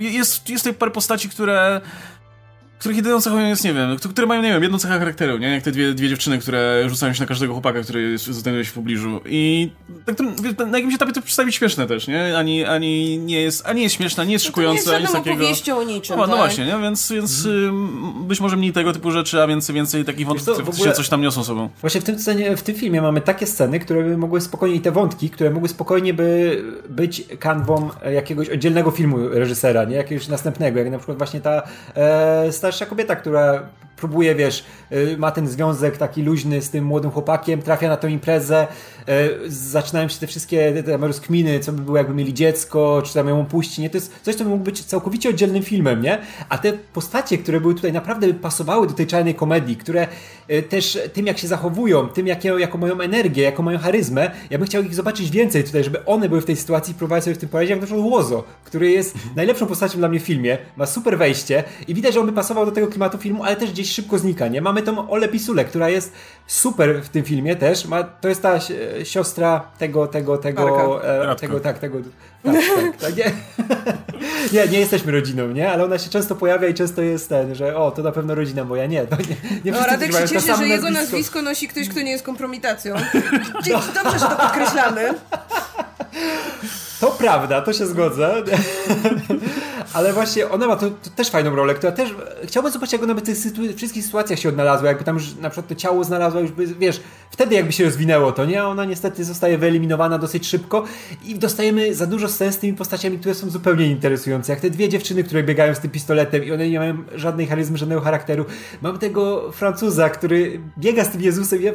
jest, 0.00 0.48
jest 0.48 0.64
tutaj 0.64 0.78
parę 0.78 0.92
postaci, 0.92 1.28
które 1.28 1.80
których 2.78 2.96
jedyną 2.96 3.20
cechą 3.20 3.38
jest, 3.38 3.64
nie 3.64 3.74
wiem, 3.74 3.96
które 3.96 4.26
mają, 4.26 4.42
nie 4.42 4.52
wiem, 4.52 4.62
jedną 4.62 4.78
cechę 4.78 4.98
charakteru, 4.98 5.38
nie? 5.38 5.48
Jak 5.48 5.62
te 5.62 5.72
dwie, 5.72 5.94
dwie 5.94 6.08
dziewczyny, 6.08 6.38
które 6.38 6.84
rzucają 6.88 7.12
się 7.12 7.20
na 7.20 7.26
każdego 7.26 7.52
chłopaka, 7.52 7.80
który 7.80 8.18
znajduje 8.18 8.64
się 8.64 8.70
w 8.70 8.74
pobliżu. 8.74 9.20
I 9.26 9.70
na, 10.58 10.66
na 10.66 10.78
jakimś 10.78 10.94
etapie 10.94 11.12
to 11.12 11.22
przedstawić 11.22 11.54
śmieszne 11.54 11.86
też, 11.86 12.08
nie? 12.08 12.38
Ani, 12.38 12.64
ani 12.64 13.18
nie 13.18 13.40
jest, 13.40 13.66
ani 13.66 13.82
jest 13.82 13.94
śmieszne, 13.94 14.22
ani 14.22 14.32
jest 14.32 14.44
szykujące, 14.44 14.84
no 14.84 14.92
to 14.92 14.98
nie 14.98 15.02
jest 15.02 15.14
ani 15.14 15.24
takiego... 15.24 15.42
opowieścią 15.42 15.78
o 15.78 15.82
niczym, 15.82 16.16
no, 16.16 16.22
tak? 16.22 16.30
no 16.30 16.36
właśnie, 16.36 16.66
nie? 16.66 16.78
Więc, 16.78 17.12
więc 17.12 17.46
mhm. 17.46 18.28
być 18.28 18.40
może 18.40 18.56
mniej 18.56 18.72
tego 18.72 18.92
typu 18.92 19.10
rzeczy, 19.10 19.42
a 19.42 19.46
więcej, 19.46 19.74
więcej 19.74 20.04
takich 20.04 20.26
wątków, 20.26 20.54
które 20.54 20.68
ogóle... 20.68 20.92
coś 20.92 21.08
tam 21.08 21.20
niosą 21.20 21.44
sobą. 21.44 21.68
Właśnie 21.80 22.00
w 22.00 22.04
tym, 22.04 22.18
scenie, 22.18 22.56
w 22.56 22.62
tym 22.62 22.74
filmie 22.74 23.02
mamy 23.02 23.20
takie 23.20 23.46
sceny, 23.46 23.80
które 23.80 24.02
by 24.02 24.16
mogły 24.16 24.40
spokojnie, 24.40 24.76
i 24.76 24.80
te 24.80 24.90
wątki, 24.92 25.30
które 25.30 25.50
mogły 25.50 25.68
spokojnie 25.68 26.14
by 26.14 26.62
być 26.88 27.24
kanwą 27.38 27.90
jakiegoś 28.12 28.48
oddzielnego 28.48 28.90
filmu 28.90 29.28
reżysera, 29.28 29.84
nie? 29.84 29.96
Jakiegoś 29.96 30.28
następnego, 30.28 30.78
jak 30.78 30.90
na 30.90 30.98
przykład 30.98 31.18
właśnie 31.18 31.40
ta 31.40 31.62
e, 31.94 32.52
starsza 32.68 32.86
kobieta, 32.86 33.16
która 33.16 33.68
próbuje, 33.98 34.34
wiesz, 34.34 34.64
y, 34.92 35.16
ma 35.18 35.30
ten 35.30 35.48
związek 35.48 35.96
taki 35.96 36.22
luźny 36.22 36.62
z 36.62 36.70
tym 36.70 36.84
młodym 36.84 37.10
chłopakiem, 37.10 37.62
trafia 37.62 37.88
na 37.88 37.96
tę 37.96 38.10
imprezę, 38.10 38.66
y, 39.08 39.50
zaczynają 39.50 40.08
się 40.08 40.18
te 40.20 40.26
wszystkie 40.26 40.82
te 40.82 40.96
rozkminy, 40.96 41.60
co 41.60 41.72
by 41.72 41.82
było 41.82 41.96
jakby 41.96 42.14
mieli 42.14 42.34
dziecko, 42.34 43.02
czy 43.04 43.14
tam 43.14 43.28
ją 43.28 43.46
puści, 43.46 43.82
nie? 43.82 43.90
To 43.90 43.96
jest 43.96 44.12
coś, 44.22 44.34
co 44.34 44.44
mógł 44.44 44.64
być 44.64 44.84
całkowicie 44.84 45.28
oddzielnym 45.28 45.62
filmem, 45.62 46.02
nie? 46.02 46.18
A 46.48 46.58
te 46.58 46.72
postacie, 46.72 47.38
które 47.38 47.60
były 47.60 47.74
tutaj 47.74 47.92
naprawdę 47.92 48.34
pasowały 48.34 48.86
do 48.86 48.94
tej 48.94 49.06
czarnej 49.06 49.34
komedii, 49.34 49.76
które 49.76 50.06
y, 50.50 50.62
też 50.62 50.98
tym, 51.12 51.26
jak 51.26 51.38
się 51.38 51.48
zachowują, 51.48 52.08
tym, 52.08 52.26
jakie, 52.26 52.48
jaką 52.48 52.78
mają 52.78 53.00
energię, 53.00 53.42
jaką 53.42 53.62
mają 53.62 53.78
charyzmę, 53.78 54.30
ja 54.50 54.58
bym 54.58 54.66
chciał 54.66 54.82
ich 54.82 54.94
zobaczyć 54.94 55.30
więcej 55.30 55.64
tutaj, 55.64 55.84
żeby 55.84 56.04
one 56.04 56.28
były 56.28 56.40
w 56.40 56.44
tej 56.44 56.56
sytuacji 56.56 56.92
i 56.92 56.94
próbowały 56.94 57.22
sobie 57.22 57.36
w 57.36 57.38
tym 57.38 57.48
poradzić, 57.48 57.70
jak 57.70 57.80
na 57.80 57.86
przykład 57.86 58.06
Łozo, 58.06 58.44
który 58.64 58.90
jest 58.90 59.14
najlepszą 59.36 59.66
postacią 59.66 59.98
dla 59.98 60.08
mnie 60.08 60.20
w 60.20 60.22
filmie, 60.22 60.58
ma 60.76 60.86
super 60.86 61.18
wejście 61.18 61.64
i 61.88 61.94
widać, 61.94 62.14
że 62.14 62.20
on 62.20 62.26
by 62.26 62.32
pasował 62.32 62.66
do 62.66 62.72
tego 62.72 62.86
klimatu 62.86 63.18
filmu, 63.18 63.44
ale 63.44 63.56
też 63.56 63.70
gdzieś 63.70 63.87
szybko 63.92 64.18
znika, 64.18 64.48
nie? 64.48 64.60
Mamy 64.60 64.82
tą 64.82 65.10
Ole 65.10 65.28
Pisule, 65.28 65.64
która 65.64 65.88
jest 65.88 66.12
super 66.46 67.02
w 67.02 67.08
tym 67.08 67.24
filmie 67.24 67.56
też. 67.56 67.86
Ma, 67.86 68.02
to 68.02 68.28
jest 68.28 68.42
ta 68.42 68.58
siostra 69.04 69.70
tego, 69.78 70.06
tego, 70.06 70.38
tego, 70.38 71.04
e, 71.30 71.36
tego, 71.36 71.60
tak, 71.60 71.78
tego. 71.78 71.98
Tak, 72.42 72.54
tak, 72.54 72.96
tak, 73.00 73.16
nie. 73.16 73.32
nie, 74.52 74.68
nie 74.68 74.78
jesteśmy 74.78 75.12
rodziną, 75.12 75.48
nie? 75.48 75.70
Ale 75.70 75.84
ona 75.84 75.98
się 75.98 76.10
często 76.10 76.36
pojawia 76.36 76.68
i 76.68 76.74
często 76.74 77.02
jest 77.02 77.28
ten, 77.28 77.54
że 77.54 77.76
o, 77.76 77.90
to 77.90 78.02
na 78.02 78.12
pewno 78.12 78.34
rodzina 78.34 78.64
moja. 78.64 78.86
Nie, 78.86 79.06
to 79.06 79.16
nie, 79.16 79.60
nie 79.64 79.72
No, 79.72 79.86
Radek 79.86 80.12
się 80.12 80.28
cieszy, 80.28 80.56
że 80.56 80.68
jego 80.68 80.90
nazwisko 80.90 81.42
nosi 81.42 81.68
ktoś, 81.68 81.88
kto 81.88 82.00
nie 82.00 82.10
jest 82.10 82.24
kompromitacją. 82.24 82.94
No. 83.70 83.80
Dobrze, 83.94 84.18
że 84.18 84.26
to 84.26 84.36
podkreślamy. 84.36 85.08
To 87.00 87.10
prawda, 87.10 87.62
to 87.62 87.72
się 87.72 87.86
zgodzę. 87.86 88.34
Ale 89.92 90.12
właśnie 90.12 90.48
ona 90.48 90.66
ma 90.66 90.76
to, 90.76 90.90
to, 90.90 91.10
też 91.16 91.30
fajną 91.30 91.56
rolę, 91.56 91.74
która 91.74 91.92
też. 91.92 92.14
Chciałbym 92.44 92.72
zobaczyć, 92.72 92.92
jak 92.92 93.02
ona 93.02 93.14
by 93.14 93.20
w 93.20 93.24
tych 93.24 93.36
sytu- 93.36 93.76
wszystkich 93.76 94.04
sytuacjach 94.04 94.38
się 94.38 94.48
odnalazła. 94.48 94.88
Jakby 94.88 95.04
tam 95.04 95.16
już 95.16 95.34
na 95.34 95.50
przykład 95.50 95.68
to 95.68 95.74
ciało 95.74 96.04
znalazła, 96.04 96.40
już 96.40 96.50
by, 96.50 96.66
wiesz, 96.66 97.00
wtedy 97.30 97.54
jakby 97.54 97.72
się 97.72 97.84
rozwinęło 97.84 98.32
to, 98.32 98.44
nie? 98.44 98.62
A 98.62 98.66
ona 98.66 98.84
niestety 98.84 99.24
zostaje 99.24 99.58
wyeliminowana 99.58 100.18
dosyć 100.18 100.46
szybko 100.46 100.84
i 101.24 101.34
dostajemy 101.34 101.94
za 101.94 102.06
dużo 102.06 102.28
scen 102.28 102.52
z 102.52 102.58
tymi 102.58 102.74
postaciami, 102.74 103.18
które 103.18 103.34
są 103.34 103.50
zupełnie 103.50 103.86
interesujące. 103.86 104.52
Jak 104.52 104.60
te 104.60 104.70
dwie 104.70 104.88
dziewczyny, 104.88 105.24
które 105.24 105.42
biegają 105.42 105.74
z 105.74 105.78
tym 105.78 105.90
pistoletem 105.90 106.44
i 106.44 106.52
one 106.52 106.68
nie 106.68 106.78
mają 106.78 107.04
żadnej 107.14 107.46
charyzmy, 107.46 107.78
żadnego 107.78 108.00
charakteru. 108.00 108.44
Mam 108.82 108.98
tego 108.98 109.52
Francuza, 109.52 110.10
który 110.10 110.60
biega 110.78 111.04
z 111.04 111.10
tym 111.10 111.22
Jezusem. 111.22 111.62
Ja 111.62 111.72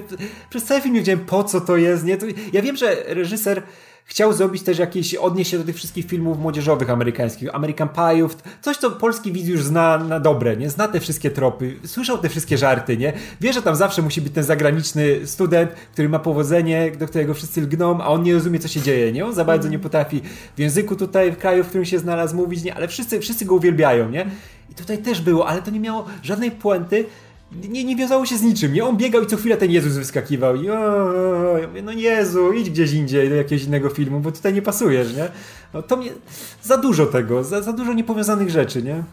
przez 0.50 0.64
cały 0.64 0.82
film 0.82 0.94
nie 0.94 1.00
wiedziałem, 1.00 1.26
po 1.26 1.44
co 1.44 1.62
to 1.62 1.78
jest, 1.78 2.04
nie? 2.04 2.18
To, 2.18 2.26
ja 2.54 2.62
wiem, 2.62 2.78
że 2.78 2.96
reżyser 3.08 3.64
chciał 4.06 4.34
zrobić 4.34 4.64
też 4.64 4.80
jakieś, 4.80 5.16
odnieść 5.16 5.52
się 5.52 5.58
do 5.58 5.64
tych 5.64 5.76
wszystkich 5.76 6.06
filmów 6.06 6.40
młodzieżowych 6.40 6.90
amerykańskich, 6.90 7.56
American 7.56 7.88
Pie'ów, 7.88 8.30
coś 8.62 8.78
co 8.78 8.92
polski 8.92 9.32
widz 9.32 9.48
już 9.48 9.64
zna 9.64 9.98
na 9.98 10.20
dobre, 10.20 10.58
nie? 10.58 10.70
Zna 10.70 10.88
te 10.88 11.00
wszystkie 11.00 11.32
tropy, 11.32 11.76
słyszał 11.86 12.18
te 12.18 12.30
wszystkie 12.30 12.58
żarty, 12.58 12.98
nie? 12.98 13.14
Wie, 13.42 13.54
że 13.54 13.62
tam 13.62 13.76
zawsze 13.76 14.02
musi 14.02 14.22
być 14.22 14.34
ten 14.34 14.44
zagraniczny 14.44 15.28
student, 15.28 15.72
który 15.72 16.10
ma 16.10 16.20
powodzenie, 16.20 16.92
do 17.00 17.08
którego 17.08 17.34
wszyscy 17.34 17.62
lgną, 17.62 18.02
a 18.02 18.08
on 18.08 18.24
nie 18.24 18.34
rozumie, 18.34 18.60
co 18.60 18.68
się 18.68 18.82
dzieje, 18.82 19.12
nie? 19.12 19.26
On 19.26 19.34
za 19.34 19.46
bardzo 19.46 19.70
nie 19.70 19.80
potrafi 19.80 20.22
w 20.56 20.60
języku 20.60 20.96
tutaj, 20.96 21.32
w 21.32 21.38
kraju, 21.38 21.64
w 21.64 21.68
którym 21.68 21.86
się 21.86 22.00
znalazł 22.00 22.36
mówić, 22.36 22.64
nie? 22.64 22.76
Ale 22.76 22.88
wszyscy, 22.88 23.20
wszyscy 23.20 23.46
go 23.46 23.56
uwielbiają, 23.56 24.10
nie? 24.10 24.26
I 24.72 24.76
tutaj 24.76 24.98
też 24.98 25.22
było, 25.22 25.48
ale 25.48 25.62
to 25.62 25.72
nie 25.72 25.80
miało 25.80 26.06
żadnej 26.24 26.52
puenty, 26.52 27.06
nie, 27.70 27.84
nie 27.84 27.96
wiązało 27.96 28.26
się 28.26 28.38
z 28.38 28.42
niczym, 28.42 28.74
nie? 28.74 28.86
On 28.86 28.98
biegał 28.98 29.24
i 29.24 29.28
co 29.28 29.38
chwilę 29.38 29.58
ten 29.58 29.72
Jezus 29.72 29.94
wyskakiwał 29.94 30.56
i 30.56 30.70
o, 30.70 31.58
ja 31.58 31.68
mówię, 31.68 31.82
no 31.82 31.92
Jezu, 31.92 32.54
idź 32.54 32.70
gdzieś 32.70 32.92
indziej 32.92 33.30
do 33.30 33.36
jakiegoś 33.36 33.66
innego 33.66 33.90
filmu, 33.90 34.20
bo 34.20 34.32
tutaj 34.32 34.54
nie 34.54 34.62
pasujesz, 34.62 35.14
nie? 35.14 35.28
No 35.74 35.82
to 35.82 35.98
mnie, 35.98 36.12
za 36.64 36.78
dużo 36.78 37.06
tego, 37.06 37.44
za, 37.44 37.62
za 37.62 37.74
dużo 37.74 37.94
niepowiązanych 37.94 38.50
rzeczy, 38.50 38.84
nie? 38.84 39.04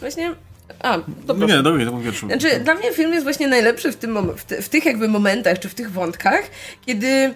Właśnie 0.00 0.34
a, 0.78 0.98
to 1.26 1.34
no 1.34 1.46
nie, 1.46 1.62
dobra, 1.62 1.84
to 1.84 1.92
mówię. 1.92 2.12
Znaczy, 2.12 2.60
dla 2.60 2.74
mnie 2.74 2.92
film 2.92 3.12
jest 3.12 3.24
właśnie 3.24 3.48
najlepszy 3.48 3.92
w, 3.92 3.96
tym 3.96 4.18
w, 4.36 4.64
w, 4.64 4.68
tych 4.68 4.84
jakby 4.84 5.08
momentach, 5.08 5.58
czy 5.58 5.68
w 5.68 5.74
tych 5.74 5.92
wątkach, 5.92 6.42
kiedy 6.86 7.34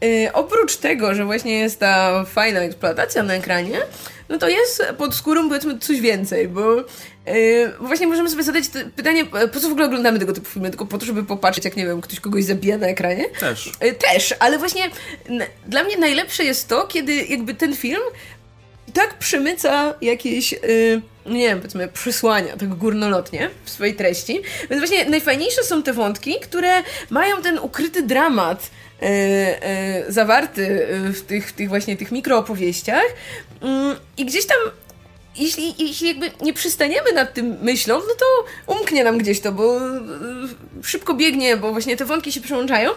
yy, 0.00 0.32
oprócz 0.32 0.76
tego, 0.76 1.14
że 1.14 1.24
właśnie 1.24 1.58
jest 1.58 1.80
ta 1.80 2.24
fajna 2.24 2.60
eksploatacja 2.60 3.22
na 3.22 3.34
ekranie, 3.34 3.78
no 4.28 4.38
to 4.38 4.48
jest 4.48 4.82
pod 4.98 5.14
skórą 5.14 5.48
powiedzmy 5.48 5.78
coś 5.78 6.00
więcej, 6.00 6.48
bo 6.48 6.84
właśnie 7.80 8.06
możemy 8.06 8.30
sobie 8.30 8.42
zadać 8.42 8.64
pytanie, 8.96 9.24
po 9.52 9.60
co 9.60 9.68
w 9.68 9.72
ogóle 9.72 9.86
oglądamy 9.86 10.18
tego 10.18 10.32
typu 10.32 10.50
filmy? 10.50 10.70
Tylko 10.70 10.86
po 10.86 10.98
to, 10.98 11.06
żeby 11.06 11.24
popatrzeć, 11.24 11.64
jak 11.64 11.76
nie 11.76 11.86
wiem, 11.86 12.00
ktoś 12.00 12.20
kogoś 12.20 12.44
zabija 12.44 12.78
na 12.78 12.86
ekranie? 12.86 13.24
Też. 13.40 13.72
Yy, 13.82 13.92
też, 13.92 14.34
ale 14.38 14.58
właśnie 14.58 14.90
dla 15.66 15.84
mnie 15.84 15.96
najlepsze 15.96 16.44
jest 16.44 16.68
to, 16.68 16.86
kiedy 16.86 17.14
jakby 17.14 17.54
ten 17.54 17.76
film 17.76 18.00
tak 18.94 19.18
przemyca 19.18 19.94
jakieś, 20.00 20.52
yy, 20.52 21.02
nie 21.26 21.48
wiem, 21.48 21.58
powiedzmy, 21.58 21.88
przesłania, 21.88 22.56
tak 22.56 22.68
górnolotnie 22.68 23.50
w 23.64 23.70
swojej 23.70 23.94
treści. 23.94 24.42
Więc 24.70 24.80
właśnie 24.80 25.10
najfajniejsze 25.10 25.64
są 25.64 25.82
te 25.82 25.92
wątki, 25.92 26.40
które 26.40 26.82
mają 27.10 27.42
ten 27.42 27.58
ukryty 27.58 28.02
dramat 28.02 28.70
yy, 29.00 29.08
yy, 29.08 30.12
zawarty 30.12 30.86
w 31.14 31.22
tych, 31.26 31.52
tych 31.52 31.68
właśnie 31.68 31.96
tych 31.96 32.12
mikroopowieściach 32.12 33.04
mm, 33.60 33.96
i 34.16 34.24
gdzieś 34.24 34.46
tam 34.46 34.58
jeśli, 35.38 35.74
jeśli 35.78 36.08
jakby 36.08 36.30
nie 36.40 36.52
przystaniemy 36.52 37.12
nad 37.12 37.34
tym 37.34 37.56
myślą, 37.62 37.98
no 37.98 38.14
to 38.18 38.26
umknie 38.74 39.04
nam 39.04 39.18
gdzieś 39.18 39.40
to, 39.40 39.52
bo 39.52 39.80
szybko 40.82 41.14
biegnie, 41.14 41.56
bo 41.56 41.72
właśnie 41.72 41.96
te 41.96 42.04
wątki 42.04 42.32
się 42.32 42.40
przełączają, 42.40 42.90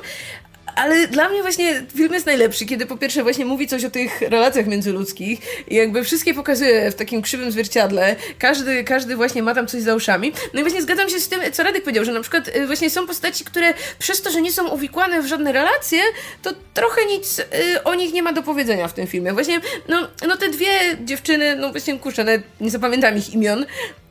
ale 0.76 1.08
dla 1.08 1.30
mnie 1.30 1.42
właśnie 1.42 1.84
film 1.96 2.14
jest 2.14 2.26
najlepszy, 2.26 2.66
kiedy 2.66 2.86
po 2.86 2.98
pierwsze 2.98 3.24
właśnie 3.24 3.46
mówi 3.46 3.68
coś 3.68 3.86
o 3.86 3.90
tych 3.90 4.22
relacjach 4.22 4.68
międzyludzkich 4.68 5.40
i 5.68 5.76
jakby 5.76 6.04
wszystkie 6.04 6.34
pokazuje 6.34 6.92
w 6.92 6.96
takim 6.96 7.22
krzywym 7.22 7.52
zwierciadle. 7.52 8.16
Każdy, 8.40 8.84
każdy 8.84 9.16
właśnie 9.16 9.44
ma 9.44 9.56
tam 9.56 9.68
coś 9.68 9.82
za 9.82 9.96
uszami. 9.96 10.34
No 10.54 10.60
i 10.60 10.64
właśnie 10.64 10.82
zgadzam 10.82 11.10
się 11.10 11.20
z 11.20 11.30
tym, 11.30 11.40
co 11.52 11.64
Radek 11.64 11.84
powiedział, 11.84 12.06
że 12.06 12.12
na 12.12 12.22
przykład 12.22 12.48
y, 12.48 12.68
właśnie 12.68 12.90
są 12.90 13.08
postaci, 13.08 13.46
które 13.46 13.74
przez 14.00 14.22
to, 14.22 14.32
że 14.32 14.42
nie 14.42 14.52
są 14.52 14.68
uwikłane 14.68 15.22
w 15.22 15.26
żadne 15.26 15.52
relacje, 15.52 16.02
to 16.42 16.54
trochę 16.74 17.06
nic 17.06 17.40
y, 17.40 17.44
o 17.84 17.96
nich 17.96 18.14
nie 18.14 18.24
ma 18.24 18.34
do 18.34 18.44
powiedzenia 18.44 18.88
w 18.88 18.94
tym 18.94 19.08
filmie. 19.08 19.34
Właśnie, 19.34 19.62
no, 19.88 20.08
no 20.28 20.38
te 20.38 20.50
dwie 20.50 20.70
dziewczyny, 21.04 21.56
no 21.56 21.72
właśnie 21.72 22.00
kurczę, 22.00 22.26
nie 22.62 22.72
zapamiętam 22.72 23.18
ich 23.18 23.34
imion, 23.34 23.66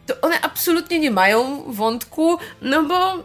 to 0.07 0.20
one 0.20 0.40
absolutnie 0.40 0.99
nie 0.99 1.11
mają 1.11 1.62
wątku, 1.66 2.38
no 2.62 2.83
bo 2.83 3.25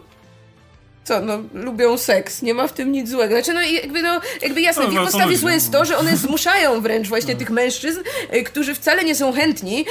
co, 1.06 1.20
no, 1.20 1.38
lubią 1.54 1.98
seks, 1.98 2.42
nie 2.42 2.54
ma 2.54 2.68
w 2.68 2.72
tym 2.72 2.92
nic 2.92 3.10
złego. 3.10 3.34
Znaczy, 3.34 3.52
no 3.52 3.60
jakby, 3.60 4.02
no, 4.02 4.20
jakby 4.42 4.60
jasne, 4.60 4.82
no, 4.82 4.90
w 4.90 4.92
ich 4.92 5.00
postawie 5.00 5.36
złe 5.36 5.52
jest 5.52 5.72
to, 5.72 5.84
że 5.84 5.98
one 5.98 6.16
zmuszają 6.16 6.80
wręcz 6.80 7.08
właśnie 7.08 7.34
no. 7.34 7.38
tych 7.38 7.50
mężczyzn, 7.50 8.00
y, 8.34 8.44
którzy 8.44 8.74
wcale 8.74 9.04
nie 9.04 9.14
są 9.14 9.32
chętni, 9.32 9.84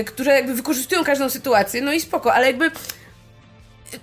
y, 0.00 0.04
którzy 0.04 0.30
jakby 0.30 0.54
wykorzystują 0.54 1.04
każdą 1.04 1.30
sytuację, 1.30 1.82
no 1.82 1.92
i 1.92 2.00
spoko, 2.00 2.34
ale 2.34 2.46
jakby 2.46 2.70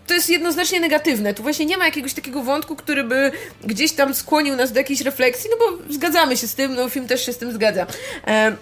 to 0.07 0.13
jest 0.13 0.29
jednoznacznie 0.29 0.79
negatywne. 0.79 1.33
Tu 1.33 1.43
właśnie 1.43 1.65
nie 1.65 1.77
ma 1.77 1.85
jakiegoś 1.85 2.13
takiego 2.13 2.43
wątku, 2.43 2.75
który 2.75 3.03
by 3.03 3.31
gdzieś 3.63 3.91
tam 3.91 4.13
skłonił 4.15 4.55
nas 4.55 4.71
do 4.71 4.79
jakiejś 4.79 5.01
refleksji, 5.01 5.49
no 5.49 5.57
bo 5.57 5.93
zgadzamy 5.93 6.37
się 6.37 6.47
z 6.47 6.55
tym, 6.55 6.75
no 6.75 6.89
film 6.89 7.07
też 7.07 7.25
się 7.25 7.33
z 7.33 7.37
tym 7.37 7.53
zgadza. 7.53 7.87
E 8.27 8.55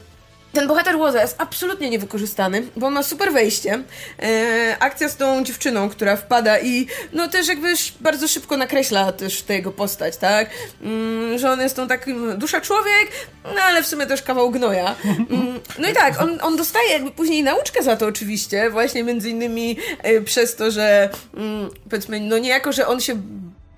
ten 0.54 0.68
bohater 0.68 0.96
Łoza 0.96 1.22
jest 1.22 1.36
absolutnie 1.38 1.90
niewykorzystany, 1.90 2.64
bo 2.76 2.90
ma 2.90 3.04
super 3.04 3.32
wejście. 3.32 3.84
E, 4.24 4.78
akcja 4.80 5.10
z 5.10 5.18
tą 5.18 5.44
dziewczyną, 5.44 5.90
która 5.90 6.16
wpada 6.16 6.60
i 6.60 6.88
no 7.14 7.28
też 7.28 7.48
jakby 7.48 7.74
bardzo 8.02 8.28
szybko 8.28 8.58
nakreśla 8.58 9.12
też 9.12 9.42
tę 9.42 9.54
jego 9.54 9.72
postać, 9.72 10.18
tak? 10.18 10.50
Mm, 10.82 11.38
że 11.38 11.52
on 11.52 11.62
jest 11.62 11.76
tą 11.76 11.88
takim 11.88 12.38
dusza 12.38 12.62
człowiek, 12.62 13.12
no 13.56 13.62
ale 13.62 13.84
w 13.84 13.88
sumie 13.88 14.06
też 14.06 14.22
kawał 14.22 14.52
gnoja. 14.52 14.96
Mm, 15.06 15.60
no 15.80 15.90
i 15.90 15.94
tak, 15.94 16.22
on, 16.22 16.40
on 16.42 16.58
dostaje 16.58 16.90
jakby 16.90 17.12
później 17.12 17.44
nauczkę 17.44 17.84
za 17.84 17.96
to 17.98 18.06
oczywiście, 18.06 18.70
właśnie 18.70 19.04
między 19.04 19.30
innymi 19.30 19.78
e, 20.04 20.22
przez 20.22 20.56
to, 20.56 20.72
że 20.72 21.10
mm, 21.38 21.70
powiedzmy, 21.90 22.20
no 22.20 22.38
niejako, 22.38 22.72
że 22.72 22.88
on 22.88 23.02
się 23.02 23.22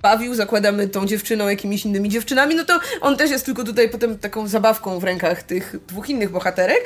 bawił, 0.05 0.35
zakładamy 0.35 0.87
tą 0.87 1.05
dziewczyną 1.05 1.47
jakimiś 1.47 1.85
innymi 1.85 2.09
dziewczynami, 2.09 2.55
no 2.55 2.65
to 2.65 2.79
on 3.01 3.17
też 3.17 3.31
jest 3.31 3.45
tylko 3.45 3.63
tutaj 3.63 3.89
potem 3.89 4.19
taką 4.19 4.47
zabawką 4.47 4.99
w 4.99 5.03
rękach 5.03 5.43
tych 5.43 5.75
dwóch 5.87 6.09
innych 6.09 6.31
bohaterek. 6.31 6.83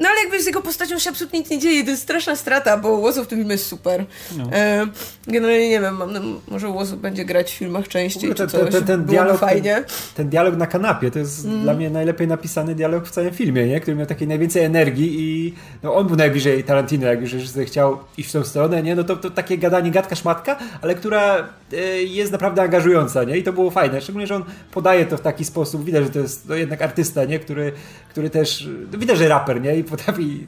No 0.00 0.08
ale 0.08 0.20
jakby 0.20 0.42
z 0.42 0.46
jego 0.46 0.62
postacią 0.62 0.98
się 0.98 1.10
absolutnie 1.10 1.38
nic 1.38 1.50
nie 1.50 1.58
dzieje, 1.58 1.84
to 1.84 1.90
jest 1.90 2.02
straszna 2.02 2.36
strata, 2.36 2.76
bo 2.76 2.88
Łozo 2.88 3.24
w 3.24 3.26
tym 3.26 3.38
filmie 3.38 3.52
jest 3.52 3.66
super. 3.66 4.04
No. 4.36 4.44
E, 4.52 4.86
generalnie 5.26 5.68
nie 5.68 5.80
wiem, 5.80 5.96
mam, 5.96 6.12
no, 6.12 6.20
może 6.48 6.68
Łozo 6.68 6.96
będzie 6.96 7.24
grać 7.24 7.52
w 7.52 7.54
filmach 7.54 7.88
częściej, 7.88 8.34
ten, 8.34 8.48
czy 8.48 8.58
coś, 8.58 8.72
ten, 8.72 8.84
ten 8.84 9.04
dialog, 9.04 9.40
fajnie. 9.40 9.74
Ten, 9.74 9.84
ten, 10.14 10.28
dialog 10.28 10.56
na 10.56 10.66
kanapie, 10.66 11.10
to 11.10 11.18
jest 11.18 11.44
mm. 11.44 11.62
dla 11.62 11.74
mnie 11.74 11.90
najlepiej 11.90 12.28
napisany 12.28 12.74
dialog 12.74 13.06
w 13.06 13.10
całym 13.10 13.34
filmie, 13.34 13.66
nie? 13.66 13.80
który 13.80 13.96
miał 13.96 14.06
takiej 14.06 14.28
najwięcej 14.28 14.64
energii 14.64 15.14
i 15.18 15.54
no, 15.82 15.94
on 15.94 16.06
był 16.06 16.16
najbliżej 16.16 16.64
Tarantino, 16.64 17.06
jak 17.06 17.20
już 17.20 17.32
chciał 17.66 17.98
iść 18.18 18.28
w 18.28 18.32
tą 18.32 18.44
stronę, 18.44 18.82
nie? 18.82 18.94
no 18.94 19.04
to, 19.04 19.16
to 19.16 19.30
takie 19.30 19.58
gadanie, 19.58 19.90
gadka 19.90 20.16
szmatka, 20.16 20.58
ale 20.82 20.94
która 20.94 21.48
jest 22.04 22.32
naprawdę 22.32 22.62
angażująca, 22.62 23.24
nie? 23.24 23.38
I 23.38 23.42
to 23.42 23.52
było 23.52 23.70
fajne, 23.70 24.00
szczególnie, 24.00 24.26
że 24.26 24.36
on 24.36 24.44
podaje 24.72 25.06
to 25.06 25.16
w 25.16 25.20
taki 25.20 25.44
sposób, 25.44 25.84
widać, 25.84 26.04
że 26.04 26.10
to 26.10 26.18
jest 26.18 26.48
no, 26.48 26.54
jednak 26.54 26.82
artysta, 26.82 27.24
nie? 27.24 27.38
Który, 27.38 27.72
który 28.10 28.30
też, 28.30 28.68
no, 28.92 28.98
widać, 28.98 29.18
że 29.18 29.28
raper, 29.28 29.60
nie? 29.60 29.76
I 29.76 29.84
potrafi 29.84 30.46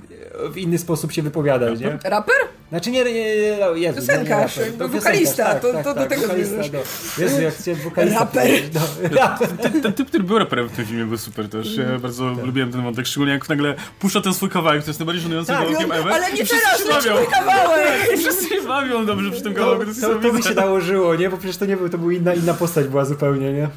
w 0.53 0.57
inny 0.57 0.79
sposób 0.79 1.13
się 1.13 1.23
wypowiadać, 1.23 1.81
nie? 1.81 1.99
Raper? 2.05 2.37
Znaczy 2.69 2.91
nie, 2.91 3.05
nie, 3.05 3.13
nie, 3.13 3.57
no, 3.61 3.75
Jezu, 3.75 3.97
Piosenkarz, 3.97 4.57
nie, 4.57 4.65
nie, 4.65 4.89
wokalista, 4.89 5.45
tak, 5.45 5.63
to, 5.63 5.73
tak, 5.73 5.85
to, 5.85 5.95
tak, 5.95 6.03
do 6.03 6.15
tego 6.15 6.23
wokalista, 6.23 6.57
no. 6.57 6.79
Jezu, 7.25 7.43
jak 7.43 7.55
chciałem 7.55 7.81
wokalista 7.81 8.19
Raper. 8.21 8.51
No, 8.75 8.81
raper. 9.17 9.49
Ten, 9.63 9.83
ten, 9.83 9.93
typ, 9.93 10.09
który 10.09 10.25
był 10.25 10.39
raperem 10.39 10.69
w 10.69 10.73
tym 10.73 10.87
filmie 10.87 11.05
był 11.05 11.19
super 11.19 11.49
też. 11.49 11.77
Ja 11.77 11.85
mm. 11.85 12.01
bardzo 12.01 12.35
tak. 12.35 12.47
lubiłem 12.47 12.73
ten 12.73 12.83
wątek, 12.83 13.07
szczególnie 13.07 13.33
jak 13.33 13.49
nagle 13.49 13.75
puszcza 13.99 14.21
ten 14.21 14.35
swój 14.35 14.49
kawałek, 14.49 14.83
to 14.85 14.91
jest 14.91 15.01
najbardziej 15.01 15.23
żenujący 15.23 15.53
tak, 15.53 15.59
kawałkiem 15.59 15.89
no, 15.89 16.15
Ale 16.15 16.33
nie 16.33 16.47
teraz, 16.47 16.87
lecz 16.89 17.17
mój 17.17 17.27
kawałek! 17.27 18.09
Wszyscy 18.19 18.49
się 18.49 18.63
bawią 18.63 19.07
dobrze 19.07 19.31
przy 19.31 19.43
tym 19.43 19.55
kawałku. 19.55 19.85
To, 19.85 20.09
to, 20.09 20.15
to, 20.15 20.33
by 20.33 20.43
się 20.43 20.55
nałożyło, 20.55 21.15
nie? 21.15 21.31
Bo 21.31 21.37
przecież 21.37 21.57
to 21.57 21.67
nie 21.67 21.77
był, 21.77 21.89
to 21.89 21.99
był 21.99 22.11
inna, 22.11 22.35
inna 22.35 22.55
postać 22.55 22.87
była 22.87 23.05
zupełnie, 23.05 23.53
nie? 23.53 23.69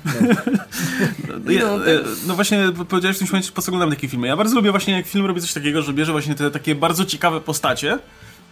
No. 1.27 1.35
No, 1.45 1.77
no, 1.77 1.83
no 2.27 2.35
właśnie 2.35 2.63
powiedziałeś 2.89 3.17
w 3.17 3.19
tym 3.19 3.27
momencie, 3.27 3.51
po 3.51 3.61
co 3.61 3.71
oglądam 3.71 3.89
takie 3.89 4.07
filmy. 4.07 4.27
Ja 4.27 4.37
bardzo 4.37 4.55
lubię 4.55 4.71
właśnie, 4.71 4.93
jak 4.93 5.07
film 5.07 5.25
robi 5.25 5.41
coś 5.41 5.53
takiego, 5.53 5.81
że 5.81 5.93
bierze 5.93 6.11
właśnie 6.11 6.35
te 6.35 6.51
takie 6.51 6.75
bardzo 6.75 7.05
ciekawe 7.05 7.41
postacie 7.41 7.99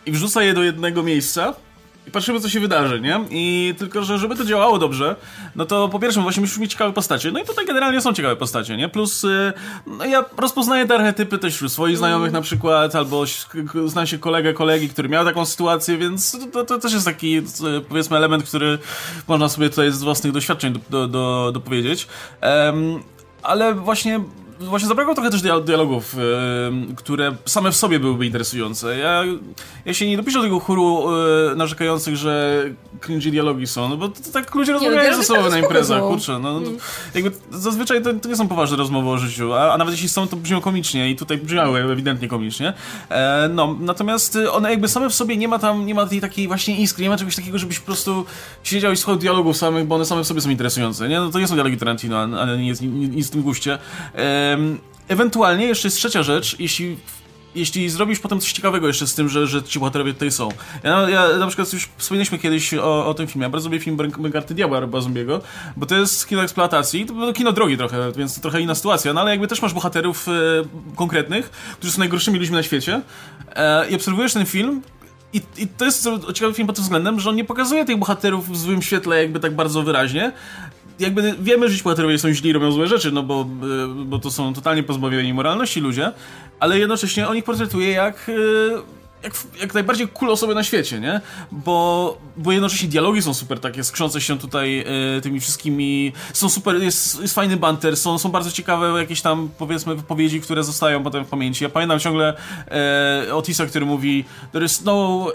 i 0.09 0.11
wrzuca 0.11 0.43
je 0.43 0.53
do 0.53 0.63
jednego 0.63 1.03
miejsca 1.03 1.53
i 2.07 2.11
patrzymy, 2.11 2.39
co 2.39 2.49
się 2.49 2.59
wydarzy, 2.59 3.01
nie? 3.01 3.19
I 3.29 3.75
tylko, 3.77 4.03
że 4.03 4.17
żeby 4.17 4.35
to 4.35 4.45
działało 4.45 4.79
dobrze, 4.79 5.15
no 5.55 5.65
to 5.65 5.89
po 5.89 5.99
pierwsze 5.99 6.21
właśnie 6.21 6.41
musimy 6.41 6.61
mieć 6.61 6.71
ciekawe 6.71 6.93
postacie. 6.93 7.31
No 7.31 7.39
i 7.39 7.45
tutaj 7.45 7.65
generalnie 7.65 8.01
są 8.01 8.13
ciekawe 8.13 8.35
postacie, 8.35 8.77
nie? 8.77 8.89
Plus 8.89 9.23
y, 9.23 9.53
no 9.87 10.05
ja 10.05 10.25
rozpoznaję 10.37 10.87
te 10.87 10.95
archetypy 10.95 11.37
też 11.37 11.55
wśród 11.55 11.71
swoich 11.71 11.97
znajomych 11.97 12.31
na 12.31 12.41
przykład, 12.41 12.95
albo 12.95 13.23
znam 13.85 14.07
się 14.07 14.17
kolegę, 14.17 14.53
kolegi, 14.53 14.89
który 14.89 15.09
miał 15.09 15.25
taką 15.25 15.45
sytuację, 15.45 15.97
więc 15.97 16.37
to, 16.51 16.65
to 16.65 16.77
też 16.79 16.93
jest 16.93 17.05
taki, 17.05 17.37
y, 17.37 17.43
powiedzmy, 17.89 18.17
element, 18.17 18.43
który 18.43 18.79
można 19.27 19.49
sobie 19.49 19.69
tutaj 19.69 19.91
z 19.91 20.03
własnych 20.03 20.33
doświadczeń 20.33 20.73
do, 20.73 20.79
do, 20.89 21.07
do, 21.07 21.51
dopowiedzieć. 21.51 22.07
Um, 22.41 23.03
ale 23.43 23.73
właśnie 23.73 24.19
właśnie 24.59 24.87
zabrakło 24.87 25.13
trochę 25.13 25.29
też 25.29 25.41
dialogów, 25.63 26.15
yy, 26.15 26.95
które 26.95 27.35
same 27.45 27.71
w 27.71 27.75
sobie 27.75 27.99
byłyby 27.99 28.25
interesujące. 28.25 28.97
Ja, 28.97 29.23
ja 29.85 29.93
się 29.93 30.07
nie 30.07 30.17
dopiszę 30.17 30.37
do 30.37 30.43
tego 30.43 30.59
chóru 30.59 31.11
yy, 31.49 31.55
narzekających, 31.55 32.15
że 32.15 32.63
cringy 32.99 33.31
dialogi 33.31 33.67
są, 33.67 33.89
no 33.89 33.97
bo 33.97 34.09
to, 34.09 34.21
to 34.23 34.31
tak 34.31 34.55
ludzie 34.55 34.73
rozmawiają 34.73 35.15
ze 35.15 35.23
sobą 35.23 35.49
na 35.49 35.59
imprezach, 35.59 36.01
kurczę. 36.01 36.39
No, 36.39 36.57
mm. 36.57 36.77
jakby 37.15 37.31
zazwyczaj 37.51 38.01
to, 38.03 38.13
to, 38.13 38.29
nie 38.29 38.35
są 38.35 38.47
poważne 38.47 38.77
rozmowy 38.77 39.09
o 39.09 39.17
życiu, 39.17 39.53
a, 39.53 39.73
a, 39.73 39.77
nawet 39.77 39.93
jeśli 39.93 40.09
są, 40.09 40.27
to 40.27 40.35
brzmią 40.35 40.61
komicznie 40.61 41.11
i 41.11 41.15
tutaj 41.15 41.37
brzmiały 41.37 41.79
ewidentnie 41.79 42.27
komicznie. 42.27 42.73
E, 43.09 43.49
no, 43.53 43.75
natomiast 43.79 44.37
one 44.51 44.71
jakby 44.71 44.87
same 44.87 45.09
w 45.09 45.15
sobie 45.15 45.37
nie 45.37 45.47
ma 45.47 45.59
tam, 45.59 45.85
nie 45.85 45.95
ma 45.95 46.05
tej 46.05 46.21
takiej 46.21 46.47
właśnie 46.47 46.77
iskry, 46.77 47.03
nie 47.03 47.09
ma 47.09 47.17
czegoś 47.17 47.35
takiego, 47.35 47.57
żebyś 47.57 47.79
po 47.79 47.85
prostu 47.85 48.25
siedział 48.63 48.91
i 48.91 48.97
słuchał 48.97 49.15
dialogów 49.15 49.57
samych, 49.57 49.87
bo 49.87 49.95
one 49.95 50.05
same 50.05 50.23
w 50.23 50.27
sobie 50.27 50.41
są 50.41 50.49
interesujące, 50.49 51.09
nie? 51.09 51.19
No 51.19 51.29
to 51.29 51.39
nie 51.39 51.47
są 51.47 51.55
dialogi 51.55 51.77
Tarantino, 51.77 52.19
ale 52.19 52.57
nie 52.57 52.67
jest 52.67 52.81
nic 52.81 53.27
w 53.27 53.31
tym 53.31 53.41
guście. 53.41 53.77
E, 54.15 54.48
Ewentualnie 55.07 55.65
jeszcze 55.65 55.87
jest 55.87 55.97
trzecia 55.97 56.23
rzecz, 56.23 56.59
jeśli 56.59 56.97
jeśli 57.55 57.89
zrobisz 57.89 58.19
potem 58.19 58.39
coś 58.39 58.51
ciekawego 58.51 58.87
jeszcze 58.87 59.07
z 59.07 59.15
tym, 59.15 59.29
że, 59.29 59.47
że 59.47 59.63
ci 59.63 59.79
bohaterowie 59.79 60.13
tutaj 60.13 60.31
są. 60.31 60.49
Ja, 60.83 61.09
ja 61.09 61.37
na 61.37 61.47
przykład 61.47 61.73
już 61.73 61.89
wspomnieliśmy 61.97 62.39
kiedyś 62.39 62.73
o, 62.73 63.07
o 63.07 63.13
tym 63.13 63.27
filmie. 63.27 63.43
Ja 63.43 63.49
bardzo 63.49 63.69
lubię 63.69 63.79
film 63.79 63.97
Bękarty 63.97 64.53
Diabła 64.53 64.79
Roba 64.79 65.01
Zombiego, 65.01 65.41
bo 65.77 65.85
to 65.85 65.95
jest 65.95 66.27
kino 66.27 66.43
eksploatacji, 66.43 67.05
to 67.05 67.13
było 67.13 67.33
kino 67.33 67.51
drogi 67.51 67.77
trochę, 67.77 68.11
więc 68.11 68.35
to 68.35 68.41
trochę 68.41 68.61
inna 68.61 68.75
sytuacja, 68.75 69.13
no 69.13 69.21
ale 69.21 69.31
jakby 69.31 69.47
też 69.47 69.61
masz 69.61 69.73
bohaterów 69.73 70.27
e, 70.27 70.31
konkretnych, 70.95 71.49
którzy 71.49 71.93
są 71.93 71.99
najgorszymi 71.99 72.39
ludźmi 72.39 72.55
na 72.55 72.63
świecie 72.63 73.01
e, 73.55 73.89
i 73.89 73.95
obserwujesz 73.95 74.33
ten 74.33 74.45
film 74.45 74.81
i, 75.33 75.41
I, 75.57 75.67
to 75.67 75.85
jest 75.85 76.09
ciekawy 76.33 76.53
film 76.53 76.67
pod 76.67 76.75
tym 76.75 76.83
względem, 76.83 77.19
że 77.19 77.29
on 77.29 77.35
nie 77.35 77.45
pokazuje 77.45 77.85
tych 77.85 77.97
bohaterów 77.97 78.49
w 78.49 78.57
złym 78.57 78.81
świetle 78.81 79.21
jakby 79.21 79.39
tak 79.39 79.55
bardzo 79.55 79.83
wyraźnie, 79.83 80.31
jakby 80.99 81.35
wiemy, 81.39 81.69
że 81.69 81.77
ci 81.77 81.83
bohaterowie 81.83 82.19
są 82.19 82.33
źli 82.33 82.49
i 82.49 82.53
robią 82.53 82.71
złe 82.71 82.87
rzeczy, 82.87 83.11
no 83.11 83.23
bo, 83.23 83.47
bo 84.05 84.19
to 84.19 84.31
są 84.31 84.53
totalnie 84.53 84.83
pozbawieni 84.83 85.33
moralności 85.33 85.79
ludzie, 85.79 86.11
ale 86.59 86.79
jednocześnie 86.79 87.27
on 87.27 87.37
ich 87.37 87.43
portretuje 87.43 87.91
jak 87.91 88.31
jak, 89.23 89.33
jak 89.61 89.73
najbardziej 89.73 90.07
cool 90.07 90.31
osoby 90.31 90.55
na 90.55 90.63
świecie, 90.63 90.99
nie? 90.99 91.21
Bo, 91.51 92.17
bo 92.37 92.51
jednocześnie 92.51 92.89
dialogi 92.89 93.21
są 93.21 93.33
super 93.33 93.59
takie, 93.59 93.83
skrzące 93.83 94.21
się 94.21 94.37
tutaj 94.37 94.79
e, 95.17 95.21
tymi 95.21 95.39
wszystkimi, 95.39 96.13
są 96.33 96.49
super, 96.49 96.75
jest, 96.75 97.21
jest 97.21 97.35
fajny 97.35 97.57
banter, 97.57 97.97
są, 97.97 98.17
są 98.17 98.29
bardzo 98.29 98.51
ciekawe 98.51 98.99
jakieś 98.99 99.21
tam, 99.21 99.49
powiedzmy, 99.57 99.95
wypowiedzi, 99.95 100.41
które 100.41 100.63
zostają 100.63 101.03
potem 101.03 101.25
w 101.25 101.27
pamięci. 101.27 101.63
Ja 101.63 101.69
pamiętam 101.69 101.99
ciągle 101.99 102.33
e, 103.27 103.35
Otisa, 103.35 103.65
który 103.65 103.85
mówi 103.85 104.25
there 104.51 104.65
is 104.65 104.81
no 104.81 105.27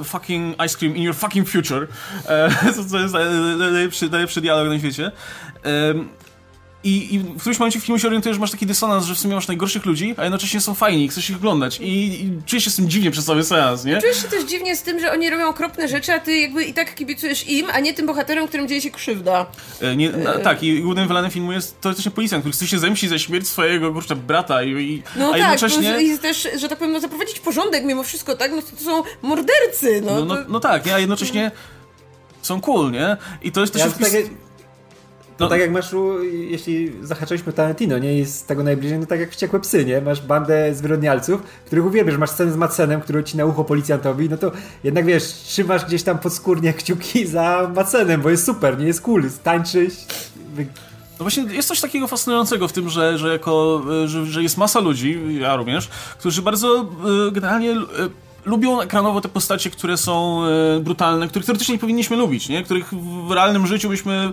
e, 0.00 0.04
fucking 0.04 0.56
ice 0.66 0.78
cream 0.78 0.96
in 0.96 1.02
your 1.02 1.16
fucking 1.16 1.48
future. 1.48 1.86
E, 2.28 2.50
to, 2.76 2.84
to 2.90 2.98
jest 2.98 3.14
najlepszy, 3.58 4.10
najlepszy 4.10 4.40
dialog 4.40 4.68
na 4.68 4.78
świecie. 4.78 5.12
E, 6.86 6.88
i, 6.88 7.14
I, 7.14 7.18
w 7.18 7.40
którymś 7.40 7.58
momencie 7.58 7.80
w 7.80 7.84
filmie 7.84 8.00
się 8.00 8.06
orientujesz, 8.08 8.36
że 8.36 8.40
masz 8.40 8.50
taki 8.50 8.66
dysonans, 8.66 9.04
że 9.04 9.14
w 9.14 9.18
sumie 9.18 9.34
masz 9.34 9.48
najgorszych 9.48 9.86
ludzi, 9.86 10.14
a 10.16 10.22
jednocześnie 10.22 10.60
są 10.60 10.74
fajni 10.74 11.04
i 11.04 11.08
chcesz 11.08 11.30
ich 11.30 11.36
oglądać. 11.36 11.80
I, 11.80 12.24
i 12.24 12.42
czujesz 12.46 12.64
się 12.64 12.70
z 12.70 12.76
tym 12.76 12.90
dziwnie 12.90 13.10
przez 13.10 13.24
cały 13.24 13.44
seans, 13.44 13.84
nie? 13.84 14.00
Czujesz 14.00 14.22
się 14.22 14.28
też 14.28 14.44
dziwnie 14.44 14.76
z 14.76 14.82
tym, 14.82 15.00
że 15.00 15.12
oni 15.12 15.30
robią 15.30 15.48
okropne 15.48 15.88
rzeczy, 15.88 16.12
a 16.12 16.18
ty 16.18 16.36
jakby 16.36 16.64
i 16.64 16.74
tak 16.74 16.94
kibicujesz 16.94 17.48
im, 17.48 17.66
a 17.72 17.80
nie 17.80 17.94
tym 17.94 18.06
bohaterom, 18.06 18.48
którym 18.48 18.68
dzieje 18.68 18.80
się 18.80 18.90
krzywda. 18.90 19.46
E, 19.80 19.96
nie, 19.96 20.12
na, 20.12 20.38
tak, 20.38 20.62
i 20.62 20.80
głównym 20.80 21.08
wylanem 21.08 21.30
filmu 21.30 21.52
jest 21.52 21.80
teoretycznie 21.80 22.10
policjant, 22.10 22.42
który 22.42 22.52
chce 22.52 22.66
się 22.66 22.78
zemścić 22.78 23.10
za 23.10 23.18
śmierć 23.18 23.48
swojego, 23.48 23.92
kurczę, 23.92 24.16
brata 24.16 24.62
i, 24.62 24.70
i 24.70 25.02
No 25.16 25.28
a 25.28 25.30
tak, 25.30 25.40
jednocześnie... 25.40 25.92
no, 25.92 25.98
i 25.98 26.18
też, 26.18 26.48
że 26.56 26.68
tak 26.68 26.78
powiem, 26.78 26.92
no, 26.92 27.00
zaprowadzić 27.00 27.40
porządek 27.40 27.84
mimo 27.84 28.02
wszystko, 28.02 28.36
tak? 28.36 28.50
No 28.50 28.62
to, 28.62 28.76
to 28.76 28.84
są 28.84 29.02
mordercy, 29.22 30.02
no. 30.04 30.14
No, 30.14 30.24
no, 30.24 30.36
to... 30.36 30.42
no 30.48 30.60
tak, 30.60 30.86
nie? 30.86 30.94
a 30.94 30.98
jednocześnie 30.98 31.50
są 32.42 32.60
cool, 32.60 32.90
nie? 32.90 33.16
I 33.42 33.52
to 33.52 33.60
jest 33.60 33.72
też... 33.72 33.82
Ja 33.82 33.88
wpis... 33.88 34.12
takie... 34.12 34.45
No. 35.40 35.48
tak 35.48 35.60
jak 35.60 35.70
masz, 35.70 35.94
jeśli 36.30 36.92
zahaczaliśmy 37.02 37.52
Tarantino, 37.52 37.98
nie 37.98 38.18
jest 38.18 38.46
tego 38.46 38.62
najbliżej, 38.62 38.98
no 38.98 39.06
tak 39.06 39.20
jak 39.20 39.30
wściekłe 39.30 39.60
psy, 39.60 39.84
nie? 39.84 40.00
Masz 40.00 40.22
bandę 40.22 40.74
zwyrodnialców, 40.74 41.42
których 41.66 41.86
uwielbiasz, 41.86 42.16
masz 42.16 42.30
scenę 42.30 42.52
z 42.52 42.56
Madsenem, 42.56 43.00
który 43.00 43.18
odcina 43.18 43.44
ucho 43.44 43.64
policjantowi, 43.64 44.28
no 44.30 44.36
to 44.36 44.52
jednak 44.84 45.04
wiesz, 45.06 45.24
trzymasz 45.24 45.84
gdzieś 45.84 46.02
tam 46.02 46.18
podskórnie 46.18 46.72
kciuki 46.74 47.26
za 47.26 47.70
Madsenem, 47.74 48.22
bo 48.22 48.30
jest 48.30 48.46
super, 48.46 48.78
nie 48.78 48.86
jest 48.86 49.00
cool, 49.00 49.22
tańczyć. 49.42 49.94
No 51.18 51.24
właśnie 51.24 51.42
jest 51.42 51.68
coś 51.68 51.80
takiego 51.80 52.06
fascynującego 52.06 52.68
w 52.68 52.72
tym, 52.72 52.88
że, 52.88 53.18
że 53.18 53.32
jako, 53.32 53.82
że, 54.06 54.26
że 54.26 54.42
jest 54.42 54.56
masa 54.56 54.80
ludzi, 54.80 55.20
ja 55.40 55.56
również, 55.56 55.88
którzy 56.18 56.42
bardzo 56.42 56.80
e, 57.28 57.32
generalnie 57.32 57.70
e, 57.70 57.76
lubią 58.44 58.80
ekranowo 58.80 59.20
te 59.20 59.28
postacie, 59.28 59.70
które 59.70 59.96
są 59.96 60.44
e, 60.44 60.80
brutalne, 60.80 61.28
których 61.28 61.46
teoretycznie 61.46 61.74
nie 61.74 61.78
powinniśmy 61.78 62.16
lubić, 62.16 62.48
nie? 62.48 62.64
Których 62.64 62.94
w 63.28 63.30
realnym 63.30 63.66
życiu 63.66 63.88
byśmy 63.88 64.32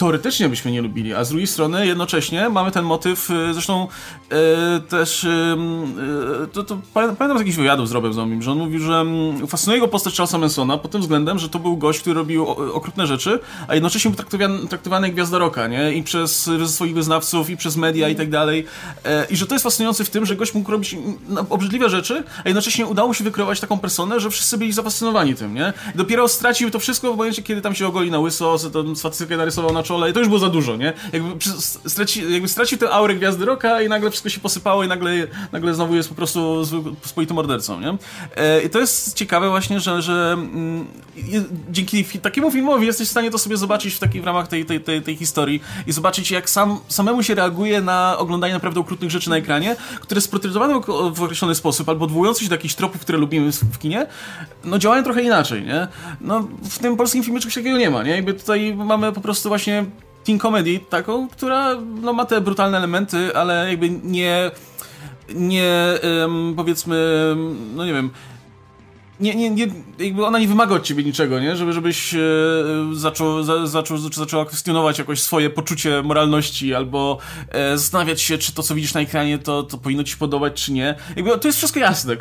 teoretycznie 0.00 0.48
byśmy 0.48 0.72
nie 0.72 0.82
lubili, 0.82 1.14
a 1.14 1.24
z 1.24 1.28
drugiej 1.28 1.46
strony 1.46 1.86
jednocześnie 1.86 2.48
mamy 2.48 2.70
ten 2.70 2.84
motyw, 2.84 3.30
y, 3.30 3.54
zresztą 3.54 3.88
e, 4.30 4.80
też 4.80 5.24
e, 5.24 5.56
to, 6.52 6.64
to 6.64 6.78
pamiętam 6.94 7.38
z 7.38 7.40
jakichś 7.40 7.56
wywiadów 7.56 7.88
z 7.88 7.92
Robem 7.92 8.12
Zombie, 8.12 8.42
że 8.42 8.52
on 8.52 8.58
mówił, 8.58 8.80
że 8.80 8.94
mm, 8.94 9.46
fascynuje 9.46 9.80
go 9.80 9.88
postać 9.88 10.16
Charlesa 10.16 10.38
Mansona 10.38 10.78
pod 10.78 10.90
tym 10.90 11.00
względem, 11.00 11.38
że 11.38 11.48
to 11.48 11.58
był 11.58 11.76
gość, 11.76 12.00
który 12.00 12.14
robił 12.14 12.48
okrutne 12.48 13.06
rzeczy, 13.06 13.38
a 13.68 13.74
jednocześnie 13.74 14.10
był 14.10 14.16
traktowany, 14.16 14.68
traktowany 14.68 15.06
jak 15.06 15.14
gwiazda 15.14 15.38
roka, 15.38 15.66
nie? 15.66 15.92
I 15.92 16.02
przez 16.02 16.50
swoich 16.66 16.94
wyznawców, 16.94 17.50
i 17.50 17.56
przez 17.56 17.76
media 17.76 18.08
i 18.08 18.14
tak 18.14 18.30
dalej. 18.30 18.66
E, 19.04 19.26
I 19.30 19.36
że 19.36 19.46
to 19.46 19.54
jest 19.54 19.62
fascynujące 19.62 20.04
w 20.04 20.10
tym, 20.10 20.26
że 20.26 20.36
gość 20.36 20.54
mógł 20.54 20.70
robić 20.72 20.96
obrzydliwe 21.50 21.90
rzeczy, 21.90 22.24
a 22.44 22.48
jednocześnie 22.48 22.86
udało 22.86 23.14
się 23.14 23.24
wykreować 23.24 23.60
taką 23.60 23.78
personę, 23.78 24.20
że 24.20 24.30
wszyscy 24.30 24.58
byli 24.58 24.72
zafascynowani 24.72 25.34
tym, 25.34 25.54
nie? 25.54 25.72
I 25.94 25.98
dopiero 25.98 26.28
stracił 26.28 26.70
to 26.70 26.78
wszystko 26.78 27.14
w 27.14 27.16
momencie, 27.16 27.42
kiedy 27.42 27.60
tam 27.60 27.74
się 27.74 27.86
ogoli 27.86 28.10
na 28.10 28.18
łyso, 28.18 28.56
to 28.72 28.96
swastykę 28.96 29.36
narysował 29.36 29.72
na 29.72 29.82
czole 29.90 30.10
i 30.10 30.12
to 30.12 30.18
już 30.18 30.28
było 30.28 30.40
za 30.40 30.48
dużo, 30.48 30.76
nie? 30.76 30.92
Jakby, 31.12 31.28
straci, 31.86 32.32
jakby 32.32 32.48
stracił 32.48 32.78
tę 32.78 32.90
aurę 32.90 33.14
Gwiazdy 33.14 33.44
Roka 33.44 33.82
i 33.82 33.88
nagle 33.88 34.10
wszystko 34.10 34.28
się 34.28 34.40
posypało 34.40 34.84
i 34.84 34.88
nagle, 34.88 35.12
nagle 35.52 35.74
znowu 35.74 35.94
jest 35.94 36.08
po 36.08 36.14
prostu 36.14 36.62
spoitym 37.04 37.36
mordercą, 37.36 37.80
nie? 37.80 37.96
E, 38.36 38.62
I 38.62 38.70
to 38.70 38.78
jest 38.78 39.14
ciekawe 39.14 39.48
właśnie, 39.48 39.80
że, 39.80 40.02
że 40.02 40.32
mm, 40.32 40.86
dzięki 41.70 42.04
takiemu 42.04 42.50
filmowi 42.50 42.86
jesteś 42.86 43.08
w 43.08 43.10
stanie 43.10 43.30
to 43.30 43.38
sobie 43.38 43.56
zobaczyć 43.56 43.94
w, 43.94 43.98
takiej, 43.98 44.22
w 44.22 44.24
ramach 44.24 44.48
tej, 44.48 44.64
tej, 44.64 44.80
tej, 44.80 45.02
tej 45.02 45.16
historii 45.16 45.62
i 45.86 45.92
zobaczyć 45.92 46.30
jak 46.30 46.50
sam, 46.50 46.78
samemu 46.88 47.22
się 47.22 47.34
reaguje 47.34 47.80
na 47.80 48.18
oglądanie 48.18 48.54
naprawdę 48.54 48.80
okrutnych 48.80 49.10
rzeczy 49.10 49.30
na 49.30 49.36
ekranie, 49.36 49.76
które 50.00 50.20
sprotestowane 50.20 50.80
w 51.12 51.22
określony 51.22 51.54
sposób 51.54 51.88
albo 51.88 52.04
odwołujące 52.04 52.42
się 52.42 52.48
do 52.48 52.54
jakichś 52.54 52.74
tropów, 52.74 53.00
które 53.00 53.18
lubimy 53.18 53.52
w 53.52 53.78
kinie, 53.78 54.06
no 54.64 54.78
działają 54.78 55.02
trochę 55.02 55.22
inaczej, 55.22 55.62
nie? 55.62 55.88
No 56.20 56.48
w 56.62 56.78
tym 56.78 56.96
polskim 56.96 57.24
filmie 57.24 57.40
czegoś 57.40 57.54
takiego 57.54 57.78
nie 57.78 57.90
ma, 57.90 58.02
nie? 58.02 58.10
Jakby 58.10 58.34
tutaj 58.34 58.74
mamy 58.74 59.12
po 59.12 59.20
prostu 59.20 59.48
właśnie 59.48 59.79
teen 60.24 60.38
comedy 60.38 60.80
taką, 60.90 61.28
która 61.28 61.74
no, 62.02 62.12
ma 62.12 62.24
te 62.24 62.40
brutalne 62.40 62.76
elementy, 62.76 63.36
ale 63.36 63.70
jakby 63.70 63.90
nie 63.90 64.50
nie 65.34 65.98
powiedzmy, 66.56 67.34
no 67.74 67.84
nie 67.84 67.92
wiem, 67.92 68.10
nie, 69.20 69.34
nie, 69.34 69.50
nie, 69.50 69.66
jakby 69.98 70.26
ona 70.26 70.38
nie 70.38 70.48
wymaga 70.48 70.74
od 70.74 70.82
ciebie 70.82 71.04
niczego, 71.04 71.40
nie? 71.40 71.56
Żeby, 71.56 71.72
żebyś 71.72 72.14
e, 72.14 72.18
zaczął, 72.92 73.42
za, 73.42 73.66
zaczął, 73.66 73.98
zaczęła 73.98 74.44
kwestionować 74.44 74.98
jakoś 74.98 75.22
swoje 75.22 75.50
poczucie 75.50 76.02
moralności 76.02 76.74
albo 76.74 77.18
e, 77.48 77.78
zastanawiać 77.78 78.20
się, 78.20 78.38
czy 78.38 78.52
to, 78.52 78.62
co 78.62 78.74
widzisz 78.74 78.94
na 78.94 79.00
ekranie, 79.00 79.38
to, 79.38 79.62
to 79.62 79.78
powinno 79.78 80.04
ci 80.04 80.12
się 80.12 80.18
podobać, 80.18 80.64
czy 80.64 80.72
nie. 80.72 80.94
Jakby 81.16 81.38
to 81.38 81.48
jest 81.48 81.58
wszystko 81.58 81.80
jasne. 81.80 82.16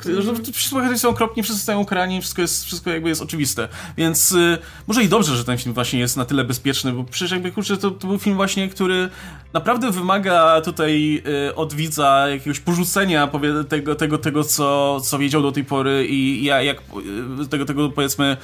Wszyscy 0.54 0.70
bohaterowie 0.70 1.00
są 1.00 1.10
okropni, 1.10 1.44
wszyscy 1.44 1.64
są 1.66 1.80
ukarani, 1.80 2.22
wszystko 2.22 2.42
jest, 2.42 2.66
wszystko 2.66 2.90
jakby 2.90 3.10
jest 3.10 3.22
oczywiste. 3.22 3.68
Więc 3.98 4.32
e, 4.32 4.58
może 4.88 5.04
i 5.04 5.10
dobrze, 5.10 5.36
że 5.36 5.46
ten 5.46 5.58
film 5.58 5.74
właśnie 5.74 6.00
jest 6.00 6.18
na 6.18 6.26
tyle 6.26 6.44
bezpieczny, 6.44 6.92
bo 6.92 7.04
przecież 7.04 7.32
jakby, 7.32 7.52
kurczę, 7.52 7.78
to, 7.78 7.92
to 7.92 8.08
był 8.08 8.20
film 8.20 8.36
właśnie, 8.36 8.70
który 8.70 9.10
naprawdę 9.54 9.92
wymaga 9.92 10.62
tutaj 10.62 11.24
e, 11.48 11.56
od 11.56 11.74
widza 11.74 12.30
jakiegoś 12.30 12.60
porzucenia 12.60 13.28
powie, 13.28 13.54
tego, 13.70 13.96
tego, 13.96 14.18
tego 14.18 14.44
co, 14.44 15.00
co 15.02 15.20
wiedział 15.20 15.42
do 15.42 15.52
tej 15.52 15.64
pory 15.64 16.08
i 16.10 16.44
ja, 16.44 16.62
jak 16.62 16.82
tego, 17.50 17.66
tego 17.66 17.90
powiedzmy 17.90 18.38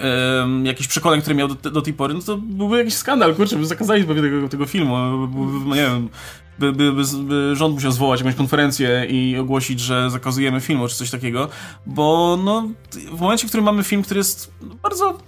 um, 0.00 0.66
jakichś 0.66 0.88
przekonań, 0.88 1.20
które 1.20 1.36
miał 1.36 1.48
do, 1.48 1.70
do, 1.70 1.82
tej 1.82 1.94
pory, 1.94 2.14
no 2.14 2.20
to 2.20 2.36
byłby 2.36 2.78
jakiś 2.78 2.94
skandal, 2.94 3.34
kurczę, 3.34 3.56
by 3.56 3.66
zakazali 3.66 4.04
tego, 4.04 4.48
tego 4.48 4.66
filmu, 4.66 4.96
by, 5.28 5.76
nie 5.76 5.82
wiem, 5.82 6.08
by, 6.58 6.72
by, 6.72 6.92
by, 6.92 7.02
by, 7.22 7.56
rząd 7.56 7.74
musiał 7.74 7.92
zwołać 7.92 8.20
jakąś 8.20 8.34
konferencję 8.34 9.06
i 9.08 9.36
ogłosić, 9.38 9.80
że 9.80 10.10
zakazujemy 10.10 10.60
filmu, 10.60 10.88
czy 10.88 10.96
coś 10.96 11.10
takiego, 11.10 11.48
bo 11.86 12.38
no, 12.44 12.68
w 13.12 13.20
momencie, 13.20 13.46
w 13.46 13.50
którym 13.50 13.64
mamy 13.64 13.84
film, 13.84 14.02
który 14.02 14.18
jest 14.18 14.52
bardzo 14.82 15.18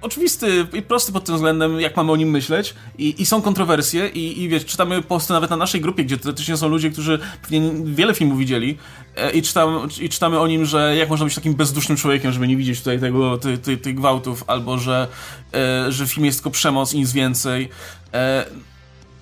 oczywisty 0.00 0.66
i 0.72 0.82
prosty 0.82 1.12
pod 1.12 1.24
tym 1.24 1.34
względem, 1.34 1.80
jak 1.80 1.96
mamy 1.96 2.12
o 2.12 2.16
nim 2.16 2.30
myśleć 2.30 2.74
i, 2.98 3.22
i 3.22 3.26
są 3.26 3.42
kontrowersje 3.42 4.08
i, 4.08 4.42
i 4.42 4.48
wiesz, 4.48 4.64
czytamy 4.64 5.02
posty 5.02 5.32
nawet 5.32 5.50
na 5.50 5.56
naszej 5.56 5.80
grupie, 5.80 6.04
gdzie 6.04 6.18
teoretycznie 6.18 6.56
są 6.56 6.68
ludzie, 6.68 6.90
którzy 6.90 7.18
pewnie 7.42 7.60
wiele 7.84 8.14
filmów 8.14 8.38
widzieli 8.38 8.78
e, 9.16 9.30
i, 9.30 9.42
czytam, 9.42 9.88
i 10.00 10.08
czytamy 10.08 10.40
o 10.40 10.46
nim, 10.46 10.64
że 10.64 10.96
jak 10.96 11.08
można 11.08 11.24
być 11.26 11.34
takim 11.34 11.54
bezdusznym 11.54 11.98
człowiekiem, 11.98 12.32
żeby 12.32 12.48
nie 12.48 12.56
widzieć 12.56 12.78
tutaj 12.78 13.00
tego, 13.00 13.38
tych, 13.38 13.80
tych, 13.80 13.94
gwałtów, 13.94 14.44
albo 14.46 14.78
że, 14.78 15.08
e, 15.54 15.92
że 15.92 16.06
w 16.06 16.12
filmie 16.12 16.26
jest 16.26 16.38
tylko 16.38 16.50
przemoc 16.50 16.94
i 16.94 16.98
nic 16.98 17.12
więcej. 17.12 17.68
E, 18.14 18.44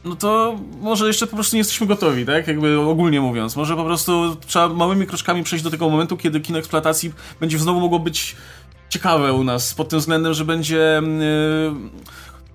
no 0.07 0.17
to 0.17 0.59
może 0.81 1.07
jeszcze 1.07 1.27
po 1.27 1.37
prostu 1.37 1.57
nie 1.57 1.61
jesteśmy 1.61 1.87
gotowi, 1.87 2.27
tak? 2.27 2.49
Jakby 2.49 2.81
ogólnie 2.81 3.21
mówiąc. 3.21 3.57
Może 3.57 3.77
po 3.77 3.85
prostu 3.85 4.37
trzeba 4.47 4.69
małymi 4.69 5.07
kroczkami 5.07 5.43
przejść 5.43 5.65
do 5.65 5.71
tego 5.71 5.91
momentu, 5.91 6.17
kiedy 6.17 6.41
kino 6.41 6.59
eksploatacji 6.59 7.13
będzie 7.41 7.59
znowu 7.59 7.81
mogło 7.81 7.99
być 7.99 8.37
ciekawe 8.89 9.33
u 9.33 9.45
nas 9.45 9.75
pod 9.75 9.89
tym 9.89 9.99
względem, 9.99 10.35
że 10.35 10.45
będzie. 10.45 11.03
Yy, 11.03 11.75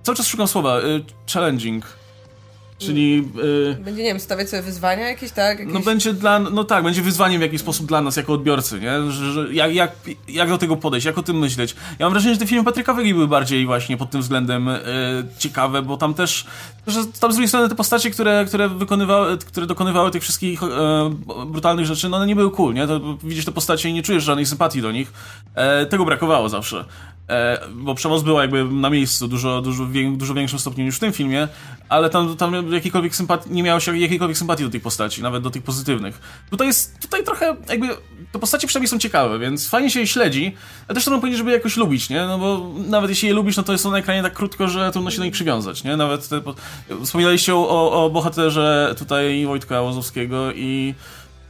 cały 0.02 0.16
czas 0.16 0.26
szukam 0.26 0.48
słowa. 0.48 0.80
Yy, 0.80 1.04
challenging. 1.34 2.01
Czyli. 2.86 3.16
Yy, 3.16 3.76
będzie, 3.84 4.02
nie 4.02 4.08
wiem, 4.08 4.20
stawiać 4.20 4.50
sobie 4.50 4.62
wyzwania 4.62 5.08
jakieś, 5.08 5.30
tak? 5.30 5.58
Jakieś... 5.58 5.74
No 5.74 5.80
będzie 5.80 6.12
dla. 6.12 6.38
No 6.38 6.64
tak, 6.64 6.84
będzie 6.84 7.02
wyzwaniem 7.02 7.38
w 7.38 7.42
jakiś 7.42 7.60
sposób 7.60 7.86
dla 7.86 8.00
nas 8.00 8.16
jako 8.16 8.32
odbiorcy, 8.32 8.80
nie? 8.80 9.10
Że, 9.10 9.32
że 9.32 9.54
jak, 9.54 9.74
jak, 9.74 9.92
jak 10.28 10.48
do 10.48 10.58
tego 10.58 10.76
podejść, 10.76 11.06
jak 11.06 11.18
o 11.18 11.22
tym 11.22 11.38
myśleć. 11.38 11.74
Ja 11.98 12.06
mam 12.06 12.12
wrażenie, 12.12 12.34
że 12.34 12.40
te 12.40 12.46
filmy 12.46 12.64
Patryka 12.64 12.94
Wegi 12.94 13.14
były 13.14 13.28
bardziej 13.28 13.66
właśnie 13.66 13.96
pod 13.96 14.10
tym 14.10 14.20
względem 14.20 14.66
yy, 14.66 14.74
ciekawe, 15.38 15.82
bo 15.82 15.96
tam 15.96 16.14
też. 16.14 16.46
Że 16.86 17.00
tam 17.20 17.32
z 17.32 17.34
drugiej 17.34 17.48
strony 17.48 17.68
te 17.68 17.74
postacie, 17.74 18.10
które, 18.10 18.44
które 18.48 18.68
wykonywały, 18.68 19.38
które 19.38 19.66
dokonywały 19.66 20.10
tych 20.10 20.22
wszystkich 20.22 20.62
yy, 20.62 21.46
brutalnych 21.46 21.86
rzeczy, 21.86 22.08
no 22.08 22.16
one 22.16 22.26
nie 22.26 22.36
były 22.36 22.50
cool, 22.50 22.74
nie? 22.74 22.86
To 22.86 23.00
widzisz 23.22 23.44
te 23.44 23.52
postacie 23.52 23.88
i 23.88 23.92
nie 23.92 24.02
czujesz 24.02 24.24
żadnej 24.24 24.46
sympatii 24.46 24.82
do 24.82 24.92
nich. 24.92 25.12
Yy, 25.80 25.86
tego 25.86 26.04
brakowało 26.04 26.48
zawsze. 26.48 26.84
E, 27.28 27.60
bo 27.74 27.94
przemoc 27.94 28.22
była 28.22 28.42
jakby 28.42 28.64
na 28.64 28.90
miejscu 28.90 29.28
dużo, 29.28 29.62
dużo, 29.62 29.86
dużo 30.16 30.34
większym 30.34 30.58
stopniu 30.58 30.84
niż 30.84 30.96
w 30.96 31.00
tym 31.00 31.12
filmie, 31.12 31.48
ale 31.88 32.10
tam, 32.10 32.36
tam 32.36 32.72
jakiejkolwiek 32.72 33.16
sympatii, 33.16 33.50
nie 33.50 33.62
miało 33.62 33.80
się 33.80 33.98
jakiejkolwiek 33.98 34.38
sympatii 34.38 34.64
do 34.64 34.70
tych 34.70 34.82
postaci, 34.82 35.22
nawet 35.22 35.42
do 35.42 35.50
tych 35.50 35.62
pozytywnych. 35.62 36.20
Tutaj 36.50 36.66
jest, 36.66 37.00
tutaj 37.00 37.24
trochę 37.24 37.56
jakby, 37.68 37.88
te 38.32 38.38
postacie 38.38 38.66
przynajmniej 38.66 38.88
są 38.88 38.98
ciekawe, 38.98 39.38
więc 39.38 39.68
fajnie 39.68 39.90
się 39.90 40.00
je 40.00 40.06
śledzi, 40.06 40.56
ale 40.88 40.94
też 40.94 41.04
trudno 41.04 41.20
powiedzieć, 41.20 41.38
żeby 41.38 41.50
je 41.50 41.56
jakoś 41.56 41.76
lubić, 41.76 42.08
nie? 42.08 42.26
No 42.26 42.38
bo 42.38 42.70
nawet 42.88 43.10
jeśli 43.10 43.28
je 43.28 43.34
lubisz, 43.34 43.56
no 43.56 43.62
to 43.62 43.78
są 43.78 43.90
na 43.90 43.98
ekranie 43.98 44.22
tak 44.22 44.32
krótko, 44.32 44.68
że 44.68 44.92
trudno 44.92 45.10
się 45.10 45.18
do 45.18 45.24
nich 45.24 45.34
przywiązać, 45.34 45.84
nie? 45.84 45.96
Nawet 45.96 46.28
te, 46.28 46.42
wspominaliście 47.04 47.54
o, 47.54 48.04
o 48.04 48.10
bohaterze 48.10 48.94
tutaj 48.98 49.46
Wojtka 49.46 49.80
Łozowskiego 49.80 50.52
i 50.52 50.94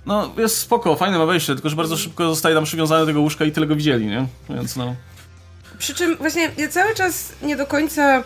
no, 0.06 0.30
jest 0.38 0.58
spoko, 0.58 0.96
fajne 0.96 1.18
ma 1.18 1.26
wejście, 1.26 1.54
tylko 1.54 1.68
że 1.68 1.76
bardzo 1.76 1.96
szybko 1.96 2.28
zostaje 2.28 2.54
tam 2.54 2.64
przywiązany 2.64 3.00
do 3.00 3.06
tego 3.06 3.20
łóżka 3.20 3.44
i 3.44 3.52
tyle 3.52 3.66
go 3.66 3.76
widzieli, 3.76 4.06
nie? 4.06 4.26
Więc 4.50 4.76
no... 4.76 4.94
Przy 5.82 5.94
czym 5.94 6.16
właśnie 6.16 6.50
ja 6.58 6.68
cały 6.68 6.94
czas 6.94 7.32
nie 7.42 7.56
do 7.56 7.66
końca 7.66 8.24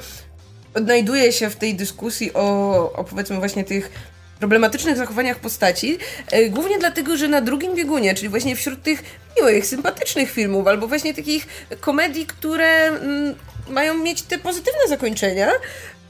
odnajduję 0.74 1.32
się 1.32 1.50
w 1.50 1.56
tej 1.56 1.74
dyskusji 1.74 2.34
o, 2.34 2.92
o 2.92 3.04
powiedzmy 3.04 3.36
właśnie 3.36 3.64
tych 3.64 3.90
problematycznych 4.38 4.96
zachowaniach 4.96 5.38
postaci, 5.38 5.98
e, 6.30 6.48
głównie 6.48 6.78
dlatego, 6.78 7.16
że 7.16 7.28
na 7.28 7.40
drugim 7.40 7.74
biegunie, 7.74 8.14
czyli 8.14 8.28
właśnie 8.28 8.56
wśród 8.56 8.82
tych 8.82 9.02
miłych, 9.36 9.66
sympatycznych 9.66 10.30
filmów, 10.30 10.66
albo 10.66 10.88
właśnie 10.88 11.14
takich 11.14 11.46
komedii, 11.80 12.26
które 12.26 12.66
mm, 12.66 13.34
mają 13.68 13.94
mieć 13.94 14.22
te 14.22 14.38
pozytywne 14.38 14.88
zakończenia, 14.88 15.50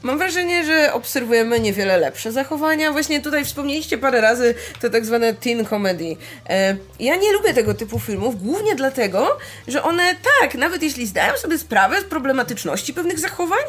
Mam 0.01 0.17
wrażenie, 0.17 0.65
że 0.65 0.93
obserwujemy 0.93 1.59
niewiele 1.59 1.97
lepsze 1.97 2.31
zachowania. 2.31 2.91
Właśnie 2.91 3.21
tutaj 3.21 3.45
wspomnieliście 3.45 3.97
parę 3.97 4.21
razy 4.21 4.55
te 4.79 4.89
tak 4.89 5.05
zwane 5.05 5.33
teen 5.33 5.65
comedy. 5.65 6.15
E, 6.49 6.77
ja 6.99 7.15
nie 7.15 7.33
lubię 7.33 7.53
tego 7.53 7.73
typu 7.73 7.99
filmów, 7.99 8.43
głównie 8.43 8.75
dlatego, 8.75 9.37
że 9.67 9.83
one 9.83 10.15
tak, 10.41 10.55
nawet 10.55 10.83
jeśli 10.83 11.07
zdają 11.07 11.37
sobie 11.37 11.57
sprawę 11.57 12.01
z 12.01 12.03
problematyczności 12.03 12.93
pewnych 12.93 13.19
zachowań, 13.19 13.63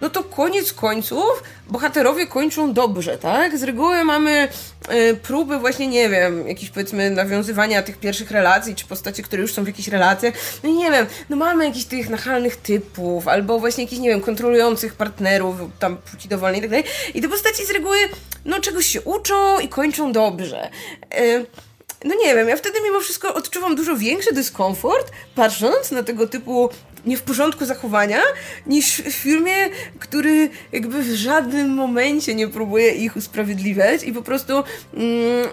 no 0.00 0.10
to 0.10 0.24
koniec 0.24 0.72
końców 0.72 1.42
bohaterowie 1.68 2.26
kończą 2.26 2.72
dobrze, 2.72 3.18
tak? 3.18 3.58
Z 3.58 3.62
reguły 3.62 4.04
mamy 4.04 4.48
y, 4.92 5.16
próby 5.22 5.58
właśnie, 5.58 5.86
nie 5.86 6.08
wiem, 6.08 6.48
jakiś 6.48 6.70
powiedzmy 6.70 7.10
nawiązywania 7.10 7.82
tych 7.82 7.98
pierwszych 7.98 8.30
relacji, 8.30 8.74
czy 8.74 8.86
postaci, 8.86 9.22
które 9.22 9.42
już 9.42 9.54
są 9.54 9.64
w 9.64 9.66
jakichś 9.66 9.88
relacjach. 9.88 10.34
No 10.62 10.70
nie 10.70 10.90
wiem, 10.90 11.06
no 11.28 11.36
mamy 11.36 11.66
jakichś 11.66 11.84
tych 11.84 12.08
nachalnych 12.08 12.56
typów, 12.56 13.28
albo 13.28 13.58
właśnie 13.58 13.84
jakichś, 13.84 14.02
nie 14.02 14.08
wiem, 14.08 14.20
kontrolujących 14.20 14.94
partnerów, 14.94 15.56
tam 15.78 15.96
płci 15.96 16.28
dowolnej 16.28 16.58
i 16.58 16.62
tak 16.62 16.70
dalej. 16.70 16.84
I 17.14 17.22
te 17.22 17.28
postaci 17.28 17.66
z 17.66 17.70
reguły, 17.70 17.98
no 18.44 18.60
czegoś 18.60 18.86
się 18.86 19.02
uczą 19.02 19.60
i 19.60 19.68
kończą 19.68 20.12
dobrze. 20.12 20.70
Y, 21.18 21.46
no 22.04 22.14
nie 22.24 22.34
wiem, 22.34 22.48
ja 22.48 22.56
wtedy 22.56 22.78
mimo 22.84 23.00
wszystko 23.00 23.34
odczuwam 23.34 23.76
dużo 23.76 23.96
większy 23.96 24.34
dyskomfort, 24.34 25.12
patrząc 25.34 25.90
na 25.90 26.02
tego 26.02 26.26
typu 26.26 26.70
nie 27.06 27.16
w 27.16 27.22
porządku 27.22 27.64
zachowania, 27.64 28.20
niż 28.66 29.02
w 29.02 29.12
filmie, 29.12 29.70
który 29.98 30.50
jakby 30.72 31.02
w 31.02 31.14
żadnym 31.14 31.74
momencie 31.74 32.34
nie 32.34 32.48
próbuje 32.48 32.90
ich 32.90 33.16
usprawiedliwiać 33.16 34.02
i 34.02 34.12
po 34.12 34.22
prostu 34.22 34.64
mm, 34.94 35.48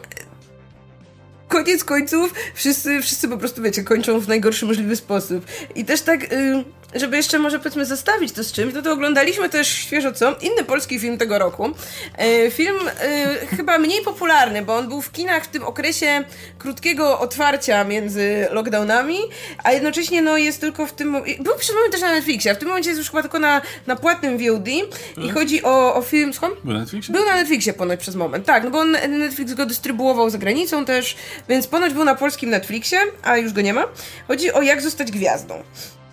koniec 1.47 1.83
końców 1.83 2.33
wszyscy, 2.53 3.01
wszyscy 3.01 3.27
po 3.27 3.37
prostu, 3.37 3.61
wiecie, 3.61 3.83
kończą 3.83 4.19
w 4.19 4.27
najgorszy 4.27 4.65
możliwy 4.65 4.95
sposób. 4.95 5.45
I 5.75 5.85
też 5.85 6.01
tak... 6.01 6.33
Y, 6.33 6.63
żeby 6.93 7.17
jeszcze 7.17 7.39
może 7.39 7.59
powiedzmy 7.59 7.85
zestawić 7.85 8.31
to 8.31 8.43
z 8.43 8.51
czymś, 8.51 8.73
no 8.73 8.81
to 8.81 8.91
oglądaliśmy 8.91 9.49
też 9.49 9.67
świeżo 9.67 10.11
co, 10.11 10.35
inny 10.41 10.63
polski 10.63 10.99
film 10.99 11.17
tego 11.17 11.39
roku. 11.39 11.69
E, 12.17 12.51
film 12.51 12.75
e, 12.99 13.47
chyba 13.57 13.79
mniej 13.79 14.03
popularny, 14.03 14.61
bo 14.61 14.75
on 14.75 14.87
był 14.87 15.01
w 15.01 15.11
kinach 15.11 15.43
w 15.43 15.47
tym 15.47 15.63
okresie 15.63 16.23
krótkiego 16.59 17.19
otwarcia 17.19 17.83
między 17.83 18.47
lockdownami, 18.51 19.17
a 19.63 19.71
jednocześnie 19.71 20.21
no 20.21 20.37
jest 20.37 20.61
tylko 20.61 20.85
w 20.85 20.93
tym... 20.93 21.11
Był 21.39 21.55
przez 21.59 21.75
moment 21.75 21.91
też 21.91 22.01
na 22.01 22.11
Netflixie, 22.11 22.51
a 22.51 22.55
w 22.55 22.57
tym 22.57 22.67
momencie 22.67 22.89
jest 22.89 22.99
już 22.99 23.09
chyba 23.09 23.21
tylko 23.21 23.39
na, 23.39 23.61
na 23.87 23.95
płatnym 23.95 24.37
VOD 24.37 24.67
i 24.67 24.83
mhm. 25.17 25.33
chodzi 25.33 25.63
o, 25.63 25.95
o 25.95 26.01
film... 26.01 26.33
Słucham? 26.33 26.51
Był 26.63 26.73
na 26.73 26.79
Netflixie? 26.79 27.13
Był 27.13 27.25
na 27.25 27.35
Netflixie 27.35 27.73
ponoć 27.73 27.99
przez 27.99 28.15
moment, 28.15 28.45
tak, 28.45 28.63
no 28.63 28.69
bo 28.69 28.79
on, 28.79 28.91
Netflix 28.91 29.53
go 29.53 29.65
dystrybuował 29.65 30.29
za 30.29 30.37
granicą 30.37 30.85
też, 30.85 31.15
więc 31.49 31.67
ponoć 31.67 31.93
był 31.93 32.03
na 32.03 32.15
polskim 32.15 32.49
Netflixie, 32.49 32.99
a 33.23 33.37
już 33.37 33.53
go 33.53 33.61
nie 33.61 33.73
ma. 33.73 33.83
Chodzi 34.27 34.53
o 34.53 34.61
Jak 34.61 34.81
zostać 34.81 35.11
gwiazdą. 35.11 35.63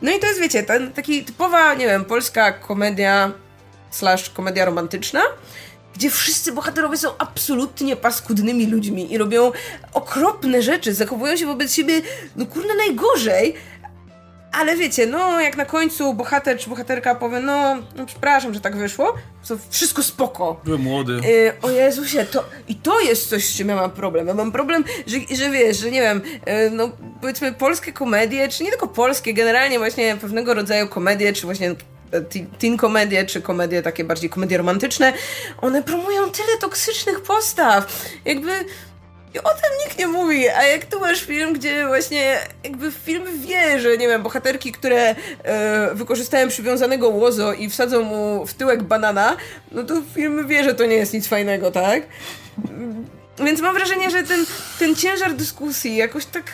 No 0.02 0.12
i 0.12 0.18
to 0.18 0.26
jest, 0.26 0.40
wiecie, 0.40 0.62
ten, 0.62 0.92
taki 0.92 1.24
typowa, 1.24 1.74
nie 1.74 1.86
wiem, 1.86 2.04
polska 2.04 2.52
komedia 2.52 3.32
slash 3.90 4.30
komedia 4.30 4.64
romantyczna, 4.64 5.22
gdzie 5.94 6.10
wszyscy 6.10 6.52
bohaterowie 6.52 6.96
są 6.96 7.08
absolutnie 7.18 7.96
paskudnymi 7.96 8.66
ludźmi 8.66 9.12
i 9.12 9.18
robią 9.18 9.52
okropne 9.94 10.62
rzeczy, 10.62 10.94
zachowują 10.94 11.36
się 11.36 11.46
wobec 11.46 11.74
siebie, 11.74 12.00
no 12.36 12.46
kurde, 12.46 12.74
najgorzej, 12.74 13.54
ale 14.52 14.76
wiecie, 14.76 15.06
no 15.06 15.40
jak 15.40 15.56
na 15.56 15.64
końcu 15.64 16.14
bohater 16.14 16.58
czy 16.58 16.70
bohaterka 16.70 17.14
powie, 17.14 17.40
no, 17.40 17.76
no 17.96 18.06
przepraszam, 18.06 18.54
że 18.54 18.60
tak 18.60 18.76
wyszło, 18.76 19.14
to 19.48 19.56
wszystko 19.70 20.02
spoko. 20.02 20.60
Byłem 20.64 20.80
młody. 20.80 21.12
Yy, 21.12 21.52
o 21.62 21.70
Jezusie, 21.70 22.24
to, 22.24 22.44
i 22.68 22.74
to 22.74 23.00
jest 23.00 23.28
coś, 23.28 23.44
z 23.44 23.56
czym 23.56 23.68
ja 23.68 23.76
mam 23.76 23.90
problem. 23.90 24.26
Ja 24.26 24.34
mam 24.34 24.52
problem, 24.52 24.84
że, 25.06 25.36
że 25.36 25.50
wiesz, 25.50 25.78
że 25.78 25.90
nie 25.90 26.00
wiem, 26.00 26.20
yy, 26.46 26.70
no 26.70 26.90
powiedzmy 27.20 27.52
polskie 27.52 27.92
komedie, 27.92 28.48
czy 28.48 28.64
nie 28.64 28.70
tylko 28.70 28.88
polskie, 28.88 29.34
generalnie 29.34 29.78
właśnie 29.78 30.16
pewnego 30.16 30.54
rodzaju 30.54 30.88
komedie, 30.88 31.32
czy 31.32 31.46
właśnie 31.46 31.74
teen 32.58 32.76
komedie, 32.76 33.26
czy 33.26 33.42
komedie 33.42 33.82
takie 33.82 34.04
bardziej 34.04 34.30
komedie 34.30 34.58
romantyczne, 34.58 35.12
one 35.60 35.82
promują 35.82 36.30
tyle 36.30 36.58
toksycznych 36.60 37.20
postaw. 37.20 38.02
Jakby 38.24 38.50
i 39.34 39.38
o 39.38 39.50
tym 39.50 39.70
nikt 39.84 39.98
nie 39.98 40.06
mówi, 40.06 40.48
a 40.48 40.62
jak 40.62 40.84
tu 40.84 41.00
masz 41.00 41.24
film, 41.24 41.52
gdzie 41.52 41.86
właśnie 41.86 42.38
jakby 42.64 42.92
film 42.92 43.24
wie, 43.40 43.80
że 43.80 43.96
nie 43.96 44.08
wiem, 44.08 44.22
bohaterki, 44.22 44.72
które 44.72 45.14
e, 45.42 45.94
wykorzystają 45.94 46.48
przywiązanego 46.48 47.08
łozo 47.08 47.52
i 47.52 47.70
wsadzą 47.70 48.02
mu 48.02 48.46
w 48.46 48.54
tyłek 48.54 48.82
banana, 48.82 49.36
no 49.72 49.82
to 49.82 49.94
film 50.14 50.48
wie, 50.48 50.64
że 50.64 50.74
to 50.74 50.86
nie 50.86 50.96
jest 50.96 51.12
nic 51.12 51.28
fajnego, 51.28 51.70
tak? 51.70 52.02
Więc 53.44 53.60
mam 53.60 53.74
wrażenie, 53.74 54.10
że 54.10 54.22
ten, 54.22 54.46
ten 54.78 54.96
ciężar 54.96 55.34
dyskusji 55.34 55.96
jakoś 55.96 56.26
tak 56.26 56.44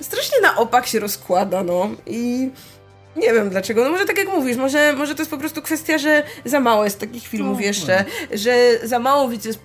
strasznie 0.00 0.40
na 0.40 0.56
opak 0.56 0.86
się 0.86 1.00
rozkłada, 1.00 1.62
no 1.62 1.90
i 2.06 2.50
nie 3.16 3.32
wiem 3.32 3.50
dlaczego. 3.50 3.84
No 3.84 3.90
może 3.90 4.04
tak 4.04 4.18
jak 4.18 4.28
mówisz, 4.28 4.56
może, 4.56 4.92
może 4.92 5.14
to 5.14 5.22
jest 5.22 5.30
po 5.30 5.38
prostu 5.38 5.62
kwestia, 5.62 5.98
że 5.98 6.22
za 6.44 6.60
mało 6.60 6.84
jest 6.84 7.00
takich 7.00 7.26
filmów 7.26 7.58
no, 7.58 7.64
jeszcze, 7.64 8.04
no. 8.30 8.36
że 8.38 8.78
za 8.82 8.98
mało 8.98 9.28
widz 9.28 9.44
jest, 9.44 9.60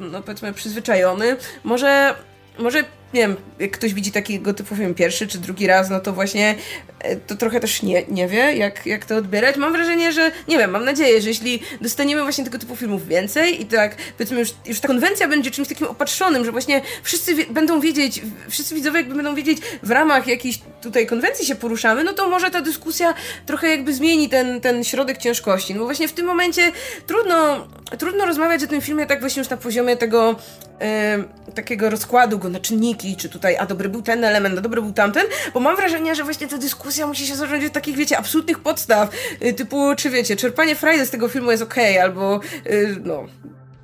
no 0.00 0.22
powiedzmy, 0.22 0.52
przyzwyczajony. 0.52 1.36
Może, 1.64 2.14
może 2.58 2.84
nie 3.14 3.20
wiem, 3.20 3.36
jak 3.58 3.70
ktoś 3.70 3.94
widzi 3.94 4.12
takiego 4.12 4.54
typu 4.54 4.76
film 4.76 4.94
pierwszy 4.94 5.26
czy 5.26 5.38
drugi 5.38 5.66
raz, 5.66 5.90
no 5.90 6.00
to 6.00 6.12
właśnie 6.12 6.54
e, 6.98 7.16
to 7.16 7.36
trochę 7.36 7.60
też 7.60 7.82
nie, 7.82 8.02
nie 8.08 8.28
wie, 8.28 8.56
jak, 8.56 8.86
jak 8.86 9.04
to 9.04 9.16
odbierać. 9.16 9.56
Mam 9.56 9.72
wrażenie, 9.72 10.12
że, 10.12 10.32
nie 10.48 10.58
wiem, 10.58 10.70
mam 10.70 10.84
nadzieję, 10.84 11.20
że 11.20 11.28
jeśli 11.28 11.62
dostaniemy 11.80 12.22
właśnie 12.22 12.44
tego 12.44 12.58
typu 12.58 12.76
filmów 12.76 13.08
więcej 13.08 13.62
i 13.62 13.66
tak, 13.66 13.96
powiedzmy, 14.18 14.38
już, 14.40 14.54
już 14.66 14.80
ta 14.80 14.88
konwencja 14.88 15.28
będzie 15.28 15.50
czymś 15.50 15.68
takim 15.68 15.86
opatrzonym, 15.86 16.44
że 16.44 16.52
właśnie 16.52 16.82
wszyscy 17.02 17.34
wie, 17.34 17.46
będą 17.46 17.80
wiedzieć, 17.80 18.22
wszyscy 18.48 18.74
widzowie 18.74 18.96
jakby 18.96 19.14
będą 19.14 19.34
wiedzieć, 19.34 19.58
w 19.82 19.90
ramach 19.90 20.26
jakiejś 20.26 20.60
tutaj 20.82 21.06
konwencji 21.06 21.46
się 21.46 21.54
poruszamy, 21.54 22.04
no 22.04 22.12
to 22.12 22.28
może 22.28 22.50
ta 22.50 22.60
dyskusja 22.60 23.14
trochę 23.46 23.68
jakby 23.68 23.94
zmieni 23.94 24.28
ten, 24.28 24.60
ten 24.60 24.84
środek 24.84 25.18
ciężkości. 25.18 25.74
No 25.74 25.78
bo 25.78 25.84
właśnie 25.84 26.08
w 26.08 26.12
tym 26.12 26.26
momencie 26.26 26.72
trudno, 27.06 27.66
trudno 27.98 28.26
rozmawiać 28.26 28.62
o 28.62 28.66
tym 28.66 28.80
filmie 28.80 29.06
tak 29.06 29.20
właśnie 29.20 29.40
już 29.40 29.50
na 29.50 29.56
poziomie 29.56 29.96
tego 29.96 30.36
yy, 30.80 31.52
takiego 31.54 31.90
rozkładu 31.90 32.38
go 32.38 32.48
na 32.48 32.60
czynniki, 32.60 33.03
czy 33.16 33.28
tutaj, 33.28 33.56
a 33.56 33.66
dobry 33.66 33.88
był 33.88 34.02
ten 34.02 34.24
element, 34.24 34.58
a 34.58 34.60
dobry 34.60 34.82
był 34.82 34.92
tamten, 34.92 35.26
bo 35.54 35.60
mam 35.60 35.76
wrażenie, 35.76 36.14
że 36.14 36.24
właśnie 36.24 36.48
ta 36.48 36.58
dyskusja 36.58 37.06
musi 37.06 37.26
się 37.26 37.36
zacząć 37.36 37.64
od 37.64 37.72
takich, 37.72 37.96
wiecie, 37.96 38.18
absolutnych 38.18 38.58
podstaw, 38.58 39.10
y, 39.44 39.52
typu, 39.52 39.94
czy 39.96 40.10
wiecie, 40.10 40.36
czerpanie 40.36 40.76
frajdy 40.76 41.06
z 41.06 41.10
tego 41.10 41.28
filmu 41.28 41.50
jest 41.50 41.62
okej, 41.62 41.92
okay, 41.92 42.02
albo, 42.02 42.40
y, 42.66 42.96
no, 43.04 43.24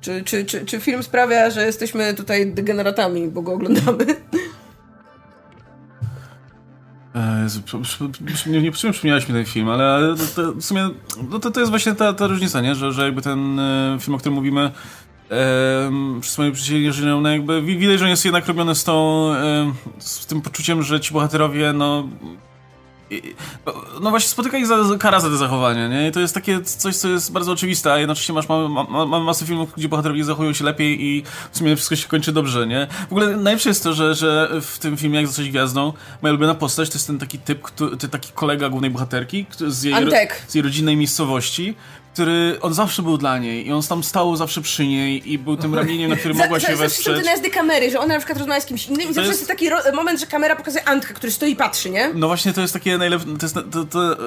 czy, 0.01 0.23
czy, 0.23 0.45
czy, 0.45 0.65
czy 0.65 0.79
film 0.79 1.03
sprawia, 1.03 1.49
że 1.49 1.65
jesteśmy 1.65 2.13
tutaj 2.13 2.53
degeneratami, 2.53 3.27
bo 3.27 3.41
go 3.41 3.53
oglądamy. 3.53 4.05
E, 7.15 7.47
nie, 8.47 8.61
nie 8.61 8.71
przypomniałeś 8.71 9.29
mi 9.29 9.35
ten 9.35 9.45
film, 9.45 9.69
ale 9.69 10.15
to, 10.17 10.43
to 10.43 10.53
w 10.53 10.63
sumie 10.63 10.89
no 11.29 11.39
to, 11.39 11.51
to 11.51 11.59
jest 11.59 11.69
właśnie 11.69 11.95
ta, 11.95 12.13
ta 12.13 12.27
różnica, 12.27 12.61
nie? 12.61 12.75
Że, 12.75 12.91
że 12.91 13.05
jakby 13.05 13.21
ten 13.21 13.59
e, 13.59 13.97
film, 13.99 14.15
o 14.15 14.17
którym 14.17 14.35
mówimy, 14.35 14.71
przez 16.21 16.37
przyjaciele 16.53 16.93
żyją, 16.93 17.21
no 17.21 17.29
jakby 17.29 17.61
widać, 17.61 17.99
że 17.99 18.09
jest 18.09 18.25
jednak 18.25 18.47
robione 18.47 18.75
z 18.75 18.83
tą, 18.83 19.29
z 19.99 20.25
tym 20.25 20.41
poczuciem, 20.41 20.83
że 20.83 20.99
ci 20.99 21.13
bohaterowie, 21.13 21.73
no 21.73 22.07
no 24.01 24.09
właśnie 24.09 24.29
spotyka 24.29 24.57
ich 24.57 24.67
za, 24.67 24.77
kara 24.99 25.19
za 25.19 25.29
te 25.29 25.37
zachowania, 25.37 25.87
nie? 25.87 26.07
I 26.07 26.11
to 26.11 26.19
jest 26.19 26.33
takie 26.33 26.61
coś, 26.61 26.95
co 26.95 27.07
jest 27.07 27.31
bardzo 27.31 27.51
oczywiste, 27.51 27.93
a 27.93 27.97
jednocześnie 27.97 28.35
masz 28.35 28.49
ma, 28.49 28.67
ma, 28.67 29.05
ma 29.05 29.19
masę 29.19 29.45
filmów, 29.45 29.73
gdzie 29.77 29.89
bohaterowie 29.89 30.23
zachowują 30.23 30.53
się 30.53 30.63
lepiej 30.63 31.05
i 31.05 31.23
w 31.51 31.57
sumie 31.57 31.75
wszystko 31.75 31.95
się 31.95 32.07
kończy 32.07 32.31
dobrze, 32.31 32.67
nie? 32.67 32.87
W 33.09 33.11
ogóle 33.11 33.37
najlepsze 33.37 33.69
jest 33.69 33.83
to, 33.83 33.93
że, 33.93 34.15
że 34.15 34.49
w 34.61 34.79
tym 34.79 34.97
filmie 34.97 35.17
Jak 35.17 35.27
zostać 35.27 35.49
gwiazdą, 35.49 35.93
moja 36.21 36.31
ulubiona 36.33 36.55
postać 36.55 36.89
to 36.89 36.95
jest 36.95 37.07
ten 37.07 37.19
taki 37.19 37.39
typ, 37.39 37.61
który, 37.61 37.97
taki 37.97 38.31
kolega 38.31 38.69
głównej 38.69 38.91
bohaterki 38.91 39.45
z 39.67 39.83
jej, 39.83 39.93
z 40.47 40.55
jej 40.55 40.61
rodzinnej 40.61 40.97
miejscowości, 40.97 41.75
który 42.13 42.57
on 42.61 42.73
zawsze 42.73 43.01
był 43.01 43.17
dla 43.17 43.37
niej 43.37 43.67
i 43.67 43.71
on 43.71 43.81
tam 43.83 44.03
stał 44.03 44.35
zawsze 44.35 44.61
przy 44.61 44.87
niej 44.87 45.31
i 45.31 45.37
był 45.37 45.57
tym 45.57 45.75
ramieniem, 45.75 46.09
na 46.09 46.15
którym 46.15 46.37
mogła 46.37 46.59
się 46.59 46.75
wesprzeć. 46.75 47.05
Zawsze 47.05 47.19
te 47.19 47.25
najazdy 47.25 47.49
kamery, 47.49 47.91
że 47.91 47.99
ona 47.99 48.13
na 48.13 48.19
przykład 48.19 48.37
rozmawia 48.37 48.61
z 48.61 48.65
kimś 48.65 48.87
innym 48.87 49.09
i 49.09 49.13
zawsze 49.13 49.29
jest, 49.29 49.39
jest 49.39 49.47
taki 49.47 49.69
moment, 49.93 50.19
że 50.19 50.25
kamera 50.25 50.55
pokazuje 50.55 50.87
Antka, 50.87 51.13
który 51.13 51.31
stoi 51.31 51.51
i 51.51 51.55
patrzy, 51.55 51.89
nie? 51.89 52.13
No 52.13 52.27
właśnie 52.27 52.53
to 52.53 52.61
jest 52.61 52.73
takie 52.73 52.97
najlepsze, 52.97 53.27
to 53.27 53.45
jest 53.45 53.55
to, 53.71 53.85
to, 53.85 54.17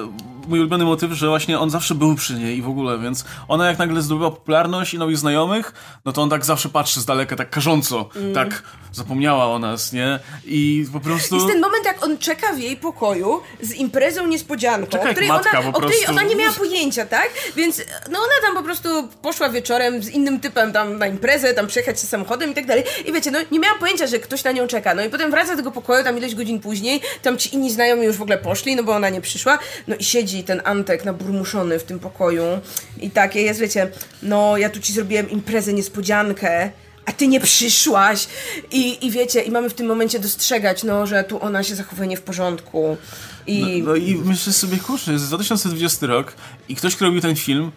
mój 0.47 0.59
ulubiony 0.59 0.85
motyw, 0.85 1.11
że 1.11 1.27
właśnie 1.27 1.59
on 1.59 1.69
zawsze 1.69 1.95
był 1.95 2.15
przy 2.15 2.33
niej 2.33 2.57
i 2.57 2.61
w 2.61 2.69
ogóle, 2.69 2.99
więc 2.99 3.25
ona 3.47 3.67
jak 3.67 3.77
nagle 3.77 4.01
zdobyła 4.01 4.31
popularność 4.31 4.93
i 4.93 4.97
nowych 4.97 5.17
znajomych, 5.17 5.73
no 6.05 6.11
to 6.11 6.21
on 6.21 6.29
tak 6.29 6.45
zawsze 6.45 6.69
patrzy 6.69 7.01
z 7.01 7.05
daleka, 7.05 7.35
tak 7.35 7.49
karząco, 7.49 8.09
mm. 8.15 8.33
tak 8.33 8.63
zapomniała 8.95 9.45
o 9.47 9.59
nas, 9.59 9.93
nie? 9.93 10.19
I 10.45 10.85
po 10.93 10.99
prostu... 10.99 11.35
Jest 11.35 11.47
ten 11.47 11.61
moment, 11.61 11.85
jak 11.85 12.03
on 12.03 12.17
czeka 12.17 12.53
w 12.53 12.59
jej 12.59 12.77
pokoju 12.77 13.41
z 13.61 13.73
imprezą 13.73 14.27
niespodzianką, 14.27 14.87
czeka 14.87 15.09
o 15.09 15.11
której, 15.11 15.29
matka, 15.29 15.59
ona, 15.59 15.69
o 15.69 15.73
której 15.73 16.07
ona 16.09 16.23
nie 16.23 16.35
miała 16.35 16.53
pojęcia, 16.53 17.05
tak? 17.05 17.29
Więc 17.55 17.81
no 18.11 18.19
ona 18.19 18.47
tam 18.47 18.55
po 18.55 18.63
prostu 18.63 18.89
poszła 19.21 19.49
wieczorem 19.49 20.03
z 20.03 20.09
innym 20.09 20.39
typem 20.39 20.73
tam 20.73 20.97
na 20.97 21.07
imprezę, 21.07 21.53
tam 21.53 21.67
przejechać 21.67 22.01
się 22.01 22.07
samochodem 22.07 22.51
i 22.51 22.53
tak 22.53 22.65
dalej. 22.65 22.83
I 23.05 23.13
wiecie, 23.13 23.31
no 23.31 23.39
nie 23.51 23.59
miała 23.59 23.79
pojęcia, 23.79 24.07
że 24.07 24.19
ktoś 24.19 24.43
na 24.43 24.51
nią 24.51 24.67
czeka. 24.67 24.95
No 24.95 25.03
i 25.05 25.09
potem 25.09 25.31
wraca 25.31 25.51
do 25.51 25.57
tego 25.57 25.71
pokoju 25.71 26.03
tam 26.03 26.17
ileś 26.17 26.35
godzin 26.35 26.59
później, 26.59 27.01
tam 27.21 27.37
ci 27.37 27.55
inni 27.55 27.71
znajomi 27.71 28.03
już 28.03 28.17
w 28.17 28.21
ogóle 28.21 28.37
poszli, 28.37 28.75
no 28.75 28.83
bo 28.83 28.95
ona 28.95 29.09
nie 29.09 29.21
przyszła. 29.21 29.59
No 29.87 29.95
i 29.95 30.03
siedzi 30.03 30.34
ten 30.43 30.61
Antek 30.63 31.05
naburmuszony 31.05 31.79
w 31.79 31.83
tym 31.83 31.99
pokoju 31.99 32.43
i 32.97 33.09
takie 33.09 33.41
jest, 33.41 33.59
wiecie, 33.59 33.91
no 34.23 34.57
ja 34.57 34.69
tu 34.69 34.79
ci 34.79 34.93
zrobiłem 34.93 35.29
imprezę, 35.29 35.73
niespodziankę, 35.73 36.71
a 37.05 37.11
ty 37.11 37.27
nie 37.27 37.39
przyszłaś. 37.39 38.27
I, 38.71 39.05
I 39.05 39.11
wiecie, 39.11 39.41
i 39.41 39.51
mamy 39.51 39.69
w 39.69 39.73
tym 39.73 39.87
momencie 39.87 40.19
dostrzegać, 40.19 40.83
no, 40.83 41.07
że 41.07 41.23
tu 41.23 41.43
ona 41.43 41.63
się 41.63 41.75
zachowuje 41.75 42.07
nie 42.07 42.17
w 42.17 42.21
porządku. 42.21 42.97
I... 43.47 43.81
No, 43.81 43.89
no 43.89 43.95
i 43.95 44.15
myślę 44.15 44.53
sobie, 44.53 44.77
kurczę, 44.77 45.11
jest 45.11 45.27
2020 45.27 46.07
rok 46.07 46.33
i 46.69 46.75
ktoś, 46.75 46.95
kto 46.95 47.05
robił 47.05 47.21
ten 47.21 47.35
film, 47.35 47.71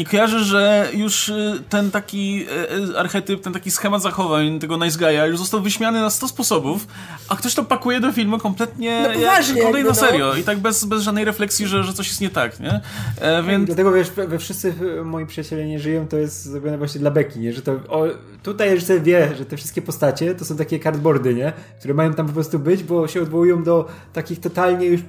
nie 0.00 0.06
kojarzy, 0.06 0.44
że 0.44 0.88
już 0.94 1.28
y, 1.28 1.62
ten 1.68 1.90
taki 1.90 2.46
y, 2.92 2.98
archetyp, 2.98 3.40
ten 3.40 3.52
taki 3.52 3.70
schemat 3.70 4.02
zachowań 4.02 4.58
tego 4.58 4.76
nice 4.76 4.98
guy'a 4.98 5.28
już 5.28 5.38
został 5.38 5.60
wyśmiany 5.60 6.00
na 6.00 6.10
100 6.10 6.28
sposobów, 6.28 6.86
a 7.28 7.36
ktoś 7.36 7.54
to 7.54 7.64
pakuje 7.64 8.00
do 8.00 8.12
filmu 8.12 8.38
kompletnie 8.38 9.02
no, 9.02 9.14
poważnie, 9.14 9.62
jak, 9.62 9.74
na 9.74 9.82
no. 9.82 9.94
serio 9.94 10.34
i 10.34 10.42
tak 10.42 10.58
bez, 10.58 10.84
bez 10.84 11.02
żadnej 11.02 11.24
refleksji, 11.24 11.66
że, 11.66 11.84
że 11.84 11.92
coś 11.92 12.08
jest 12.08 12.20
nie 12.20 12.30
tak, 12.30 12.60
nie? 12.60 12.80
E, 13.20 13.42
więc... 13.42 13.66
Dlatego 13.66 13.92
wiesz, 13.92 14.10
we 14.10 14.38
wszyscy 14.38 14.74
moi 15.04 15.26
przyjaciele 15.26 15.66
nie 15.66 15.78
żyją, 15.78 16.08
to 16.08 16.16
jest 16.16 16.44
zrobione 16.44 16.78
właśnie 16.78 17.00
dla 17.00 17.10
beki, 17.10 17.38
nie? 17.38 17.52
Że 17.52 17.62
to 17.62 17.72
o, 17.72 18.06
tutaj 18.42 18.70
reżyser 18.70 19.02
wie, 19.02 19.34
że 19.38 19.44
te 19.44 19.56
wszystkie 19.56 19.82
postacie 19.82 20.34
to 20.34 20.44
są 20.44 20.56
takie 20.56 20.78
cardboardy, 20.78 21.34
nie? 21.34 21.52
Które 21.78 21.94
mają 21.94 22.14
tam 22.14 22.26
po 22.26 22.32
prostu 22.32 22.58
być, 22.58 22.82
bo 22.82 23.08
się 23.08 23.22
odwołują 23.22 23.62
do 23.62 23.88
takich 24.12 24.40
totalnie 24.40 24.86
już 24.86 25.00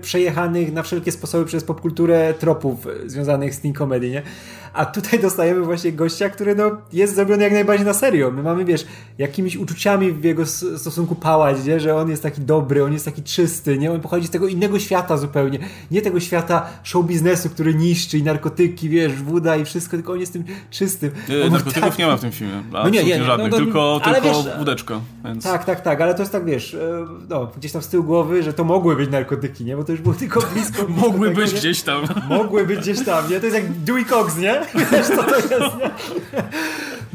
przejechanych 0.00 0.72
na 0.72 0.82
wszelkie 0.82 1.12
sposoby 1.12 1.44
przez 1.44 1.64
popkulturę 1.64 2.34
tropów 2.34 2.86
związanych 3.06 3.54
z 3.54 3.60
teen 3.60 3.74
comedy, 3.74 4.10
nie? 4.10 4.22
A 4.76 4.86
tutaj 4.86 5.20
dostajemy 5.20 5.60
właśnie 5.60 5.92
gościa, 5.92 6.28
który 6.28 6.54
no, 6.54 6.70
jest 6.92 7.14
zrobiony 7.14 7.44
jak 7.44 7.52
najbardziej 7.52 7.86
na 7.86 7.94
serio. 7.94 8.30
My 8.30 8.42
mamy, 8.42 8.64
wiesz, 8.64 8.86
jakimiś 9.18 9.56
uczuciami 9.56 10.12
w 10.12 10.24
jego 10.24 10.46
stosunku 10.46 11.14
pałać, 11.14 11.64
nie? 11.64 11.80
że 11.80 11.96
on 11.96 12.10
jest 12.10 12.22
taki 12.22 12.40
dobry, 12.40 12.84
on 12.84 12.92
jest 12.92 13.04
taki 13.04 13.22
czysty, 13.22 13.78
nie? 13.78 13.92
On 13.92 14.00
pochodzi 14.00 14.26
z 14.26 14.30
tego 14.30 14.48
innego 14.48 14.78
świata 14.78 15.16
zupełnie. 15.16 15.58
Nie 15.90 16.02
tego 16.02 16.20
świata 16.20 16.66
show 16.82 17.06
biznesu, 17.06 17.50
który 17.50 17.74
niszczy 17.74 18.18
i 18.18 18.22
narkotyki, 18.22 18.88
wiesz, 18.88 19.12
woda 19.12 19.56
i 19.56 19.64
wszystko, 19.64 19.96
tylko 19.96 20.12
on 20.12 20.20
jest 20.20 20.32
tym 20.32 20.44
czystym. 20.70 21.10
Nie, 21.28 21.50
narkotyków 21.50 21.90
tak... 21.90 21.98
nie 21.98 22.06
ma 22.06 22.16
w 22.16 22.20
tym 22.20 22.32
filmie. 22.32 22.62
No 22.72 22.88
nie, 22.88 23.04
nie, 23.04 23.24
żadnych, 23.24 23.50
no, 23.50 23.58
no, 23.58 23.64
tylko, 23.64 24.00
tylko 24.04 24.20
wiesz, 24.20 24.58
wódeczko. 24.58 25.00
Więc... 25.24 25.44
Tak, 25.44 25.64
tak, 25.64 25.80
tak, 25.80 26.00
ale 26.00 26.14
to 26.14 26.22
jest 26.22 26.32
tak, 26.32 26.44
wiesz, 26.44 26.74
e, 26.74 27.06
no, 27.28 27.50
gdzieś 27.56 27.72
tam 27.72 27.82
z 27.82 27.88
tyłu 27.88 28.04
głowy, 28.04 28.42
że 28.42 28.52
to 28.52 28.64
mogły 28.64 28.96
być 28.96 29.10
narkotyki, 29.10 29.64
nie? 29.64 29.76
Bo 29.76 29.84
to 29.84 29.92
już 29.92 30.00
było 30.00 30.14
tylko 30.14 30.40
blisko. 30.54 30.88
mogły 30.88 31.30
być 31.30 31.52
nie? 31.52 31.58
gdzieś 31.58 31.82
tam. 31.82 32.02
Mogły 32.28 32.66
być 32.66 32.80
gdzieś 32.80 33.04
tam, 33.04 33.30
nie? 33.30 33.40
To 33.40 33.46
jest 33.46 33.56
jak 33.56 33.72
Dewey 33.72 34.04
Cox, 34.04 34.38
nie? 34.38 34.65
Wiesz, 34.74 35.08
to 35.08 35.36
jest, 35.36 35.50
nie? 35.50 35.90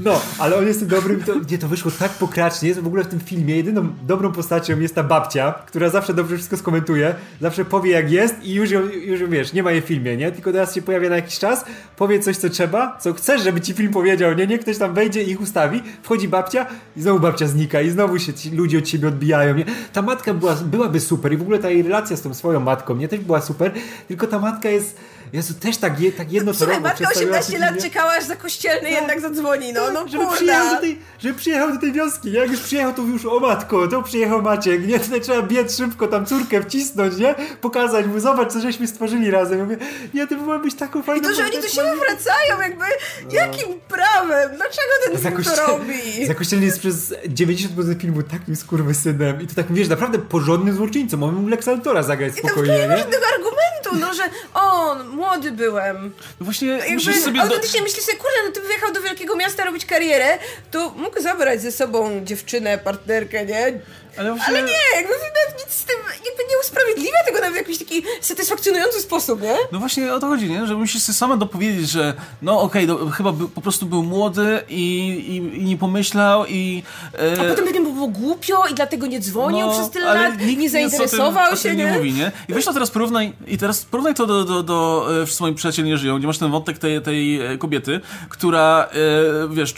No, 0.03 0.21
ale 0.39 0.57
on 0.57 0.67
jest 0.67 0.79
tym 0.79 0.87
dobrym, 0.87 1.23
to, 1.23 1.33
nie, 1.51 1.57
to 1.57 1.67
wyszło 1.67 1.91
tak 1.99 2.11
pokracznie, 2.11 2.73
w 2.73 2.87
ogóle 2.87 3.03
w 3.03 3.07
tym 3.07 3.19
filmie 3.19 3.55
jedyną 3.55 3.87
dobrą 4.03 4.31
postacią 4.31 4.79
jest 4.79 4.95
ta 4.95 5.03
babcia, 5.03 5.53
która 5.67 5.89
zawsze 5.89 6.13
dobrze 6.13 6.35
wszystko 6.35 6.57
skomentuje, 6.57 7.15
zawsze 7.41 7.65
powie 7.65 7.91
jak 7.91 8.11
jest 8.11 8.43
i 8.43 8.53
już 8.53 8.71
ją, 8.71 8.81
już 8.89 9.23
wiesz, 9.23 9.53
nie 9.53 9.63
ma 9.63 9.71
jej 9.71 9.81
w 9.81 9.85
filmie, 9.85 10.17
nie? 10.17 10.31
Tylko 10.31 10.51
teraz 10.51 10.75
się 10.75 10.81
pojawia 10.81 11.09
na 11.09 11.15
jakiś 11.15 11.39
czas, 11.39 11.65
powie 11.97 12.19
coś 12.19 12.37
co 12.37 12.49
trzeba, 12.49 12.97
co 12.97 13.13
chcesz, 13.13 13.43
żeby 13.43 13.61
ci 13.61 13.73
film 13.73 13.93
powiedział, 13.93 14.33
nie? 14.33 14.47
Nie 14.47 14.59
ktoś 14.59 14.77
tam 14.77 14.93
wejdzie 14.93 15.23
i 15.23 15.29
ich 15.29 15.41
ustawi, 15.41 15.83
wchodzi 16.03 16.27
babcia 16.27 16.65
i 16.97 17.01
znowu 17.01 17.19
babcia 17.19 17.47
znika 17.47 17.81
i 17.81 17.89
znowu 17.89 18.19
się 18.19 18.33
ludzie 18.53 18.77
od 18.77 18.89
siebie 18.89 19.07
odbijają, 19.07 19.55
nie? 19.55 19.65
Ta 19.93 20.01
matka 20.01 20.33
była, 20.33 20.55
byłaby 20.55 20.99
super 20.99 21.33
i 21.33 21.37
w 21.37 21.41
ogóle 21.41 21.59
ta 21.59 21.69
jej 21.69 21.83
relacja 21.83 22.17
z 22.17 22.21
tą 22.21 22.33
swoją 22.33 22.59
matką, 22.59 22.95
nie? 22.95 23.07
Też 23.07 23.19
była 23.19 23.41
super, 23.41 23.71
tylko 24.07 24.27
ta 24.27 24.39
matka 24.39 24.69
jest 24.69 24.97
Jezu, 25.33 25.53
też 25.53 25.77
tak, 25.77 25.99
je, 25.99 26.11
tak 26.11 26.31
jedno 26.31 26.53
Słuchaj, 26.53 26.81
matka 26.81 27.09
18 27.09 27.59
lat 27.59 27.81
czekała, 27.81 28.11
aż 28.11 28.23
za 28.23 28.35
kościelny 28.35 28.81
tak, 28.81 28.91
jednak 28.91 29.21
zadzwoni, 29.21 29.73
no, 29.73 29.91
no 29.91 30.07
żeby 30.07 30.25
przyjechał, 30.33 30.75
do 30.75 30.81
tej, 30.81 30.99
żeby 31.19 31.39
przyjechał 31.39 31.73
do 31.73 31.79
tej 31.79 31.91
wioski, 31.91 32.31
nie? 32.31 32.39
Jak 32.39 32.51
już 32.51 32.59
przyjechał, 32.59 32.93
to 32.93 33.01
już 33.01 33.25
o 33.25 33.39
matko, 33.39 33.87
to 33.87 34.03
przyjechał 34.03 34.41
Maciek, 34.41 34.87
nie? 34.87 34.99
Tutaj 34.99 35.21
trzeba 35.21 35.41
biec 35.41 35.77
szybko, 35.77 36.07
tam 36.07 36.25
córkę 36.25 36.61
wcisnąć, 36.63 37.17
nie? 37.17 37.35
Pokazać 37.61 38.05
mu, 38.05 38.19
zobacz, 38.19 38.53
co 38.53 38.59
żeśmy 38.59 38.87
stworzyli 38.87 39.31
razem. 39.31 39.57
Ja 39.57 39.63
mówię, 39.63 39.77
nie, 40.13 40.27
ty 40.27 40.35
byłabyś 40.35 40.75
taką 40.75 41.03
fajną... 41.03 41.23
I 41.23 41.31
to, 41.31 41.35
że 41.35 41.43
oni 41.43 41.57
tu 41.63 41.69
się 41.69 41.81
wracają, 41.81 42.61
jakby, 42.61 42.85
no. 43.23 43.33
jakim 43.33 43.67
prawem? 43.87 44.49
Dlaczego 44.55 44.91
ten 45.05 45.17
film 45.17 45.43
to 45.43 45.67
robi? 45.67 46.25
Zakościelny 46.27 46.65
jest 46.65 46.79
przez 46.79 47.13
90% 47.27 48.01
filmu 48.01 48.23
takim 48.23 48.55
skurwysynem 48.55 49.41
i 49.41 49.47
to 49.47 49.55
tak, 49.55 49.73
wiesz, 49.73 49.87
naprawdę 49.87 50.19
porządnym 50.19 50.75
złoczyńcą. 50.75 51.23
On 51.23 51.35
mu 51.35 51.47
Lex 51.47 51.67
Altora 51.67 52.03
zagrać 52.03 52.35
spokojnie, 52.35 52.77
I 52.77 52.81
tam 52.81 52.89
nie? 52.89 52.97
żadnego 52.97 53.25
argumentu, 53.35 53.70
no, 53.99 54.13
że 54.13 54.23
on, 54.53 55.07
młody 55.07 55.51
byłem. 55.51 56.13
No 56.39 56.45
właśnie, 56.45 56.67
Jakby, 56.67 57.13
sobie... 57.13 57.41
Autentycznie 57.41 57.79
do... 57.79 57.83
myślisz 57.83 58.05
sobie, 58.05 58.17
kurde, 58.17 58.37
no 58.45 58.51
ty 58.51 58.61
wyjechał 58.61 58.93
do 58.93 59.01
wielkiego 59.01 59.35
miasta 59.35 59.65
robić 59.65 59.85
karierę, 59.85 60.37
to 60.71 60.89
mógł 60.89 61.21
zabrać 61.21 61.61
ze 61.61 61.71
sobą 61.71 62.25
dziewczynę, 62.25 62.77
partnerkę, 62.77 63.45
nie? 63.45 63.79
Ale, 64.17 64.31
właśnie... 64.31 64.47
Ale 64.47 64.63
nie, 64.63 64.79
jakby 64.95 65.13
nic 65.59 65.73
z 65.73 65.85
tym, 65.85 65.95
jakby 66.05 66.43
nie 66.49 66.59
usprawiedliwia 66.61 67.23
tego 67.25 67.39
nawet 67.39 67.53
w 67.53 67.57
jakiś 67.57 67.77
taki 67.77 68.03
satysfakcjonujący 68.21 68.99
sposób, 69.01 69.41
nie? 69.41 69.55
No 69.71 69.79
właśnie 69.79 70.13
o 70.13 70.19
to 70.19 70.27
chodzi, 70.27 70.49
nie? 70.49 70.67
Że 70.67 70.75
musisz 70.75 71.01
sobie 71.01 71.15
sama 71.15 71.37
dopowiedzieć, 71.37 71.89
że 71.89 72.13
no 72.41 72.61
okej, 72.61 72.89
okay, 72.89 73.11
chyba 73.11 73.31
by, 73.31 73.47
po 73.47 73.61
prostu 73.61 73.85
był 73.85 74.03
młody 74.03 74.61
i, 74.69 75.07
i, 75.27 75.35
i 75.61 75.63
nie 75.63 75.77
pomyślał 75.77 76.45
i... 76.45 76.83
E... 77.19 77.41
A 77.41 77.49
potem 77.49 77.65
pewnie 77.65 77.81
było 77.81 78.07
głupio 78.07 78.67
i 78.71 78.73
dlatego 78.73 79.07
nie 79.07 79.19
dzwonił 79.19 79.67
no, 79.67 79.73
przez 79.73 79.89
tyle 79.89 80.05
lat, 80.05 80.33
nie 80.57 80.69
zainteresował 80.69 81.49
tym, 81.49 81.57
się, 81.57 81.75
nie? 81.75 81.85
nie 81.85 81.91
mówi, 81.91 82.13
nie? 82.13 82.31
I 82.49 82.53
weź 82.53 82.65
to 82.65 82.73
teraz 82.73 82.91
porównaj, 82.91 83.33
i 83.47 83.57
teraz 83.57 83.85
porównaj 83.85 84.13
to 84.13 84.25
do, 84.25 84.43
do, 84.43 84.63
do, 84.63 84.63
do 84.63 85.07
e, 85.21 85.25
Wszyscy 85.25 85.43
moi 85.43 85.53
przyjaciele 85.53 85.87
nie 85.87 85.97
żyją, 85.97 86.17
gdzie 86.17 86.27
masz 86.27 86.37
ten 86.37 86.51
wątek 86.51 86.77
tej, 86.77 87.01
tej 87.01 87.41
e, 87.41 87.57
kobiety, 87.57 88.01
która, 88.29 88.89
e, 88.91 89.55
wiesz, 89.55 89.75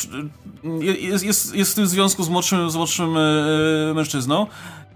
jest, 0.80 1.24
jest, 1.24 1.56
jest 1.56 1.72
w 1.72 1.76
tym 1.76 1.88
związku 1.88 2.24
z 2.24 2.30
młodszym, 2.30 2.70
z 2.70 2.76
młodszym 2.76 3.18
mężczyzną 3.96 4.23
No. 4.28 4.50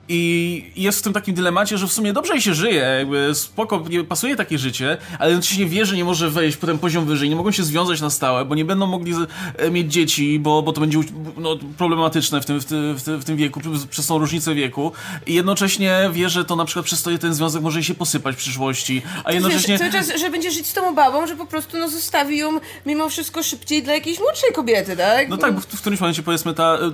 I 0.09 0.71
jest 0.75 0.99
w 0.99 1.01
tym 1.01 1.13
takim 1.13 1.35
dylemacie, 1.35 1.77
że 1.77 1.87
w 1.87 1.93
sumie 1.93 2.13
dobrze 2.13 2.33
jej 2.33 2.41
się 2.41 2.53
żyje, 2.53 2.81
jakby 2.81 3.35
spoko, 3.35 3.83
pasuje 4.09 4.35
takie 4.35 4.57
życie, 4.57 4.97
ale 5.19 5.29
jednocześnie 5.29 5.65
wie, 5.65 5.85
że 5.85 5.95
nie 5.95 6.05
może 6.05 6.29
wejść 6.29 6.57
potem 6.57 6.79
poziom 6.79 7.05
wyżej, 7.05 7.29
nie 7.29 7.35
mogą 7.35 7.51
się 7.51 7.63
związać 7.63 8.01
na 8.01 8.09
stałe, 8.09 8.45
bo 8.45 8.55
nie 8.55 8.65
będą 8.65 8.87
mogli 8.87 9.13
e, 9.57 9.71
mieć 9.71 9.93
dzieci, 9.93 10.39
bo, 10.39 10.61
bo 10.61 10.73
to 10.73 10.81
będzie 10.81 10.99
no, 11.37 11.57
problematyczne 11.77 12.41
w 12.41 12.45
tym, 12.45 12.59
w, 12.59 12.65
tym, 12.65 12.95
w, 12.95 13.03
tym, 13.03 13.19
w 13.19 13.25
tym 13.25 13.37
wieku, 13.37 13.61
przez 13.89 14.07
tą 14.07 14.17
różnicę 14.17 14.55
wieku. 14.55 14.91
I 15.27 15.33
jednocześnie 15.33 16.09
wie, 16.13 16.29
że 16.29 16.45
to 16.45 16.55
na 16.55 16.65
przykład 16.65 16.85
przez 16.85 17.03
to 17.03 17.17
ten 17.17 17.33
związek 17.33 17.61
może 17.61 17.83
się 17.83 17.95
posypać 17.95 18.35
w 18.35 18.37
przyszłości, 18.37 19.01
a 19.23 19.31
jednocześnie... 19.31 19.77
Wiesz, 19.77 19.91
cały 19.91 20.05
czas, 20.05 20.21
że 20.21 20.29
będzie 20.29 20.51
żyć 20.51 20.67
z 20.67 20.73
tą 20.73 20.95
babą, 20.95 21.27
że 21.27 21.35
po 21.35 21.45
prostu 21.45 21.77
no, 21.77 21.89
zostawi 21.89 22.37
ją 22.37 22.59
mimo 22.85 23.09
wszystko 23.09 23.43
szybciej 23.43 23.83
dla 23.83 23.93
jakiejś 23.93 24.19
młodszej 24.19 24.53
kobiety, 24.53 24.97
tak? 24.97 25.29
No 25.29 25.37
tak, 25.37 25.53
bo 25.53 25.61
w, 25.61 25.65
w 25.65 25.81
którymś 25.81 25.99
momencie 26.01 26.23
powiedzmy 26.23 26.53
ta... 26.53 26.73
E, 26.73 26.91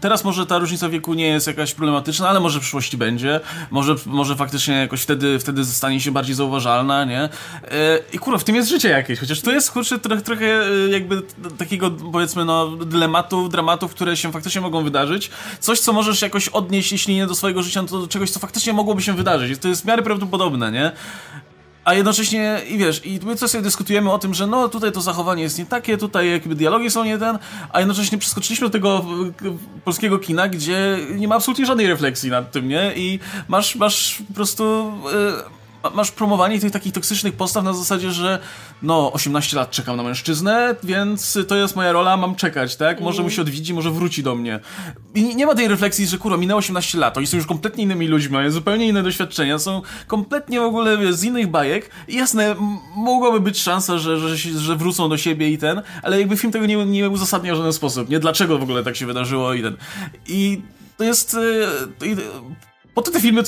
teraz 0.00 0.24
może 0.24 0.46
ta 0.46 0.58
różnica 0.58 0.88
wieku 0.88 1.14
nie 1.14 1.26
jest 1.26 1.46
jakaś 1.46 1.74
problematyczna, 1.74 2.28
ale 2.28 2.39
może 2.40 2.58
w 2.58 2.62
przyszłości 2.62 2.96
będzie, 2.96 3.40
może, 3.70 3.94
może 4.06 4.36
faktycznie 4.36 4.74
jakoś 4.74 5.02
wtedy, 5.02 5.38
wtedy 5.38 5.64
stanie 5.64 6.00
się 6.00 6.10
bardziej 6.10 6.34
zauważalna, 6.34 7.04
nie? 7.04 7.20
E, 7.20 7.28
I 8.12 8.18
kurwa, 8.18 8.38
w 8.38 8.44
tym 8.44 8.56
jest 8.56 8.68
życie 8.68 8.88
jakieś, 8.88 9.18
chociaż 9.18 9.40
to 9.40 9.50
jest 9.50 9.70
kurczę 9.70 9.98
trochę, 9.98 10.22
trochę 10.22 10.46
e, 10.46 10.88
jakby 10.90 11.22
takiego 11.58 11.90
powiedzmy 11.90 12.44
no 12.44 12.76
dylematów, 12.76 13.50
dramatów, 13.50 13.94
które 13.94 14.16
się 14.16 14.32
faktycznie 14.32 14.60
mogą 14.60 14.84
wydarzyć. 14.84 15.30
Coś, 15.60 15.80
co 15.80 15.92
możesz 15.92 16.22
jakoś 16.22 16.48
odnieść, 16.48 16.92
jeśli 16.92 17.14
nie 17.14 17.26
do 17.26 17.34
swojego 17.34 17.62
życia, 17.62 17.82
to 17.82 18.00
do 18.00 18.08
czegoś, 18.08 18.30
co 18.30 18.40
faktycznie 18.40 18.72
mogłoby 18.72 19.02
się 19.02 19.12
wydarzyć. 19.12 19.60
To 19.60 19.68
jest 19.68 19.82
w 19.82 19.84
miarę 19.84 20.02
prawdopodobne, 20.02 20.72
nie? 20.72 20.92
A 21.84 21.94
jednocześnie, 21.94 22.60
i 22.68 22.78
wiesz, 22.78 23.06
i 23.06 23.20
my 23.24 23.36
coś 23.36 23.50
sobie 23.50 23.62
dyskutujemy 23.62 24.12
o 24.12 24.18
tym, 24.18 24.34
że 24.34 24.46
no 24.46 24.68
tutaj 24.68 24.92
to 24.92 25.00
zachowanie 25.00 25.42
jest 25.42 25.58
nie 25.58 25.66
takie, 25.66 25.96
tutaj 25.96 26.30
jakby 26.30 26.54
dialogi 26.54 26.90
są 26.90 27.04
nie 27.04 27.18
ten, 27.18 27.38
a 27.72 27.78
jednocześnie 27.78 28.18
przeskoczyliśmy 28.18 28.66
do 28.66 28.72
tego 28.72 29.04
polskiego 29.84 30.18
kina, 30.18 30.48
gdzie 30.48 30.98
nie 31.14 31.28
ma 31.28 31.34
absolutnie 31.34 31.66
żadnej 31.66 31.86
refleksji 31.86 32.30
nad 32.30 32.52
tym, 32.52 32.68
nie? 32.68 32.92
I 32.96 33.18
masz, 33.48 33.76
masz 33.76 34.22
po 34.28 34.34
prostu... 34.34 34.92
Yy, 35.04 35.59
masz 35.94 36.10
promowanie 36.10 36.60
tych 36.60 36.72
takich 36.72 36.92
toksycznych 36.92 37.34
postaw 37.34 37.64
na 37.64 37.72
zasadzie, 37.72 38.10
że 38.10 38.38
no, 38.82 39.12
18 39.12 39.56
lat 39.56 39.70
czekam 39.70 39.96
na 39.96 40.02
mężczyznę, 40.02 40.76
więc 40.82 41.38
to 41.48 41.56
jest 41.56 41.76
moja 41.76 41.92
rola, 41.92 42.16
mam 42.16 42.34
czekać, 42.34 42.76
tak? 42.76 43.00
Może 43.00 43.22
mu 43.22 43.30
się 43.30 43.42
odwiedzi, 43.42 43.74
może 43.74 43.90
wróci 43.90 44.22
do 44.22 44.34
mnie. 44.34 44.60
I 45.14 45.36
nie 45.36 45.46
ma 45.46 45.54
tej 45.54 45.68
refleksji, 45.68 46.06
że 46.06 46.18
kurwa, 46.18 46.36
minęło 46.36 46.58
18 46.58 46.98
lat, 46.98 47.16
oni 47.16 47.26
są 47.26 47.36
już 47.36 47.46
kompletnie 47.46 47.84
innymi 47.84 48.08
ludźmi, 48.08 48.32
mają 48.32 48.50
zupełnie 48.50 48.88
inne 48.88 49.02
doświadczenia, 49.02 49.58
są 49.58 49.82
kompletnie 50.06 50.60
w 50.60 50.64
ogóle 50.64 51.12
z 51.12 51.24
innych 51.24 51.46
bajek. 51.46 51.90
I 52.08 52.16
jasne, 52.16 52.56
mogłaby 52.96 53.40
być 53.40 53.60
szansa, 53.60 53.98
że, 53.98 54.18
że, 54.18 54.36
że 54.36 54.76
wrócą 54.76 55.08
do 55.08 55.16
siebie 55.16 55.50
i 55.50 55.58
ten, 55.58 55.82
ale 56.02 56.18
jakby 56.18 56.36
film 56.36 56.52
tego 56.52 56.66
nie, 56.66 56.86
nie 56.86 57.10
uzasadnia 57.10 57.54
w 57.54 57.56
żaden 57.56 57.72
sposób, 57.72 58.08
nie? 58.08 58.20
Dlaczego 58.20 58.58
w 58.58 58.62
ogóle 58.62 58.84
tak 58.84 58.96
się 58.96 59.06
wydarzyło 59.06 59.54
i 59.54 59.62
ten. 59.62 59.76
I 60.28 60.62
to 60.96 61.04
jest... 61.04 61.34
Y, 61.34 62.16
po 62.94 63.02
to 63.02 63.10
te 63.10 63.20
filmy, 63.20 63.42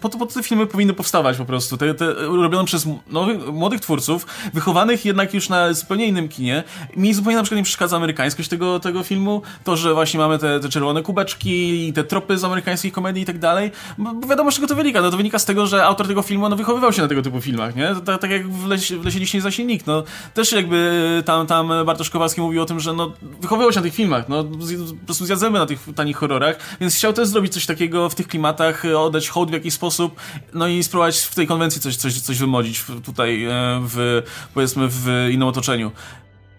po 0.00 0.08
to, 0.08 0.18
po 0.18 0.26
to 0.26 0.34
te 0.34 0.42
filmy 0.42 0.66
powinny 0.66 0.94
powstawać 0.94 1.36
po 1.36 1.44
prostu. 1.44 1.76
Te, 1.76 1.94
te 1.94 2.14
robione 2.14 2.64
przez 2.64 2.86
nowych, 3.10 3.46
młodych 3.46 3.80
twórców, 3.80 4.26
wychowanych 4.54 5.04
jednak 5.04 5.34
już 5.34 5.48
na 5.48 5.72
zupełnie 5.72 6.06
innym 6.06 6.28
kinie. 6.28 6.64
Mi 6.96 7.14
zupełnie 7.14 7.36
na 7.36 7.42
przykład 7.42 7.56
nie 7.56 7.62
przeszkadza 7.64 7.96
amerykańskość 7.96 8.48
tego, 8.48 8.80
tego 8.80 9.02
filmu, 9.02 9.42
to, 9.64 9.76
że 9.76 9.94
właśnie 9.94 10.20
mamy 10.20 10.38
te, 10.38 10.60
te 10.60 10.68
czerwone 10.68 11.02
kubeczki 11.02 11.88
i 11.88 11.92
te 11.92 12.04
tropy 12.04 12.38
z 12.38 12.44
amerykańskiej 12.44 12.92
komedii 12.92 13.22
i 13.22 13.26
tak 13.26 13.38
dalej. 13.38 13.70
Bo 13.98 14.26
wiadomo, 14.26 14.50
z 14.50 14.54
czego 14.54 14.66
to 14.66 14.74
wynika. 14.74 15.02
No, 15.02 15.10
to 15.10 15.16
wynika 15.16 15.38
z 15.38 15.44
tego, 15.44 15.66
że 15.66 15.84
autor 15.84 16.06
tego 16.06 16.22
filmu 16.22 16.48
no, 16.48 16.56
wychowywał 16.56 16.92
się 16.92 17.02
na 17.02 17.08
tego 17.08 17.22
typu 17.22 17.40
filmach, 17.40 17.76
nie? 17.76 17.94
Tak, 18.04 18.20
tak 18.20 18.30
jak 18.30 18.48
w, 18.48 18.66
Leś, 18.66 18.92
w 18.92 19.04
Lesie 19.04 19.18
Liśnie 19.18 19.40
za 19.40 19.50
no. 19.86 20.02
Też 20.34 20.52
jakby 20.52 21.22
tam, 21.26 21.46
tam 21.46 21.72
Bartosz 21.86 22.10
Kowalski 22.10 22.40
mówił 22.40 22.62
o 22.62 22.64
tym, 22.64 22.80
że 22.80 22.92
no, 22.92 23.12
wychowywał 23.40 23.72
się 23.72 23.78
na 23.78 23.82
tych 23.82 23.94
filmach, 23.94 24.28
no. 24.28 24.44
Po 24.44 25.04
prostu 25.04 25.26
zjadzemy 25.26 25.58
na 25.58 25.66
tych 25.66 25.86
tanich 25.94 26.16
horrorach, 26.16 26.56
więc 26.80 26.96
chciał 26.96 27.12
też 27.12 27.28
zrobić 27.28 27.52
coś 27.52 27.66
takiego 27.66 28.08
w 28.08 28.14
tych 28.14 28.28
klimatach 28.28 28.51
klimatach, 28.52 28.84
e, 28.84 28.98
oddać 28.98 29.28
hołd 29.28 29.50
w 29.50 29.52
jakiś 29.52 29.74
sposób, 29.74 30.20
no 30.54 30.68
i 30.68 30.82
spróbować 30.82 31.18
w 31.18 31.34
tej 31.34 31.46
konwencji 31.46 31.80
coś, 31.80 31.96
coś, 31.96 32.20
coś 32.20 32.38
wymodzić 32.38 32.84
tutaj 33.04 33.44
e, 33.44 33.50
w, 33.82 34.22
powiedzmy, 34.54 34.88
w 34.88 35.28
innym 35.32 35.48
otoczeniu. 35.48 35.90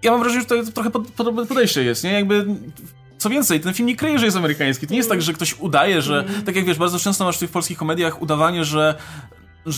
ja 0.04 0.12
mam 0.12 0.20
wrażenie, 0.20 0.41
że 0.41 0.48
to 0.48 0.72
trochę 0.72 0.89
podobne 0.89 1.46
podejście 1.46 1.84
jest, 1.84 2.04
nie? 2.04 2.12
Jakby 2.12 2.46
co 3.18 3.30
więcej, 3.30 3.60
ten 3.60 3.74
film 3.74 3.88
nie 3.88 3.96
kryje, 3.96 4.20
że 4.20 4.26
jest 4.26 4.38
amerykański. 4.38 4.88
To 4.88 4.94
nie 4.94 4.98
jest 4.98 5.10
tak, 5.10 5.22
że 5.22 5.34
ktoś 5.34 5.60
udaje, 5.60 6.02
że. 6.02 6.20
Mm. 6.20 6.44
Tak 6.44 6.56
jak 6.56 6.66
wiesz, 6.66 6.78
bardzo 6.78 7.00
często 7.00 7.26
masz 7.26 7.36
w 7.36 7.39
tych 7.39 7.52
polskich 7.52 7.78
komediach 7.78 8.22
udawanie, 8.22 8.66
że 8.66 8.96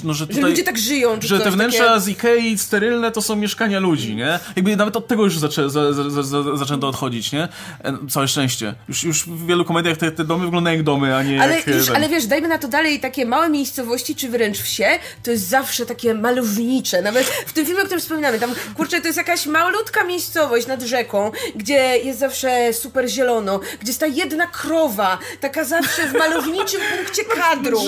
no, 0.04 0.14
że, 0.14 0.28
tutaj, 0.28 0.42
że 0.42 0.48
ludzie 0.48 0.64
tak 0.64 0.78
żyją. 0.78 1.18
że 1.20 1.40
te 1.40 1.52
wnętrza 1.52 1.86
takie... 1.86 2.00
z 2.00 2.08
Ikei 2.08 2.58
sterylne 2.58 3.12
to 3.12 3.22
są 3.22 3.36
mieszkania 3.36 3.80
ludzi, 3.80 4.16
nie? 4.16 4.40
Jakby 4.56 4.76
nawet 4.76 4.96
od 4.96 5.08
tego 5.08 5.24
już 5.24 5.40
zaczę, 5.40 5.70
za, 5.70 5.94
za, 5.94 6.24
za, 6.24 6.58
zaczęto 6.58 6.88
odchodzić, 6.88 7.32
nie? 7.32 7.44
E, 7.84 7.98
całe 8.10 8.28
szczęście. 8.28 8.76
Już, 8.90 9.04
już 9.04 9.26
w 9.26 9.46
wielu 9.46 9.66
komediach 9.66 9.98
te, 9.98 10.12
te 10.12 10.24
domy 10.24 10.46
wyglądają 10.46 10.78
jak 10.78 10.86
domy, 10.86 11.16
a 11.16 11.24
nie 11.24 11.42
ale 11.42 11.56
jak... 11.56 11.68
Już, 11.68 11.90
ale 11.90 12.10
wiesz, 12.10 12.26
dajmy 12.26 12.48
na 12.48 12.58
to 12.58 12.68
dalej 12.68 13.00
takie 13.00 13.26
małe 13.26 13.50
miejscowości, 13.50 14.16
czy 14.16 14.30
wręcz 14.30 14.58
wsie, 14.58 14.88
to 15.24 15.32
jest 15.32 15.48
zawsze 15.48 15.86
takie 15.86 16.14
malownicze. 16.14 17.02
Nawet 17.02 17.26
w 17.26 17.54
tym 17.54 17.66
filmie, 17.66 17.82
o 17.82 17.86
którym 17.86 18.02
wspominamy, 18.02 18.40
tam, 18.40 18.54
kurczę, 18.76 19.02
to 19.02 19.08
jest 19.08 19.18
jakaś 19.18 19.46
malutka 19.46 20.04
miejscowość 20.04 20.68
nad 20.68 20.82
rzeką, 20.82 21.32
gdzie 21.56 21.98
jest 21.98 22.20
zawsze 22.20 22.74
super 22.74 23.10
zielono, 23.10 23.60
gdzie 23.60 23.90
jest 23.90 24.00
ta 24.00 24.08
jedna 24.08 24.48
krowa, 24.48 25.18
taka 25.40 25.64
zawsze 25.64 26.08
w 26.08 26.14
malowniczym 26.14 26.82
punkcie 26.98 27.24
kadru. 27.42 27.80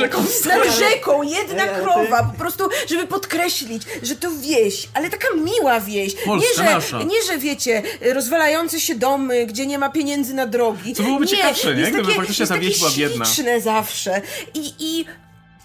Nad 0.46 0.80
rzeką, 0.80 1.24
jedna 1.24 1.68
krowa 1.68 1.87
po 2.32 2.38
prostu, 2.38 2.70
żeby 2.90 3.08
podkreślić, 3.08 3.84
że 4.04 4.16
to 4.16 4.32
wieś, 4.42 4.88
ale 4.94 5.10
taka 5.10 5.28
miła 5.36 5.80
wieś. 5.80 6.14
Polska, 6.26 6.62
nie, 6.62 6.68
że, 6.70 6.76
nasza. 6.76 7.04
nie, 7.04 7.24
że 7.28 7.38
wiecie, 7.38 7.84
rozwalające 8.14 8.80
się 8.80 8.96
domy, 8.96 9.46
gdzie 9.46 9.66
nie 9.66 9.80
ma 9.80 9.90
pieniędzy 9.90 10.34
na 10.34 10.46
drogi. 10.46 10.94
Co 10.94 11.04
byłoby 11.04 11.26
nie, 11.26 11.32
ciekawsze, 11.32 11.76
nie? 11.76 11.92
Gdyby 11.92 12.14
faktycznie 12.14 12.48
ta 12.48 12.58
wieś 12.58 12.80
była 12.80 12.92
biedna. 12.92 13.26
zawsze. 13.60 14.22
I, 14.54 14.74
i 14.80 15.06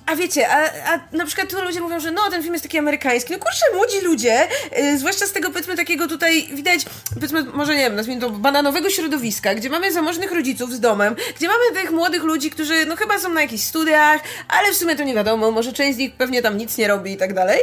a 0.07 0.17
wiecie, 0.17 0.49
a, 0.49 0.71
a 0.95 1.17
na 1.17 1.27
przykład 1.27 1.51
tu 1.51 1.63
ludzie 1.63 1.81
mówią, 1.81 2.01
że 2.01 2.11
no, 2.11 2.31
ten 2.31 2.43
film 2.43 2.55
jest 2.55 2.65
taki 2.65 2.79
amerykański. 2.79 3.33
No 3.33 3.39
kurczę, 3.39 3.65
młodzi 3.75 4.01
ludzie, 4.01 4.49
yy, 4.77 4.99
zwłaszcza 4.99 5.27
z 5.27 5.33
tego, 5.33 5.51
powiedzmy, 5.51 5.77
takiego 5.77 6.09
tutaj, 6.09 6.49
widać, 6.53 6.85
powiedzmy, 7.15 7.45
może 7.45 7.75
nie 7.75 7.81
wiem, 7.81 7.95
nazwijmy 7.95 8.21
to 8.21 8.31
bananowego 8.31 8.91
środowiska, 8.91 9.55
gdzie 9.55 9.71
mamy 9.71 9.93
zamożnych 9.93 10.33
rodziców 10.33 10.73
z 10.73 10.81
domem, 10.81 11.17
gdzie 11.37 11.49
mamy 11.49 11.81
tych 11.83 11.91
młodych 11.91 12.23
ludzi, 12.23 12.51
którzy, 12.51 12.87
no 12.87 12.97
chyba 12.97 13.19
są 13.19 13.29
na 13.29 13.43
jakichś 13.43 13.65
studiach, 13.65 14.21
ale 14.49 14.73
w 14.73 14.77
sumie 14.77 14.97
to 14.97 15.03
nie 15.05 15.15
wiadomo, 15.15 15.51
może 15.51 15.73
część 15.73 15.95
z 15.95 15.99
nich 15.99 16.15
pewnie 16.15 16.43
tam 16.43 16.57
nic 16.57 16.79
nie 16.79 16.89
robi 16.89 17.13
i 17.13 17.17
tak 17.17 17.35
dalej, 17.35 17.61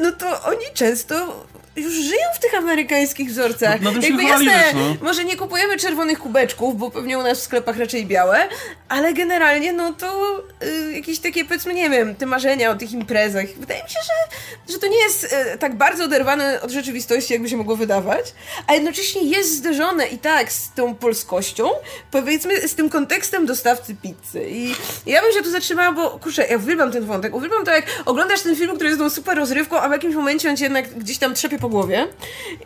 no 0.00 0.12
to 0.12 0.42
oni 0.42 0.64
często 0.74 1.46
już 1.76 1.92
żyją 1.92 2.26
w 2.34 2.38
tych 2.38 2.54
amerykańskich 2.54 3.28
wzorcach. 3.28 3.80
No, 3.80 3.92
no 3.92 4.00
Jakby 4.02 4.22
jasne, 4.22 4.72
no. 4.74 4.96
może 5.02 5.24
nie 5.24 5.36
kupujemy 5.36 5.76
czerwonych 5.76 6.18
kubeczków, 6.18 6.78
bo 6.78 6.90
pewnie 6.90 7.18
u 7.18 7.22
nas 7.22 7.38
w 7.38 7.42
sklepach 7.42 7.78
raczej 7.78 8.06
białe, 8.06 8.48
ale 8.88 9.14
generalnie 9.14 9.72
no 9.72 9.92
to 9.92 10.38
y, 10.62 10.92
jakieś 10.92 11.18
takie 11.18 11.44
powiedzmy, 11.44 11.74
nie 11.74 11.90
wiem, 11.90 12.14
te 12.14 12.26
marzenia 12.26 12.70
o 12.70 12.74
tych 12.74 12.92
imprezach. 12.92 13.46
Wydaje 13.56 13.82
mi 13.82 13.88
się, 13.88 13.98
że, 14.06 14.72
że 14.72 14.78
to 14.78 14.86
nie 14.86 14.98
jest 14.98 15.24
y, 15.24 15.58
tak 15.58 15.76
bardzo 15.76 16.04
oderwane 16.04 16.60
od 16.62 16.70
rzeczywistości, 16.70 17.32
jakby 17.32 17.48
się 17.48 17.56
mogło 17.56 17.76
wydawać, 17.76 18.34
a 18.66 18.74
jednocześnie 18.74 19.22
jest 19.22 19.56
zderzone 19.56 20.06
i 20.06 20.18
tak 20.18 20.52
z 20.52 20.72
tą 20.72 20.94
polskością, 20.94 21.68
powiedzmy 22.10 22.68
z 22.68 22.74
tym 22.74 22.90
kontekstem 22.90 23.46
dostawcy 23.46 23.96
pizzy. 24.02 24.46
I 24.50 24.74
ja 25.06 25.22
bym 25.22 25.32
się 25.32 25.42
tu 25.42 25.50
zatrzymała, 25.50 25.92
bo 25.92 26.10
kurczę, 26.10 26.46
ja 26.50 26.56
uwielbiam 26.56 26.92
ten 26.92 27.04
wątek. 27.04 27.34
Uwielbiam 27.34 27.64
to, 27.64 27.70
jak 27.70 27.86
oglądasz 28.06 28.40
ten 28.40 28.56
film, 28.56 28.74
który 28.74 28.88
jest 28.88 29.00
tą 29.00 29.10
super 29.10 29.36
rozrywką, 29.36 29.80
a 29.80 29.88
w 29.88 29.92
jakimś 29.92 30.14
momencie 30.14 30.50
on 30.50 30.56
cię 30.56 30.64
jednak 30.64 30.98
gdzieś 30.98 31.18
tam 31.18 31.34
trzepie 31.34 31.59
po 31.60 31.68
głowie. 31.68 32.06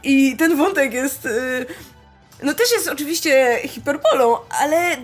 I 0.03 0.36
ten 0.36 0.57
wątek 0.57 0.92
jest. 0.92 1.26
Y, 1.26 1.66
no 2.42 2.55
też 2.55 2.72
jest 2.72 2.88
oczywiście 2.88 3.61
hiperpolą, 3.64 4.36
ale 4.61 4.97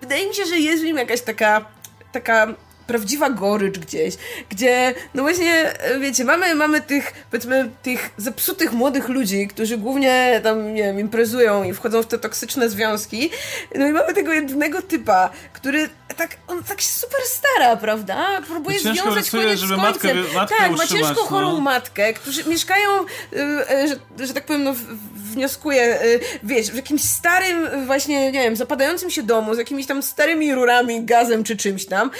wydaje 0.00 0.28
mi 0.28 0.34
się, 0.34 0.44
że 0.44 0.58
jest 0.58 0.82
w 0.82 0.86
nim 0.86 0.96
jakaś 0.96 1.20
taka. 1.20 1.64
taka 2.12 2.54
prawdziwa 2.86 3.30
gorycz 3.30 3.78
gdzieś, 3.78 4.14
gdzie, 4.48 4.94
no 5.14 5.22
właśnie, 5.22 5.72
wiecie, 6.00 6.24
mamy, 6.24 6.54
mamy 6.54 6.80
tych, 6.80 7.12
powiedzmy, 7.30 7.70
tych 7.82 8.10
zepsutych 8.16 8.72
młodych 8.72 9.08
ludzi, 9.08 9.48
którzy 9.48 9.78
głównie 9.78 10.40
tam, 10.42 10.74
nie 10.74 10.82
wiem, 10.82 11.00
imprezują 11.00 11.64
i 11.64 11.72
wchodzą 11.72 12.02
w 12.02 12.06
te 12.06 12.18
toksyczne 12.18 12.68
związki, 12.70 13.30
no 13.74 13.86
i 13.86 13.92
mamy 13.92 14.14
tego 14.14 14.32
jednego 14.32 14.82
typa, 14.82 15.30
który 15.52 15.88
tak, 16.14 16.36
on 16.48 16.64
tak 16.64 16.80
się 16.80 16.88
super 16.88 17.20
stara, 17.24 17.76
prawda? 17.76 18.42
Próbuje 18.48 18.80
ciężko 18.80 19.02
związać 19.02 19.30
koniec 19.30 19.60
żeby 19.60 19.74
z 19.74 19.76
końcem. 19.76 20.16
Matkę, 20.16 20.34
matkę 20.34 20.56
tak, 20.58 20.70
ma 20.70 20.86
ciężką 20.86 21.14
no. 21.14 21.26
chorą 21.26 21.60
matkę, 21.60 22.12
którzy 22.12 22.44
mieszkają, 22.44 22.90
y, 23.32 23.36
y, 23.36 23.88
że, 23.88 24.26
że 24.26 24.34
tak 24.34 24.44
powiem, 24.44 24.64
no, 24.64 24.74
wnioskuję, 25.14 26.02
y, 26.02 26.20
wiesz, 26.42 26.70
w 26.70 26.74
jakimś 26.74 27.02
starym, 27.02 27.86
właśnie, 27.86 28.32
nie 28.32 28.42
wiem, 28.42 28.56
zapadającym 28.56 29.10
się 29.10 29.22
domu, 29.22 29.54
z 29.54 29.58
jakimiś 29.58 29.86
tam 29.86 30.02
starymi 30.02 30.54
rurami, 30.54 31.04
gazem 31.04 31.44
czy 31.44 31.56
czymś 31.56 31.86
tam, 31.86 32.10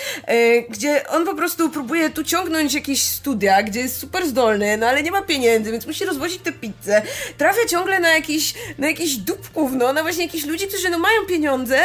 gdzie 0.69 1.09
on 1.09 1.25
po 1.25 1.35
prostu 1.35 1.71
próbuje 1.71 2.11
tu 2.11 2.25
ciągnąć 2.25 2.75
jakieś 2.75 3.03
studia, 3.03 3.63
gdzie 3.63 3.81
jest 3.81 3.99
super 3.99 4.27
zdolny, 4.27 4.77
no 4.77 4.87
ale 4.87 5.03
nie 5.03 5.11
ma 5.11 5.23
pieniędzy, 5.23 5.73
więc 5.73 5.87
musi 5.87 6.05
rozwozić 6.05 6.43
tę 6.43 6.53
pizzę. 6.53 7.03
Trafia 7.39 7.67
ciągle 7.69 8.01
na 8.01 8.09
jakiś, 8.09 8.55
na 8.79 8.87
jakiś 8.87 9.17
dupków, 9.17 9.73
no, 9.73 9.93
na 9.93 10.03
właśnie 10.03 10.25
jakichś 10.25 10.45
ludzi, 10.45 10.67
którzy 10.69 10.91
no 10.91 10.99
mają 10.99 11.27
pieniądze, 11.27 11.79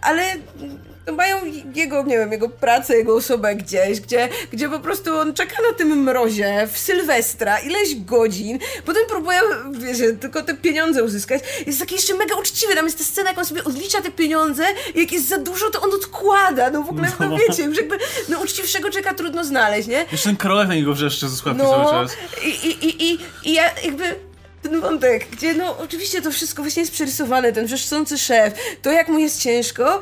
ale 0.00 0.36
no 1.06 1.12
mają 1.12 1.36
jego, 1.74 2.02
nie 2.02 2.18
wiem, 2.18 2.32
jego 2.32 2.48
pracę, 2.48 2.96
jego 2.96 3.14
osobę 3.14 3.54
gdzieś, 3.54 4.00
gdzie, 4.00 4.28
gdzie 4.52 4.68
po 4.68 4.80
prostu 4.80 5.18
on 5.18 5.34
czeka 5.34 5.56
na 5.70 5.78
tym 5.78 5.88
mrozie 6.02 6.68
w 6.72 6.78
Sylwestra 6.78 7.58
ileś 7.58 7.94
godzin, 7.94 8.58
potem 8.84 9.02
próbuje, 9.08 9.40
wiecie, 9.72 10.12
tylko 10.12 10.42
te 10.42 10.54
pieniądze 10.54 11.04
uzyskać. 11.04 11.42
Jest 11.66 11.78
taki 11.78 11.94
jeszcze 11.94 12.14
mega 12.14 12.34
uczciwy, 12.36 12.74
tam 12.74 12.84
jest 12.84 12.98
ta 12.98 13.04
scena, 13.04 13.28
jak 13.30 13.38
on 13.38 13.44
sobie 13.44 13.64
odlicza 13.64 14.02
te 14.02 14.10
pieniądze 14.10 14.64
i 14.94 15.00
jak 15.00 15.12
jest 15.12 15.28
za 15.28 15.38
dużo, 15.38 15.70
to 15.70 15.80
on 15.80 15.90
odkłada, 15.94 16.70
no 16.70 16.82
w 16.82 16.88
ogóle, 16.88 17.08
no, 17.20 17.28
no 17.28 17.38
wiecie, 17.38 17.62
już 17.62 17.76
jakby, 17.76 17.98
no 18.28 18.40
uczciwszego 18.40 18.90
czeka 18.90 19.14
trudno 19.14 19.44
znaleźć, 19.44 19.88
nie? 19.88 20.06
Jeszcze 20.12 20.28
ten 20.28 20.36
Karolek 20.36 20.68
na 20.68 20.74
niego 20.74 20.94
wrzeszczy 20.94 21.28
ze 21.28 21.54
no, 21.54 21.70
cały 21.70 21.84
czas. 21.84 22.16
I, 22.44 22.48
i, 22.48 22.86
i, 22.86 23.12
i, 23.12 23.18
i 23.44 23.54
ja 23.54 23.70
jakby 23.84 24.14
ten 24.62 24.80
wątek, 24.80 25.26
gdzie 25.30 25.54
no 25.54 25.78
oczywiście 25.78 26.22
to 26.22 26.30
wszystko 26.30 26.62
właśnie 26.62 26.80
jest 26.80 26.92
przerysowane, 26.92 27.52
ten 27.52 27.66
wrzeszczący 27.66 28.18
szef, 28.18 28.54
to 28.82 28.90
jak 28.90 29.08
mu 29.08 29.18
jest 29.18 29.42
ciężko, 29.42 30.00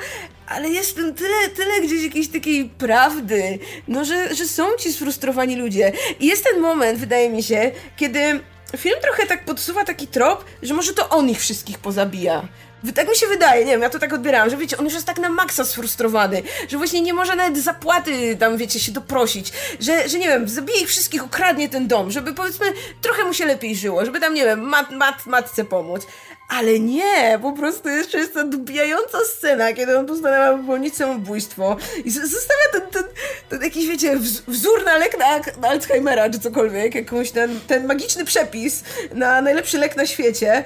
ale 0.53 0.68
jest 0.68 0.96
ten 0.96 1.14
tyle, 1.14 1.48
tyle 1.48 1.80
gdzieś 1.80 2.05
jakiejś 2.05 2.28
takiej 2.28 2.68
prawdy, 2.68 3.59
no, 3.88 4.05
że, 4.05 4.34
że 4.34 4.46
są 4.46 4.76
ci 4.78 4.92
sfrustrowani 4.92 5.57
ludzie. 5.57 5.92
I 6.20 6.26
jest 6.26 6.44
ten 6.44 6.61
moment, 6.61 6.98
wydaje 6.98 7.30
mi 7.30 7.42
się, 7.42 7.70
kiedy 7.96 8.40
film 8.76 8.96
trochę 9.03 9.26
tak 9.26 9.44
podsuwa 9.44 9.84
taki 9.84 10.07
trop, 10.07 10.44
że 10.62 10.74
może 10.74 10.94
to 10.94 11.09
on 11.09 11.28
ich 11.28 11.40
wszystkich 11.40 11.78
pozabija. 11.78 12.48
Tak 12.94 13.09
mi 13.09 13.16
się 13.16 13.26
wydaje, 13.26 13.64
nie 13.64 13.72
wiem, 13.72 13.82
ja 13.82 13.90
to 13.90 13.98
tak 13.98 14.12
odbierałam, 14.12 14.50
że 14.50 14.57
wiecie, 14.57 14.78
on 14.78 14.84
już 14.84 14.94
jest 14.94 15.07
tak 15.07 15.18
na 15.18 15.28
maksa 15.28 15.64
sfrustrowany, 15.64 16.42
że 16.68 16.78
właśnie 16.78 17.00
nie 17.00 17.14
może 17.14 17.36
nawet 17.36 17.59
zapłaty 17.59 18.36
tam, 18.36 18.57
wiecie, 18.57 18.80
się 18.80 18.92
doprosić, 18.92 19.53
że, 19.80 20.09
że 20.09 20.18
nie 20.18 20.28
wiem, 20.28 20.48
zabije 20.48 20.80
ich 20.80 20.88
wszystkich, 20.88 21.24
ukradnie 21.24 21.68
ten 21.68 21.88
dom, 21.88 22.11
żeby 22.11 22.34
powiedzmy 22.34 22.66
trochę 23.00 23.24
mu 23.24 23.34
się 23.34 23.44
lepiej 23.44 23.76
żyło, 23.76 24.05
żeby 24.05 24.20
tam, 24.20 24.34
nie 24.34 24.44
wiem, 24.44 24.61
mat, 24.61 24.90
mat, 24.90 25.26
matce 25.26 25.64
pomóc. 25.64 26.07
Ale 26.59 26.80
nie, 26.80 27.38
po 27.42 27.53
prostu 27.53 27.88
jeszcze 27.88 28.18
jest 28.18 28.34
ta 28.34 28.44
dobijająca 28.44 29.18
scena, 29.24 29.72
kiedy 29.72 29.98
on 29.98 30.07
postanawia 30.07 30.59
popełnić 30.59 30.96
samobójstwo 30.96 31.76
i 32.05 32.11
zostawia 32.11 32.68
ten, 32.72 32.82
ten, 32.90 33.03
ten 33.48 33.62
jakiś, 33.62 33.86
wiecie, 33.88 34.16
wzór 34.48 34.84
na 34.84 34.98
lek 34.98 35.18
na, 35.18 35.61
na 35.61 35.68
Alzheimera 35.68 36.30
czy 36.30 36.40
cokolwiek, 36.40 36.94
jakąś 36.94 37.30
ten, 37.30 37.61
ten 37.66 37.86
magiczny 37.86 38.24
przepis 38.24 38.84
na 39.14 39.42
najlepszy 39.42 39.78
lek 39.78 39.96
na 39.96 40.07
świecie, 40.07 40.64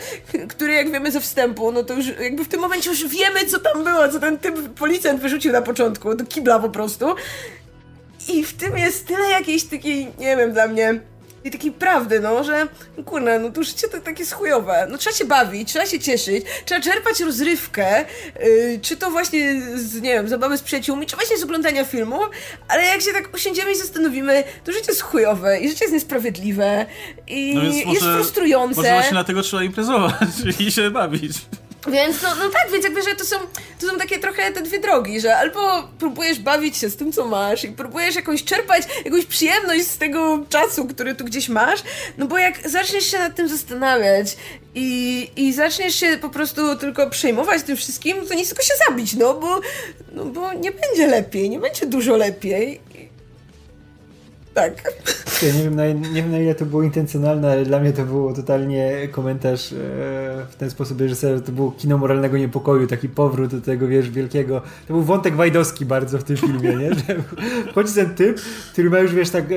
który 0.49 0.73
jak 0.73 0.93
wiemy 0.93 1.13
ze 1.13 1.21
wstępu, 1.21 1.73
no 1.73 1.83
to 1.83 1.95
już 1.95 2.07
jakby 2.21 2.45
w 2.45 2.49
tym 2.49 2.61
momencie 2.61 2.91
już 2.91 3.09
wiemy, 3.09 3.47
co 3.47 3.59
tam 3.59 3.85
było, 3.85 4.09
co 4.09 4.21
ten 4.21 4.39
typ 4.39 4.75
policjant 4.75 5.21
wyrzucił 5.21 5.53
na 5.53 5.63
początku, 5.63 6.15
do 6.15 6.25
kibla 6.25 6.59
po 6.59 6.69
prostu. 6.69 7.15
I 8.29 8.45
w 8.45 8.57
tym 8.57 8.79
jest 8.79 9.07
tyle 9.07 9.29
jakiejś 9.29 9.65
takiej, 9.65 10.13
nie 10.19 10.37
wiem, 10.37 10.53
dla 10.53 10.69
mnie 10.69 11.01
i 11.47 11.51
takiej 11.51 11.73
prawdy, 11.73 12.21
no, 12.21 12.45
że 12.45 12.69
kurna, 13.05 13.39
no 13.39 13.51
to 13.51 13.63
życie 13.63 13.89
to 13.89 14.01
takie 14.01 14.27
schujowe. 14.27 14.87
No 14.91 14.99
trzeba 14.99 15.17
się 15.17 15.25
bawić, 15.25 15.69
trzeba 15.69 15.87
się 15.87 16.01
cieszyć, 16.01 16.45
trzeba 16.65 16.81
czerpać 16.81 17.21
rozrywkę, 17.21 18.05
yy, 18.41 18.79
czy 18.83 18.97
to 18.97 19.11
właśnie 19.11 19.61
z, 19.75 19.95
nie 19.95 20.13
wiem, 20.13 20.29
zabawy 20.29 20.59
z 20.59 20.63
przyjaciółmi, 20.63 21.07
czy 21.07 21.17
właśnie 21.17 21.39
z 21.39 21.43
oglądania 21.43 21.85
filmu, 21.85 22.19
ale 22.69 22.83
jak 22.83 23.03
się 23.03 23.13
tak 23.13 23.35
usiądziemy 23.35 23.73
i 23.73 23.77
zastanowimy, 23.77 24.45
to 24.65 24.73
życie 24.73 24.87
jest 24.89 25.03
chujowe 25.03 25.61
i 25.61 25.69
życie 25.69 25.85
jest 25.85 25.95
niesprawiedliwe 25.95 26.87
i 27.29 27.55
no 27.55 27.63
jest 27.63 27.87
może, 27.87 28.01
frustrujące. 28.01 28.77
Może 28.77 28.93
właśnie 28.93 29.11
dlatego 29.11 29.43
trzeba 29.43 29.63
imprezować 29.63 30.15
i 30.59 30.73
się 30.73 30.91
bawić. 30.91 31.33
Więc 31.89 32.23
no, 32.23 32.29
no 32.35 32.49
tak, 32.49 32.71
więc 32.73 32.85
jakby, 32.85 33.03
że 33.03 33.15
to 33.15 33.25
są, 33.25 33.37
to 33.81 33.87
są 33.87 33.99
takie 33.99 34.19
trochę 34.19 34.53
te 34.53 34.63
dwie 34.63 34.79
drogi, 34.79 35.21
że 35.21 35.37
albo 35.37 35.89
próbujesz 35.99 36.39
bawić 36.39 36.77
się 36.77 36.91
z 36.91 36.97
tym, 36.97 37.13
co 37.13 37.27
masz 37.27 37.65
i 37.65 37.69
próbujesz 37.69 38.15
jakąś 38.15 38.45
czerpać 38.45 38.83
jakąś 39.05 39.27
przyjemność 39.27 39.87
z 39.87 39.99
tego 39.99 40.45
czasu, 40.49 40.85
który 40.85 41.15
tu 41.15 41.25
gdzieś 41.25 41.49
masz, 41.49 41.83
no 42.19 42.27
bo 42.27 42.39
jak 42.39 42.69
zaczniesz 42.69 43.05
się 43.05 43.19
nad 43.19 43.35
tym 43.35 43.49
zastanawiać 43.49 44.37
i, 44.75 45.31
i 45.37 45.53
zaczniesz 45.53 45.95
się 45.95 46.19
po 46.21 46.29
prostu 46.29 46.77
tylko 46.77 47.11
przejmować 47.11 47.63
tym 47.63 47.77
wszystkim, 47.77 48.27
to 48.29 48.35
nie 48.35 48.47
tylko 48.47 48.63
się 48.63 48.75
zabić, 48.89 49.15
no 49.15 49.35
bo, 49.35 49.61
no 50.13 50.25
bo 50.25 50.53
nie 50.53 50.73
będzie 50.73 51.07
lepiej, 51.07 51.51
nie 51.51 51.59
będzie 51.59 51.87
dużo 51.87 52.17
lepiej 52.17 52.81
Tak. 54.57 54.93
Ja 55.43 55.53
nie, 55.53 55.63
wiem 55.63 55.77
na, 55.77 55.87
nie 55.87 56.23
wiem 56.23 56.31
na 56.31 56.39
ile 56.39 56.55
to 56.55 56.67
było 56.67 56.83
intencjonalne, 56.83 57.53
ale 57.53 57.65
dla 57.65 57.81
mnie 57.81 57.93
to 57.93 58.05
było 58.05 58.33
totalnie 58.33 59.09
komentarz 59.11 59.73
e, 59.73 59.77
w 60.51 60.55
ten 60.59 60.71
sposób 60.71 61.01
reżysera, 61.01 61.41
to 61.41 61.53
było 61.53 61.73
kino 61.73 61.99
moralnego 61.99 62.39
niepokoju, 62.39 62.87
taki 62.87 63.09
powrót 63.09 63.51
do 63.51 63.61
tego, 63.61 63.89
wiesz, 63.89 64.11
wielkiego. 64.11 64.63
To 64.89 64.95
był 64.95 65.03
wątek 65.03 65.35
wajdowski 65.35 65.87
bardzo 65.87 66.19
w 66.19 66.25
tym 66.25 66.37
filmie, 66.37 66.77
nie? 66.77 66.95
Że 66.95 67.03
chodzi 67.75 67.95
ten 67.95 68.15
typ, 68.15 68.41
który 68.73 68.91
ma 68.91 68.99
już, 68.99 69.15
wiesz, 69.15 69.31
tak 69.31 69.45
e, 69.53 69.55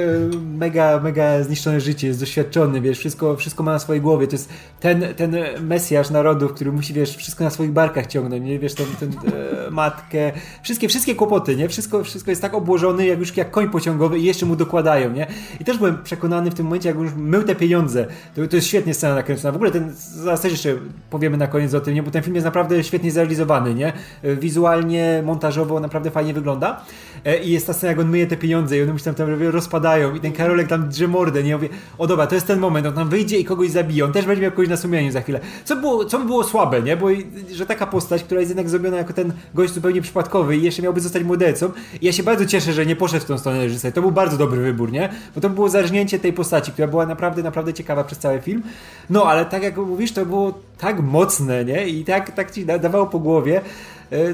mega, 0.57 0.99
mega 0.99 1.43
zniszczone 1.43 1.81
życie, 1.81 2.07
jest 2.07 2.19
doświadczony, 2.19 2.81
wiesz, 2.81 2.99
wszystko, 2.99 3.35
wszystko 3.35 3.63
ma 3.63 3.71
na 3.71 3.79
swojej 3.79 4.01
głowie. 4.01 4.27
To 4.27 4.35
jest 4.35 4.49
ten, 4.79 5.03
ten 5.15 5.35
mesjasz 5.61 6.09
narodów, 6.09 6.53
który 6.53 6.71
musi, 6.71 6.93
wiesz, 6.93 7.17
wszystko 7.17 7.43
na 7.43 7.49
swoich 7.49 7.71
barkach 7.71 8.07
ciągnąć, 8.07 8.43
nie? 8.45 8.59
Wiesz, 8.59 8.73
ten, 8.73 8.87
ten 8.99 9.09
e, 9.33 9.71
matkę, 9.71 10.31
wszystkie, 10.63 10.87
wszystkie 10.87 11.15
kłopoty, 11.15 11.55
nie? 11.55 11.69
Wszystko, 11.69 12.03
wszystko 12.03 12.31
jest 12.31 12.41
tak 12.41 12.53
obłożone, 12.53 13.07
jak 13.07 13.19
już 13.19 13.37
jak 13.37 13.51
koń 13.51 13.69
pociągowy 13.69 14.19
i 14.19 14.23
jeszcze 14.23 14.45
mu 14.45 14.55
nie? 14.97 15.27
I 15.59 15.65
też 15.65 15.77
byłem 15.77 16.03
przekonany 16.03 16.51
w 16.51 16.53
tym 16.53 16.65
momencie, 16.65 16.89
jak 16.89 16.97
już 16.97 17.11
mył 17.17 17.43
te 17.43 17.55
pieniądze. 17.55 18.07
To, 18.35 18.47
to 18.47 18.55
jest 18.55 18.67
świetnie 18.67 18.93
scena 18.93 19.15
nakręcona. 19.15 19.51
W 19.51 19.55
ogóle 19.55 19.71
ten, 19.71 19.93
zaraz 19.95 20.41
też 20.41 20.51
jeszcze 20.51 20.75
powiemy 21.09 21.37
na 21.37 21.47
koniec 21.47 21.73
o 21.73 21.81
tym, 21.81 21.93
nie? 21.93 22.03
Bo 22.03 22.11
ten 22.11 22.23
film 22.23 22.35
jest 22.35 22.45
naprawdę 22.45 22.83
świetnie 22.83 23.11
zrealizowany, 23.11 23.75
nie? 23.75 23.93
Wizualnie, 24.23 25.23
montażowo 25.25 25.79
naprawdę 25.79 26.11
fajnie 26.11 26.33
wygląda. 26.33 26.81
E, 27.25 27.43
I 27.43 27.51
jest 27.51 27.67
ta 27.67 27.73
scena, 27.73 27.91
jak 27.91 27.99
on 27.99 28.09
myje 28.09 28.27
te 28.27 28.37
pieniądze 28.37 28.77
i 28.77 28.81
one 28.81 28.91
mu 28.93 28.97
się 28.97 29.05
tam, 29.05 29.15
tam 29.15 29.43
rozpadają 29.43 30.15
i 30.15 30.19
ten 30.19 30.31
Karolek 30.31 30.67
tam 30.67 30.89
drze 30.89 31.07
mordę, 31.07 31.43
nie? 31.43 31.49
Ja 31.49 31.57
mówię, 31.57 31.69
o 31.97 32.07
dobra, 32.07 32.27
to 32.27 32.35
jest 32.35 32.47
ten 32.47 32.59
moment, 32.59 32.87
on 32.87 32.93
tam 32.93 33.09
wyjdzie 33.09 33.39
i 33.39 33.45
kogoś 33.45 33.69
zabije, 33.69 34.05
on 34.05 34.11
też 34.11 34.25
będzie 34.25 34.41
miał 34.41 34.51
kogoś 34.51 34.69
na 34.69 34.77
sumieniu 34.77 35.11
za 35.11 35.21
chwilę. 35.21 35.39
Co, 35.65 35.75
było, 35.75 36.05
co 36.05 36.19
by 36.19 36.25
było 36.25 36.43
słabe, 36.43 36.81
nie? 36.81 36.97
Bo 36.97 37.07
że 37.51 37.65
taka 37.65 37.87
postać, 37.87 38.23
która 38.23 38.39
jest 38.39 38.49
jednak 38.49 38.69
zrobiona 38.69 38.97
jako 38.97 39.13
ten 39.13 39.33
gość 39.53 39.73
zupełnie 39.73 40.01
przypadkowy 40.01 40.57
i 40.57 40.63
jeszcze 40.63 40.81
miałby 40.81 41.01
zostać 41.01 41.23
mordercą 41.23 41.71
i 42.01 42.05
ja 42.05 42.11
się 42.11 42.23
bardzo 42.23 42.45
cieszę, 42.45 42.73
że 42.73 42.85
nie 42.85 42.95
poszedł 42.95 43.25
w 43.25 43.27
tą 43.27 43.37
stronę 43.37 43.63
reżyser. 43.63 43.93
To 43.93 44.01
był 44.01 44.11
bardzo 44.11 44.37
dobry 44.37 44.61
wybór, 44.61 44.78
nie? 44.87 45.09
Bo 45.35 45.41
to 45.41 45.49
było 45.49 45.69
zarżnięcie 45.69 46.19
tej 46.19 46.33
postaci, 46.33 46.71
która 46.71 46.87
była 46.87 47.05
naprawdę, 47.05 47.43
naprawdę 47.43 47.73
ciekawa 47.73 48.03
przez 48.03 48.17
cały 48.17 48.41
film. 48.41 48.63
No, 49.09 49.23
ale 49.23 49.45
tak 49.45 49.63
jak 49.63 49.77
mówisz, 49.77 50.11
to 50.11 50.25
było 50.25 50.53
tak 50.77 50.99
mocne, 50.99 51.65
nie? 51.65 51.87
I 51.87 52.05
tak, 52.05 52.31
tak 52.31 52.51
ci 52.51 52.65
dawało 52.65 53.05
po 53.05 53.19
głowie, 53.19 53.61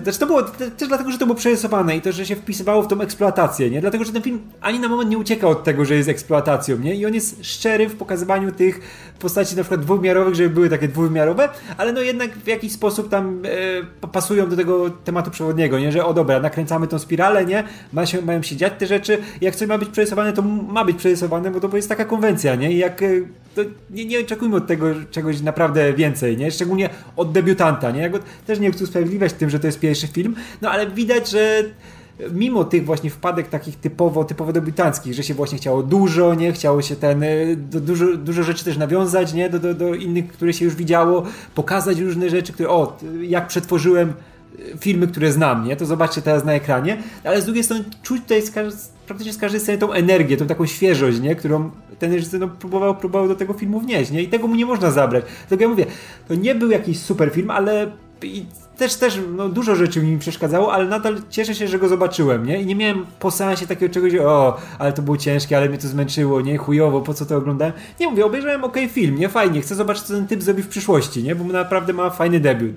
znaczy 0.04 0.20
to 0.20 0.26
było 0.26 0.44
też 0.44 0.88
dlatego, 0.88 1.12
że 1.12 1.18
to 1.18 1.26
było 1.26 1.36
przerysowane 1.38 1.98
i 1.98 2.02
to, 2.02 2.12
że 2.12 2.26
się 2.26 2.36
wpisywało 2.36 2.84
w 2.84 2.88
tą 2.88 3.02
eksploatację, 3.02 3.70
nie? 3.70 3.82
Dlatego, 3.82 4.04
że 4.04 4.14
ten 4.14 4.22
film 4.22 4.40
ani 4.62 4.80
na 4.80 4.88
moment 4.88 5.10
nie 5.10 5.18
ucieka 5.18 5.48
od 5.48 5.64
tego, 5.64 5.86
że 5.86 5.96
jest 5.96 6.10
eksploatacją, 6.10 6.78
nie? 6.78 6.96
I 6.96 7.06
on 7.06 7.14
jest 7.14 7.46
szczery 7.46 7.90
w 7.90 7.96
pokazywaniu 7.96 8.52
tych 8.52 8.80
postaci 9.20 9.56
na 9.56 9.64
przykład 9.64 9.82
dwuwymiarowych, 9.82 10.36
żeby 10.36 10.50
były 10.50 10.70
takie 10.70 10.88
dwuwymiarowe, 10.88 11.50
ale 11.78 11.94
no 11.94 12.02
jednak 12.02 12.38
w 12.38 12.48
jakiś 12.48 12.72
sposób 12.72 13.10
tam 13.10 13.42
e, 14.04 14.08
pasują 14.08 14.50
do 14.50 14.56
tego 14.56 14.90
tematu 14.90 15.32
przewodniego, 15.32 15.80
nie? 15.80 15.92
Że 15.92 16.06
o 16.06 16.14
dobra, 16.14 16.40
nakręcamy 16.40 16.88
tą 16.88 17.00
spiralę, 17.00 17.46
nie? 17.46 17.64
Ma 17.94 18.06
się, 18.06 18.22
mają 18.22 18.44
się 18.44 18.56
dziać 18.56 18.74
te 18.78 18.88
rzeczy 18.88 19.18
jak 19.42 19.56
coś 19.56 19.68
ma 19.68 19.78
być 19.78 19.90
przerysowane, 19.90 20.34
to 20.34 20.42
ma 20.42 20.86
być 20.86 20.98
przerysowane, 20.98 21.52
bo 21.52 21.60
to 21.60 21.76
jest 21.76 21.90
taka 21.90 22.06
konwencja, 22.06 22.56
nie? 22.56 22.72
I 22.72 22.78
jak 22.78 23.04
e, 23.04 23.08
nie, 23.90 24.06
nie 24.06 24.20
oczekujmy 24.20 24.56
od 24.56 24.68
tego 24.68 24.86
czegoś 25.12 25.42
naprawdę 25.42 25.94
więcej, 25.94 26.38
nie? 26.38 26.52
Szczególnie 26.52 26.90
od 27.16 27.32
debiutanta, 27.32 27.92
nie? 27.92 28.02
Ja 28.02 28.10
go 28.10 28.20
też 28.48 28.60
nie 28.60 28.72
chcę 28.72 28.84
usprawiedliwiać 28.84 29.34
tym, 29.34 29.50
że 29.50 29.60
to 29.66 29.68
jest 29.68 29.80
pierwszy 29.80 30.08
film, 30.08 30.36
no 30.62 30.72
ale 30.72 30.92
widać, 30.92 31.30
że 31.30 31.64
mimo 32.32 32.64
tych 32.64 32.86
właśnie 32.86 33.10
wpadek 33.10 33.48
takich 33.48 33.76
typowo, 33.76 34.24
typowo 34.24 34.54
debiutanckich, 34.54 35.14
że 35.14 35.24
się 35.24 35.34
właśnie 35.34 35.58
chciało 35.58 35.84
dużo, 35.84 36.34
nie? 36.34 36.54
Chciało 36.54 36.82
się 36.82 36.96
ten, 36.96 37.24
y, 37.24 37.58
do, 37.58 37.80
dużo, 37.80 38.18
dużo 38.18 38.44
rzeczy 38.44 38.66
też 38.66 38.78
nawiązać, 38.78 39.34
nie? 39.34 39.50
Do, 39.50 39.60
do, 39.60 39.74
do 39.74 39.94
innych, 39.94 40.28
które 40.28 40.54
się 40.54 40.66
już 40.66 40.76
widziało, 40.76 41.24
pokazać 41.56 42.00
różne 42.00 42.30
rzeczy, 42.30 42.54
które, 42.54 42.70
o, 42.70 42.98
jak 43.22 43.48
przetworzyłem 43.48 44.14
y, 44.60 44.78
filmy, 44.80 45.08
które 45.08 45.32
znam, 45.32 45.66
nie? 45.66 45.76
To 45.76 45.86
zobaczcie 45.86 46.22
teraz 46.22 46.46
na 46.46 46.54
ekranie, 46.54 46.98
ale 47.24 47.42
z 47.42 47.46
drugiej 47.46 47.64
strony 47.64 47.84
czuć 48.04 48.22
tutaj 48.22 48.42
z, 48.42 48.52
praktycznie 49.08 49.34
z 49.34 49.38
każdej 49.38 49.62
sceny 49.62 49.78
tą 49.78 49.94
energię, 49.94 50.38
tą 50.38 50.48
taką 50.48 50.66
świeżość, 50.66 51.20
nie? 51.20 51.36
Którą 51.36 51.72
ten 52.00 52.14
reżyser 52.14 52.40
no, 52.40 52.48
próbował, 52.48 52.96
próbował 52.96 53.28
do 53.28 53.36
tego 53.36 53.54
filmu 53.54 53.80
wnieść, 53.80 54.12
nie? 54.12 54.24
I 54.24 54.28
tego 54.28 54.48
mu 54.48 54.56
nie 54.56 54.66
można 54.66 54.92
zabrać. 54.92 55.26
Dlatego 55.48 55.62
ja 55.64 55.70
mówię, 55.70 55.86
to 56.28 56.36
nie 56.36 56.56
był 56.56 56.70
jakiś 56.70 57.00
super 57.00 57.32
film, 57.32 57.52
ale 57.52 57.92
też, 58.78 58.96
też 58.96 59.20
no, 59.36 59.50
dużo 59.50 59.76
rzeczy 59.76 60.02
mi 60.02 60.20
przeszkadzało, 60.20 60.74
ale 60.74 60.86
nadal 60.86 61.22
cieszę 61.30 61.56
się, 61.56 61.68
że 61.68 61.80
go 61.80 61.88
zobaczyłem, 61.88 62.46
nie? 62.46 62.62
I 62.62 62.66
nie 62.66 62.76
miałem 62.76 63.06
po 63.20 63.32
seansie 63.32 63.68
takiego 63.68 63.94
czegoś, 63.94 64.16
o, 64.16 64.58
ale 64.80 64.94
to 64.94 65.02
było 65.02 65.18
ciężkie, 65.18 65.58
ale 65.58 65.70
mnie 65.70 65.78
to 65.78 65.88
zmęczyło, 65.88 66.42
nie? 66.42 66.58
Chujowo, 66.58 67.02
po 67.02 67.14
co 67.14 67.26
to 67.26 67.38
oglądałem? 67.38 67.74
Nie 68.00 68.08
mówię, 68.08 68.26
obejrzałem 68.26 68.64
ok 68.64 68.78
film, 68.90 69.20
nie? 69.20 69.30
Fajnie, 69.30 69.62
chcę 69.62 69.76
zobaczyć, 69.76 70.04
co 70.04 70.14
ten 70.14 70.28
typ 70.28 70.44
zrobi 70.44 70.64
w 70.64 70.68
przyszłości, 70.68 71.24
nie? 71.24 71.36
Bo 71.36 71.54
naprawdę 71.54 71.94
ma 71.94 72.10
fajny 72.10 72.40
debiut. 72.40 72.76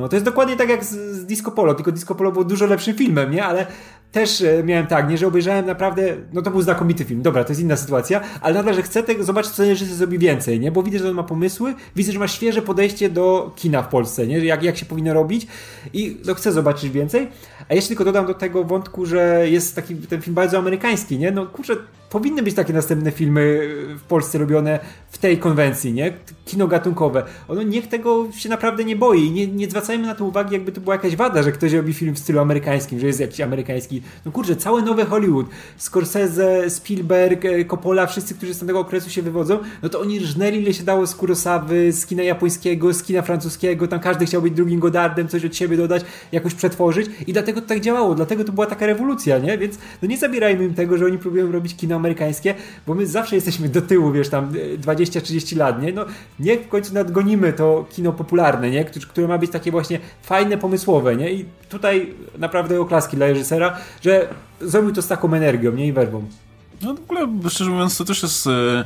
No, 0.00 0.08
to 0.08 0.16
jest 0.16 0.24
dokładnie 0.24 0.56
tak 0.56 0.68
jak 0.68 0.84
z, 0.84 0.90
z 0.90 1.26
Disco 1.26 1.50
Polo, 1.50 1.74
tylko 1.74 1.92
Disco 1.92 2.14
Polo 2.14 2.32
było 2.32 2.44
dużo 2.44 2.66
lepszym 2.66 2.94
filmem, 2.94 3.30
nie? 3.30 3.44
Ale 3.44 3.66
też 4.12 4.40
e, 4.40 4.62
miałem 4.64 4.86
tak, 4.86 5.08
nie, 5.10 5.18
że 5.18 5.26
obejrzałem 5.26 5.66
naprawdę, 5.66 6.16
no 6.32 6.42
to 6.42 6.50
był 6.50 6.62
znakomity 6.62 7.04
film, 7.04 7.22
dobra, 7.22 7.44
to 7.44 7.50
jest 7.50 7.60
inna 7.60 7.76
sytuacja, 7.76 8.20
ale 8.40 8.54
nadal, 8.54 8.74
że 8.74 8.82
chcę 8.82 9.02
tego, 9.02 9.24
zobaczyć, 9.24 9.52
co 9.52 9.64
reżyser 9.64 9.94
zrobi 9.94 10.18
więcej, 10.18 10.60
nie? 10.60 10.72
Bo 10.72 10.82
widzę, 10.82 10.98
że 10.98 11.10
on 11.10 11.16
ma 11.16 11.22
pomysły, 11.22 11.74
widzę, 11.96 12.12
że 12.12 12.18
ma 12.18 12.28
świeże 12.28 12.62
podejście 12.62 13.10
do 13.10 13.52
kina 13.56 13.82
w 13.82 13.88
Polsce, 13.88 14.26
nie? 14.26 14.38
Jak, 14.38 14.62
jak 14.62 14.76
się 14.76 14.86
powinno 14.86 15.14
robić 15.14 15.46
i 15.92 16.20
no, 16.26 16.34
chcę 16.34 16.52
zobaczyć 16.52 16.90
więcej. 16.90 17.28
A 17.68 17.74
jeszcze 17.74 17.88
tylko 17.88 18.04
dodam 18.04 18.26
do 18.26 18.34
tego 18.34 18.64
wątku, 18.64 19.06
że 19.06 19.50
jest 19.50 19.74
taki 19.74 19.94
ten 19.94 20.22
film 20.22 20.34
bardzo 20.34 20.58
amerykański, 20.58 21.18
nie? 21.18 21.30
No 21.30 21.46
kurczę, 21.46 21.76
powinny 22.10 22.42
być 22.42 22.54
takie 22.54 22.72
następne 22.72 23.10
filmy 23.10 23.68
w 23.98 24.02
Polsce 24.08 24.38
robione 24.38 24.78
w 25.10 25.18
tej 25.18 25.38
konwencji, 25.38 25.92
nie? 25.92 26.12
Kino 26.44 26.68
gatunkowe. 26.68 27.22
Ono 27.48 27.62
niech 27.62 27.88
tego 27.88 28.26
się 28.32 28.48
naprawdę 28.48 28.84
nie 28.84 28.96
boi. 28.96 29.30
Nie, 29.30 29.46
nie 29.46 29.70
zwracajmy 29.70 30.06
na 30.06 30.14
to 30.14 30.24
uwagi, 30.24 30.54
jakby 30.54 30.72
to 30.72 30.80
była 30.80 30.94
jakaś 30.94 31.16
wada, 31.16 31.42
że 31.42 31.52
ktoś 31.52 31.72
robi 31.72 31.94
film 31.94 32.14
w 32.14 32.18
stylu 32.18 32.40
amerykańskim, 32.40 33.00
że 33.00 33.06
jest 33.06 33.20
jakiś 33.20 33.40
amerykański. 33.40 34.02
No 34.24 34.32
kurczę, 34.32 34.56
całe 34.56 34.82
nowe 34.82 35.04
Hollywood, 35.04 35.46
Scorsese, 35.76 36.70
Spielberg, 36.70 37.44
e, 37.44 37.64
Coppola, 37.64 38.06
wszyscy, 38.06 38.34
którzy 38.34 38.54
z 38.54 38.58
tego 38.58 38.80
okresu 38.80 39.10
się 39.10 39.22
wywodzą, 39.22 39.58
no 39.82 39.88
to 39.88 40.00
oni 40.00 40.18
rżnęli 40.18 40.62
ile 40.62 40.74
się 40.74 40.84
dało 40.84 41.06
z 41.06 41.14
Kurosawy, 41.14 41.92
z 41.92 42.06
kina 42.06 42.22
japońskiego, 42.22 42.92
z 42.94 43.02
kina 43.02 43.22
francuskiego, 43.22 43.88
tam 43.88 44.00
każdy 44.00 44.26
chciał 44.26 44.42
być 44.42 44.54
drugim 44.54 44.80
Godardem, 44.80 45.28
coś 45.28 45.44
od 45.44 45.56
siebie 45.56 45.76
dodać, 45.76 46.04
jakoś 46.32 46.54
przetworzyć 46.54 47.10
i 47.26 47.32
dlatego 47.32 47.60
to 47.60 47.66
tak 47.66 47.80
działało, 47.80 48.14
dlatego 48.14 48.44
to 48.44 48.52
była 48.52 48.66
taka 48.66 48.86
rewolucja, 48.86 49.38
nie? 49.38 49.58
Więc 49.58 49.78
no 50.02 50.08
nie 50.08 50.18
zabierajmy 50.18 50.64
im 50.64 50.74
tego, 50.74 50.98
że 50.98 51.06
oni 51.06 51.18
próbują 51.18 51.52
robić 51.52 51.76
kino 51.76 51.96
amerykańskie, 52.06 52.54
bo 52.86 52.94
my 52.94 53.06
zawsze 53.06 53.34
jesteśmy 53.34 53.68
do 53.68 53.82
tyłu, 53.82 54.12
wiesz, 54.12 54.28
tam 54.28 54.52
20-30 54.80 55.56
lat, 55.56 55.82
nie? 55.82 55.92
No 55.92 56.04
niech 56.38 56.60
w 56.60 56.68
końcu 56.68 56.94
nadgonimy 56.94 57.52
to 57.52 57.86
kino 57.90 58.12
popularne, 58.12 58.70
nie? 58.70 58.84
Które 58.84 59.28
ma 59.28 59.38
być 59.38 59.50
takie 59.50 59.70
właśnie 59.70 59.98
fajne, 60.22 60.58
pomysłowe, 60.58 61.16
nie? 61.16 61.32
I 61.32 61.44
tutaj 61.68 62.14
naprawdę 62.38 62.80
oklaski 62.80 63.16
dla 63.16 63.26
reżysera, 63.26 63.76
że 64.02 64.28
zrobił 64.60 64.92
to 64.92 65.02
z 65.02 65.08
taką 65.08 65.34
energią, 65.34 65.72
nie? 65.72 65.86
I 65.86 65.92
werwą. 65.92 66.24
No 66.82 66.94
w 66.94 67.00
ogóle, 67.00 67.28
szczerze 67.48 67.70
mówiąc, 67.70 67.98
to 67.98 68.04
też 68.04 68.22
jest 68.22 68.46
e, 68.46 68.84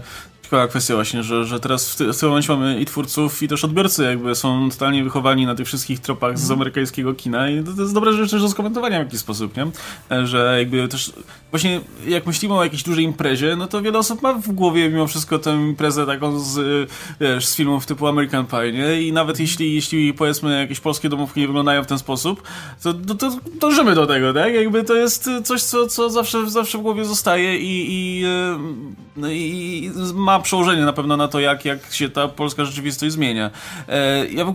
ciekawa 0.50 0.68
kwestia 0.68 0.94
właśnie, 0.94 1.22
że, 1.22 1.44
że 1.44 1.60
teraz 1.60 1.90
w, 1.90 1.96
ty, 1.96 2.12
w 2.12 2.18
tym 2.18 2.28
momencie 2.28 2.52
mamy 2.52 2.80
i 2.80 2.84
twórców, 2.84 3.42
i 3.42 3.48
też 3.48 3.64
odbiorcy 3.64 4.04
jakby 4.04 4.34
są 4.34 4.70
totalnie 4.70 5.04
wychowani 5.04 5.46
na 5.46 5.54
tych 5.54 5.66
wszystkich 5.66 6.00
tropach 6.00 6.38
z 6.38 6.42
mhm. 6.42 6.58
amerykańskiego 6.58 7.14
kina 7.14 7.50
i 7.50 7.64
to, 7.64 7.72
to 7.72 7.82
jest 7.82 7.94
dobre 7.94 8.12
rzecz 8.12 8.30
też 8.30 8.42
do 8.42 8.48
skomentowania 8.48 9.00
w 9.00 9.04
jakiś 9.04 9.20
sposób, 9.20 9.56
nie? 9.56 9.66
E, 10.10 10.26
że 10.26 10.56
jakby 10.58 10.88
też 10.88 11.12
właśnie 11.50 11.80
jak 12.06 12.26
myślimy 12.26 12.54
o 12.54 12.64
jakiejś 12.64 12.82
dużej 12.82 13.04
imprezie, 13.04 13.56
no 13.56 13.66
to 13.66 13.82
wiele 13.82 13.98
osób 13.98 14.22
ma 14.22 14.32
w 14.32 14.52
głowie 14.52 14.90
mimo 14.90 15.06
wszystko 15.06 15.38
tę 15.38 15.50
imprezę 15.50 16.06
taką 16.06 16.40
z, 16.40 16.90
wiesz, 17.20 17.46
z 17.46 17.56
filmów 17.56 17.86
typu 17.86 18.06
American 18.06 18.46
Pie, 18.46 18.72
nie? 18.72 19.02
I 19.02 19.12
nawet 19.12 19.40
jeśli, 19.40 19.74
jeśli 19.74 20.14
powiedzmy 20.14 20.60
jakieś 20.60 20.80
polskie 20.80 21.08
domówki 21.08 21.40
nie 21.40 21.46
wyglądają 21.46 21.84
w 21.84 21.86
ten 21.86 21.98
sposób, 21.98 22.42
to, 22.82 22.94
to, 22.94 23.14
to 23.14 23.30
dążymy 23.60 23.94
do 23.94 24.06
tego, 24.06 24.34
tak? 24.34 24.54
Jakby 24.54 24.84
to 24.84 24.94
jest 24.94 25.30
coś, 25.44 25.62
co, 25.62 25.86
co 25.86 26.10
zawsze, 26.10 26.50
zawsze 26.50 26.78
w 26.78 26.80
głowie 26.80 27.04
zostaje 27.04 27.58
i, 27.58 27.86
i, 27.88 28.24
e, 28.24 29.34
i 29.34 29.90
ma 30.14 30.39
przełożenie 30.40 30.84
na 30.84 30.92
pewno 30.92 31.16
na 31.16 31.28
to, 31.28 31.40
jak, 31.40 31.64
jak 31.64 31.92
się 31.92 32.08
ta 32.08 32.28
polska 32.28 32.64
rzeczywistość 32.64 33.12
zmienia. 33.12 33.50
E, 33.88 34.26
ja, 34.26 34.46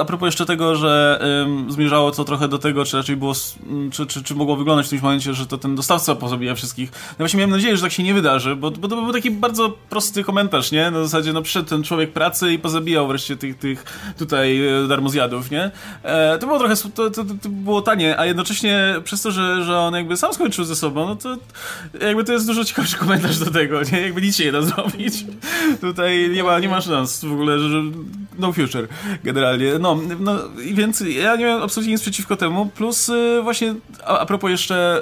a 0.00 0.04
propos 0.04 0.26
jeszcze 0.26 0.46
tego, 0.46 0.76
że 0.76 1.20
zmierzało 1.68 2.10
to 2.10 2.24
trochę 2.24 2.48
do 2.48 2.58
tego, 2.58 2.84
czy 2.84 2.96
raczej 2.96 3.16
było, 3.16 3.34
czy, 3.92 4.06
czy, 4.06 4.22
czy 4.22 4.34
mogło 4.34 4.56
wyglądać 4.56 4.86
w 4.86 4.90
tym 4.90 5.00
momencie, 5.02 5.34
że 5.34 5.46
to 5.46 5.58
ten 5.58 5.76
dostawca 5.76 6.14
pozabija 6.14 6.54
wszystkich. 6.54 6.90
No 6.92 7.16
właśnie 7.18 7.38
miałem 7.38 7.50
nadzieję, 7.50 7.76
że 7.76 7.82
tak 7.82 7.92
się 7.92 8.02
nie 8.02 8.14
wydarzy, 8.14 8.56
bo, 8.56 8.70
bo 8.70 8.88
to 8.88 9.02
był 9.02 9.12
taki 9.12 9.30
bardzo 9.30 9.68
prosty 9.90 10.24
komentarz, 10.24 10.72
nie? 10.72 10.90
Na 10.90 11.02
zasadzie, 11.02 11.32
no 11.32 11.42
przyszedł 11.42 11.68
ten 11.68 11.82
człowiek 11.82 12.12
pracy 12.12 12.52
i 12.52 12.58
pozabijał 12.58 13.08
wreszcie 13.08 13.36
tych, 13.36 13.58
tych 13.58 13.84
tutaj 14.18 14.66
e, 14.66 14.88
darmozjadów, 14.88 15.50
nie? 15.50 15.70
E, 16.02 16.38
to 16.38 16.46
było 16.46 16.58
trochę, 16.58 16.76
to, 16.76 17.10
to, 17.10 17.24
to, 17.24 17.48
było 17.48 17.82
tanie, 17.82 18.18
a 18.18 18.26
jednocześnie 18.26 18.94
przez 19.04 19.22
to, 19.22 19.30
że, 19.30 19.64
że 19.64 19.78
on 19.78 19.94
jakby 19.94 20.16
sam 20.16 20.34
skończył 20.34 20.64
ze 20.64 20.76
sobą, 20.76 21.06
no 21.06 21.16
to 21.16 21.36
jakby 22.06 22.24
to 22.24 22.32
jest 22.32 22.46
dużo 22.46 22.64
ciekawszy 22.64 22.96
komentarz 22.96 23.38
do 23.38 23.50
tego, 23.50 23.80
nie? 23.92 24.00
Jakby 24.00 24.22
nic 24.22 24.36
się 24.36 24.44
nie 24.44 24.52
da 24.52 24.62
zrobić. 24.62 25.24
Tutaj 25.80 26.30
nie 26.30 26.44
ma, 26.44 26.58
nie 26.58 26.68
ma 26.68 26.80
szans 26.80 27.24
w 27.24 27.32
ogóle, 27.32 27.58
że 27.58 27.82
no 28.38 28.52
future 28.52 28.88
generalnie. 29.24 29.72
No, 29.80 29.98
no 30.20 30.38
i 30.64 30.74
więc 30.74 31.00
ja 31.00 31.36
nie 31.36 31.46
mam 31.46 31.62
absolutnie 31.62 31.92
nic 31.92 32.02
przeciwko 32.02 32.36
temu, 32.36 32.66
plus 32.66 33.08
y, 33.08 33.40
właśnie 33.42 33.74
a, 34.04 34.18
a 34.18 34.26
propos 34.26 34.50
jeszcze, 34.50 35.00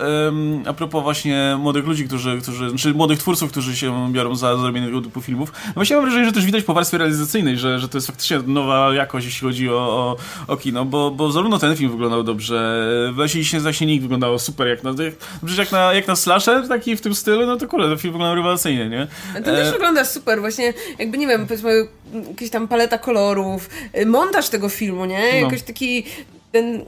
a 0.67 0.73
propos 0.73 1.03
właśnie 1.03 1.57
młodych 1.59 1.87
ludzi, 1.87 2.05
którzy, 2.05 2.39
którzy, 2.43 2.77
czy 2.77 2.95
młodych 2.95 3.19
twórców, 3.19 3.51
którzy 3.51 3.77
się 3.77 4.13
biorą 4.13 4.37
za 4.37 4.57
zrobienie 4.57 4.87
tego 4.87 5.01
typu 5.01 5.21
filmów, 5.21 5.53
no 5.67 5.73
właśnie 5.75 5.97
mam 5.97 6.05
wrażenie, 6.05 6.27
że 6.27 6.33
też 6.33 6.47
widać 6.47 6.65
po 6.65 6.75
warstwie 6.75 6.99
realizacyjnej, 6.99 7.59
że, 7.59 7.79
że 7.79 7.89
to 7.89 7.97
jest 7.97 8.07
faktycznie 8.07 8.39
nowa 8.47 8.95
jakość, 8.95 9.27
jeśli 9.27 9.47
chodzi 9.49 9.71
o, 9.71 9.75
o, 9.75 10.17
o 10.53 10.57
kino, 10.57 10.85
bo, 10.85 11.11
bo 11.11 11.33
zarówno 11.33 11.59
ten 11.59 11.77
film 11.77 11.91
wyglądał 11.91 12.23
dobrze, 12.23 12.87
właśnie 13.15 13.45
się 13.45 13.61
właśnie 13.61 13.87
nikt 13.87 14.03
wyglądało 14.03 14.39
super, 14.39 14.67
jak 14.67 14.85
na, 14.85 14.91
jak, 14.91 15.15
jak 15.59 15.73
na, 15.73 15.93
jak 15.93 16.09
na 16.09 16.17
slasher, 16.17 16.69
taki 16.69 16.97
w 16.97 17.01
tym 17.01 17.15
stylu, 17.15 17.47
no 17.47 17.57
to 17.57 17.69
kurde, 17.69 17.89
ten 17.89 17.99
film 17.99 18.13
wyglądał 18.13 18.37
rewelacyjnie, 18.37 18.89
nie? 18.89 19.07
To 19.35 19.43
też 19.43 19.69
e... 19.69 19.73
wygląda 19.73 20.05
super, 20.17 20.41
właśnie 20.41 20.75
jakby, 20.99 21.19
nie 21.19 21.27
wiem, 21.27 21.47
powiedzmy, 21.47 21.87
jakaś 22.29 22.51
tam 22.51 22.69
paleta 22.69 22.99
kolorów, 22.99 23.71
y, 23.99 24.07
montaż 24.07 24.49
tego 24.49 24.69
filmu, 24.69 25.05
nie? 25.05 25.31
No. 25.33 25.37
Jakoś 25.37 25.63
taki 25.63 26.05
ten, 26.53 26.85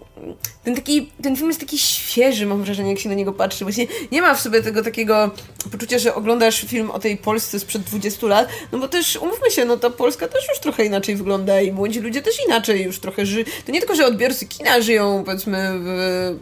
ten 0.65 0.75
taki, 0.75 1.11
ten 1.23 1.37
film 1.37 1.49
jest 1.49 1.61
taki 1.61 1.79
świeży, 1.79 2.47
mam 2.47 2.63
wrażenie, 2.63 2.91
jak 2.91 2.99
się 2.99 3.09
na 3.09 3.15
niego 3.15 3.33
patrzy. 3.33 3.65
Właśnie 3.65 3.87
nie 4.13 4.23
ma 4.23 4.35
w 4.35 4.41
sobie 4.41 4.63
tego 4.63 4.83
takiego 4.83 5.31
poczucia, 5.73 5.99
że 5.99 6.15
oglądasz 6.15 6.65
film 6.65 6.91
o 6.91 6.99
tej 6.99 7.17
Polsce 7.17 7.61
sprzed 7.61 7.83
20 7.83 8.27
lat, 8.27 8.49
no 8.73 8.79
bo 8.79 8.89
też, 8.89 9.17
umówmy 9.17 9.51
się, 9.51 9.65
no 9.65 9.77
ta 9.77 9.91
Polska 9.91 10.29
też 10.29 10.49
już 10.49 10.59
trochę 10.59 10.85
inaczej 10.85 11.17
wygląda 11.17 11.61
i 11.61 11.73
młodzi 11.73 12.01
ludzie 12.01 12.23
też 12.23 12.35
inaczej 12.47 12.83
już 12.83 12.99
trochę 12.99 13.27
żyją. 13.27 13.45
To 13.67 13.73
nie 13.73 13.81
tylko, 13.81 13.95
że 13.95 14.07
odbiorcy 14.07 14.47
kina 14.47 14.81
żyją, 14.81 15.23
powiedzmy, 15.25 15.71
w 15.83 16.37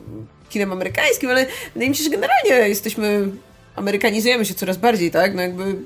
kinem 0.49 0.73
amerykańskim, 0.73 1.31
ale 1.31 1.47
wydaje 1.75 1.91
mi 1.91 1.97
się, 1.97 2.05
że 2.05 2.11
generalnie 2.11 2.69
jesteśmy, 2.69 3.29
amerykanizujemy 3.77 4.45
się 4.45 4.55
coraz 4.55 4.77
bardziej, 4.77 5.11
tak? 5.11 5.35
No 5.35 5.43
jakby 5.43 5.77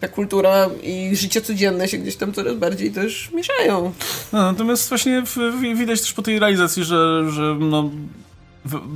ta 0.00 0.08
kultura 0.08 0.68
i 0.82 1.16
życie 1.16 1.40
codzienne 1.40 1.88
się 1.88 1.98
gdzieś 1.98 2.16
tam 2.16 2.32
coraz 2.32 2.56
bardziej 2.56 2.90
też 2.92 3.30
mieszają. 3.34 3.92
No, 4.32 4.42
natomiast 4.52 4.88
właśnie 4.88 5.22
w, 5.26 5.36
w, 5.36 5.78
widać 5.78 6.00
też 6.00 6.12
po 6.12 6.22
tej 6.22 6.38
realizacji, 6.38 6.84
że, 6.84 7.30
że 7.30 7.56
no, 7.60 7.90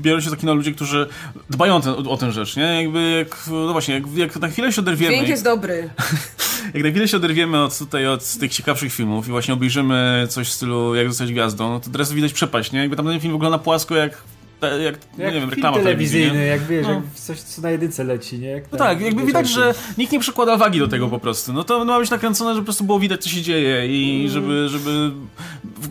biorą 0.00 0.20
się 0.20 0.30
takie 0.30 0.46
na 0.46 0.52
ludzie, 0.52 0.72
którzy 0.72 1.06
dbają 1.50 1.76
o, 1.76 1.80
ten, 1.80 1.94
o 2.08 2.16
tę 2.16 2.32
rzecz, 2.32 2.56
nie? 2.56 2.82
Jakby 2.82 3.10
jak, 3.10 3.36
no 3.50 3.72
właśnie, 3.72 3.94
jak, 3.94 4.04
jak 4.16 4.36
na 4.36 4.48
chwilę 4.48 4.72
się 4.72 4.80
oderwiemy... 4.80 5.12
Dźwięk 5.12 5.28
jest 5.28 5.44
dobry. 5.44 5.90
jak 6.74 6.84
na 6.84 6.90
chwilę 6.90 7.08
się 7.08 7.16
oderwiemy 7.16 7.62
od, 7.62 7.78
tutaj, 7.78 8.06
od 8.06 8.34
tych 8.34 8.52
ciekawszych 8.52 8.92
filmów 8.92 9.28
i 9.28 9.30
właśnie 9.30 9.54
obejrzymy 9.54 10.26
coś 10.30 10.48
w 10.48 10.52
stylu 10.52 10.94
jak 10.94 11.08
zostać 11.08 11.32
gwiazdą, 11.32 11.70
no 11.70 11.80
to 11.80 11.90
teraz 11.90 12.12
widać 12.12 12.32
przepaść, 12.32 12.72
nie? 12.72 12.80
Jakby 12.80 12.96
tam 12.96 13.06
ten 13.06 13.20
film 13.20 13.32
wygląda 13.32 13.58
płasko 13.58 13.94
jak 13.94 14.22
jak, 14.62 14.82
jak 14.82 14.98
no 15.18 15.24
nie 15.24 15.40
wiem, 15.40 15.50
reklama 15.50 15.76
telewizyjny, 15.76 16.46
jak 16.46 16.62
wiesz, 16.62 16.86
no. 16.86 16.92
jak 16.92 17.02
coś, 17.14 17.40
co 17.40 17.62
na 17.62 17.70
jedynce 17.70 18.04
leci, 18.04 18.38
nie? 18.38 18.48
Jak 18.48 18.72
no 18.72 18.78
tak, 18.78 19.00
jakby 19.00 19.26
widać, 19.26 19.48
że 19.48 19.74
nikt 19.98 20.12
nie 20.12 20.20
przykłada 20.20 20.56
wagi 20.56 20.78
do 20.78 20.88
tego 20.88 21.08
po 21.08 21.18
prostu. 21.18 21.52
No 21.52 21.64
to 21.64 21.84
ma 21.84 21.98
być 21.98 22.10
nakręcone, 22.10 22.50
żeby 22.50 22.62
po 22.62 22.64
prostu 22.64 22.84
było 22.84 22.98
widać, 22.98 23.22
co 23.22 23.28
się 23.28 23.42
dzieje 23.42 23.86
i 23.88 24.16
mm. 24.20 24.32
żeby, 24.32 24.68
żeby 24.68 25.10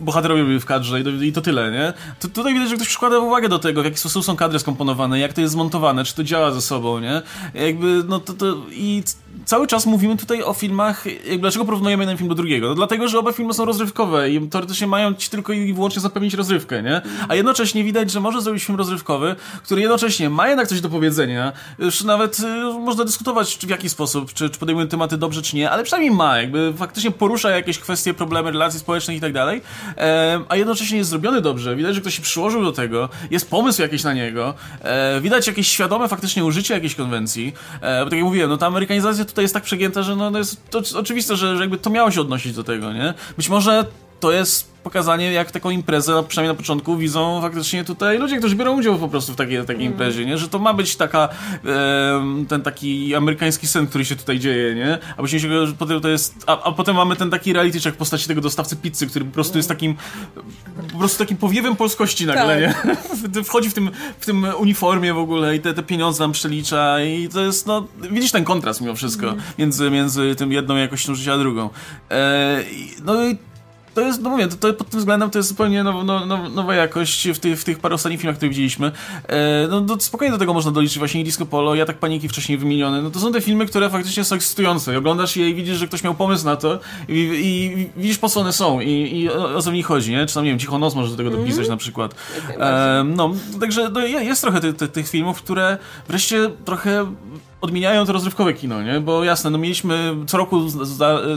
bohaterowie 0.00 0.44
byli 0.44 0.60
w 0.60 0.64
kadrze 0.64 1.00
i 1.00 1.04
to, 1.04 1.10
i 1.10 1.32
to 1.32 1.40
tyle, 1.40 1.72
nie? 1.72 1.92
To, 2.20 2.28
tutaj 2.28 2.54
widać, 2.54 2.68
że 2.68 2.76
ktoś 2.76 2.88
przykłada 2.88 3.18
uwagę 3.18 3.48
do 3.48 3.58
tego, 3.58 3.82
w 3.82 3.84
jaki 3.84 3.98
sposób 3.98 4.24
są 4.24 4.36
kadry 4.36 4.58
skomponowane, 4.58 5.18
jak 5.18 5.32
to 5.32 5.40
jest 5.40 5.52
zmontowane, 5.52 6.04
czy 6.04 6.14
to 6.14 6.24
działa 6.24 6.50
ze 6.50 6.62
sobą, 6.62 6.98
nie? 6.98 7.22
Jakby, 7.54 8.02
no 8.08 8.20
to, 8.20 8.32
to 8.32 8.56
i 8.70 9.02
cały 9.44 9.66
czas 9.66 9.86
mówimy 9.86 10.16
tutaj 10.16 10.42
o 10.42 10.52
filmach, 10.52 11.04
dlaczego 11.38 11.64
porównujemy 11.64 12.02
jeden 12.02 12.16
film 12.16 12.28
do 12.28 12.34
drugiego? 12.34 12.68
No 12.68 12.74
dlatego, 12.74 13.08
że 13.08 13.18
oba 13.18 13.32
filmy 13.32 13.54
są 13.54 13.64
rozrywkowe 13.64 14.30
i 14.30 14.48
teoretycznie 14.48 14.86
mają 14.86 15.14
ci 15.14 15.30
tylko 15.30 15.52
i 15.52 15.72
wyłącznie 15.72 16.02
zapewnić 16.02 16.34
rozrywkę, 16.34 16.82
nie? 16.82 17.02
A 17.28 17.34
jednocześnie 17.34 17.84
widać, 17.84 18.10
że 18.10 18.20
może 18.20 18.42
zrobić 18.42 18.64
film 18.64 18.78
rozrywkowy, 18.78 19.36
który 19.62 19.80
jednocześnie 19.80 20.30
ma 20.30 20.48
jednak 20.48 20.68
coś 20.68 20.80
do 20.80 20.88
powiedzenia, 20.88 21.52
już 21.78 22.04
nawet 22.04 22.38
y, 22.40 22.44
można 22.78 23.04
dyskutować 23.04 23.58
w 23.66 23.70
jaki 23.70 23.88
sposób, 23.88 24.32
czy, 24.32 24.50
czy 24.50 24.58
podejmuje 24.58 24.86
tematy 24.86 25.16
dobrze, 25.16 25.42
czy 25.42 25.56
nie, 25.56 25.70
ale 25.70 25.82
przynajmniej 25.82 26.10
ma, 26.10 26.38
jakby 26.38 26.72
faktycznie 26.76 27.10
porusza 27.10 27.50
jakieś 27.50 27.78
kwestie, 27.78 28.14
problemy 28.14 28.52
relacji 28.52 28.80
społecznych 28.80 29.16
i 29.16 29.20
tak 29.20 29.32
dalej, 29.32 29.62
e, 29.96 30.40
a 30.48 30.56
jednocześnie 30.56 30.98
jest 30.98 31.10
zrobiony 31.10 31.40
dobrze, 31.40 31.76
widać, 31.76 31.94
że 31.94 32.00
ktoś 32.00 32.16
się 32.16 32.22
przyłożył 32.22 32.64
do 32.64 32.72
tego, 32.72 33.08
jest 33.30 33.50
pomysł 33.50 33.82
jakiś 33.82 34.02
na 34.02 34.12
niego, 34.12 34.54
e, 34.82 35.20
widać 35.20 35.46
jakieś 35.46 35.68
świadome 35.68 36.08
faktycznie 36.08 36.44
użycie 36.44 36.74
jakiejś 36.74 36.94
konwencji, 36.94 37.54
e, 37.80 38.04
bo 38.04 38.10
tak 38.10 38.18
jak 38.18 38.24
mówiłem, 38.24 38.50
no 38.50 38.56
ta 38.56 38.66
amerykanizacja 38.66 39.23
tutaj 39.24 39.44
jest 39.44 39.54
tak 39.54 39.62
przegięta, 39.62 40.02
że 40.02 40.16
no, 40.16 40.30
no 40.30 40.38
jest 40.38 40.70
to 40.70 40.82
oczywiste, 40.98 41.36
że, 41.36 41.56
że 41.56 41.62
jakby 41.62 41.78
to 41.78 41.90
miało 41.90 42.10
się 42.10 42.20
odnosić 42.20 42.54
do 42.54 42.64
tego, 42.64 42.92
nie? 42.92 43.14
Być 43.36 43.48
może 43.48 43.86
to 44.24 44.32
jest 44.32 44.74
pokazanie, 44.82 45.32
jak 45.32 45.50
taką 45.50 45.70
imprezę, 45.70 46.24
przynajmniej 46.28 46.54
na 46.54 46.58
początku, 46.58 46.96
widzą 46.96 47.40
faktycznie 47.40 47.84
tutaj 47.84 48.18
ludzie, 48.18 48.38
którzy 48.38 48.56
biorą 48.56 48.78
udział 48.78 48.98
po 48.98 49.08
prostu 49.08 49.32
w 49.32 49.36
takiej, 49.36 49.60
takiej 49.60 49.74
mm. 49.74 49.92
imprezie, 49.92 50.26
nie? 50.26 50.38
Że 50.38 50.48
to 50.48 50.58
ma 50.58 50.74
być 50.74 50.96
taka, 50.96 51.28
e, 51.64 52.44
ten 52.48 52.62
taki 52.62 53.14
amerykański 53.14 53.66
sen, 53.66 53.86
który 53.86 54.04
się 54.04 54.16
tutaj 54.16 54.38
dzieje, 54.38 54.74
nie? 54.74 54.98
A 55.16 55.20
później 55.20 55.40
się, 55.40 55.48
potem 55.78 56.00
to 56.00 56.08
jest, 56.08 56.34
a, 56.46 56.62
a 56.62 56.72
potem 56.72 56.96
mamy 56.96 57.16
ten 57.16 57.30
taki 57.30 57.52
reality 57.52 57.80
check 57.80 57.94
w 57.94 57.98
postaci 57.98 58.28
tego 58.28 58.40
dostawcy 58.40 58.76
pizzy, 58.76 59.06
który 59.06 59.24
po 59.24 59.30
prostu 59.30 59.58
jest 59.58 59.68
takim, 59.68 59.94
po 60.92 60.98
prostu 60.98 61.18
takim 61.18 61.36
powiewem 61.36 61.76
polskości 61.76 62.26
nagle, 62.26 62.72
tak. 62.72 62.84
nie? 63.34 63.44
Wchodzi 63.44 63.70
w 63.70 63.74
tym, 63.74 63.90
w 64.18 64.26
tym 64.26 64.46
uniformie 64.58 65.14
w 65.14 65.18
ogóle 65.18 65.56
i 65.56 65.60
te, 65.60 65.74
te 65.74 65.82
pieniądze 65.82 66.24
nam 66.24 66.32
przelicza 66.32 67.02
i 67.04 67.28
to 67.28 67.40
jest, 67.40 67.66
no, 67.66 67.86
widzisz 68.10 68.32
ten 68.32 68.44
kontrast 68.44 68.80
mimo 68.80 68.94
wszystko 68.94 69.28
mm. 69.28 69.42
między, 69.58 69.90
między 69.90 70.34
tym 70.34 70.52
jedną 70.52 70.76
jakością 70.76 71.14
życia 71.14 71.32
a 71.32 71.38
drugą. 71.38 71.70
E, 72.10 72.64
no 73.04 73.26
i 73.26 73.38
to 73.94 74.00
jest, 74.00 74.22
no 74.22 74.30
mówię, 74.30 74.48
to, 74.48 74.56
to, 74.56 74.74
pod 74.74 74.88
tym 74.88 75.00
względem 75.00 75.30
to 75.30 75.38
jest 75.38 75.48
zupełnie 75.48 75.84
now, 75.84 76.04
now, 76.04 76.26
now, 76.26 76.54
nowa 76.54 76.74
jakość 76.74 77.28
w, 77.28 77.38
ty, 77.38 77.56
w 77.56 77.64
tych 77.64 77.78
paru 77.78 77.94
ostatnich 77.94 78.20
filmach, 78.20 78.36
które 78.36 78.48
widzieliśmy. 78.48 78.92
E, 79.28 79.68
no 79.70 79.80
do, 79.80 80.00
spokojnie 80.00 80.32
do 80.32 80.38
tego 80.38 80.54
można 80.54 80.70
doliczyć 80.70 80.98
właśnie 80.98 81.24
Disco 81.24 81.46
Polo, 81.46 81.74
Ja 81.74 81.86
tak 81.86 81.98
Paniki 81.98 82.28
wcześniej 82.28 82.58
wymienione. 82.58 83.02
No 83.02 83.10
to 83.10 83.20
są 83.20 83.32
te 83.32 83.40
filmy, 83.40 83.66
które 83.66 83.90
faktycznie 83.90 84.24
są 84.24 84.36
ekscytujące. 84.36 84.94
I 84.94 84.96
oglądasz 84.96 85.36
je 85.36 85.50
i 85.50 85.54
widzisz, 85.54 85.76
że 85.76 85.88
ktoś 85.88 86.04
miał 86.04 86.14
pomysł 86.14 86.44
na 86.44 86.56
to 86.56 86.78
i, 87.08 87.30
i 87.44 88.00
widzisz 88.00 88.18
po 88.18 88.28
co 88.28 88.40
one 88.40 88.52
są 88.52 88.80
i, 88.80 89.20
i 89.20 89.30
o, 89.30 89.56
o 89.56 89.62
co 89.62 89.70
w 89.70 89.74
nich 89.74 89.86
chodzi, 89.86 90.12
nie? 90.12 90.26
Czy 90.26 90.34
tam, 90.34 90.44
nie 90.44 90.50
wiem, 90.50 90.58
Cicho 90.58 90.78
Nos 90.78 90.94
może 90.94 91.10
do 91.10 91.16
tego 91.16 91.30
dopisać 91.30 91.54
mm 91.54 91.66
-hmm. 91.66 91.70
na 91.70 91.76
przykład. 91.76 92.14
E, 92.58 93.04
no, 93.06 93.34
także 93.60 93.90
no, 93.90 94.00
jest 94.00 94.42
trochę 94.42 94.60
ty, 94.60 94.72
ty, 94.72 94.88
tych 94.88 95.08
filmów, 95.08 95.42
które 95.42 95.78
wreszcie 96.08 96.50
trochę 96.64 97.06
odmieniają 97.60 98.06
to 98.06 98.12
rozrywkowe 98.12 98.54
kino, 98.54 98.82
nie? 98.82 99.00
Bo 99.00 99.24
jasne, 99.24 99.50
no 99.50 99.58
mieliśmy 99.58 100.16
co 100.26 100.38
roku, 100.38 100.60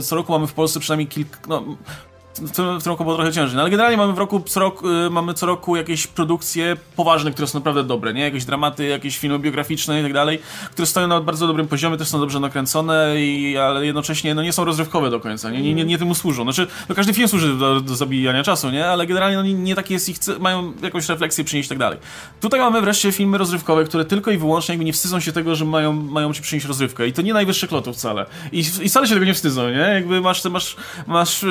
co 0.02 0.16
roku 0.16 0.32
mamy 0.32 0.46
w 0.46 0.52
Polsce 0.52 0.80
przynajmniej 0.80 1.08
kilka, 1.08 1.38
no 1.48 1.64
w 2.42 2.50
tym, 2.50 2.80
w 2.80 2.82
tym 2.82 2.90
roku 2.90 3.04
było 3.04 3.16
trochę 3.16 3.32
ciężej. 3.32 3.56
No, 3.56 3.62
ale 3.62 3.70
generalnie 3.70 3.96
mamy 3.96 4.12
w 4.12 4.18
roku 4.18 4.40
co 4.40 4.60
roku, 4.60 4.90
y, 4.90 5.10
mamy 5.10 5.34
co 5.34 5.46
roku 5.46 5.76
jakieś 5.76 6.06
produkcje 6.06 6.76
poważne, 6.96 7.30
które 7.30 7.48
są 7.48 7.58
naprawdę 7.58 7.84
dobre, 7.84 8.14
nie? 8.14 8.22
Jakieś 8.22 8.44
dramaty, 8.44 8.86
jakieś 8.86 9.18
filmy 9.18 9.38
biograficzne 9.38 10.00
i 10.00 10.02
tak 10.02 10.12
dalej, 10.12 10.38
które 10.70 10.86
stoją 10.86 11.06
na 11.06 11.20
bardzo 11.20 11.46
dobrym 11.46 11.68
poziomie, 11.68 11.96
też 11.96 12.08
są 12.08 12.20
dobrze 12.20 12.40
nakręcone, 12.40 13.14
i, 13.18 13.58
ale 13.58 13.86
jednocześnie 13.86 14.34
no, 14.34 14.42
nie 14.42 14.52
są 14.52 14.64
rozrywkowe 14.64 15.10
do 15.10 15.20
końca, 15.20 15.50
nie, 15.50 15.62
nie, 15.62 15.74
nie, 15.74 15.84
nie 15.84 15.98
temu 15.98 16.14
służą. 16.14 16.42
Znaczy, 16.42 16.66
no, 16.88 16.94
każdy 16.94 17.14
film 17.14 17.28
służy 17.28 17.54
do, 17.54 17.80
do 17.80 17.96
zabijania 17.96 18.42
czasu, 18.42 18.70
nie? 18.70 18.86
Ale 18.86 19.06
generalnie 19.06 19.36
no, 19.36 19.42
nie, 19.42 19.54
nie 19.54 19.74
takie 19.74 19.94
jest 19.94 20.08
ich, 20.08 20.16
mają 20.40 20.72
jakąś 20.82 21.08
refleksję 21.08 21.44
przynieść 21.44 21.66
i 21.66 21.68
tak 21.68 21.78
dalej. 21.78 21.98
Tutaj 22.40 22.60
mamy 22.60 22.80
wreszcie 22.80 23.12
filmy 23.12 23.38
rozrywkowe, 23.38 23.84
które 23.84 24.04
tylko 24.04 24.30
i 24.30 24.38
wyłącznie 24.38 24.72
jakby 24.72 24.84
nie 24.84 24.92
wstydzą 24.92 25.20
się 25.20 25.32
tego, 25.32 25.54
że 25.54 25.64
mają, 25.64 25.92
mają 25.92 26.32
ci 26.32 26.42
przynieść 26.42 26.66
rozrywkę. 26.66 27.06
I 27.06 27.12
to 27.12 27.22
nie 27.22 27.32
najwyższych 27.32 27.72
lotów 27.72 27.96
wcale. 27.96 28.26
I, 28.52 28.58
I 28.58 28.88
wcale 28.88 29.06
się 29.06 29.14
tego 29.14 29.26
nie 29.26 29.34
wstydzą, 29.34 29.70
nie? 29.70 29.76
Jakby 29.76 30.20
masz, 30.20 30.44
masz, 30.44 30.76
masz 31.06 31.42
yy, 31.42 31.48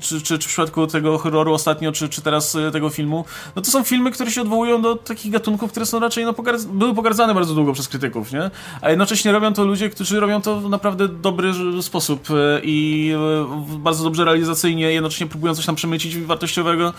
czy, 0.00 0.20
czy, 0.20 0.38
czy 0.38 0.48
w 0.48 0.50
przypadku 0.52 0.86
tego 0.86 1.18
horroru 1.18 1.54
ostatnio, 1.54 1.92
czy, 1.92 2.08
czy 2.08 2.22
teraz 2.22 2.54
y, 2.54 2.70
tego 2.72 2.90
filmu, 2.90 3.24
no 3.56 3.62
to 3.62 3.70
są 3.70 3.82
filmy, 3.84 4.10
które 4.10 4.30
się 4.30 4.42
odwołują 4.42 4.82
do 4.82 4.96
takich 4.96 5.32
gatunków, 5.32 5.70
które 5.70 5.86
są 5.86 6.00
raczej, 6.00 6.24
no, 6.24 6.34
były 6.68 6.94
pogardzane 6.94 7.34
bardzo 7.34 7.54
długo 7.54 7.72
przez 7.72 7.88
krytyków, 7.88 8.32
nie? 8.32 8.50
A 8.80 8.90
jednocześnie 8.90 9.32
robią 9.32 9.52
to 9.52 9.64
ludzie, 9.64 9.90
którzy 9.90 10.20
robią 10.20 10.42
to 10.42 10.60
w 10.60 10.70
naprawdę 10.70 11.08
dobry 11.08 11.52
sposób 11.80 12.30
y, 12.30 12.60
i 12.62 13.10
y, 13.74 13.78
bardzo 13.78 14.04
dobrze 14.04 14.24
realizacyjnie, 14.24 14.92
jednocześnie 14.92 15.26
próbują 15.26 15.54
coś 15.54 15.66
tam 15.66 15.74
przemycić 15.74 16.18
wartościowego, 16.18 16.92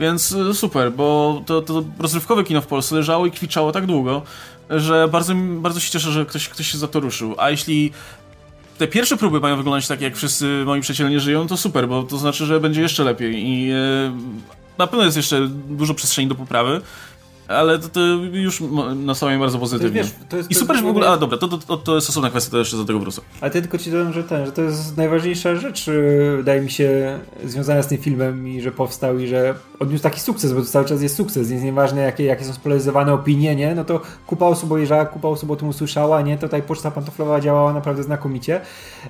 więc 0.00 0.36
super, 0.52 0.92
bo 0.92 1.42
to, 1.46 1.62
to 1.62 1.84
rozrywkowe 1.98 2.44
kino 2.44 2.60
w 2.60 2.66
Polsce 2.66 2.94
leżało 2.94 3.26
i 3.26 3.30
kwiczało 3.30 3.72
tak 3.72 3.86
długo, 3.86 4.22
że 4.70 5.08
bardzo, 5.08 5.34
bardzo 5.36 5.80
się 5.80 5.90
cieszę, 5.90 6.10
że 6.10 6.26
ktoś, 6.26 6.48
ktoś 6.48 6.66
się 6.66 6.78
za 6.78 6.88
to 6.88 7.00
ruszył. 7.00 7.34
A 7.38 7.50
jeśli 7.50 7.92
te 8.82 8.88
pierwsze 8.88 9.16
próby 9.16 9.40
mają 9.40 9.56
wyglądać 9.56 9.88
tak, 9.88 10.00
jak 10.00 10.16
wszyscy 10.16 10.62
moi 10.66 10.80
przyjaciele 10.80 11.20
żyją, 11.20 11.46
to 11.46 11.56
super, 11.56 11.88
bo 11.88 12.02
to 12.02 12.18
znaczy, 12.18 12.46
że 12.46 12.60
będzie 12.60 12.82
jeszcze 12.82 13.04
lepiej 13.04 13.46
i 13.46 13.70
e, 13.70 13.74
na 14.78 14.86
pewno 14.86 15.04
jest 15.04 15.16
jeszcze 15.16 15.48
dużo 15.68 15.94
przestrzeni 15.94 16.28
do 16.28 16.34
poprawy 16.34 16.80
ale 17.48 17.78
to, 17.78 17.88
to 17.88 18.00
już 18.32 18.62
nastawiam 18.96 19.40
bardzo 19.40 19.58
pozytywnie. 19.58 20.02
Wiesz, 20.02 20.12
to 20.28 20.36
jest, 20.36 20.50
I 20.50 20.54
super, 20.54 20.76
że 20.76 20.82
w 20.82 20.86
ogóle... 20.86 21.08
A 21.08 21.16
dobra, 21.16 21.38
to, 21.38 21.48
to, 21.48 21.76
to 21.76 21.94
jest 21.94 22.08
osobna 22.08 22.30
kwestia, 22.30 22.50
to 22.50 22.58
jeszcze 22.58 22.76
do 22.76 22.84
tego 22.84 22.98
wrócę. 22.98 23.22
Ale 23.40 23.50
ty 23.50 23.60
tylko 23.60 23.78
ci 23.78 23.90
dodam, 23.90 24.12
że, 24.12 24.24
ten, 24.24 24.46
że 24.46 24.52
to 24.52 24.62
jest 24.62 24.96
najważniejsza 24.96 25.56
rzecz, 25.56 25.86
wydaje 26.36 26.60
mi 26.60 26.70
się, 26.70 27.18
związana 27.44 27.82
z 27.82 27.86
tym 27.86 27.98
filmem 27.98 28.48
i 28.48 28.60
że 28.60 28.72
powstał 28.72 29.18
i 29.18 29.26
że 29.26 29.54
odniósł 29.78 30.02
taki 30.02 30.20
sukces, 30.20 30.52
bo 30.52 30.60
to 30.60 30.66
cały 30.66 30.84
czas 30.84 31.02
jest 31.02 31.16
sukces, 31.16 31.50
więc 31.50 31.62
nieważne 31.62 32.00
jakie, 32.00 32.24
jakie 32.24 32.44
są 32.44 32.52
spolaryzowane 32.52 33.12
opinie, 33.12 33.56
nie? 33.56 33.74
No 33.74 33.84
to 33.84 34.00
kupa 34.26 34.46
osób 34.46 34.72
obejrzała, 34.72 35.06
kupa 35.06 35.28
osób 35.28 35.50
o 35.50 35.56
tym 35.56 35.68
usłyszała, 35.68 36.22
nie? 36.22 36.38
To 36.38 36.46
tutaj 36.46 36.62
poczta 36.62 36.90
pantoflowa 36.90 37.40
działała 37.40 37.72
naprawdę 37.72 38.02
znakomicie. 38.02 38.60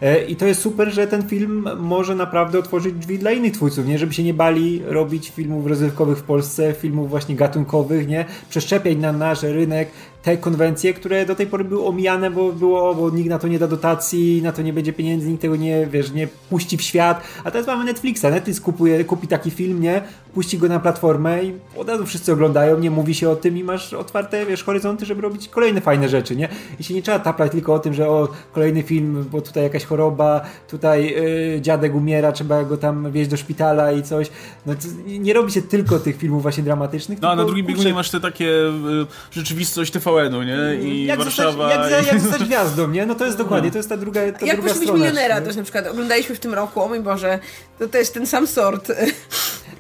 E, 0.00 0.24
I 0.24 0.36
to 0.36 0.46
jest 0.46 0.60
super, 0.60 0.92
że 0.94 1.06
ten 1.06 1.28
film 1.28 1.68
może 1.78 2.14
naprawdę 2.14 2.58
otworzyć 2.58 2.94
drzwi 2.94 3.18
dla 3.18 3.32
innych 3.32 3.52
twórców, 3.52 3.86
nie? 3.86 3.98
Żeby 3.98 4.14
się 4.14 4.22
nie 4.22 4.34
bali 4.34 4.82
robić 4.86 5.30
filmów 5.30 5.66
rozrywkowych 5.66 6.18
w 6.18 6.22
Polsce, 6.22 6.74
filmów 6.74 7.10
właśnie 7.10 7.36
gatunkowych, 7.36 8.08
nie? 8.08 8.21
Przeszczepiać 8.50 8.96
na 8.96 9.12
nasz 9.12 9.42
rynek 9.42 9.90
te 10.22 10.36
konwencje, 10.36 10.94
które 10.94 11.26
do 11.26 11.34
tej 11.34 11.46
pory 11.46 11.64
były 11.64 11.86
omijane, 11.86 12.30
bo 12.30 12.52
było, 12.52 12.94
bo 12.94 13.10
nikt 13.10 13.30
na 13.30 13.38
to 13.38 13.48
nie 13.48 13.58
da 13.58 13.66
dotacji, 13.66 14.42
na 14.42 14.52
to 14.52 14.62
nie 14.62 14.72
będzie 14.72 14.92
pieniędzy, 14.92 15.28
nikt 15.28 15.42
tego 15.42 15.56
nie, 15.56 15.86
wiesz, 15.86 16.12
nie 16.12 16.28
puści 16.50 16.76
w 16.76 16.82
świat. 16.82 17.22
A 17.44 17.50
teraz 17.50 17.66
mamy 17.66 17.84
Netflixa. 17.84 18.22
Netflix 18.22 18.60
kupuje, 18.60 19.04
kupi 19.04 19.28
taki 19.28 19.50
film, 19.50 19.80
nie? 19.80 20.02
Puści 20.34 20.58
go 20.58 20.68
na 20.68 20.80
platformę 20.80 21.44
i 21.44 21.54
od 21.76 21.88
razu 21.88 22.06
wszyscy 22.06 22.32
oglądają, 22.32 22.78
nie 22.78 22.90
mówi 22.90 23.14
się 23.14 23.30
o 23.30 23.36
tym 23.36 23.58
i 23.58 23.64
masz 23.64 23.92
otwarte, 23.92 24.46
wiesz, 24.46 24.64
horyzonty, 24.64 25.06
żeby 25.06 25.22
robić 25.22 25.48
kolejne 25.48 25.80
fajne 25.80 26.08
rzeczy, 26.08 26.36
nie? 26.36 26.48
I 26.80 26.84
się 26.84 26.94
nie 26.94 27.02
trzeba 27.02 27.18
taplać 27.18 27.52
tylko 27.52 27.74
o 27.74 27.78
tym, 27.78 27.94
że 27.94 28.08
o, 28.08 28.28
kolejny 28.52 28.82
film, 28.82 29.24
bo 29.30 29.40
tutaj 29.40 29.62
jakaś 29.62 29.84
choroba, 29.84 30.40
tutaj 30.68 31.06
yy, 31.06 31.60
dziadek 31.60 31.94
umiera, 31.94 32.32
trzeba 32.32 32.64
go 32.64 32.76
tam 32.76 33.12
wieźć 33.12 33.30
do 33.30 33.36
szpitala 33.36 33.92
i 33.92 34.02
coś. 34.02 34.30
No 34.66 34.74
nie 35.06 35.32
robi 35.32 35.52
się 35.52 35.62
tylko 35.62 35.98
tych 35.98 36.16
filmów 36.16 36.42
właśnie 36.42 36.62
dramatycznych. 36.62 37.20
No, 37.20 37.30
a 37.30 37.36
na 37.36 37.44
drugim 37.44 37.66
biegunie 37.66 37.94
masz 37.94 38.10
te 38.10 38.20
takie 38.20 38.48
y, 38.48 39.06
rzeczywistość 39.30 39.92
TVN-u, 39.92 40.42
nie? 40.42 40.76
I 40.82 41.04
jak 41.04 41.18
Warszawa. 41.18 41.68
Zostać, 41.68 41.90
jak, 41.90 42.06
jak 42.06 42.20
zostać 42.20 42.44
gwiazdą, 42.44 42.90
nie? 42.90 43.06
No 43.06 43.14
to 43.14 43.24
jest 43.24 43.38
dokładnie, 43.38 43.70
to 43.70 43.76
jest 43.76 43.88
ta 43.88 43.96
druga 43.96 44.20
ta 44.32 44.46
Jak 44.46 44.56
druga 44.56 44.74
być 44.74 44.92
milionera 44.92 45.40
też 45.40 45.56
na 45.56 45.62
przykład 45.62 45.86
oglądaliśmy 45.86 46.34
w 46.34 46.40
tym 46.40 46.54
roku, 46.54 46.82
o 46.82 46.88
mój 46.88 47.00
Boże, 47.00 47.38
to 47.78 47.88
też 47.88 48.10
ten 48.10 48.26
sam 48.26 48.46
sort. 48.46 48.92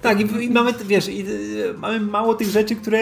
Tak, 0.02 0.20
i, 0.20 0.44
i 0.44 0.50
mamy, 0.50 0.72
wiesz, 0.86 1.08
i, 1.08 1.26
y, 1.28 1.74
mamy 1.78 2.00
mało 2.00 2.34
tych 2.34 2.48
rzeczy, 2.48 2.76
które 2.76 3.00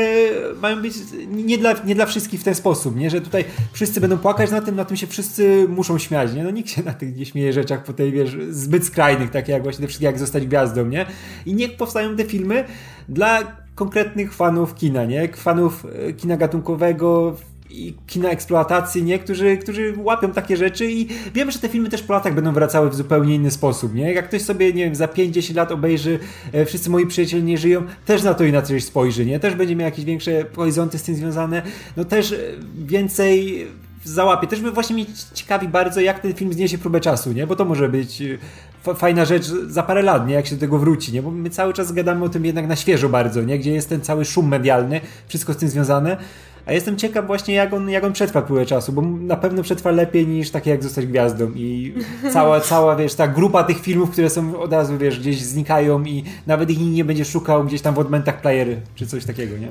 mają 0.62 0.82
być 0.82 0.94
nie 1.28 1.58
dla, 1.58 1.72
nie 1.84 1.94
dla 1.94 2.06
wszystkich 2.06 2.40
w 2.40 2.44
ten 2.44 2.54
sposób, 2.54 2.96
nie? 2.96 3.10
Że 3.10 3.20
tutaj 3.20 3.44
wszyscy 3.72 4.00
będą 4.00 4.18
płakać 4.18 4.50
na 4.50 4.60
tym, 4.60 4.76
na 4.76 4.84
tym 4.84 4.96
się 4.96 5.06
wszyscy 5.06 5.66
muszą 5.68 5.98
śmiać, 5.98 6.34
nie? 6.34 6.44
No 6.44 6.50
nikt 6.50 6.70
się 6.70 6.82
na 6.82 6.92
tych 6.92 7.16
nie 7.16 7.26
śmieje 7.26 7.52
rzeczach 7.52 7.84
po 7.84 7.92
tej, 7.92 8.12
wiesz, 8.12 8.36
zbyt 8.50 8.86
skrajnych, 8.86 9.30
takie 9.30 9.52
jak 9.52 9.62
właśnie 9.62 9.86
jak 10.00 10.18
zostać 10.18 10.46
gwiazdą, 10.46 10.86
nie? 10.86 11.06
I 11.46 11.54
niech 11.54 11.76
powstają 11.76 12.16
te 12.16 12.24
filmy 12.24 12.64
dla 13.08 13.56
konkretnych 13.74 14.34
fanów 14.34 14.74
kina, 14.74 15.04
nie? 15.04 15.28
Fanów 15.28 15.86
e, 16.08 16.12
kina 16.12 16.36
gatunkowego, 16.36 17.36
i 17.70 17.94
kina 18.06 18.30
eksploatacji, 18.30 19.02
nie? 19.02 19.18
Którzy, 19.18 19.56
którzy 19.56 19.94
łapią 19.96 20.32
takie 20.32 20.56
rzeczy 20.56 20.92
i 20.92 21.08
wiemy, 21.34 21.52
że 21.52 21.58
te 21.58 21.68
filmy 21.68 21.88
też 21.88 22.02
po 22.02 22.12
latach 22.12 22.34
będą 22.34 22.52
wracały 22.52 22.90
w 22.90 22.94
zupełnie 22.94 23.34
inny 23.34 23.50
sposób, 23.50 23.94
nie? 23.94 24.12
Jak 24.12 24.28
ktoś 24.28 24.42
sobie, 24.42 24.72
nie 24.72 24.84
wiem, 24.84 24.94
za 24.94 25.06
5-10 25.06 25.54
lat 25.56 25.72
obejrzy 25.72 26.18
e, 26.52 26.66
Wszyscy 26.66 26.90
moi 26.90 27.06
przyjaciele 27.06 27.42
nie 27.42 27.58
żyją, 27.58 27.82
też 28.06 28.22
na 28.22 28.34
to 28.34 28.44
inaczej 28.44 28.80
spojrzy, 28.80 29.26
nie? 29.26 29.40
Też 29.40 29.54
będzie 29.54 29.76
miał 29.76 29.84
jakieś 29.84 30.04
większe 30.04 30.44
horyzonty 30.56 30.98
z 30.98 31.02
tym 31.02 31.14
związane, 31.14 31.62
no 31.96 32.04
też 32.04 32.32
e, 32.32 32.36
więcej 32.78 33.66
załapie. 34.04 34.46
Też 34.46 34.60
by 34.60 34.70
właśnie 34.70 34.94
mnie 34.94 35.06
ciekawi 35.34 35.68
bardzo, 35.68 36.00
jak 36.00 36.20
ten 36.20 36.34
film 36.34 36.52
zniesie 36.52 36.78
próbę 36.78 37.00
czasu, 37.00 37.32
nie? 37.32 37.46
Bo 37.46 37.56
to 37.56 37.64
może 37.64 37.88
być 37.88 38.22
e, 38.22 38.94
fajna 38.94 39.24
rzecz 39.24 39.46
za 39.66 39.82
parę 39.82 40.02
lat, 40.02 40.28
nie? 40.28 40.34
Jak 40.34 40.46
się 40.46 40.54
do 40.54 40.60
tego 40.60 40.78
wróci, 40.78 41.12
nie? 41.12 41.22
Bo 41.22 41.30
my 41.30 41.50
cały 41.50 41.72
czas 41.72 41.92
gadamy 41.92 42.24
o 42.24 42.28
tym 42.28 42.44
jednak 42.44 42.66
na 42.66 42.76
świeżo 42.76 43.08
bardzo, 43.08 43.42
nie? 43.42 43.58
Gdzie 43.58 43.72
jest 43.72 43.88
ten 43.88 44.00
cały 44.00 44.24
szum 44.24 44.48
medialny, 44.48 45.00
wszystko 45.28 45.52
z 45.52 45.56
tym 45.56 45.68
związane. 45.68 46.16
A 46.70 46.72
jestem 46.72 46.96
ciekaw 46.96 47.26
właśnie, 47.26 47.54
jak 47.54 47.72
on, 47.72 47.90
jak 47.90 48.04
on 48.04 48.12
przetrwa 48.12 48.42
próbę 48.42 48.66
czasu, 48.66 48.92
bo 48.92 49.02
na 49.02 49.36
pewno 49.36 49.62
przetrwa 49.62 49.90
lepiej 49.90 50.26
niż 50.26 50.50
takie 50.50 50.70
jak 50.70 50.82
zostać 50.82 51.06
gwiazdą. 51.06 51.52
I 51.54 51.94
cała, 52.32 52.60
cała, 52.60 52.96
wiesz, 52.96 53.14
ta 53.14 53.28
grupa 53.28 53.64
tych 53.64 53.82
filmów, 53.82 54.10
które 54.10 54.30
są 54.30 54.60
od 54.60 54.72
razu, 54.72 54.98
wiesz, 54.98 55.20
gdzieś 55.20 55.40
znikają 55.40 56.04
i 56.04 56.24
nawet 56.46 56.70
ich 56.70 56.78
nikt 56.78 56.94
nie 56.94 57.04
będzie 57.04 57.24
szukał 57.24 57.64
gdzieś 57.64 57.82
tam 57.82 57.94
w 57.94 57.98
odmentach 57.98 58.40
playery, 58.40 58.80
czy 58.94 59.06
coś 59.06 59.24
takiego, 59.24 59.58
nie? 59.58 59.66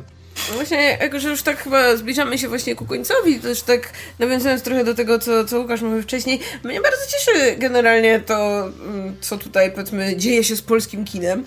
No 0.49 0.55
właśnie, 0.55 0.97
jako 1.01 1.19
że 1.19 1.29
już 1.29 1.43
tak 1.43 1.57
chyba 1.57 1.95
zbliżamy 1.95 2.37
się 2.37 2.47
właśnie 2.47 2.75
ku 2.75 2.85
końcowi, 2.85 3.39
też 3.39 3.61
tak 3.61 3.93
nawiązując 4.19 4.61
trochę 4.61 4.83
do 4.83 4.95
tego, 4.95 5.19
co, 5.19 5.45
co 5.45 5.59
Łukasz 5.59 5.81
mówił 5.81 6.01
wcześniej, 6.01 6.39
mnie 6.63 6.81
bardzo 6.81 7.01
cieszy 7.07 7.55
generalnie 7.57 8.19
to, 8.19 8.61
mm, 8.61 9.15
co 9.21 9.37
tutaj 9.37 9.71
powiedzmy 9.71 10.17
dzieje 10.17 10.43
się 10.43 10.55
z 10.55 10.61
polskim 10.61 11.05
kinem. 11.05 11.43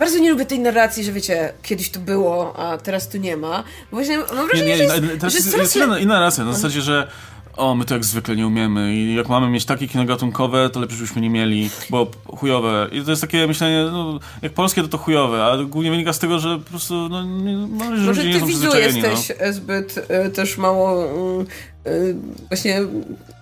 Bardzo 0.00 0.18
nie 0.18 0.30
lubię 0.30 0.46
tej 0.46 0.60
narracji, 0.60 1.04
że 1.04 1.12
wiecie, 1.12 1.52
kiedyś 1.62 1.90
to 1.90 2.00
było, 2.00 2.56
a 2.56 2.78
teraz 2.78 3.08
tu 3.08 3.18
nie 3.18 3.36
ma. 3.36 3.64
Bo 3.90 3.96
właśnie 3.96 4.18
mam 4.18 4.46
wrażenie, 4.46 4.70
nie, 4.70 4.78
nie, 4.78 4.88
że 4.88 4.96
jest, 4.96 5.20
teraz 5.20 5.34
jest, 5.34 5.56
jest 5.56 5.76
inna, 5.76 5.98
inna 5.98 6.14
narracja, 6.14 6.44
na 6.44 6.52
zasadzie, 6.52 6.80
że 6.80 7.08
o, 7.56 7.74
my 7.74 7.84
to 7.84 7.94
jak 7.94 8.04
zwykle 8.04 8.36
nie 8.36 8.46
umiemy 8.46 8.94
i 8.94 9.14
jak 9.14 9.28
mamy 9.28 9.48
mieć 9.48 9.64
takie 9.64 9.88
kino 9.88 10.04
gatunkowe, 10.04 10.70
to 10.70 10.80
lepiej, 10.80 10.96
żebyśmy 10.96 11.22
nie 11.22 11.30
mieli, 11.30 11.70
bo 11.90 12.10
chujowe. 12.36 12.88
I 12.92 13.02
to 13.02 13.10
jest 13.10 13.22
takie 13.22 13.46
myślenie, 13.46 13.84
no, 13.92 14.20
jak 14.42 14.52
polskie 14.52 14.82
to 14.82 14.88
to 14.88 14.98
chujowe, 14.98 15.44
a 15.44 15.64
głównie 15.64 15.90
wynika 15.90 16.12
z 16.12 16.18
tego, 16.18 16.38
że 16.38 16.58
po 16.58 16.70
prostu, 16.70 17.08
no, 17.08 17.22
nie, 17.22 17.56
no, 17.56 17.96
że 17.96 18.02
Może 18.02 18.22
ludzie 18.22 18.40
ty 18.40 18.46
widzu 18.46 18.76
jesteś 18.76 19.32
no. 19.40 19.52
zbyt 19.52 20.10
y, 20.26 20.30
też 20.30 20.58
mało, 20.58 21.04
y, 21.04 21.90
y, 21.90 22.16
właśnie, 22.48 22.80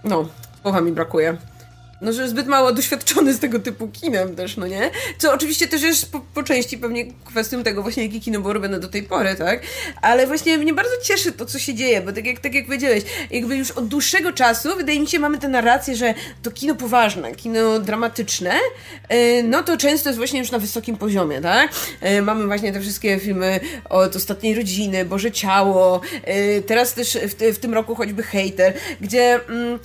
no, 0.05 0.29
słowa 0.63 0.81
mi 0.81 0.93
brakuje 0.93 1.37
no, 2.01 2.13
że 2.13 2.29
zbyt 2.29 2.47
mało 2.47 2.73
doświadczony 2.73 3.35
z 3.35 3.39
tego 3.39 3.59
typu 3.59 3.89
kinem 3.89 4.37
też, 4.37 4.57
no 4.57 4.67
nie? 4.67 4.91
Co 5.19 5.33
oczywiście 5.33 5.69
też 5.69 5.83
jest 5.83 6.13
po, 6.13 6.21
po, 6.21 6.43
części 6.43 6.79
pewnie 6.79 7.07
kwestią 7.25 7.63
tego 7.63 7.83
właśnie, 7.83 8.03
jakie 8.07 8.21
kino 8.21 8.41
było 8.41 8.53
robione 8.53 8.81
do 8.81 8.89
tej 8.89 9.03
pory, 9.03 9.35
tak? 9.35 9.63
Ale 10.03 10.27
właśnie 10.27 10.59
mnie 10.59 10.75
bardzo 10.75 10.93
cieszy 11.03 11.33
to, 11.33 11.47
co 11.47 11.59
się 11.59 11.75
dzieje, 11.75 12.01
bo 12.01 12.13
tak 12.13 12.27
jak, 12.27 12.41
tak 12.41 12.55
jak 12.55 12.67
powiedziałeś, 12.67 13.03
jakby 13.31 13.57
już 13.57 13.71
od 13.71 13.89
dłuższego 13.89 14.33
czasu, 14.33 14.77
wydaje 14.77 15.01
mi 15.01 15.07
się, 15.07 15.19
mamy 15.19 15.39
tę 15.39 15.49
narrację, 15.49 15.97
że 15.97 16.15
to 16.43 16.51
kino 16.51 16.75
poważne, 16.75 17.35
kino 17.35 17.79
dramatyczne, 17.79 18.55
yy, 19.11 19.43
no 19.43 19.63
to 19.63 19.77
często 19.77 20.09
jest 20.09 20.19
właśnie 20.19 20.41
już 20.41 20.51
na 20.51 20.59
wysokim 20.59 20.97
poziomie, 20.97 21.41
tak? 21.41 21.71
Yy, 22.03 22.23
mamy 22.23 22.47
właśnie 22.47 22.73
te 22.73 22.81
wszystkie 22.81 23.19
filmy 23.19 23.61
od 23.89 24.17
Ostatniej 24.17 24.55
Rodziny, 24.55 25.05
Boże 25.05 25.33
Ciało, 25.33 26.01
yy, 26.27 26.63
teraz 26.63 26.95
też 26.95 27.19
w, 27.23 27.55
w, 27.55 27.59
tym 27.59 27.75
roku 27.75 27.95
choćby 27.95 28.23
Hater, 28.23 28.75
gdzie 29.01 29.41
mm, 29.49 29.79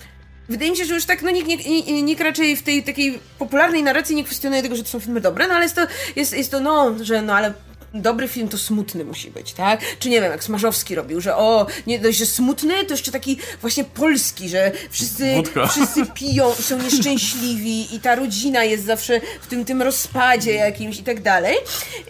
Wydaje 0.50 0.72
mi 0.72 0.78
się, 0.78 0.86
że 0.86 0.94
już 0.94 1.06
tak, 1.06 1.22
no 1.22 1.32
nikt, 1.32 1.48
nikt, 1.48 1.88
nikt 1.88 2.22
raczej 2.22 2.56
w 2.56 2.64
tej 2.64 2.84
takiej 2.84 3.20
popularnej 3.40 3.84
narracji 3.84 4.16
nie 4.16 4.24
kwestionuje 4.24 4.62
tego, 4.62 4.76
że 4.76 4.84
to 4.84 4.90
są 4.90 5.00
filmy 5.00 5.22
dobre, 5.22 5.48
no 5.48 5.54
ale 5.54 5.64
jest 5.64 5.76
to, 5.76 5.82
jest, 6.16 6.34
jest 6.34 6.52
to 6.52 6.60
no, 6.60 6.96
że 7.02 7.22
no 7.22 7.36
ale 7.36 7.54
dobry 7.94 8.28
film 8.28 8.50
to 8.50 8.58
smutny 8.58 9.06
musi 9.06 9.32
być, 9.32 9.54
tak? 9.54 9.82
Czy 10.00 10.10
nie 10.10 10.22
wiem, 10.22 10.32
jak 10.32 10.44
Smarzowski 10.44 10.96
robił, 10.96 11.22
że 11.22 11.38
o, 11.38 11.66
nie 11.88 12.00
dość, 12.00 12.18
że 12.18 12.26
smutny, 12.26 12.86
to 12.86 12.94
jeszcze 12.94 13.12
taki 13.12 13.38
właśnie 13.62 13.84
polski, 13.84 14.50
że 14.50 14.72
wszyscy, 14.90 15.34
wszyscy 15.72 16.06
piją 16.06 16.52
i 16.60 16.64
są 16.64 16.78
nieszczęśliwi 16.78 17.96
i 17.96 18.00
ta 18.00 18.16
rodzina 18.16 18.64
jest 18.64 18.86
zawsze 18.86 19.22
w 19.42 19.48
tym, 19.48 19.66
tym 19.66 19.82
rozpadzie 19.82 20.54
jakimś 20.54 21.00
i 21.00 21.04
tak 21.04 21.22
dalej. 21.22 21.58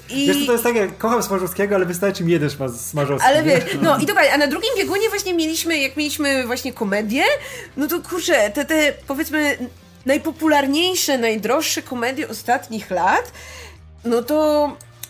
I... 0.09 0.27
Wiesz, 0.27 0.45
to 0.45 0.51
jest 0.51 0.63
tak, 0.63 0.75
jak 0.75 0.97
kocham 0.97 1.23
Smarzowskiego, 1.23 1.75
ale 1.75 1.85
wystarczy 1.85 2.23
mi 2.23 2.31
jeden 2.31 2.49
Smarzowski. 2.77 3.27
Ale 3.27 3.43
wiesz, 3.43 3.63
no 3.81 3.97
i 4.01 4.05
dokładnie, 4.05 4.33
a 4.33 4.37
na 4.37 4.47
drugim 4.47 4.69
biegunie 4.77 5.09
właśnie 5.09 5.33
mieliśmy, 5.33 5.77
jak 5.77 5.97
mieliśmy 5.97 6.47
właśnie 6.47 6.73
komedię, 6.73 7.23
no 7.77 7.87
to 7.87 8.01
kurczę, 8.01 8.49
te, 8.49 8.65
te 8.65 8.93
powiedzmy 9.07 9.57
najpopularniejsze, 10.05 11.17
najdroższe 11.17 11.81
komedie 11.81 12.29
ostatnich 12.29 12.91
lat, 12.91 13.31
no 14.05 14.21
to 14.21 14.69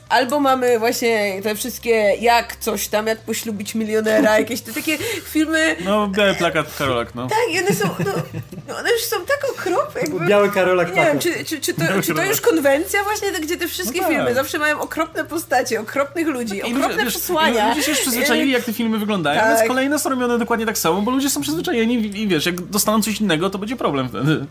albo 0.09 0.39
mamy 0.39 0.79
właśnie 0.79 1.41
te 1.43 1.55
wszystkie 1.55 2.15
jak 2.19 2.55
coś 2.55 2.87
tam, 2.87 3.07
jak 3.07 3.19
poślubić 3.19 3.75
milionera, 3.75 4.37
jakieś 4.39 4.61
te 4.61 4.73
takie 4.73 4.97
filmy. 5.23 5.75
No, 5.85 6.07
biały 6.07 6.33
plakat 6.33 6.77
Karolak, 6.77 7.15
no. 7.15 7.27
Tak, 7.27 7.39
i 7.51 7.59
one 7.59 7.75
są, 7.75 7.89
no, 8.05 8.11
no 8.67 8.77
one 8.77 8.91
już 8.91 9.01
są 9.03 9.15
tak 9.25 9.51
okropne. 9.51 10.01
Jakby, 10.01 10.27
biały 10.27 10.51
Karolak 10.51 10.95
Nie 10.95 11.05
wiem, 11.05 11.19
czy, 11.19 11.45
czy, 11.45 11.61
czy, 11.61 11.73
to, 11.73 11.83
czy 12.03 12.13
to 12.13 12.23
już 12.23 12.41
konwencja 12.41 13.03
właśnie, 13.03 13.31
gdzie 13.31 13.57
te 13.57 13.67
wszystkie 13.67 14.01
no 14.01 14.07
tak. 14.07 14.15
filmy 14.15 14.33
zawsze 14.33 14.59
mają 14.59 14.79
okropne 14.81 15.25
postacie, 15.25 15.81
okropnych 15.81 16.27
ludzi, 16.27 16.61
no, 16.63 16.67
okropne 16.67 17.03
ludzie, 17.03 17.09
przesłania. 17.09 17.69
Ludzie 17.69 17.83
się 17.83 17.91
już 17.91 17.99
przyzwyczaili, 17.99 18.51
jak 18.51 18.63
te 18.63 18.73
filmy 18.73 18.99
wyglądają, 18.99 19.41
tak. 19.41 19.57
więc 19.57 19.67
kolejne 19.67 19.99
są 19.99 20.09
robione 20.09 20.37
dokładnie 20.37 20.65
tak 20.65 20.77
samo, 20.77 21.01
bo 21.01 21.11
ludzie 21.11 21.29
są 21.29 21.41
przyzwyczajeni 21.41 22.21
i 22.21 22.27
wiesz, 22.27 22.45
jak 22.45 22.61
dostaną 22.61 23.01
coś 23.01 23.21
innego, 23.21 23.49
to 23.49 23.57
będzie 23.57 23.75
problem 23.75 24.09
wtedy. 24.09 24.45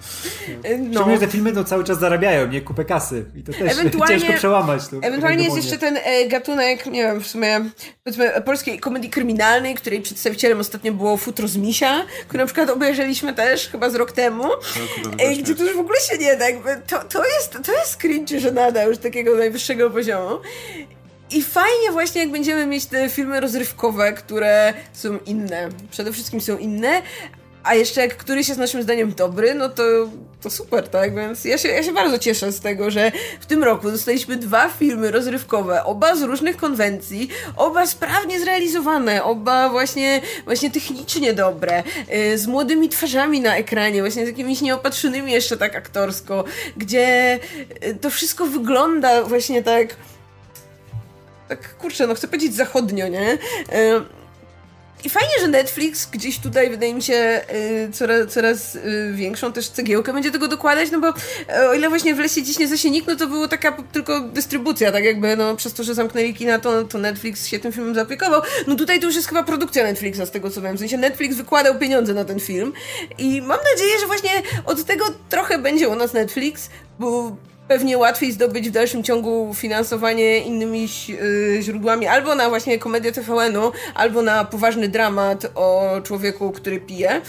No. 0.79 0.95
Szczególnie, 0.95 1.19
te 1.19 1.29
filmy 1.29 1.53
to 1.53 1.65
cały 1.65 1.85
czas 1.85 1.99
zarabiają, 1.99 2.49
nie 2.49 2.61
kupę 2.61 2.85
kasy 2.85 3.25
i 3.37 3.43
to 3.43 3.53
też 3.53 3.77
ciężko 4.09 4.33
przełamać. 4.33 4.89
To 4.89 4.97
ewentualnie 4.97 5.41
jest 5.45 5.57
jeszcze 5.57 5.78
ten 5.78 5.99
e, 6.03 6.26
gatunek, 6.28 6.86
nie 6.86 7.03
wiem, 7.03 7.20
w 7.20 7.26
sumie 7.26 7.61
powiedzmy 8.05 8.43
polskiej 8.45 8.78
komedii 8.78 9.11
kryminalnej, 9.11 9.74
której 9.74 10.01
przedstawicielem 10.01 10.61
ostatnio 10.61 10.93
było 10.93 11.16
Futro 11.16 11.49
z 11.49 11.57
Misia, 11.57 12.07
który 12.28 12.38
na 12.38 12.47
przykład 12.47 12.70
obejrzeliśmy 12.70 13.34
też 13.34 13.68
chyba 13.68 13.90
z 13.90 13.95
rok 13.95 14.12
temu, 14.12 14.45
e, 15.18 15.36
gdzie 15.36 15.55
to 15.55 15.64
już 15.64 15.76
w 15.76 15.80
ogóle 15.80 16.01
się 16.01 16.18
nie 16.18 16.36
da, 16.36 16.47
to, 16.86 17.05
to 17.09 17.24
jest, 17.24 17.59
to 17.66 17.72
jest 17.72 17.97
cringe, 17.97 18.40
że 18.40 18.53
nada 18.53 18.82
już 18.82 18.99
takiego 18.99 19.36
najwyższego 19.36 19.90
poziomu. 19.90 20.38
I 21.30 21.43
fajnie 21.43 21.93
właśnie, 21.93 22.20
jak 22.20 22.30
będziemy 22.30 22.66
mieć 22.66 22.86
te 22.86 23.09
filmy 23.09 23.40
rozrywkowe, 23.40 24.12
które 24.12 24.74
są 24.93 25.18
inne. 25.26 25.68
Przede 25.90 26.12
wszystkim 26.12 26.40
są 26.40 26.59
inne, 26.59 27.03
a 27.64 27.74
jeszcze 27.74 28.01
jak 28.01 28.16
któryś 28.16 28.49
jest 28.49 28.61
naszym 28.61 28.82
zdaniem 28.82 29.14
dobry, 29.14 29.55
no 29.55 29.68
to, 29.68 29.82
to 30.43 30.51
super, 30.51 30.88
tak? 30.88 31.14
Więc 31.14 31.45
ja 31.45 31.59
się, 31.59 31.68
ja 31.68 31.82
się 31.82 31.93
bardzo 31.93 32.18
cieszę 32.18 32.53
z 32.53 32.61
tego, 32.61 32.90
że 32.90 33.12
w 33.40 33.47
tym 33.47 33.64
roku 33.64 33.90
dostaliśmy 33.90 34.36
dwa 34.36 34.68
filmy 34.68 35.11
rozrywkowe, 35.11 35.84
oba 35.84 36.16
z 36.16 36.22
różnych 36.22 36.57
konwencji, 36.57 37.28
oba 37.57 37.86
sprawnie 37.86 38.40
zrealizowane, 38.40 39.24
oba 39.24 39.68
właśnie, 39.68 40.20
właśnie 40.45 40.70
technicznie 40.70 41.32
dobre, 41.32 41.82
yy, 42.09 42.38
z 42.38 42.47
młodymi 42.47 42.88
twarzami 42.88 43.40
na 43.40 43.57
ekranie, 43.57 44.01
właśnie 44.01 44.24
z 44.24 44.28
jakimiś 44.28 44.61
nieopatrzonymi 44.61 45.32
jeszcze 45.32 45.57
tak 45.57 45.76
aktorsko, 45.76 46.45
gdzie 46.76 47.38
yy, 47.82 47.95
to 47.95 48.11
wszystko 48.11 48.47
wygląda 48.47 49.22
właśnie 49.22 49.62
tak 49.62 49.97
tak, 51.49 51.76
kurczę, 51.76 52.07
no 52.07 52.14
chcę 52.14 52.28
powiedzieć 52.28 52.55
zachodnio, 52.55 53.09
nie? 53.09 53.38
I 55.05 55.11
fajnie, 55.11 55.33
że 55.41 55.49
Netflix 55.49 56.07
gdzieś 56.07 56.39
tutaj, 56.39 56.71
wydaje 56.71 56.95
mi 56.95 57.03
się, 57.03 57.41
y, 57.55 57.93
coraz, 57.93 58.33
coraz 58.33 58.75
y, 58.75 59.13
większą 59.15 59.53
też 59.53 59.69
cegiełkę 59.69 60.13
będzie 60.13 60.31
tego 60.31 60.49
dokładać, 60.49 60.91
no 60.91 61.01
bo 61.01 61.09
y, 61.09 61.69
o 61.69 61.75
ile 61.75 61.89
właśnie 61.89 62.15
w 62.15 62.19
Lesie 62.19 62.43
Dziś 62.43 62.59
nie 62.59 62.69
Zasienik, 62.69 63.07
no 63.07 63.17
to 63.17 63.27
było 63.27 63.49
taka 63.49 63.73
tylko 63.93 64.21
dystrybucja, 64.21 64.93
tak 64.93 65.05
jakby, 65.05 65.37
no 65.37 65.57
przez 65.57 65.73
to, 65.73 65.85
że 65.85 65.95
zamknęli 65.95 66.35
kina, 66.35 66.59
to, 66.59 66.85
to 66.85 66.99
Netflix 66.99 67.47
się 67.47 67.59
tym 67.59 67.73
filmem 67.73 67.95
zaopiekował. 67.95 68.43
No 68.67 68.75
tutaj 68.75 69.01
to 69.01 69.07
już 69.07 69.15
jest 69.17 69.29
chyba 69.29 69.43
produkcja 69.43 69.85
Netflixa, 69.85 70.27
z 70.27 70.31
tego 70.31 70.51
co 70.51 70.63
wiem. 70.63 70.77
W 70.77 70.79
sensie 70.79 70.97
Netflix 70.97 71.37
wykładał 71.37 71.79
pieniądze 71.79 72.15
na 72.15 72.25
ten 72.25 72.41
film 72.41 72.73
i 73.19 73.43
mam 73.43 73.59
nadzieję, 73.73 74.01
że 74.01 74.07
właśnie 74.07 74.31
od 74.65 74.85
tego 74.85 75.05
trochę 75.29 75.59
będzie 75.59 75.89
u 75.89 75.95
nas 75.95 76.13
Netflix, 76.13 76.71
bo 76.99 77.37
pewnie 77.73 77.99
łatwiej 77.99 78.32
zdobyć 78.32 78.69
w 78.69 78.73
dalszym 78.73 79.03
ciągu 79.03 79.55
finansowanie 79.55 80.39
innymi 80.39 80.89
yy, 81.09 81.62
źródłami, 81.62 82.07
albo 82.07 82.35
na 82.35 82.49
właśnie 82.49 82.78
komedię 82.78 83.12
TVN-u, 83.12 83.73
albo 83.94 84.23
na 84.23 84.44
poważny 84.44 84.89
dramat 84.89 85.47
o 85.55 86.01
człowieku, 86.05 86.53
który 86.53 86.81
pije. 86.81 87.20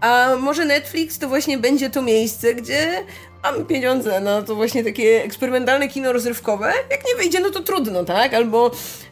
A 0.00 0.36
może 0.40 0.64
Netflix 0.64 1.18
to 1.18 1.28
właśnie 1.28 1.58
będzie 1.58 1.90
to 1.90 2.02
miejsce, 2.02 2.54
gdzie 2.54 3.04
mamy 3.42 3.64
pieniądze 3.64 4.20
na 4.20 4.42
to 4.42 4.54
właśnie 4.54 4.84
takie 4.84 5.24
eksperymentalne 5.24 5.88
kino 5.88 6.12
rozrywkowe. 6.12 6.72
Jak 6.90 7.00
nie 7.06 7.16
wyjdzie, 7.16 7.40
no 7.40 7.50
to 7.50 7.60
trudno, 7.60 8.04
tak? 8.04 8.34
Albo 8.34 8.70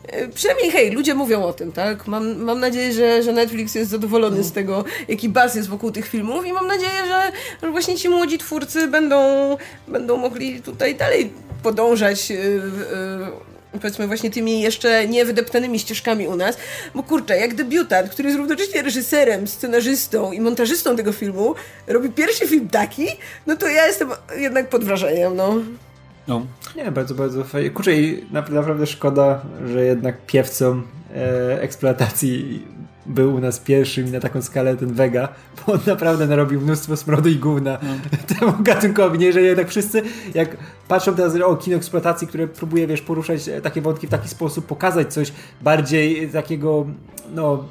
e, 0.08 0.28
przynajmniej 0.28 0.70
hej, 0.70 0.90
ludzie 0.90 1.14
mówią 1.14 1.42
o 1.42 1.52
tym, 1.52 1.72
tak? 1.72 2.06
Mam, 2.06 2.42
mam 2.42 2.60
nadzieję, 2.60 2.92
że, 2.92 3.22
że 3.22 3.32
Netflix 3.32 3.74
jest 3.74 3.90
zadowolony 3.90 4.44
z 4.44 4.52
tego, 4.52 4.84
jaki 5.08 5.28
baz 5.28 5.54
jest 5.54 5.68
wokół 5.68 5.90
tych 5.90 6.08
filmów 6.08 6.46
i 6.46 6.52
mam 6.52 6.66
nadzieję, 6.66 7.06
że, 7.08 7.32
że 7.62 7.70
właśnie 7.70 7.96
ci 7.96 8.08
młodzi 8.08 8.38
twórcy 8.38 8.88
będą, 8.88 9.56
będą 9.88 10.16
mogli 10.16 10.62
tutaj 10.62 10.94
dalej 10.94 11.30
podążać. 11.62 12.30
Yy, 12.30 12.38
yy, 12.38 13.48
powiedzmy 13.72 14.06
właśnie 14.06 14.30
tymi 14.30 14.60
jeszcze 14.60 15.08
niewydeptanymi 15.08 15.78
ścieżkami 15.78 16.28
u 16.28 16.36
nas, 16.36 16.58
bo 16.94 17.02
kurczę, 17.02 17.36
jak 17.36 17.54
debiutant, 17.54 18.10
który 18.10 18.28
jest 18.28 18.38
równocześnie 18.38 18.82
reżyserem, 18.82 19.48
scenarzystą 19.48 20.32
i 20.32 20.40
montażystą 20.40 20.96
tego 20.96 21.12
filmu, 21.12 21.54
robi 21.86 22.10
pierwszy 22.10 22.48
film 22.48 22.68
taki, 22.68 23.06
no 23.46 23.56
to 23.56 23.68
ja 23.68 23.86
jestem 23.86 24.08
jednak 24.36 24.68
pod 24.68 24.84
wrażeniem, 24.84 25.36
no. 25.36 25.54
No. 26.28 26.46
Nie, 26.76 26.90
bardzo, 26.92 27.14
bardzo 27.14 27.44
fajnie. 27.44 27.70
Kurczę, 27.70 27.94
i 27.94 28.26
naprawdę 28.30 28.86
szkoda, 28.86 29.42
że 29.66 29.84
jednak 29.84 30.26
piewcą 30.26 30.82
e, 31.14 31.62
eksploatacji 31.62 32.66
był 33.08 33.34
u 33.34 33.40
nas 33.40 33.58
pierwszym 33.58 34.12
na 34.12 34.20
taką 34.20 34.42
skalę 34.42 34.76
ten 34.76 34.92
Vega, 34.92 35.28
bo 35.66 35.72
on 35.72 35.80
naprawdę 35.86 36.26
narobił 36.26 36.60
mnóstwo 36.60 36.96
smrodu 36.96 37.28
i 37.28 37.36
gówna 37.36 37.78
mm. 37.78 38.00
temu 38.38 38.52
gatunkowi, 38.60 39.18
nie? 39.18 39.32
Że 39.32 39.42
jednak 39.42 39.68
wszyscy, 39.68 40.02
jak 40.34 40.56
patrzą 40.88 41.14
teraz 41.14 41.34
o 41.34 41.56
kino 41.56 41.76
eksploatacji, 41.76 42.28
które 42.28 42.48
próbuje, 42.48 42.86
wiesz, 42.86 43.02
poruszać 43.02 43.48
e, 43.48 43.60
takie 43.60 43.80
wątki 43.82 44.06
w 44.06 44.10
taki 44.10 44.28
sposób, 44.28 44.66
pokazać 44.66 45.12
coś 45.12 45.32
bardziej 45.62 46.28
takiego, 46.28 46.86
no 47.34 47.64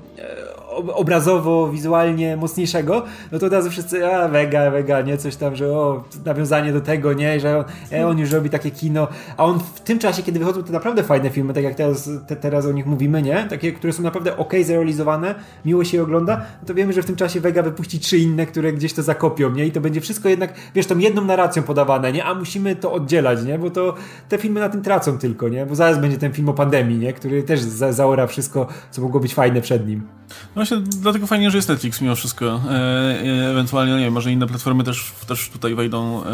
obrazowo, 0.93 1.69
wizualnie 1.69 2.37
mocniejszego, 2.37 3.03
no 3.31 3.39
to 3.39 3.45
od 3.45 3.53
razu 3.53 3.69
wszyscy, 3.69 4.07
a 4.07 4.27
Vega, 4.27 4.71
Vega, 4.71 5.01
nie, 5.01 5.17
coś 5.17 5.35
tam, 5.35 5.55
że 5.55 5.67
o, 5.67 6.03
nawiązanie 6.25 6.73
do 6.73 6.81
tego, 6.81 7.13
nie, 7.13 7.39
że 7.39 7.57
on, 7.57 7.65
e, 7.91 8.07
on 8.07 8.19
już 8.19 8.31
robi 8.31 8.49
takie 8.49 8.71
kino, 8.71 9.07
a 9.37 9.45
on 9.45 9.59
w 9.59 9.79
tym 9.79 9.99
czasie, 9.99 10.23
kiedy 10.23 10.39
wychodzą 10.39 10.63
te 10.63 10.73
naprawdę 10.73 11.03
fajne 11.03 11.29
filmy, 11.29 11.53
tak 11.53 11.63
jak 11.63 11.75
teraz, 11.75 12.09
te, 12.27 12.35
teraz 12.35 12.65
o 12.65 12.71
nich 12.71 12.85
mówimy, 12.85 13.21
nie, 13.21 13.47
takie, 13.49 13.71
które 13.71 13.93
są 13.93 14.03
naprawdę 14.03 14.37
ok 14.37 14.53
zrealizowane, 14.63 15.35
miło 15.65 15.83
się 15.83 15.97
je 15.97 16.03
ogląda, 16.03 16.37
no 16.61 16.67
to 16.67 16.73
wiemy, 16.73 16.93
że 16.93 17.01
w 17.01 17.05
tym 17.05 17.15
czasie 17.15 17.39
Vega 17.39 17.63
wypuści 17.63 17.99
trzy 17.99 18.17
inne, 18.17 18.45
które 18.45 18.73
gdzieś 18.73 18.93
to 18.93 19.03
zakopią, 19.03 19.51
nie, 19.51 19.65
i 19.65 19.71
to 19.71 19.81
będzie 19.81 20.01
wszystko 20.01 20.29
jednak, 20.29 20.53
wiesz, 20.75 20.87
tą 20.87 20.97
jedną 20.97 21.25
narracją 21.25 21.63
podawane, 21.63 22.11
nie, 22.11 22.25
a 22.25 22.33
musimy 22.33 22.75
to 22.75 22.93
oddzielać, 22.93 23.43
nie, 23.43 23.59
bo 23.59 23.69
to 23.69 23.93
te 24.29 24.37
filmy 24.37 24.59
na 24.59 24.69
tym 24.69 24.81
tracą 24.81 25.17
tylko, 25.17 25.49
nie, 25.49 25.65
bo 25.65 25.75
zaraz 25.75 25.99
będzie 25.99 26.17
ten 26.17 26.33
film 26.33 26.49
o 26.49 26.53
pandemii, 26.53 26.97
nie, 26.97 27.13
który 27.13 27.43
też 27.43 27.59
za, 27.59 27.93
zaora 27.93 28.27
wszystko, 28.27 28.67
co 28.91 29.01
mogło 29.01 29.19
być 29.19 29.33
fajne 29.33 29.61
przed 29.61 29.87
nim. 29.87 30.16
No 30.29 30.35
właśnie, 30.55 30.77
dlatego 30.77 31.27
fajnie, 31.27 31.51
że 31.51 31.57
jest 31.57 31.69
Netflix 31.69 32.01
mimo 32.01 32.15
wszystko. 32.15 32.45
E, 32.45 32.71
e, 32.71 33.49
ewentualnie, 33.51 33.93
nie 33.93 34.03
wiem, 34.03 34.13
może 34.13 34.31
inne 34.31 34.47
platformy 34.47 34.83
też, 34.83 35.11
też 35.27 35.49
tutaj 35.49 35.75
wejdą, 35.75 36.23
e, 36.23 36.27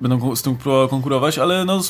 będą 0.00 0.36
z 0.36 0.42
tym 0.42 0.56
konkurować, 0.90 1.38
ale 1.38 1.64
no, 1.64 1.80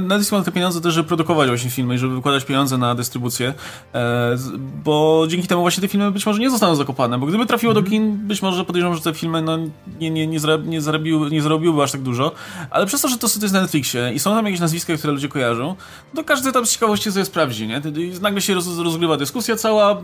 Netflix 0.00 0.32
ma 0.32 0.42
te 0.42 0.52
pieniądze 0.52 0.80
też, 0.80 0.94
żeby 0.94 1.08
produkować 1.08 1.48
właśnie 1.48 1.70
filmy 1.70 1.94
i 1.94 1.98
żeby 1.98 2.14
wykładać 2.14 2.44
pieniądze 2.44 2.78
na 2.78 2.94
dystrybucję, 2.94 3.54
e, 3.94 4.36
bo 4.84 5.24
dzięki 5.28 5.48
temu 5.48 5.60
właśnie 5.60 5.80
te 5.80 5.88
filmy 5.88 6.10
być 6.10 6.26
może 6.26 6.40
nie 6.40 6.50
zostaną 6.50 6.74
zakopane, 6.74 7.18
bo 7.18 7.26
gdyby 7.26 7.46
trafiło 7.46 7.74
do 7.74 7.82
kin, 7.82 8.16
być 8.16 8.42
może 8.42 8.64
podejrzewam, 8.64 8.96
że 8.96 9.02
te 9.02 9.14
filmy 9.14 9.42
no, 9.42 9.58
nie, 10.00 10.10
nie, 10.10 10.26
nie, 10.26 10.40
zarab, 10.40 10.66
nie, 10.66 10.80
zarobiły, 10.80 11.30
nie 11.30 11.42
zarobiłyby 11.42 11.82
aż 11.82 11.92
tak 11.92 12.02
dużo, 12.02 12.32
ale 12.70 12.86
przez 12.86 13.00
to, 13.00 13.08
że 13.08 13.18
to, 13.18 13.26
jest 13.26 13.54
na 13.54 13.60
Netflixie 13.60 14.12
i 14.14 14.18
są 14.18 14.30
tam 14.30 14.44
jakieś 14.44 14.60
nazwiska, 14.60 14.96
które 14.96 15.12
ludzie 15.12 15.28
kojarzą, 15.28 15.76
to 16.14 16.24
każdy 16.24 16.52
tam 16.52 16.66
z 16.66 16.72
ciekawości 16.72 17.12
sobie 17.12 17.24
sprawdzi, 17.24 17.66
nie? 17.66 17.82
Nagle 18.20 18.40
się 18.40 18.54
roz, 18.54 18.78
rozgrywa 18.78 19.16
dyskusja 19.16 19.56
cała, 19.56 20.02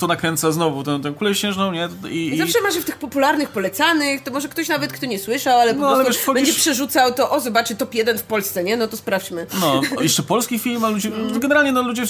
to 0.00 0.06
nakręca 0.06 0.52
znowu 0.52 0.82
tę, 0.82 1.02
tę 1.02 1.12
kulę 1.12 1.34
śnieżną, 1.34 1.72
nie? 1.72 1.88
I, 2.10 2.28
I 2.28 2.38
zawsze 2.38 2.60
masz 2.62 2.74
w 2.74 2.84
tych 2.84 2.98
popularnych, 2.98 3.48
polecanych, 3.48 4.22
to 4.22 4.30
może 4.30 4.48
ktoś 4.48 4.68
nawet, 4.68 4.92
kto 4.92 5.06
nie 5.06 5.18
słyszał, 5.18 5.60
ale 5.60 5.74
po 5.74 5.80
no, 5.80 5.86
prostu 5.86 6.00
ale 6.00 6.14
wiesz, 6.14 6.34
będzie 6.34 6.52
przerzucał 6.52 7.14
to, 7.14 7.30
o 7.30 7.40
zobaczy 7.40 7.76
top 7.76 7.94
jeden 7.94 8.18
w 8.18 8.22
Polsce, 8.22 8.64
nie? 8.64 8.76
No 8.76 8.86
to 8.86 8.96
sprawdźmy. 8.96 9.46
No, 9.60 9.80
jeszcze 10.00 10.22
polski 10.22 10.58
film, 10.58 10.84
a 10.84 10.88
ludzie, 10.88 11.08
mm. 11.08 11.40
generalnie 11.40 11.72
no, 11.72 11.82
ludzie, 11.82 12.02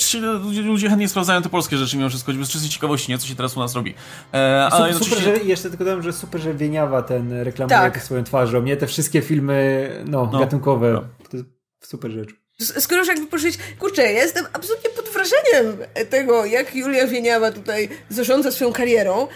ludzie, 0.44 0.62
ludzie 0.62 0.88
chętnie 0.88 1.08
sprawdzają 1.08 1.42
te 1.42 1.48
polskie 1.48 1.76
rzeczy 1.76 1.96
mimo 1.96 2.08
wszystko, 2.08 2.32
bez 2.32 2.50
czystej 2.50 2.70
ciekawości, 2.70 3.12
nie? 3.12 3.18
Co 3.18 3.26
się 3.26 3.34
teraz 3.34 3.56
u 3.56 3.60
nas 3.60 3.74
robi. 3.74 3.94
E, 4.34 4.68
ale 4.72 4.94
super, 4.94 5.08
super 5.08 5.24
że, 5.24 5.36
jeszcze 5.36 5.68
tylko 5.68 5.84
dodam, 5.84 6.02
że 6.02 6.12
super, 6.12 6.40
że 6.40 6.54
Wieniawa 6.54 7.02
ten 7.02 7.32
reklamuje 7.32 7.78
tak. 7.78 8.02
swoją 8.02 8.24
twarzą, 8.24 8.62
nie? 8.62 8.76
Te 8.76 8.86
wszystkie 8.86 9.22
filmy, 9.22 9.90
no, 10.06 10.30
no 10.32 10.38
gatunkowe. 10.38 10.92
No. 10.92 11.00
To 11.30 11.36
jest 11.36 11.48
super 11.82 12.10
rzecz. 12.10 12.39
Skoro 12.60 13.00
już 13.00 13.08
jakby 13.08 13.26
pożyć, 13.26 13.58
kurczę, 13.78 14.02
ja 14.02 14.22
jestem 14.22 14.46
absolutnie 14.52 14.90
pod 14.90 15.08
wrażeniem 15.08 15.76
tego, 16.10 16.44
jak 16.44 16.74
Julia 16.74 17.06
Wieniawa 17.06 17.52
tutaj 17.52 17.88
zarządza 18.08 18.50
swoją 18.50 18.72
karierą, 18.72 19.28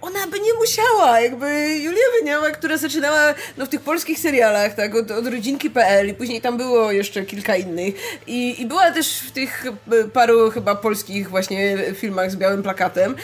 ona 0.00 0.26
by 0.26 0.40
nie 0.40 0.54
musiała, 0.54 1.20
jakby 1.20 1.76
Julia 1.78 2.04
Wieniawa, 2.18 2.50
która 2.50 2.76
zaczynała 2.76 3.34
no, 3.56 3.66
w 3.66 3.68
tych 3.68 3.80
polskich 3.80 4.18
serialach, 4.18 4.74
tak, 4.74 4.94
od, 4.94 5.10
od 5.10 5.26
rodzinki.pl 5.26 6.08
i 6.08 6.14
później 6.14 6.40
tam 6.40 6.56
było 6.56 6.92
jeszcze 6.92 7.24
kilka 7.24 7.56
innych. 7.56 7.94
I, 8.26 8.62
i 8.62 8.66
była 8.66 8.90
też 8.90 9.18
w 9.20 9.30
tych 9.30 9.66
e, 9.66 10.04
paru 10.04 10.50
chyba 10.50 10.74
polskich 10.74 11.30
właśnie 11.30 11.78
filmach 11.94 12.30
z 12.30 12.36
białym 12.36 12.62
plakatem. 12.62 13.16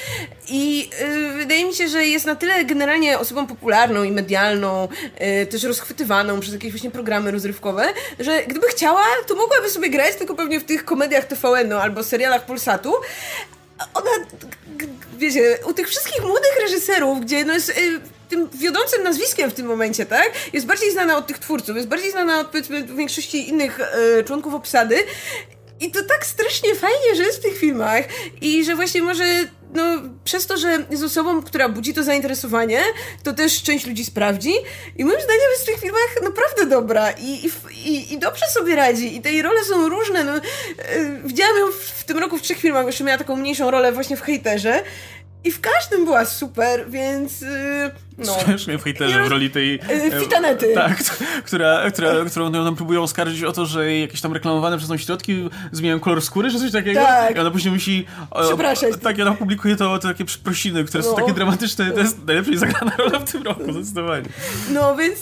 I 0.49 0.91
y, 1.01 1.32
wydaje 1.43 1.64
mi 1.64 1.74
się, 1.74 1.89
że 1.89 2.06
jest 2.06 2.27
na 2.27 2.36
tyle 2.36 2.64
generalnie 2.64 3.19
osobą 3.19 3.47
popularną 3.47 4.02
i 4.02 4.12
medialną, 4.12 4.89
y, 5.43 5.47
też 5.47 5.62
rozchwytywaną 5.62 6.40
przez 6.40 6.55
jakieś 6.55 6.70
właśnie 6.70 6.90
programy 6.90 7.31
rozrywkowe, 7.31 7.85
że 8.19 8.43
gdyby 8.47 8.66
chciała, 8.66 9.05
to 9.27 9.35
mogłaby 9.35 9.70
sobie 9.70 9.90
grać 9.90 10.16
tylko 10.16 10.35
pewnie 10.35 10.60
w 10.60 10.64
tych 10.64 10.85
komediach 10.85 11.24
TVN-u 11.24 11.77
albo 11.77 12.05
serialach 12.05 12.47
Polsatu, 12.47 12.94
ona 13.94 14.10
wiecie, 15.19 15.59
u 15.66 15.73
tych 15.73 15.89
wszystkich 15.89 16.24
młodych 16.24 16.59
reżyserów, 16.60 17.20
gdzie 17.20 17.44
no 17.44 17.52
jest 17.52 17.69
y, 17.69 18.01
tym 18.28 18.48
wiodącym 18.55 19.02
nazwiskiem 19.02 19.51
w 19.51 19.55
tym 19.55 19.66
momencie, 19.66 20.06
tak? 20.06 20.31
Jest 20.52 20.66
bardziej 20.66 20.93
znana 20.93 21.16
od 21.16 21.27
tych 21.27 21.39
twórców, 21.39 21.77
jest 21.77 21.89
bardziej 21.89 22.10
znana 22.10 22.40
od 22.40 22.47
powiedzmy 22.47 22.85
większości 22.85 23.48
innych 23.48 23.81
y, 24.20 24.24
członków 24.24 24.55
obsady. 24.55 24.97
I 25.83 25.91
to 25.91 26.03
tak 26.03 26.27
strasznie 26.27 26.75
fajnie, 26.75 27.17
że 27.17 27.23
jest 27.23 27.39
w 27.39 27.43
tych 27.43 27.59
filmach 27.59 28.05
i 28.41 28.65
że 28.65 28.77
właśnie 28.77 29.03
może 29.03 29.25
no, 29.75 29.83
przez 30.25 30.47
to, 30.47 30.57
że 30.57 30.87
jest 30.91 31.03
osobą, 31.03 31.43
która 31.43 31.69
budzi 31.69 31.95
to 31.95 32.03
zainteresowanie, 32.03 32.81
to 33.23 33.33
też 33.33 33.63
część 33.63 33.87
ludzi 33.87 34.05
sprawdzi. 34.05 34.53
I 34.97 35.05
moim 35.05 35.21
zdaniem 35.21 35.51
jest 35.51 35.63
w 35.63 35.67
tych 35.67 35.81
filmach 35.81 36.23
naprawdę 36.23 36.67
dobra 36.67 37.11
i, 37.11 37.51
i, 37.85 38.13
i 38.13 38.19
dobrze 38.19 38.47
sobie 38.47 38.77
radzi. 38.77 39.17
I 39.17 39.23
te 39.23 39.33
jej 39.33 39.43
role 39.43 39.65
są 39.65 39.89
różne. 39.89 40.25
No, 40.25 40.35
yy, 40.35 40.41
widziałam 41.25 41.57
ją 41.57 41.73
w, 41.73 41.75
w, 41.75 42.05
tym 42.05 42.19
roku 42.19 42.39
w 42.39 42.43
trzech 42.43 42.59
filmach, 42.59 42.87
jeszcze 42.87 43.05
miała 43.05 43.19
taką 43.19 43.37
mniejszą 43.37 43.71
rolę 43.71 43.93
właśnie 43.93 44.17
w 44.17 44.23
hejterze. 44.23 44.83
I 45.44 45.51
w 45.51 45.60
każdym 45.60 46.05
była 46.05 46.24
super, 46.24 46.90
więc. 46.90 47.40
Yy, 47.40 47.90
no. 48.19 48.39
Śmiesznie 48.44 48.78
w 48.78 48.82
hejterze 48.82 49.24
w 49.24 49.28
roli 49.28 49.51
tej. 49.51 49.81
Yy, 50.12 50.20
fitanety. 50.20 50.74
Tak, 50.74 50.98
która, 51.47 51.90
która, 51.90 52.12
którą 52.31 52.51
nam 52.51 52.77
próbują 52.77 53.02
oskarżyć 53.02 53.43
o 53.43 53.52
to, 53.52 53.66
że 53.66 53.97
jakieś 53.97 54.20
tam 54.20 54.32
reklamowane 54.32 54.78
przez 54.78 54.90
nią 54.90 54.97
środki 54.97 55.51
zmieniają 55.73 56.01
kolor 56.01 56.23
skóry, 56.23 56.51
czy 56.51 56.59
coś 56.59 56.73
takiego. 56.73 57.01
Tak. 57.01 57.36
I 57.36 57.39
ona 57.39 57.51
później 57.51 57.74
musi. 57.74 58.06
Przepraszać. 58.47 58.93
Tak, 59.02 59.20
ona 59.20 59.35
publikuje 59.35 59.77
to, 59.77 59.98
to 59.98 60.09
takie 60.09 60.24
przeprosiny, 60.24 60.85
które 60.85 61.05
no. 61.05 61.10
są 61.10 61.16
takie 61.16 61.32
dramatyczne. 61.32 61.90
To 61.90 62.01
jest 62.01 62.24
najlepiej 62.27 62.59
zagrana 62.59 62.93
rola 62.97 63.19
w 63.19 63.32
tym 63.32 63.43
roku, 63.43 63.73
zdecydowanie. 63.73 64.28
No 64.70 64.97
więc. 64.97 65.19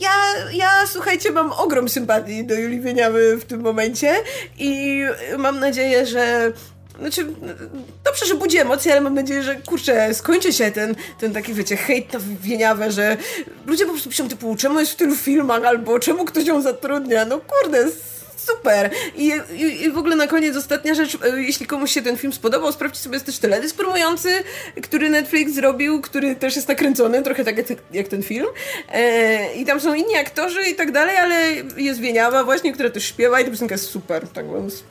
Ja, 0.00 0.10
ja, 0.52 0.70
słuchajcie, 0.86 1.32
mam 1.32 1.52
ogrom 1.52 1.88
sympatii 1.88 2.46
do 2.46 2.54
Julii 2.54 2.80
Wieniawy 2.80 3.36
w 3.36 3.44
tym 3.44 3.60
momencie 3.60 4.14
i 4.58 5.02
mam 5.38 5.60
nadzieję, 5.60 6.06
że 6.06 6.52
znaczy, 6.98 7.26
dobrze, 8.04 8.26
że 8.26 8.34
budzi 8.34 8.58
emocje, 8.58 8.92
ale 8.92 9.00
mam 9.00 9.14
nadzieję, 9.14 9.42
że 9.42 9.56
kurczę, 9.56 10.14
skończy 10.14 10.52
się 10.52 10.70
ten, 10.70 10.94
ten 11.18 11.32
taki, 11.32 11.54
wiecie, 11.54 11.76
hejt 11.76 12.12
na 12.12 12.20
wieniawę, 12.42 12.92
że 12.92 13.16
ludzie 13.66 13.84
po 13.84 13.90
prostu 13.90 14.10
piszą 14.10 14.28
typu, 14.28 14.56
czemu 14.56 14.80
jest 14.80 14.92
w 14.92 14.96
tylu 14.96 15.16
filmach, 15.16 15.64
albo 15.64 15.98
czemu 15.98 16.24
ktoś 16.24 16.46
ją 16.46 16.62
zatrudnia. 16.62 17.24
No 17.24 17.40
kurde, 17.40 17.88
super! 18.36 18.90
I, 19.16 19.32
i, 19.52 19.82
I, 19.82 19.90
w 19.90 19.98
ogóle 19.98 20.16
na 20.16 20.26
koniec 20.26 20.56
ostatnia 20.56 20.94
rzecz, 20.94 21.18
e, 21.24 21.42
jeśli 21.42 21.66
komuś 21.66 21.92
się 21.92 22.02
ten 22.02 22.16
film 22.16 22.32
spodobał, 22.32 22.72
sprawdźcie 22.72 23.00
sobie, 23.00 23.14
jest 23.14 23.26
też 23.26 23.38
teledysk 23.38 23.76
promujący, 23.76 24.28
który 24.82 25.10
Netflix 25.10 25.52
zrobił, 25.52 26.00
który 26.00 26.36
też 26.36 26.56
jest 26.56 26.68
nakręcony, 26.68 27.22
trochę 27.22 27.44
tak 27.44 27.56
jak, 27.56 27.66
jak 27.92 28.08
ten 28.08 28.22
film. 28.22 28.46
E, 28.92 29.54
I 29.54 29.64
tam 29.64 29.80
są 29.80 29.94
inni 29.94 30.16
aktorzy 30.16 30.62
i 30.62 30.74
tak 30.74 30.92
dalej, 30.92 31.16
ale 31.16 31.50
jest 31.76 32.00
Wieniawa 32.00 32.44
właśnie, 32.44 32.72
która 32.72 32.90
też 32.90 33.04
śpiewa 33.04 33.40
i 33.40 33.44
ta 33.44 33.50
piosenka 33.50 33.74
jest 33.74 33.86
super, 33.86 34.28
tak 34.28 34.52
więc... 34.52 34.82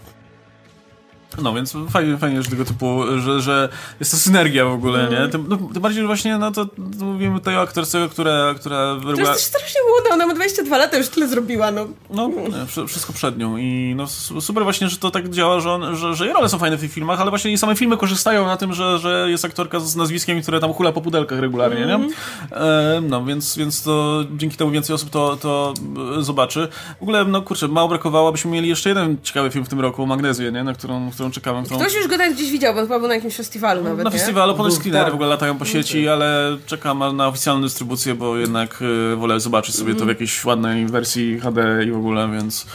No 1.42 1.54
więc 1.54 1.74
fajnie, 1.90 2.18
fajnie 2.18 2.44
że 2.44 2.50
tego 2.50 2.66
typu, 2.66 3.04
że, 3.18 3.42
że 3.42 3.70
jest 4.00 4.12
to 4.12 4.18
synergia 4.18 4.66
w 4.66 4.72
ogóle, 4.72 5.08
mm. 5.08 5.24
nie? 5.24 5.30
Tym, 5.30 5.46
no, 5.50 5.58
tym 5.74 5.82
bardziej, 5.82 6.02
że 6.02 6.08
właśnie, 6.08 6.38
no 6.38 6.52
to, 6.52 6.66
to 6.66 7.06
mówimy 7.06 7.40
tutaj 7.40 7.58
o 7.58 7.62
aktorce, 7.62 8.08
która... 8.12 8.56
która 8.60 8.96
to 9.02 9.10
jest 9.10 9.32
też 9.32 9.42
strasznie 9.42 9.82
młoda, 9.90 10.14
ona 10.14 10.28
ma 10.28 10.34
22 10.34 10.78
lata, 10.78 10.98
już 10.98 11.10
tyle 11.10 11.28
zrobiła, 11.28 11.72
no. 11.72 11.88
No, 12.10 12.28
nie, 12.28 12.88
wszystko 12.88 13.14
przed 13.14 13.38
nią 13.38 13.58
i 13.58 13.94
no 13.96 14.08
super 14.42 14.64
właśnie, 14.64 14.90
że 14.90 14.98
to 14.98 15.12
tak 15.12 15.30
działa, 15.30 15.60
że, 15.60 15.72
on, 15.72 15.96
że, 15.96 16.16
że 16.16 16.26
jej 16.26 16.34
role 16.34 16.50
są 16.50 16.60
fajne 16.60 16.78
w 16.78 16.80
tych 16.80 16.92
filmach, 16.92 17.22
ale 17.22 17.30
właśnie 17.30 17.52
i 17.52 17.58
same 17.58 17.76
filmy 17.76 17.98
korzystają 17.98 18.46
na 18.46 18.58
tym, 18.58 18.74
że, 18.74 19.00
że 19.00 19.28
jest 19.30 19.46
aktorka 19.46 19.80
z 19.80 19.96
nazwiskiem, 19.96 20.42
które 20.42 20.60
tam 20.60 20.74
hula 20.74 20.92
po 20.92 21.02
pudelkach 21.02 21.40
regularnie, 21.40 21.84
mm. 21.84 22.02
nie? 22.02 22.16
E, 22.58 23.02
no, 23.02 23.26
więc, 23.26 23.58
więc 23.58 23.84
to 23.84 24.24
dzięki 24.38 24.58
temu 24.58 24.72
więcej 24.72 24.94
osób 24.94 25.10
to, 25.10 25.38
to 25.38 25.74
e, 26.20 26.24
zobaczy. 26.24 26.68
W 27.00 27.04
ogóle, 27.04 27.26
no 27.26 27.42
kurczę, 27.42 27.68
mało 27.68 27.88
brakowało, 27.88 28.30
abyśmy 28.30 28.52
mieli 28.52 28.70
jeszcze 28.70 28.90
jeden 28.90 29.18
ciekawy 29.24 29.52
film 29.52 29.66
w 29.66 29.70
tym 29.70 29.80
roku, 29.80 30.06
Magnezję, 30.06 30.52
nie? 30.52 30.64
Na 30.64 30.74
którą, 30.74 31.12
którą 31.12 31.29
Którą... 31.66 31.80
Ktoś 31.80 31.96
już 31.96 32.08
go 32.08 32.18
tak 32.18 32.34
gdzieś 32.34 32.52
widział, 32.52 32.74
bo 32.74 32.82
chyba 32.82 33.00
był 33.00 33.08
na 33.08 33.16
jakimś 33.16 33.36
festiwalu 33.36 33.84
nawet, 33.84 34.04
Na 34.04 34.12
nie? 34.12 34.18
festiwalu, 34.18 34.56
ponoć 34.56 34.74
screenery 34.74 35.04
tak. 35.04 35.12
w 35.12 35.16
ogóle 35.16 35.30
latają 35.30 35.58
po 35.58 35.66
sieci, 35.66 36.08
ale 36.08 36.58
czekam 36.66 37.18
na 37.18 37.28
oficjalną 37.28 37.62
dystrybucję, 37.62 38.16
bo 38.16 38.38
jednak 38.38 38.82
y, 39.14 39.16
wolę 39.16 39.40
zobaczyć 39.40 39.76
sobie 39.76 39.90
mm. 39.90 40.00
to 40.00 40.06
w 40.06 40.10
jakiejś 40.10 40.46
ładnej 40.46 40.86
wersji 40.86 41.40
HD 41.40 41.86
i 41.86 41.92
w 41.92 41.98
ogóle, 41.98 42.32
więc... 42.32 42.66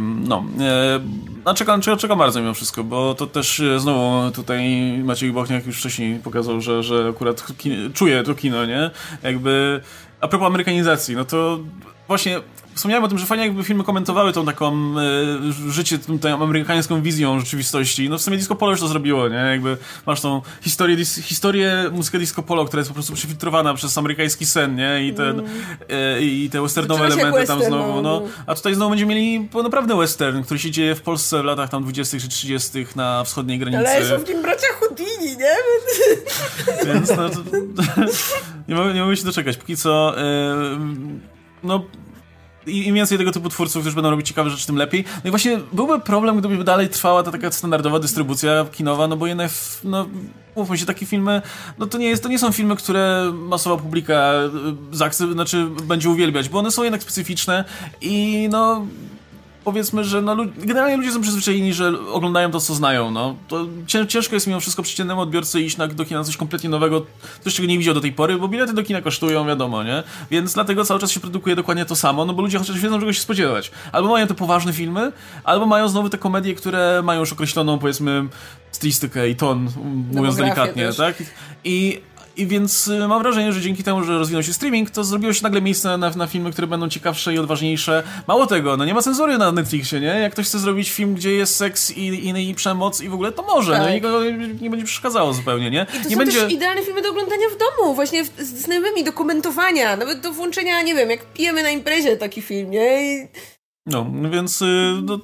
No, 0.00 0.44
a 1.44 1.54
czekam, 1.54 1.80
czekam 1.80 2.18
bardzo 2.18 2.40
mimo 2.40 2.54
wszystko, 2.54 2.84
bo 2.84 3.14
to 3.14 3.26
też 3.26 3.60
e, 3.60 3.80
znowu 3.80 4.30
tutaj 4.30 4.62
Maciej 5.04 5.32
Bochniak 5.32 5.66
już 5.66 5.78
wcześniej 5.78 6.18
pokazał, 6.18 6.60
że, 6.60 6.82
że 6.82 7.08
akurat 7.10 7.44
czuje 7.94 8.22
to 8.22 8.34
kino, 8.34 8.66
nie? 8.66 8.90
Jakby 9.22 9.80
a 10.20 10.28
propos 10.28 10.46
amerykanizacji, 10.46 11.16
no 11.16 11.24
to 11.24 11.58
właśnie 12.08 12.40
wspomniałem 12.74 13.04
o 13.04 13.08
tym, 13.08 13.18
że 13.18 13.26
fajnie 13.26 13.44
jakby 13.44 13.64
filmy 13.64 13.84
komentowały 13.84 14.32
tą 14.32 14.46
taką 14.46 14.72
e, 14.72 15.70
życie, 15.70 15.98
tą, 15.98 16.18
tą 16.18 16.42
amerykańską 16.42 17.02
wizją 17.02 17.40
rzeczywistości. 17.40 18.08
No 18.10 18.18
w 18.18 18.22
sumie 18.22 18.36
Disco 18.36 18.54
Polo 18.54 18.72
już 18.72 18.80
to 18.80 18.88
zrobiło, 18.88 19.28
nie? 19.28 19.36
Jakby 19.36 19.76
masz 20.06 20.20
tą 20.20 20.42
historię, 20.62 20.96
dis, 20.96 21.16
historię 21.16 21.90
muzykę 21.92 22.18
Disco 22.18 22.42
Polo, 22.42 22.64
która 22.64 22.80
jest 22.80 22.90
po 22.90 22.94
prostu 22.94 23.12
przefiltrowana 23.12 23.74
przez 23.74 23.98
amerykański 23.98 24.46
sen, 24.46 24.76
nie? 24.76 25.06
I, 25.06 25.14
ten, 25.14 25.40
mm. 25.40 25.50
e, 25.90 26.22
i 26.22 26.50
te 26.50 26.62
westernowe 26.62 27.04
elementy 27.04 27.38
western, 27.38 27.60
tam 27.60 27.68
znowu, 27.68 28.02
no. 28.02 28.22
A 28.46 28.54
tutaj 28.54 28.74
znowu 28.74 28.90
będziemy 28.90 29.14
mieli 29.14 29.48
naprawdę 29.62 29.96
western, 29.96 30.42
który 30.42 30.60
się 30.60 30.70
dzieje 30.70 30.94
w 30.94 31.02
Polsce 31.02 31.42
w 31.42 31.44
latach 31.44 31.70
tam 31.70 31.82
20 31.82 32.18
czy 32.18 32.28
30 32.28 32.86
na 32.96 33.24
wschodniej 33.24 33.58
granicy. 33.58 33.88
Ale 33.88 34.04
są 34.04 34.24
w 34.24 34.28
nim 34.28 34.42
bracia 34.42 34.66
Houdini, 34.80 35.36
nie? 35.36 35.54
Więc 36.86 37.08
no, 37.16 37.28
to, 37.28 37.38
nie, 38.68 38.74
mogę, 38.74 38.94
nie 38.94 39.02
mogę 39.02 39.16
się 39.16 39.24
doczekać. 39.24 39.56
Póki 39.56 39.76
co, 39.76 40.20
e, 40.20 41.33
no 41.64 41.84
im 42.66 42.94
więcej 42.94 43.18
tego 43.18 43.32
typu 43.32 43.48
twórców, 43.48 43.82
którzy 43.82 43.94
będą 43.94 44.10
robić 44.10 44.28
ciekawe 44.28 44.50
rzeczy, 44.50 44.66
tym 44.66 44.76
lepiej. 44.76 45.04
No 45.24 45.28
i 45.28 45.30
właśnie 45.30 45.60
byłby 45.72 46.00
problem, 46.00 46.38
gdyby 46.38 46.64
dalej 46.64 46.88
trwała 46.88 47.22
ta 47.22 47.32
taka 47.32 47.52
standardowa 47.52 47.98
dystrybucja 47.98 48.66
kinowa, 48.72 49.08
no 49.08 49.16
bo 49.16 49.26
jednak, 49.26 49.50
no, 49.84 50.06
mówmy 50.56 50.78
się, 50.78 50.86
takie 50.86 51.06
filmy, 51.06 51.42
no 51.78 51.86
to 51.86 51.98
nie, 51.98 52.06
jest, 52.06 52.22
to 52.22 52.28
nie 52.28 52.38
są 52.38 52.52
filmy, 52.52 52.76
które 52.76 53.32
masowa 53.34 53.82
publika 53.82 54.32
y, 54.92 55.32
znaczy 55.32 55.66
będzie 55.84 56.10
uwielbiać, 56.10 56.48
bo 56.48 56.58
one 56.58 56.70
są 56.70 56.82
jednak 56.82 57.02
specyficzne 57.02 57.64
i 58.00 58.48
no 58.52 58.86
powiedzmy, 59.64 60.04
że 60.04 60.22
no, 60.22 60.36
generalnie 60.56 60.96
ludzie 60.96 61.12
są 61.12 61.20
przyzwyczajeni, 61.20 61.74
że 61.74 61.92
oglądają 62.12 62.50
to, 62.50 62.60
co 62.60 62.74
znają. 62.74 63.10
No. 63.10 63.36
To 63.48 63.66
ciężko 64.08 64.34
jest 64.36 64.46
mimo 64.46 64.60
wszystko 64.60 64.82
przeciętnemu 64.82 65.20
odbiorcy 65.20 65.60
iść 65.60 65.76
na, 65.76 65.86
do 65.86 66.04
kina 66.04 66.24
coś 66.24 66.36
kompletnie 66.36 66.70
nowego, 66.70 67.06
coś, 67.40 67.54
czego 67.54 67.68
nie 67.68 67.78
widział 67.78 67.94
do 67.94 68.00
tej 68.00 68.12
pory, 68.12 68.38
bo 68.38 68.48
bilety 68.48 68.72
do 68.72 68.82
kina 68.82 69.02
kosztują, 69.02 69.46
wiadomo, 69.46 69.82
nie? 69.82 70.02
Więc 70.30 70.54
dlatego 70.54 70.84
cały 70.84 71.00
czas 71.00 71.10
się 71.10 71.20
produkuje 71.20 71.56
dokładnie 71.56 71.84
to 71.84 71.96
samo, 71.96 72.24
no 72.24 72.34
bo 72.34 72.42
ludzie 72.42 72.58
chociaż 72.58 72.80
wiedzą, 72.80 73.00
czego 73.00 73.12
się 73.12 73.20
spodziewać. 73.20 73.70
Albo 73.92 74.08
mają 74.08 74.26
te 74.26 74.34
poważne 74.34 74.72
filmy, 74.72 75.12
albo 75.44 75.66
mają 75.66 75.88
znowu 75.88 76.08
te 76.08 76.18
komedie, 76.18 76.54
które 76.54 77.02
mają 77.04 77.20
już 77.20 77.32
określoną, 77.32 77.78
powiedzmy, 77.78 78.28
stylistykę 78.72 79.28
i 79.28 79.36
ton, 79.36 79.68
mówiąc 80.12 80.36
delikatnie, 80.36 80.86
też. 80.86 80.96
tak? 80.96 81.16
I 81.64 82.00
i 82.36 82.46
więc 82.46 82.88
y, 82.88 83.08
mam 83.08 83.22
wrażenie, 83.22 83.52
że 83.52 83.60
dzięki 83.60 83.82
temu, 83.82 84.04
że 84.04 84.18
rozwinął 84.18 84.42
się 84.42 84.52
streaming, 84.52 84.90
to 84.90 85.04
zrobiło 85.04 85.32
się 85.32 85.42
nagle 85.42 85.62
miejsce 85.62 85.98
na, 85.98 86.10
na 86.10 86.26
filmy, 86.26 86.52
które 86.52 86.66
będą 86.66 86.88
ciekawsze 86.88 87.34
i 87.34 87.38
odważniejsze. 87.38 88.02
Mało 88.28 88.46
tego, 88.46 88.76
no 88.76 88.84
nie 88.84 88.94
ma 88.94 89.02
cenzury 89.02 89.38
na 89.38 89.52
Netflixie, 89.52 90.00
nie? 90.00 90.06
Jak 90.06 90.32
ktoś 90.32 90.46
chce 90.46 90.58
zrobić 90.58 90.90
film, 90.90 91.14
gdzie 91.14 91.32
jest 91.32 91.56
seks 91.56 91.90
i, 91.90 92.08
i, 92.08 92.48
i 92.50 92.54
przemoc 92.54 93.00
i 93.00 93.08
w 93.08 93.14
ogóle, 93.14 93.32
to 93.32 93.42
może, 93.42 93.72
no 93.72 93.78
tak. 93.78 93.88
no 93.88 93.96
i 93.96 94.00
go 94.00 94.24
nie 94.60 94.70
będzie 94.70 94.86
przeszkadzało 94.86 95.32
zupełnie, 95.32 95.70
nie? 95.70 95.86
I 96.00 96.02
to 96.02 96.08
nie 96.08 96.16
będzie... 96.16 96.40
też 96.40 96.52
idealne 96.52 96.82
filmy 96.82 97.02
do 97.02 97.10
oglądania 97.10 97.46
w 97.54 97.58
domu, 97.58 97.94
właśnie 97.94 98.24
z 98.24 98.38
znajomymi, 98.38 99.04
do 99.04 99.12
komentowania, 99.12 99.96
nawet 99.96 100.20
do 100.20 100.32
włączenia, 100.32 100.82
nie 100.82 100.94
wiem, 100.94 101.10
jak 101.10 101.32
pijemy 101.32 101.62
na 101.62 101.70
imprezie 101.70 102.16
taki 102.16 102.42
film, 102.42 102.70
nie? 102.70 103.14
I... 103.14 103.28
No, 103.86 104.06
więc 104.30 104.62
y, 104.62 105.00
no, 105.02 105.18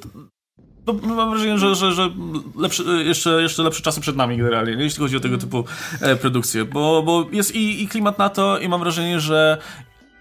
no, 0.86 1.14
mam 1.14 1.30
wrażenie, 1.30 1.58
że, 1.58 1.74
że, 1.74 1.92
że 1.92 2.10
lepszy, 2.56 2.84
jeszcze, 3.04 3.42
jeszcze 3.42 3.62
lepsze 3.62 3.82
czasy 3.82 4.00
przed 4.00 4.16
nami 4.16 4.36
generalnie, 4.36 4.84
jeśli 4.84 5.00
chodzi 5.00 5.16
o 5.16 5.20
tego 5.20 5.38
typu 5.38 5.64
e, 6.00 6.16
produkcje, 6.16 6.64
bo, 6.64 7.02
bo 7.02 7.26
jest 7.32 7.54
i, 7.54 7.82
i 7.82 7.88
klimat 7.88 8.18
na 8.18 8.28
to 8.28 8.58
i 8.58 8.68
mam 8.68 8.80
wrażenie, 8.80 9.20
że 9.20 9.58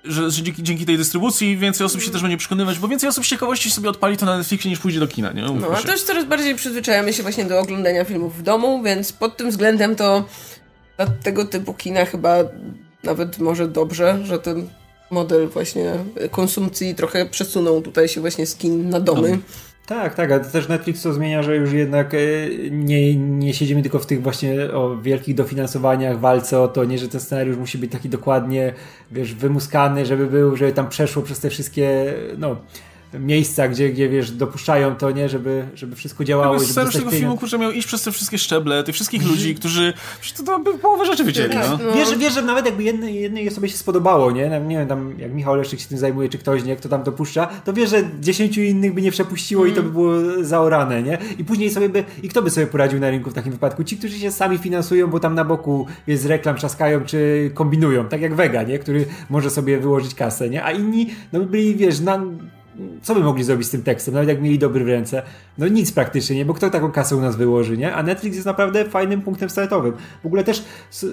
że, 0.03 0.31
że 0.31 0.43
dzięki, 0.43 0.63
dzięki, 0.63 0.85
tej 0.85 0.97
dystrybucji 0.97 1.57
więcej 1.57 1.85
osób 1.85 2.01
się 2.01 2.11
też 2.11 2.21
będzie 2.21 2.37
przekonywać, 2.37 2.79
bo 2.79 2.87
więcej 2.87 3.09
osób 3.09 3.25
z 3.25 3.27
ciekawości 3.27 3.71
sobie 3.71 3.89
odpali 3.89 4.17
to 4.17 4.25
na 4.25 4.37
Netflixie 4.37 4.69
niż 4.69 4.79
pójdzie 4.79 4.99
do 4.99 5.07
kina, 5.07 5.31
nie? 5.31 5.41
no, 5.41 5.67
a 5.77 5.81
też 5.81 6.03
coraz 6.03 6.25
bardziej 6.25 6.55
przyzwyczajamy 6.55 7.13
się 7.13 7.23
właśnie 7.23 7.45
do 7.45 7.59
oglądania 7.59 8.05
filmów 8.05 8.37
w 8.37 8.41
domu, 8.41 8.83
więc 8.83 9.13
pod 9.13 9.37
tym 9.37 9.49
względem 9.49 9.95
to 9.95 10.25
dla 10.97 11.07
tego 11.07 11.45
typu 11.45 11.73
kina 11.73 12.05
chyba 12.05 12.35
nawet 13.03 13.39
może 13.39 13.67
dobrze, 13.67 14.19
że 14.23 14.39
ten 14.39 14.69
model 15.11 15.47
właśnie 15.47 15.93
konsumpcji 16.31 16.95
trochę 16.95 17.25
przesunął 17.25 17.81
tutaj 17.81 18.07
się 18.07 18.21
właśnie 18.21 18.45
z 18.45 18.55
kin 18.55 18.89
na 18.89 18.99
domy. 18.99 19.39
Tak, 19.85 20.15
tak, 20.15 20.31
ale 20.31 20.39
to 20.39 20.51
też 20.51 20.67
Netflix 20.67 21.01
to 21.01 21.13
zmienia, 21.13 21.43
że 21.43 21.55
już 21.55 21.71
jednak 21.71 22.13
e, 22.13 22.17
nie, 22.71 23.15
nie 23.15 23.53
siedzimy 23.53 23.81
tylko 23.81 23.99
w 23.99 24.05
tych 24.05 24.21
właśnie 24.21 24.71
o 24.73 24.97
wielkich 24.97 25.35
dofinansowaniach, 25.35 26.19
walce 26.19 26.61
o 26.61 26.67
to, 26.67 26.85
nie, 26.85 26.97
że 26.97 27.07
ten 27.07 27.21
scenariusz 27.21 27.57
musi 27.57 27.77
być 27.77 27.91
taki 27.91 28.09
dokładnie, 28.09 28.73
wiesz, 29.11 29.33
wymuskany, 29.33 30.05
żeby 30.05 30.27
był, 30.27 30.55
żeby 30.55 30.71
tam 30.71 30.89
przeszło 30.89 31.23
przez 31.23 31.39
te 31.39 31.49
wszystkie, 31.49 32.13
no, 32.37 32.55
miejsca, 33.13 33.67
gdzie, 33.67 33.89
gdzie 33.89 34.09
wiesz, 34.09 34.31
dopuszczają 34.31 34.95
to, 34.95 35.11
nie, 35.11 35.29
żeby, 35.29 35.67
żeby 35.75 35.95
wszystko 35.95 36.23
działało. 36.23 36.53
Jakby 36.53 36.67
scenariusz 36.67 36.95
tego 36.95 37.11
filmu, 37.11 37.37
kurczę, 37.37 37.57
miał 37.57 37.71
iść 37.71 37.87
przez 37.87 38.03
te 38.03 38.11
wszystkie 38.11 38.37
szczeble, 38.37 38.83
tych 38.83 38.95
wszystkich 38.95 39.21
mhm. 39.21 39.37
ludzi, 39.37 39.55
którzy 39.55 39.93
to, 40.37 40.43
to 40.43 40.59
by 40.59 40.77
połowę 40.77 41.05
rzeczy 41.05 41.23
wiedzieli, 41.23 41.53
tak, 41.53 41.69
no. 41.69 41.79
no. 41.85 41.93
Wiesz, 41.93 42.17
wiesz, 42.17 42.33
że 42.33 42.41
nawet 42.41 42.65
jakby 42.65 42.83
jednej, 42.83 43.21
jednej 43.21 43.47
osobie 43.47 43.69
się 43.69 43.77
spodobało, 43.77 44.31
nie, 44.31 44.61
nie 44.67 44.77
wiem, 44.77 44.87
tam 44.87 45.19
jak 45.19 45.33
Michał 45.33 45.55
Leszczyk 45.55 45.79
się 45.79 45.87
tym 45.87 45.97
zajmuje, 45.97 46.29
czy 46.29 46.37
ktoś, 46.37 46.63
nie, 46.63 46.75
kto 46.75 46.89
tam 46.89 47.03
dopuszcza, 47.03 47.47
to 47.65 47.73
wiesz, 47.73 47.89
że 47.89 48.03
dziesięciu 48.19 48.61
innych 48.61 48.93
by 48.93 49.01
nie 49.01 49.11
przepuściło 49.11 49.63
mm. 49.63 49.73
i 49.73 49.77
to 49.77 49.83
by 49.83 49.89
było 49.89 50.13
zaorane, 50.41 51.03
nie, 51.03 51.17
i 51.37 51.45
później 51.45 51.69
sobie 51.69 51.89
by, 51.89 52.03
i 52.23 52.29
kto 52.29 52.41
by 52.41 52.49
sobie 52.49 52.67
poradził 52.67 52.99
na 52.99 53.09
rynku 53.09 53.29
w 53.29 53.33
takim 53.33 53.51
wypadku? 53.51 53.83
Ci, 53.83 53.97
którzy 53.97 54.19
się 54.19 54.31
sami 54.31 54.57
finansują, 54.57 55.07
bo 55.07 55.19
tam 55.19 55.35
na 55.35 55.45
boku 55.45 55.85
jest 56.07 56.25
reklam, 56.25 56.55
trzaskają, 56.55 57.05
czy 57.05 57.51
kombinują, 57.53 58.05
tak 58.05 58.21
jak 58.21 58.35
Vega, 58.35 58.63
nie, 58.63 58.79
który 58.79 59.05
może 59.29 59.49
sobie 59.49 59.79
wyłożyć 59.79 60.15
kasę, 60.15 60.49
nie, 60.49 60.63
a 60.63 60.71
inni, 60.71 61.09
no 61.33 61.39
by 61.39 61.45
byli, 61.45 61.75
wiesz, 61.75 61.99
na 61.99 62.21
co 63.01 63.15
by 63.15 63.21
mogli 63.21 63.43
zrobić 63.43 63.67
z 63.67 63.71
tym 63.71 63.83
tekstem, 63.83 64.13
nawet 64.13 64.29
jak 64.29 64.41
mieli 64.41 64.59
dobry 64.59 64.83
w 64.83 64.87
ręce? 64.87 65.21
No 65.57 65.67
nic 65.67 65.91
praktycznie, 65.91 66.35
nie? 66.35 66.45
Bo 66.45 66.53
kto 66.53 66.69
taką 66.69 66.91
kasę 66.91 67.15
u 67.15 67.21
nas 67.21 67.35
wyłoży, 67.35 67.77
nie? 67.77 67.95
A 67.95 68.03
Netflix 68.03 68.35
jest 68.35 68.45
naprawdę 68.45 68.85
fajnym 68.85 69.21
punktem 69.21 69.49
startowym. 69.49 69.93
W 70.23 70.25
ogóle 70.25 70.43
też, 70.43 70.65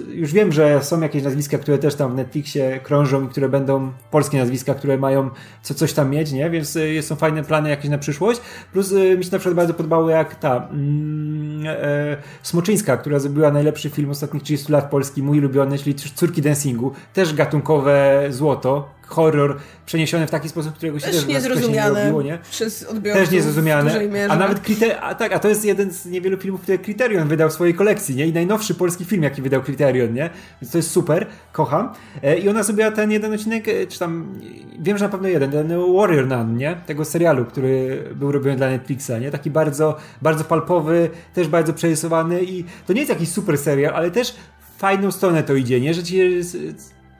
już 0.09 0.33
wiem, 0.33 0.51
że 0.51 0.83
są 0.83 1.01
jakieś 1.01 1.23
nazwiska, 1.23 1.57
które 1.57 1.77
też 1.77 1.95
tam 1.95 2.11
w 2.11 2.15
Netflixie 2.15 2.79
krążą 2.83 3.25
i 3.25 3.27
które 3.27 3.49
będą, 3.49 3.91
polskie 4.11 4.37
nazwiska, 4.37 4.73
które 4.73 4.97
mają 4.97 5.29
co, 5.61 5.73
coś 5.73 5.93
tam 5.93 6.09
mieć, 6.09 6.31
nie? 6.31 6.49
Więc 6.49 6.75
y, 6.75 7.01
są 7.01 7.15
fajne 7.15 7.43
plany 7.43 7.69
jakieś 7.69 7.91
na 7.91 7.97
przyszłość. 7.97 8.41
Plus 8.73 8.91
y, 8.91 9.17
mi 9.17 9.23
się 9.23 9.31
na 9.31 9.39
przykład 9.39 9.55
bardzo 9.55 9.73
podobało 9.73 10.09
jak 10.09 10.35
ta 10.35 10.67
mm, 10.71 11.65
e, 11.67 12.17
Smoczyńska, 12.43 12.97
która 12.97 13.19
zrobiła 13.19 13.51
najlepszy 13.51 13.89
film 13.89 14.09
ostatnich 14.09 14.43
30 14.43 14.71
lat 14.71 14.89
polski, 14.89 15.23
mój 15.23 15.37
ulubiony, 15.37 15.77
czyli 15.77 15.95
Córki 15.95 16.41
Dancingu. 16.41 16.91
Też 17.13 17.33
gatunkowe 17.33 18.27
złoto, 18.29 18.96
horror 19.07 19.57
przeniesiony 19.85 20.27
w 20.27 20.31
taki 20.31 20.49
sposób, 20.49 20.73
którego 20.73 20.99
się 20.99 21.05
też, 21.05 21.15
też 21.15 21.25
niezrozumiane 21.25 21.99
nie 21.99 22.03
robiło, 22.03 22.21
nie? 22.21 22.39
przez 22.51 22.83
odbiorców. 22.83 23.23
Też 23.23 23.31
niezrozumiane. 23.31 23.99
A 24.29 24.35
nawet 24.35 24.59
kryter... 24.59 24.97
a, 25.01 25.15
tak, 25.15 25.33
a 25.33 25.39
to 25.39 25.49
jest 25.49 25.65
jeden 25.65 25.91
z 25.91 26.05
niewielu 26.05 26.37
filmów, 26.37 26.61
które 26.61 26.77
Criterion 26.77 27.27
wydał 27.27 27.49
w 27.49 27.53
swojej 27.53 27.73
kolekcji, 27.73 28.15
nie? 28.15 28.27
I 28.27 28.33
najnowszy 28.33 28.75
polski 28.75 29.05
film, 29.05 29.23
jaki 29.23 29.41
wydał 29.41 29.61
Criterion, 29.61 30.13
nie? 30.13 30.29
Więc 30.61 30.71
to 30.71 30.77
jest 30.77 30.91
super, 30.91 31.27
kocham. 31.51 31.93
E, 32.23 32.37
I 32.37 32.49
ona 32.49 32.63
zrobiła 32.63 32.91
ten 32.91 33.11
jeden 33.11 33.33
odcinek, 33.33 33.67
e, 33.67 33.87
czy 33.87 33.99
tam, 33.99 34.39
wiem, 34.79 34.97
że 34.97 35.05
na 35.05 35.09
pewno 35.09 35.27
jeden, 35.27 35.51
ten 35.51 35.93
Warrior 35.93 36.27
Nun, 36.27 36.57
nie? 36.57 36.77
Tego 36.85 37.05
serialu, 37.05 37.45
który 37.45 38.03
był 38.15 38.31
robiony 38.31 38.57
dla 38.57 38.69
Netflixa, 38.69 39.11
nie? 39.21 39.31
Taki 39.31 39.51
bardzo, 39.51 39.97
bardzo 40.21 40.43
palpowy, 40.43 41.09
też 41.33 41.47
bardzo 41.47 41.73
przerysowany 41.73 42.43
i 42.43 42.63
to 42.87 42.93
nie 42.93 42.99
jest 42.99 43.09
jakiś 43.09 43.29
super 43.29 43.57
serial, 43.57 43.95
ale 43.95 44.11
też 44.11 44.35
fajną 44.77 45.11
stronę 45.11 45.43
to 45.43 45.55
idzie, 45.55 45.81
nie? 45.81 45.93
Że 45.93 46.03
ci 46.03 46.43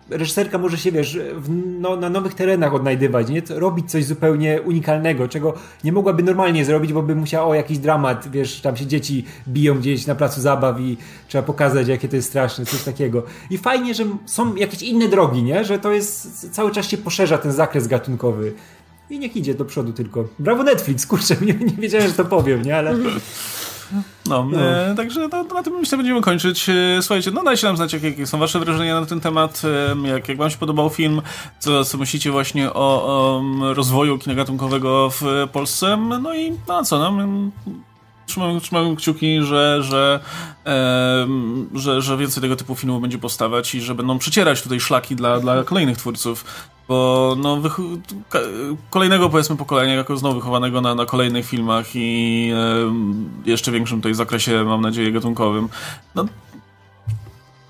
reżyserka 0.10 0.58
może 0.58 0.78
się, 0.78 0.92
wiesz, 0.92 1.20
w, 1.36 1.50
no, 1.80 1.96
na 1.96 2.10
nowych 2.10 2.34
terenach 2.34 2.74
odnajdywać, 2.74 3.30
nie? 3.30 3.42
Robić 3.50 3.92
coś 3.92 4.06
zupełnie 4.06 4.62
unikalnego, 4.62 5.28
czego 5.28 5.54
nie 5.84 5.92
mogłaby 5.92 6.24
normalnie 6.24 6.66
zrobić, 6.66 6.94
bo 6.94 7.04
by 7.04 7.16
musiała 7.16 7.48
o 7.48 7.54
jakiś 7.54 7.78
dramat, 7.78 8.32
wiesz, 8.32 8.62
tam 8.62 8.78
się 8.78 8.86
dzieci 8.86 9.26
biją 9.48 9.80
gdzieś 9.80 10.08
na 10.08 10.16
placu 10.16 10.42
zabaw 10.42 10.80
i 10.80 10.98
trzeba 11.28 11.44
pokazać, 11.44 11.88
jakie 11.88 12.08
to 12.08 12.16
jest 12.16 12.30
straszne, 12.30 12.66
coś 12.66 12.84
takiego. 12.84 13.24
I 13.50 13.58
fajnie, 13.58 13.94
że 13.94 14.06
są 14.26 14.56
jakieś 14.56 14.82
inne 14.82 15.08
drogi, 15.08 15.44
nie? 15.44 15.66
Że 15.66 15.80
to 15.80 15.92
jest, 15.92 16.50
cały 16.52 16.72
czas 16.72 16.88
się 16.88 16.98
poszerza 16.98 17.38
ten 17.38 17.52
zakres 17.52 17.88
gatunkowy. 17.88 18.54
I 19.10 19.20
niech 19.20 19.36
idzie 19.36 19.54
do 19.54 19.66
przodu 19.66 19.94
tylko. 19.94 20.28
Brawo 20.40 20.64
Netflix, 20.64 21.08
kurczę, 21.08 21.36
nie, 21.46 21.54
nie 21.54 21.74
wiedziałem, 21.74 22.08
że 22.08 22.14
to 22.14 22.26
powiem, 22.26 22.62
nie? 22.62 22.78
Ale... 22.78 22.96
No, 23.92 24.46
No. 24.46 24.62
E, 24.62 24.96
także 24.96 25.28
no, 25.28 25.44
na 25.44 25.64
tym 25.64 25.74
myślę 25.74 25.98
będziemy 25.98 26.22
kończyć. 26.22 26.70
E, 26.70 27.02
słuchajcie, 27.02 27.32
no 27.32 27.44
dajcie 27.44 27.68
nam 27.68 27.78
znać, 27.78 27.94
jakie, 27.94 28.10
jakie 28.10 28.28
są 28.28 28.38
wasze 28.38 28.60
wrażenia 28.60 29.00
na 29.00 29.06
ten 29.06 29.20
temat, 29.20 29.62
e, 30.04 30.08
jak, 30.08 30.30
jak 30.30 30.38
wam 30.38 30.50
się 30.50 30.58
podobał 30.58 30.90
film, 30.90 31.22
co, 31.60 31.86
co 31.86 31.98
myślicie 31.98 32.32
właśnie 32.32 32.74
o, 32.74 33.04
o 33.06 33.74
rozwoju 33.74 34.18
kina 34.18 34.36
gatunkowego 34.36 35.10
w 35.10 35.48
Polsce, 35.52 35.98
no 35.98 36.36
i 36.36 36.54
no 36.68 36.84
co, 36.84 37.00
no, 37.00 37.28
trzymam, 38.28 38.60
trzymam 38.60 38.96
kciuki, 38.96 39.42
że, 39.42 39.84
że, 39.84 40.20
że, 41.74 42.02
że 42.02 42.18
więcej 42.18 42.42
tego 42.42 42.56
typu 42.56 42.76
filmów 42.76 43.02
będzie 43.02 43.18
powstawać 43.18 43.76
i 43.76 43.82
że 43.82 43.96
będą 43.96 44.18
przecierać 44.18 44.62
tutaj 44.62 44.80
szlaki 44.80 45.16
dla, 45.16 45.40
dla 45.40 45.64
kolejnych 45.64 45.98
twórców. 45.98 46.46
Bo 46.88 47.36
no, 47.40 47.62
kolejnego 48.90 49.30
powiedzmy 49.30 49.58
pokolenia, 49.58 49.94
jako 49.94 50.18
znowu 50.18 50.36
wychowanego 50.36 50.82
na, 50.82 50.96
na 50.96 51.06
kolejnych 51.06 51.46
filmach 51.46 51.86
i 51.96 52.52
jeszcze 53.46 53.72
większym 53.72 53.98
tutaj 53.98 54.14
zakresie, 54.14 54.64
mam 54.64 54.82
nadzieję, 54.82 55.12
gatunkowym. 55.12 55.70
No, 56.16 56.26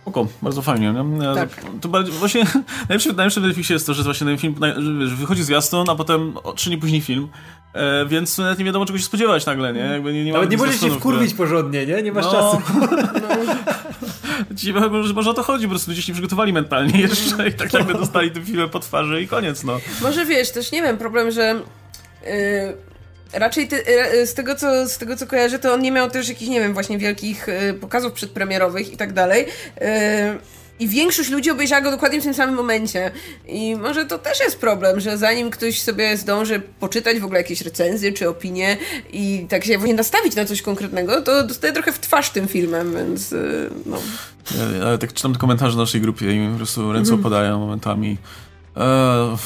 Oko, 0.07 0.27
bardzo 0.41 0.61
fajnie. 0.61 0.93
Nie? 0.93 1.25
Ja- 1.25 1.35
Tak. 1.35 1.49
To 1.81 1.89
bardziej, 1.89 2.13
właśnie 2.13 2.43
najlepsze, 2.89 3.13
najlepsze 3.13 3.41
w 3.41 3.43
Netflixie 3.43 3.73
jest 3.73 3.85
to, 3.85 3.93
że 3.93 4.03
właśnie 4.03 4.27
ten 4.27 4.38
film 4.38 4.55
wiesz, 4.99 5.13
wychodzi 5.15 5.43
zwiastun, 5.43 5.89
a 5.89 5.95
potem 5.95 6.34
trzy 6.55 6.69
dni 6.69 6.77
później 6.77 7.01
film. 7.01 7.27
E, 7.73 8.05
więc 8.05 8.38
nawet 8.38 8.59
nie 8.59 8.65
wiadomo 8.65 8.85
czego 8.85 8.99
się 8.99 9.05
spodziewać 9.05 9.45
nagle, 9.45 9.73
nie? 9.73 9.79
Jakby 9.79 10.13
nie, 10.13 10.25
nie 10.25 10.34
Nawet 10.34 10.51
nie 10.51 10.57
możesz 10.57 10.79
się 10.79 10.89
wkurwić 10.89 11.34
porządnie, 11.34 11.85
nie? 11.85 12.01
Nie 12.01 12.11
masz 12.11 12.25
No. 12.25 12.31
czasu. 12.31 12.61
Ci, 14.57 14.73
może, 14.73 15.13
może 15.13 15.29
o 15.29 15.34
to 15.34 15.43
chodzi, 15.43 15.65
po 15.65 15.69
prostu 15.69 15.91
ludzie 15.91 16.01
się 16.01 16.11
nie 16.11 16.13
przygotowali 16.13 16.53
mentalnie 16.53 17.01
jeszcze 17.07 17.47
i 17.47 17.53
tak 17.53 17.73
nagle 17.73 17.93
dostali 17.93 18.31
tym 18.31 18.45
filmem 18.45 18.69
po 18.69 18.79
twarzy 18.79 19.21
i 19.21 19.27
koniec, 19.27 19.63
no. 19.63 19.79
Może 20.01 20.25
wiesz, 20.25 20.51
też 20.51 20.71
nie 20.71 20.81
wiem, 20.81 20.97
problem, 20.97 21.31
że 21.31 21.61
yy, 22.23 22.29
raczej 23.34 23.68
ty, 23.68 23.84
yy, 24.14 24.28
z, 24.28 24.34
tego, 24.34 24.56
co, 24.56 24.88
z 24.88 24.98
tego 24.98 25.16
co 25.16 25.28
kojarzę, 25.28 25.60
to 25.60 25.74
on 25.74 25.82
nie 25.82 25.91
miał 25.91 26.10
też 26.10 26.30
jakichś, 26.30 26.49
nie 26.49 26.60
wiem, 26.60 26.74
właśnie 26.74 26.98
wielkich 26.98 27.48
yy, 27.48 27.74
pokazów 27.74 28.14
przedpremierowych 28.14 28.94
i 28.94 28.98
tak 28.98 29.14
dalej. 29.14 29.45
I 30.80 30.88
większość 30.88 31.30
ludzi 31.30 31.52
obejrzała 31.52 31.82
go 31.82 31.91
dokładnie 31.91 32.22
w 32.22 32.24
tym 32.24 32.34
samym 32.34 32.56
momencie. 32.56 33.12
I 33.48 33.76
może 33.76 34.06
to 34.06 34.18
też 34.18 34.40
jest 34.40 34.60
problem, 34.60 34.99
że 34.99 35.18
zanim 35.18 35.49
ktoś 35.49 35.82
sobie 35.82 36.18
zdąży 36.18 36.62
poczytać 36.80 37.20
w 37.20 37.24
ogóle 37.24 37.40
jakieś 37.40 37.62
recenzje 37.62 38.14
czy 38.14 38.30
opinie 38.30 38.78
i 39.14 39.45
tak 39.49 39.66
się 39.66 39.78
właśnie 39.78 39.95
nastawić 39.95 40.36
na 40.36 40.45
coś 40.45 40.62
konkretnego, 40.62 41.22
to 41.22 41.44
dostaje 41.44 41.74
trochę 41.74 41.91
w 41.91 41.99
twarz 41.99 42.30
tym 42.30 42.48
filmem, 42.48 42.95
więc 42.95 43.36
no. 43.86 43.98
Ja, 44.58 44.86
ale 44.86 44.98
tak 44.98 45.14
czytam 45.14 45.36
komentarze 45.36 45.76
na 45.76 45.84
naszej 45.84 46.02
grupie 46.02 46.32
i 46.32 46.40
mi 46.40 46.52
po 46.52 46.58
prostu 46.58 46.94
ręce 46.94 47.14
opadają 47.14 47.60
momentami. 47.60 48.18
E, 48.78 49.38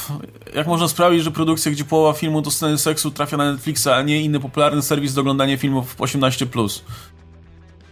jak 0.55 0.67
można 0.67 0.87
sprawić, 0.87 1.23
że 1.23 1.31
produkcja, 1.31 1.71
gdzie 1.71 1.83
połowa 1.85 2.13
filmu 2.19 2.41
to 2.41 2.51
sceny 2.51 2.77
seksu 2.77 3.11
trafia 3.11 3.37
na 3.37 3.51
Netflixa, 3.51 3.87
a 3.87 4.01
nie 4.01 4.21
inny 4.21 4.39
popularny 4.39 4.81
serwis 4.81 5.13
do 5.13 5.21
oglądania 5.21 5.57
filmów 5.57 5.97
18+. 5.97 6.81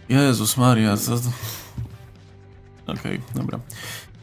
Jezus 0.08 0.56
Maria, 0.56 0.96
co... 0.96 1.12
Okej, 2.86 3.20
dobra. 3.34 3.60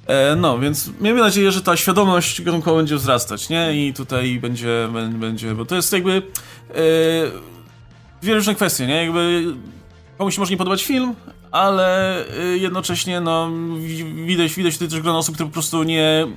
E, 0.07 0.35
no, 0.35 0.60
więc 0.60 0.89
miejmy 1.02 1.22
nadzieję, 1.22 1.52
że 1.52 1.61
ta 1.61 1.77
świadomość 1.77 2.41
gatunkowa 2.41 2.77
będzie 2.77 2.95
wzrastać, 2.95 3.49
nie? 3.49 3.88
I 3.88 3.94
tutaj 3.94 4.39
będzie, 4.39 4.88
bę- 4.91 5.14
będzie 5.14 5.56
bo 5.56 5.65
to 5.65 5.76
jest 5.76 5.94
jakby 5.94 6.11
e, 6.11 6.22
dwie 8.22 8.35
różne 8.35 8.56
kwestie, 8.56 8.88
nie? 8.88 9.03
Jakby 9.06 9.45
komuś 10.18 10.35
się 10.35 10.41
może 10.41 10.52
nie 10.52 10.57
podobać 10.57 10.84
film, 10.84 11.15
ale 11.52 12.18
y, 12.39 12.57
jednocześnie 12.57 13.22
no, 13.22 13.52
wi- 13.80 14.26
widać, 14.26 14.53
widać 14.53 14.73
tutaj 14.73 14.88
też 14.88 15.02
grono 15.02 15.18
osób, 15.18 15.35
które 15.35 15.49
po 15.49 15.53
prostu 15.53 15.84
nie 15.84 16.27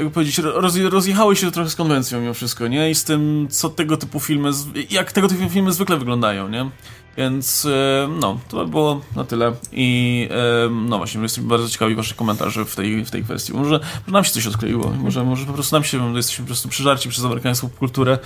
jakby 0.00 0.14
powiedzieć, 0.14 0.38
roz, 0.38 0.76
rozjechały 0.76 1.36
się 1.36 1.50
trochę 1.50 1.70
z 1.70 1.74
konwencją 1.76 2.20
mimo 2.20 2.34
wszystko, 2.34 2.68
nie? 2.68 2.90
I 2.90 2.94
z 2.94 3.04
tym, 3.04 3.46
co 3.50 3.68
tego 3.68 3.96
typu 3.96 4.20
filmy, 4.20 4.50
jak 4.90 5.12
tego 5.12 5.28
typu 5.28 5.48
filmy 5.48 5.72
zwykle 5.72 5.96
wyglądają, 5.96 6.48
nie? 6.48 6.70
Więc 7.16 7.64
e, 7.64 8.08
no, 8.20 8.40
to 8.48 8.64
by 8.64 8.70
było 8.70 9.00
na 9.16 9.24
tyle 9.24 9.52
i 9.72 10.28
e, 10.30 10.70
no 10.70 10.98
właśnie, 10.98 11.22
jesteśmy 11.22 11.48
bardzo 11.48 11.68
ciekawi 11.68 11.94
waszych 11.94 12.16
komentarzy 12.16 12.64
w 12.64 12.76
tej, 12.76 13.04
w 13.04 13.10
tej 13.10 13.24
kwestii. 13.24 13.52
Może, 13.52 13.80
może 14.06 14.12
nam 14.12 14.24
się 14.24 14.30
coś 14.30 14.46
odkleiło, 14.46 14.92
może, 15.02 15.24
może 15.24 15.46
po 15.46 15.52
prostu 15.52 15.76
nam 15.76 15.84
się, 15.84 16.16
jesteśmy 16.16 16.44
po 16.44 16.46
prostu 16.46 16.68
przyżarci 16.68 17.08
przez 17.08 17.24
amerykańską 17.24 17.68
kulturę 17.68 18.18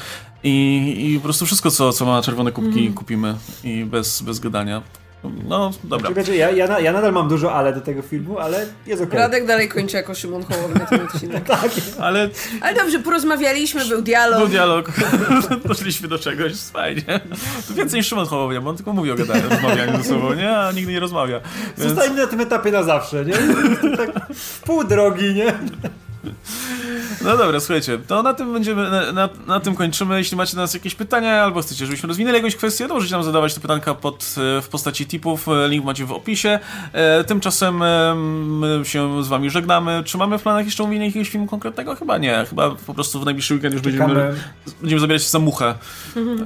i, 0.44 1.12
i 1.12 1.18
po 1.18 1.24
prostu 1.24 1.46
wszystko, 1.46 1.70
co, 1.70 1.92
co 1.92 2.06
ma 2.06 2.22
czerwone 2.22 2.52
kubki, 2.52 2.88
kupimy 2.88 3.36
i 3.64 3.84
bez, 3.84 4.22
bez 4.22 4.40
gadania. 4.40 4.82
No, 5.48 5.70
dobra. 5.84 6.12
Znaczy, 6.12 6.36
ja, 6.36 6.50
ja, 6.50 6.66
na- 6.66 6.80
ja 6.80 6.92
nadal 6.92 7.12
mam 7.12 7.28
dużo 7.28 7.54
ale 7.54 7.72
do 7.72 7.80
tego 7.80 8.02
filmu, 8.02 8.38
ale 8.38 8.66
jest 8.86 9.02
okej. 9.02 9.18
Radek 9.18 9.46
dalej 9.46 9.68
kończy 9.68 9.96
jako 9.96 10.14
Szymon 10.14 10.42
Hołownia 10.44 10.86
ten 10.86 11.00
odcinek. 11.00 11.44
Tak. 11.54 11.70
Ale 12.00 12.28
Ale 12.60 12.74
dobrze, 12.74 12.98
porozmawialiśmy, 12.98 13.84
był 13.84 14.02
dialog. 14.02 14.38
był 14.38 14.48
dialog, 14.48 14.92
doszliśmy 15.68 16.08
do 16.08 16.18
czegoś, 16.18 16.52
fajnie. 16.56 17.20
To 17.68 17.74
więcej 17.74 18.00
niż 18.00 18.06
Szymon 18.08 18.26
Hołownia, 18.26 18.60
bo 18.60 18.70
on 18.70 18.76
tylko 18.76 18.92
mówi 18.92 19.10
o 19.10 19.14
gadaniu, 19.14 19.48
rozmawianiu 19.50 19.96
ze 20.02 20.04
sobą, 20.08 20.34
nie? 20.34 20.56
A 20.58 20.72
nigdy 20.72 20.92
nie 20.92 21.00
rozmawia. 21.00 21.40
Więc... 21.78 21.90
Zostańmy 21.92 22.20
na 22.20 22.26
tym 22.26 22.40
etapie 22.40 22.70
na 22.70 22.82
zawsze, 22.82 23.24
nie? 23.24 23.32
Tak 23.96 24.10
w 24.34 24.60
pół 24.60 24.84
drogi, 24.84 25.34
nie? 25.34 25.52
No 27.24 27.36
dobra, 27.36 27.60
słuchajcie, 27.60 27.98
to 27.98 28.22
na 28.22 28.34
tym 28.34 28.52
będziemy, 28.52 28.90
na, 28.90 29.12
na, 29.12 29.28
na 29.46 29.60
tym 29.60 29.74
kończymy. 29.74 30.18
Jeśli 30.18 30.36
macie 30.36 30.56
do 30.56 30.62
nas 30.62 30.74
jakieś 30.74 30.94
pytania, 30.94 31.44
albo 31.44 31.62
chcecie, 31.62 31.86
żebyśmy 31.86 32.06
rozwinęli 32.06 32.36
jakąś 32.36 32.56
kwestię, 32.56 32.88
to 32.88 32.94
możecie 32.94 33.14
nam 33.14 33.24
zadawać 33.24 33.54
te 33.54 33.60
pytanka 33.60 33.94
pod, 33.94 34.34
e, 34.58 34.62
w 34.62 34.68
postaci 34.68 35.06
tipów. 35.06 35.48
E, 35.48 35.68
Link 35.68 35.84
macie 35.84 36.04
w 36.04 36.12
opisie. 36.12 36.58
E, 36.92 37.24
tymczasem 37.24 37.82
e, 37.82 38.14
my 38.14 38.80
się 38.84 39.24
z 39.24 39.28
wami 39.28 39.50
żegnamy. 39.50 40.02
Czy 40.04 40.18
mamy 40.18 40.38
w 40.38 40.42
planach 40.42 40.64
jeszcze 40.64 40.82
omówienie 40.82 41.06
jakiegoś 41.06 41.28
filmu 41.28 41.46
konkretnego? 41.46 41.94
Chyba 41.96 42.18
nie. 42.18 42.44
Chyba 42.48 42.70
po 42.70 42.94
prostu 42.94 43.20
w 43.20 43.24
najbliższy 43.24 43.54
weekend 43.54 43.74
już 43.74 43.82
będziemy, 43.82 44.14
Czekamy 44.14 44.34
będziemy 44.80 45.00
zabierać 45.00 45.22
się 45.22 45.28
za 45.28 45.38
muchę. 45.38 45.74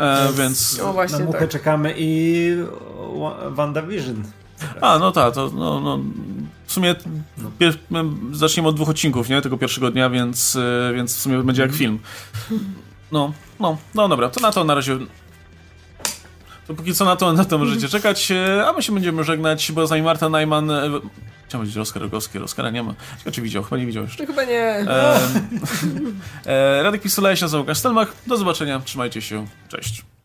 E, 0.01 0.29
więc... 0.39 0.81
O 0.81 0.87
na 0.87 0.93
właśnie, 0.93 1.19
muchę, 1.19 1.39
tak. 1.39 1.49
czekamy 1.49 1.95
i 1.97 2.57
Wa- 3.21 3.51
WandaVision. 3.51 4.23
A, 4.81 4.99
no 4.99 5.13
tak, 5.13 5.35
to 5.35 5.51
no, 5.55 5.81
no, 5.81 5.99
w 6.69 6.73
sumie 6.73 6.95
pier- 7.61 7.77
zaczniemy 8.33 8.69
od 8.69 8.77
dwóch 8.77 8.89
odcinków, 8.89 9.29
nie? 9.29 9.43
Tego 9.43 9.59
pierwszego 9.59 9.91
dnia, 9.91 10.11
więc, 10.11 10.57
e, 10.57 10.93
więc 10.95 11.17
w 11.17 11.21
sumie 11.21 11.43
będzie 11.43 11.63
jak 11.63 11.73
film. 11.73 11.99
No, 13.13 13.33
no, 13.61 13.77
no 13.95 14.09
dobra, 14.09 14.29
to 14.29 14.41
na 14.41 14.53
to 14.53 14.65
na 14.65 14.75
razie... 14.75 14.99
To 16.67 16.75
póki 16.75 16.95
co 16.95 17.05
na 17.05 17.17
to, 17.17 17.33
na 17.33 17.45
to 17.45 17.59
możecie 17.59 17.89
czekać, 17.89 18.31
e, 18.31 18.67
a 18.69 18.73
my 18.73 18.83
się 18.83 18.93
będziemy 18.93 19.25
żegnać, 19.25 19.73
bo 19.73 19.87
z 19.87 19.91
nami 19.91 20.03
Marta 20.03 20.29
Najman... 20.29 20.71
e, 20.71 20.91
Chciałem 21.47 21.63
powiedzieć 21.63 21.79
Oskar 21.79 22.03
Rogowski, 22.03 22.39
Oskara 22.39 22.71
nie 22.71 22.83
ma. 22.83 22.95
Ciekawe, 23.19 23.33
czy 23.33 23.43
widział, 23.43 23.63
chyba 23.63 23.77
nie 23.77 23.87
widział 23.87 24.03
jeszcze. 24.05 24.23
No 24.23 24.27
chyba 24.27 24.45
nie. 24.45 24.61
E, 24.61 25.19
e, 26.47 26.83
Radek 26.83 27.03
Pisula, 27.03 27.31
ja 27.31 27.37
się 27.37 27.45
nazywam 27.45 27.61
Łukasz 27.61 27.79
Stelmach. 27.79 28.13
Do 28.27 28.37
zobaczenia, 28.37 28.81
trzymajcie 28.81 29.23
się, 29.23 29.47
cześć. 29.69 30.03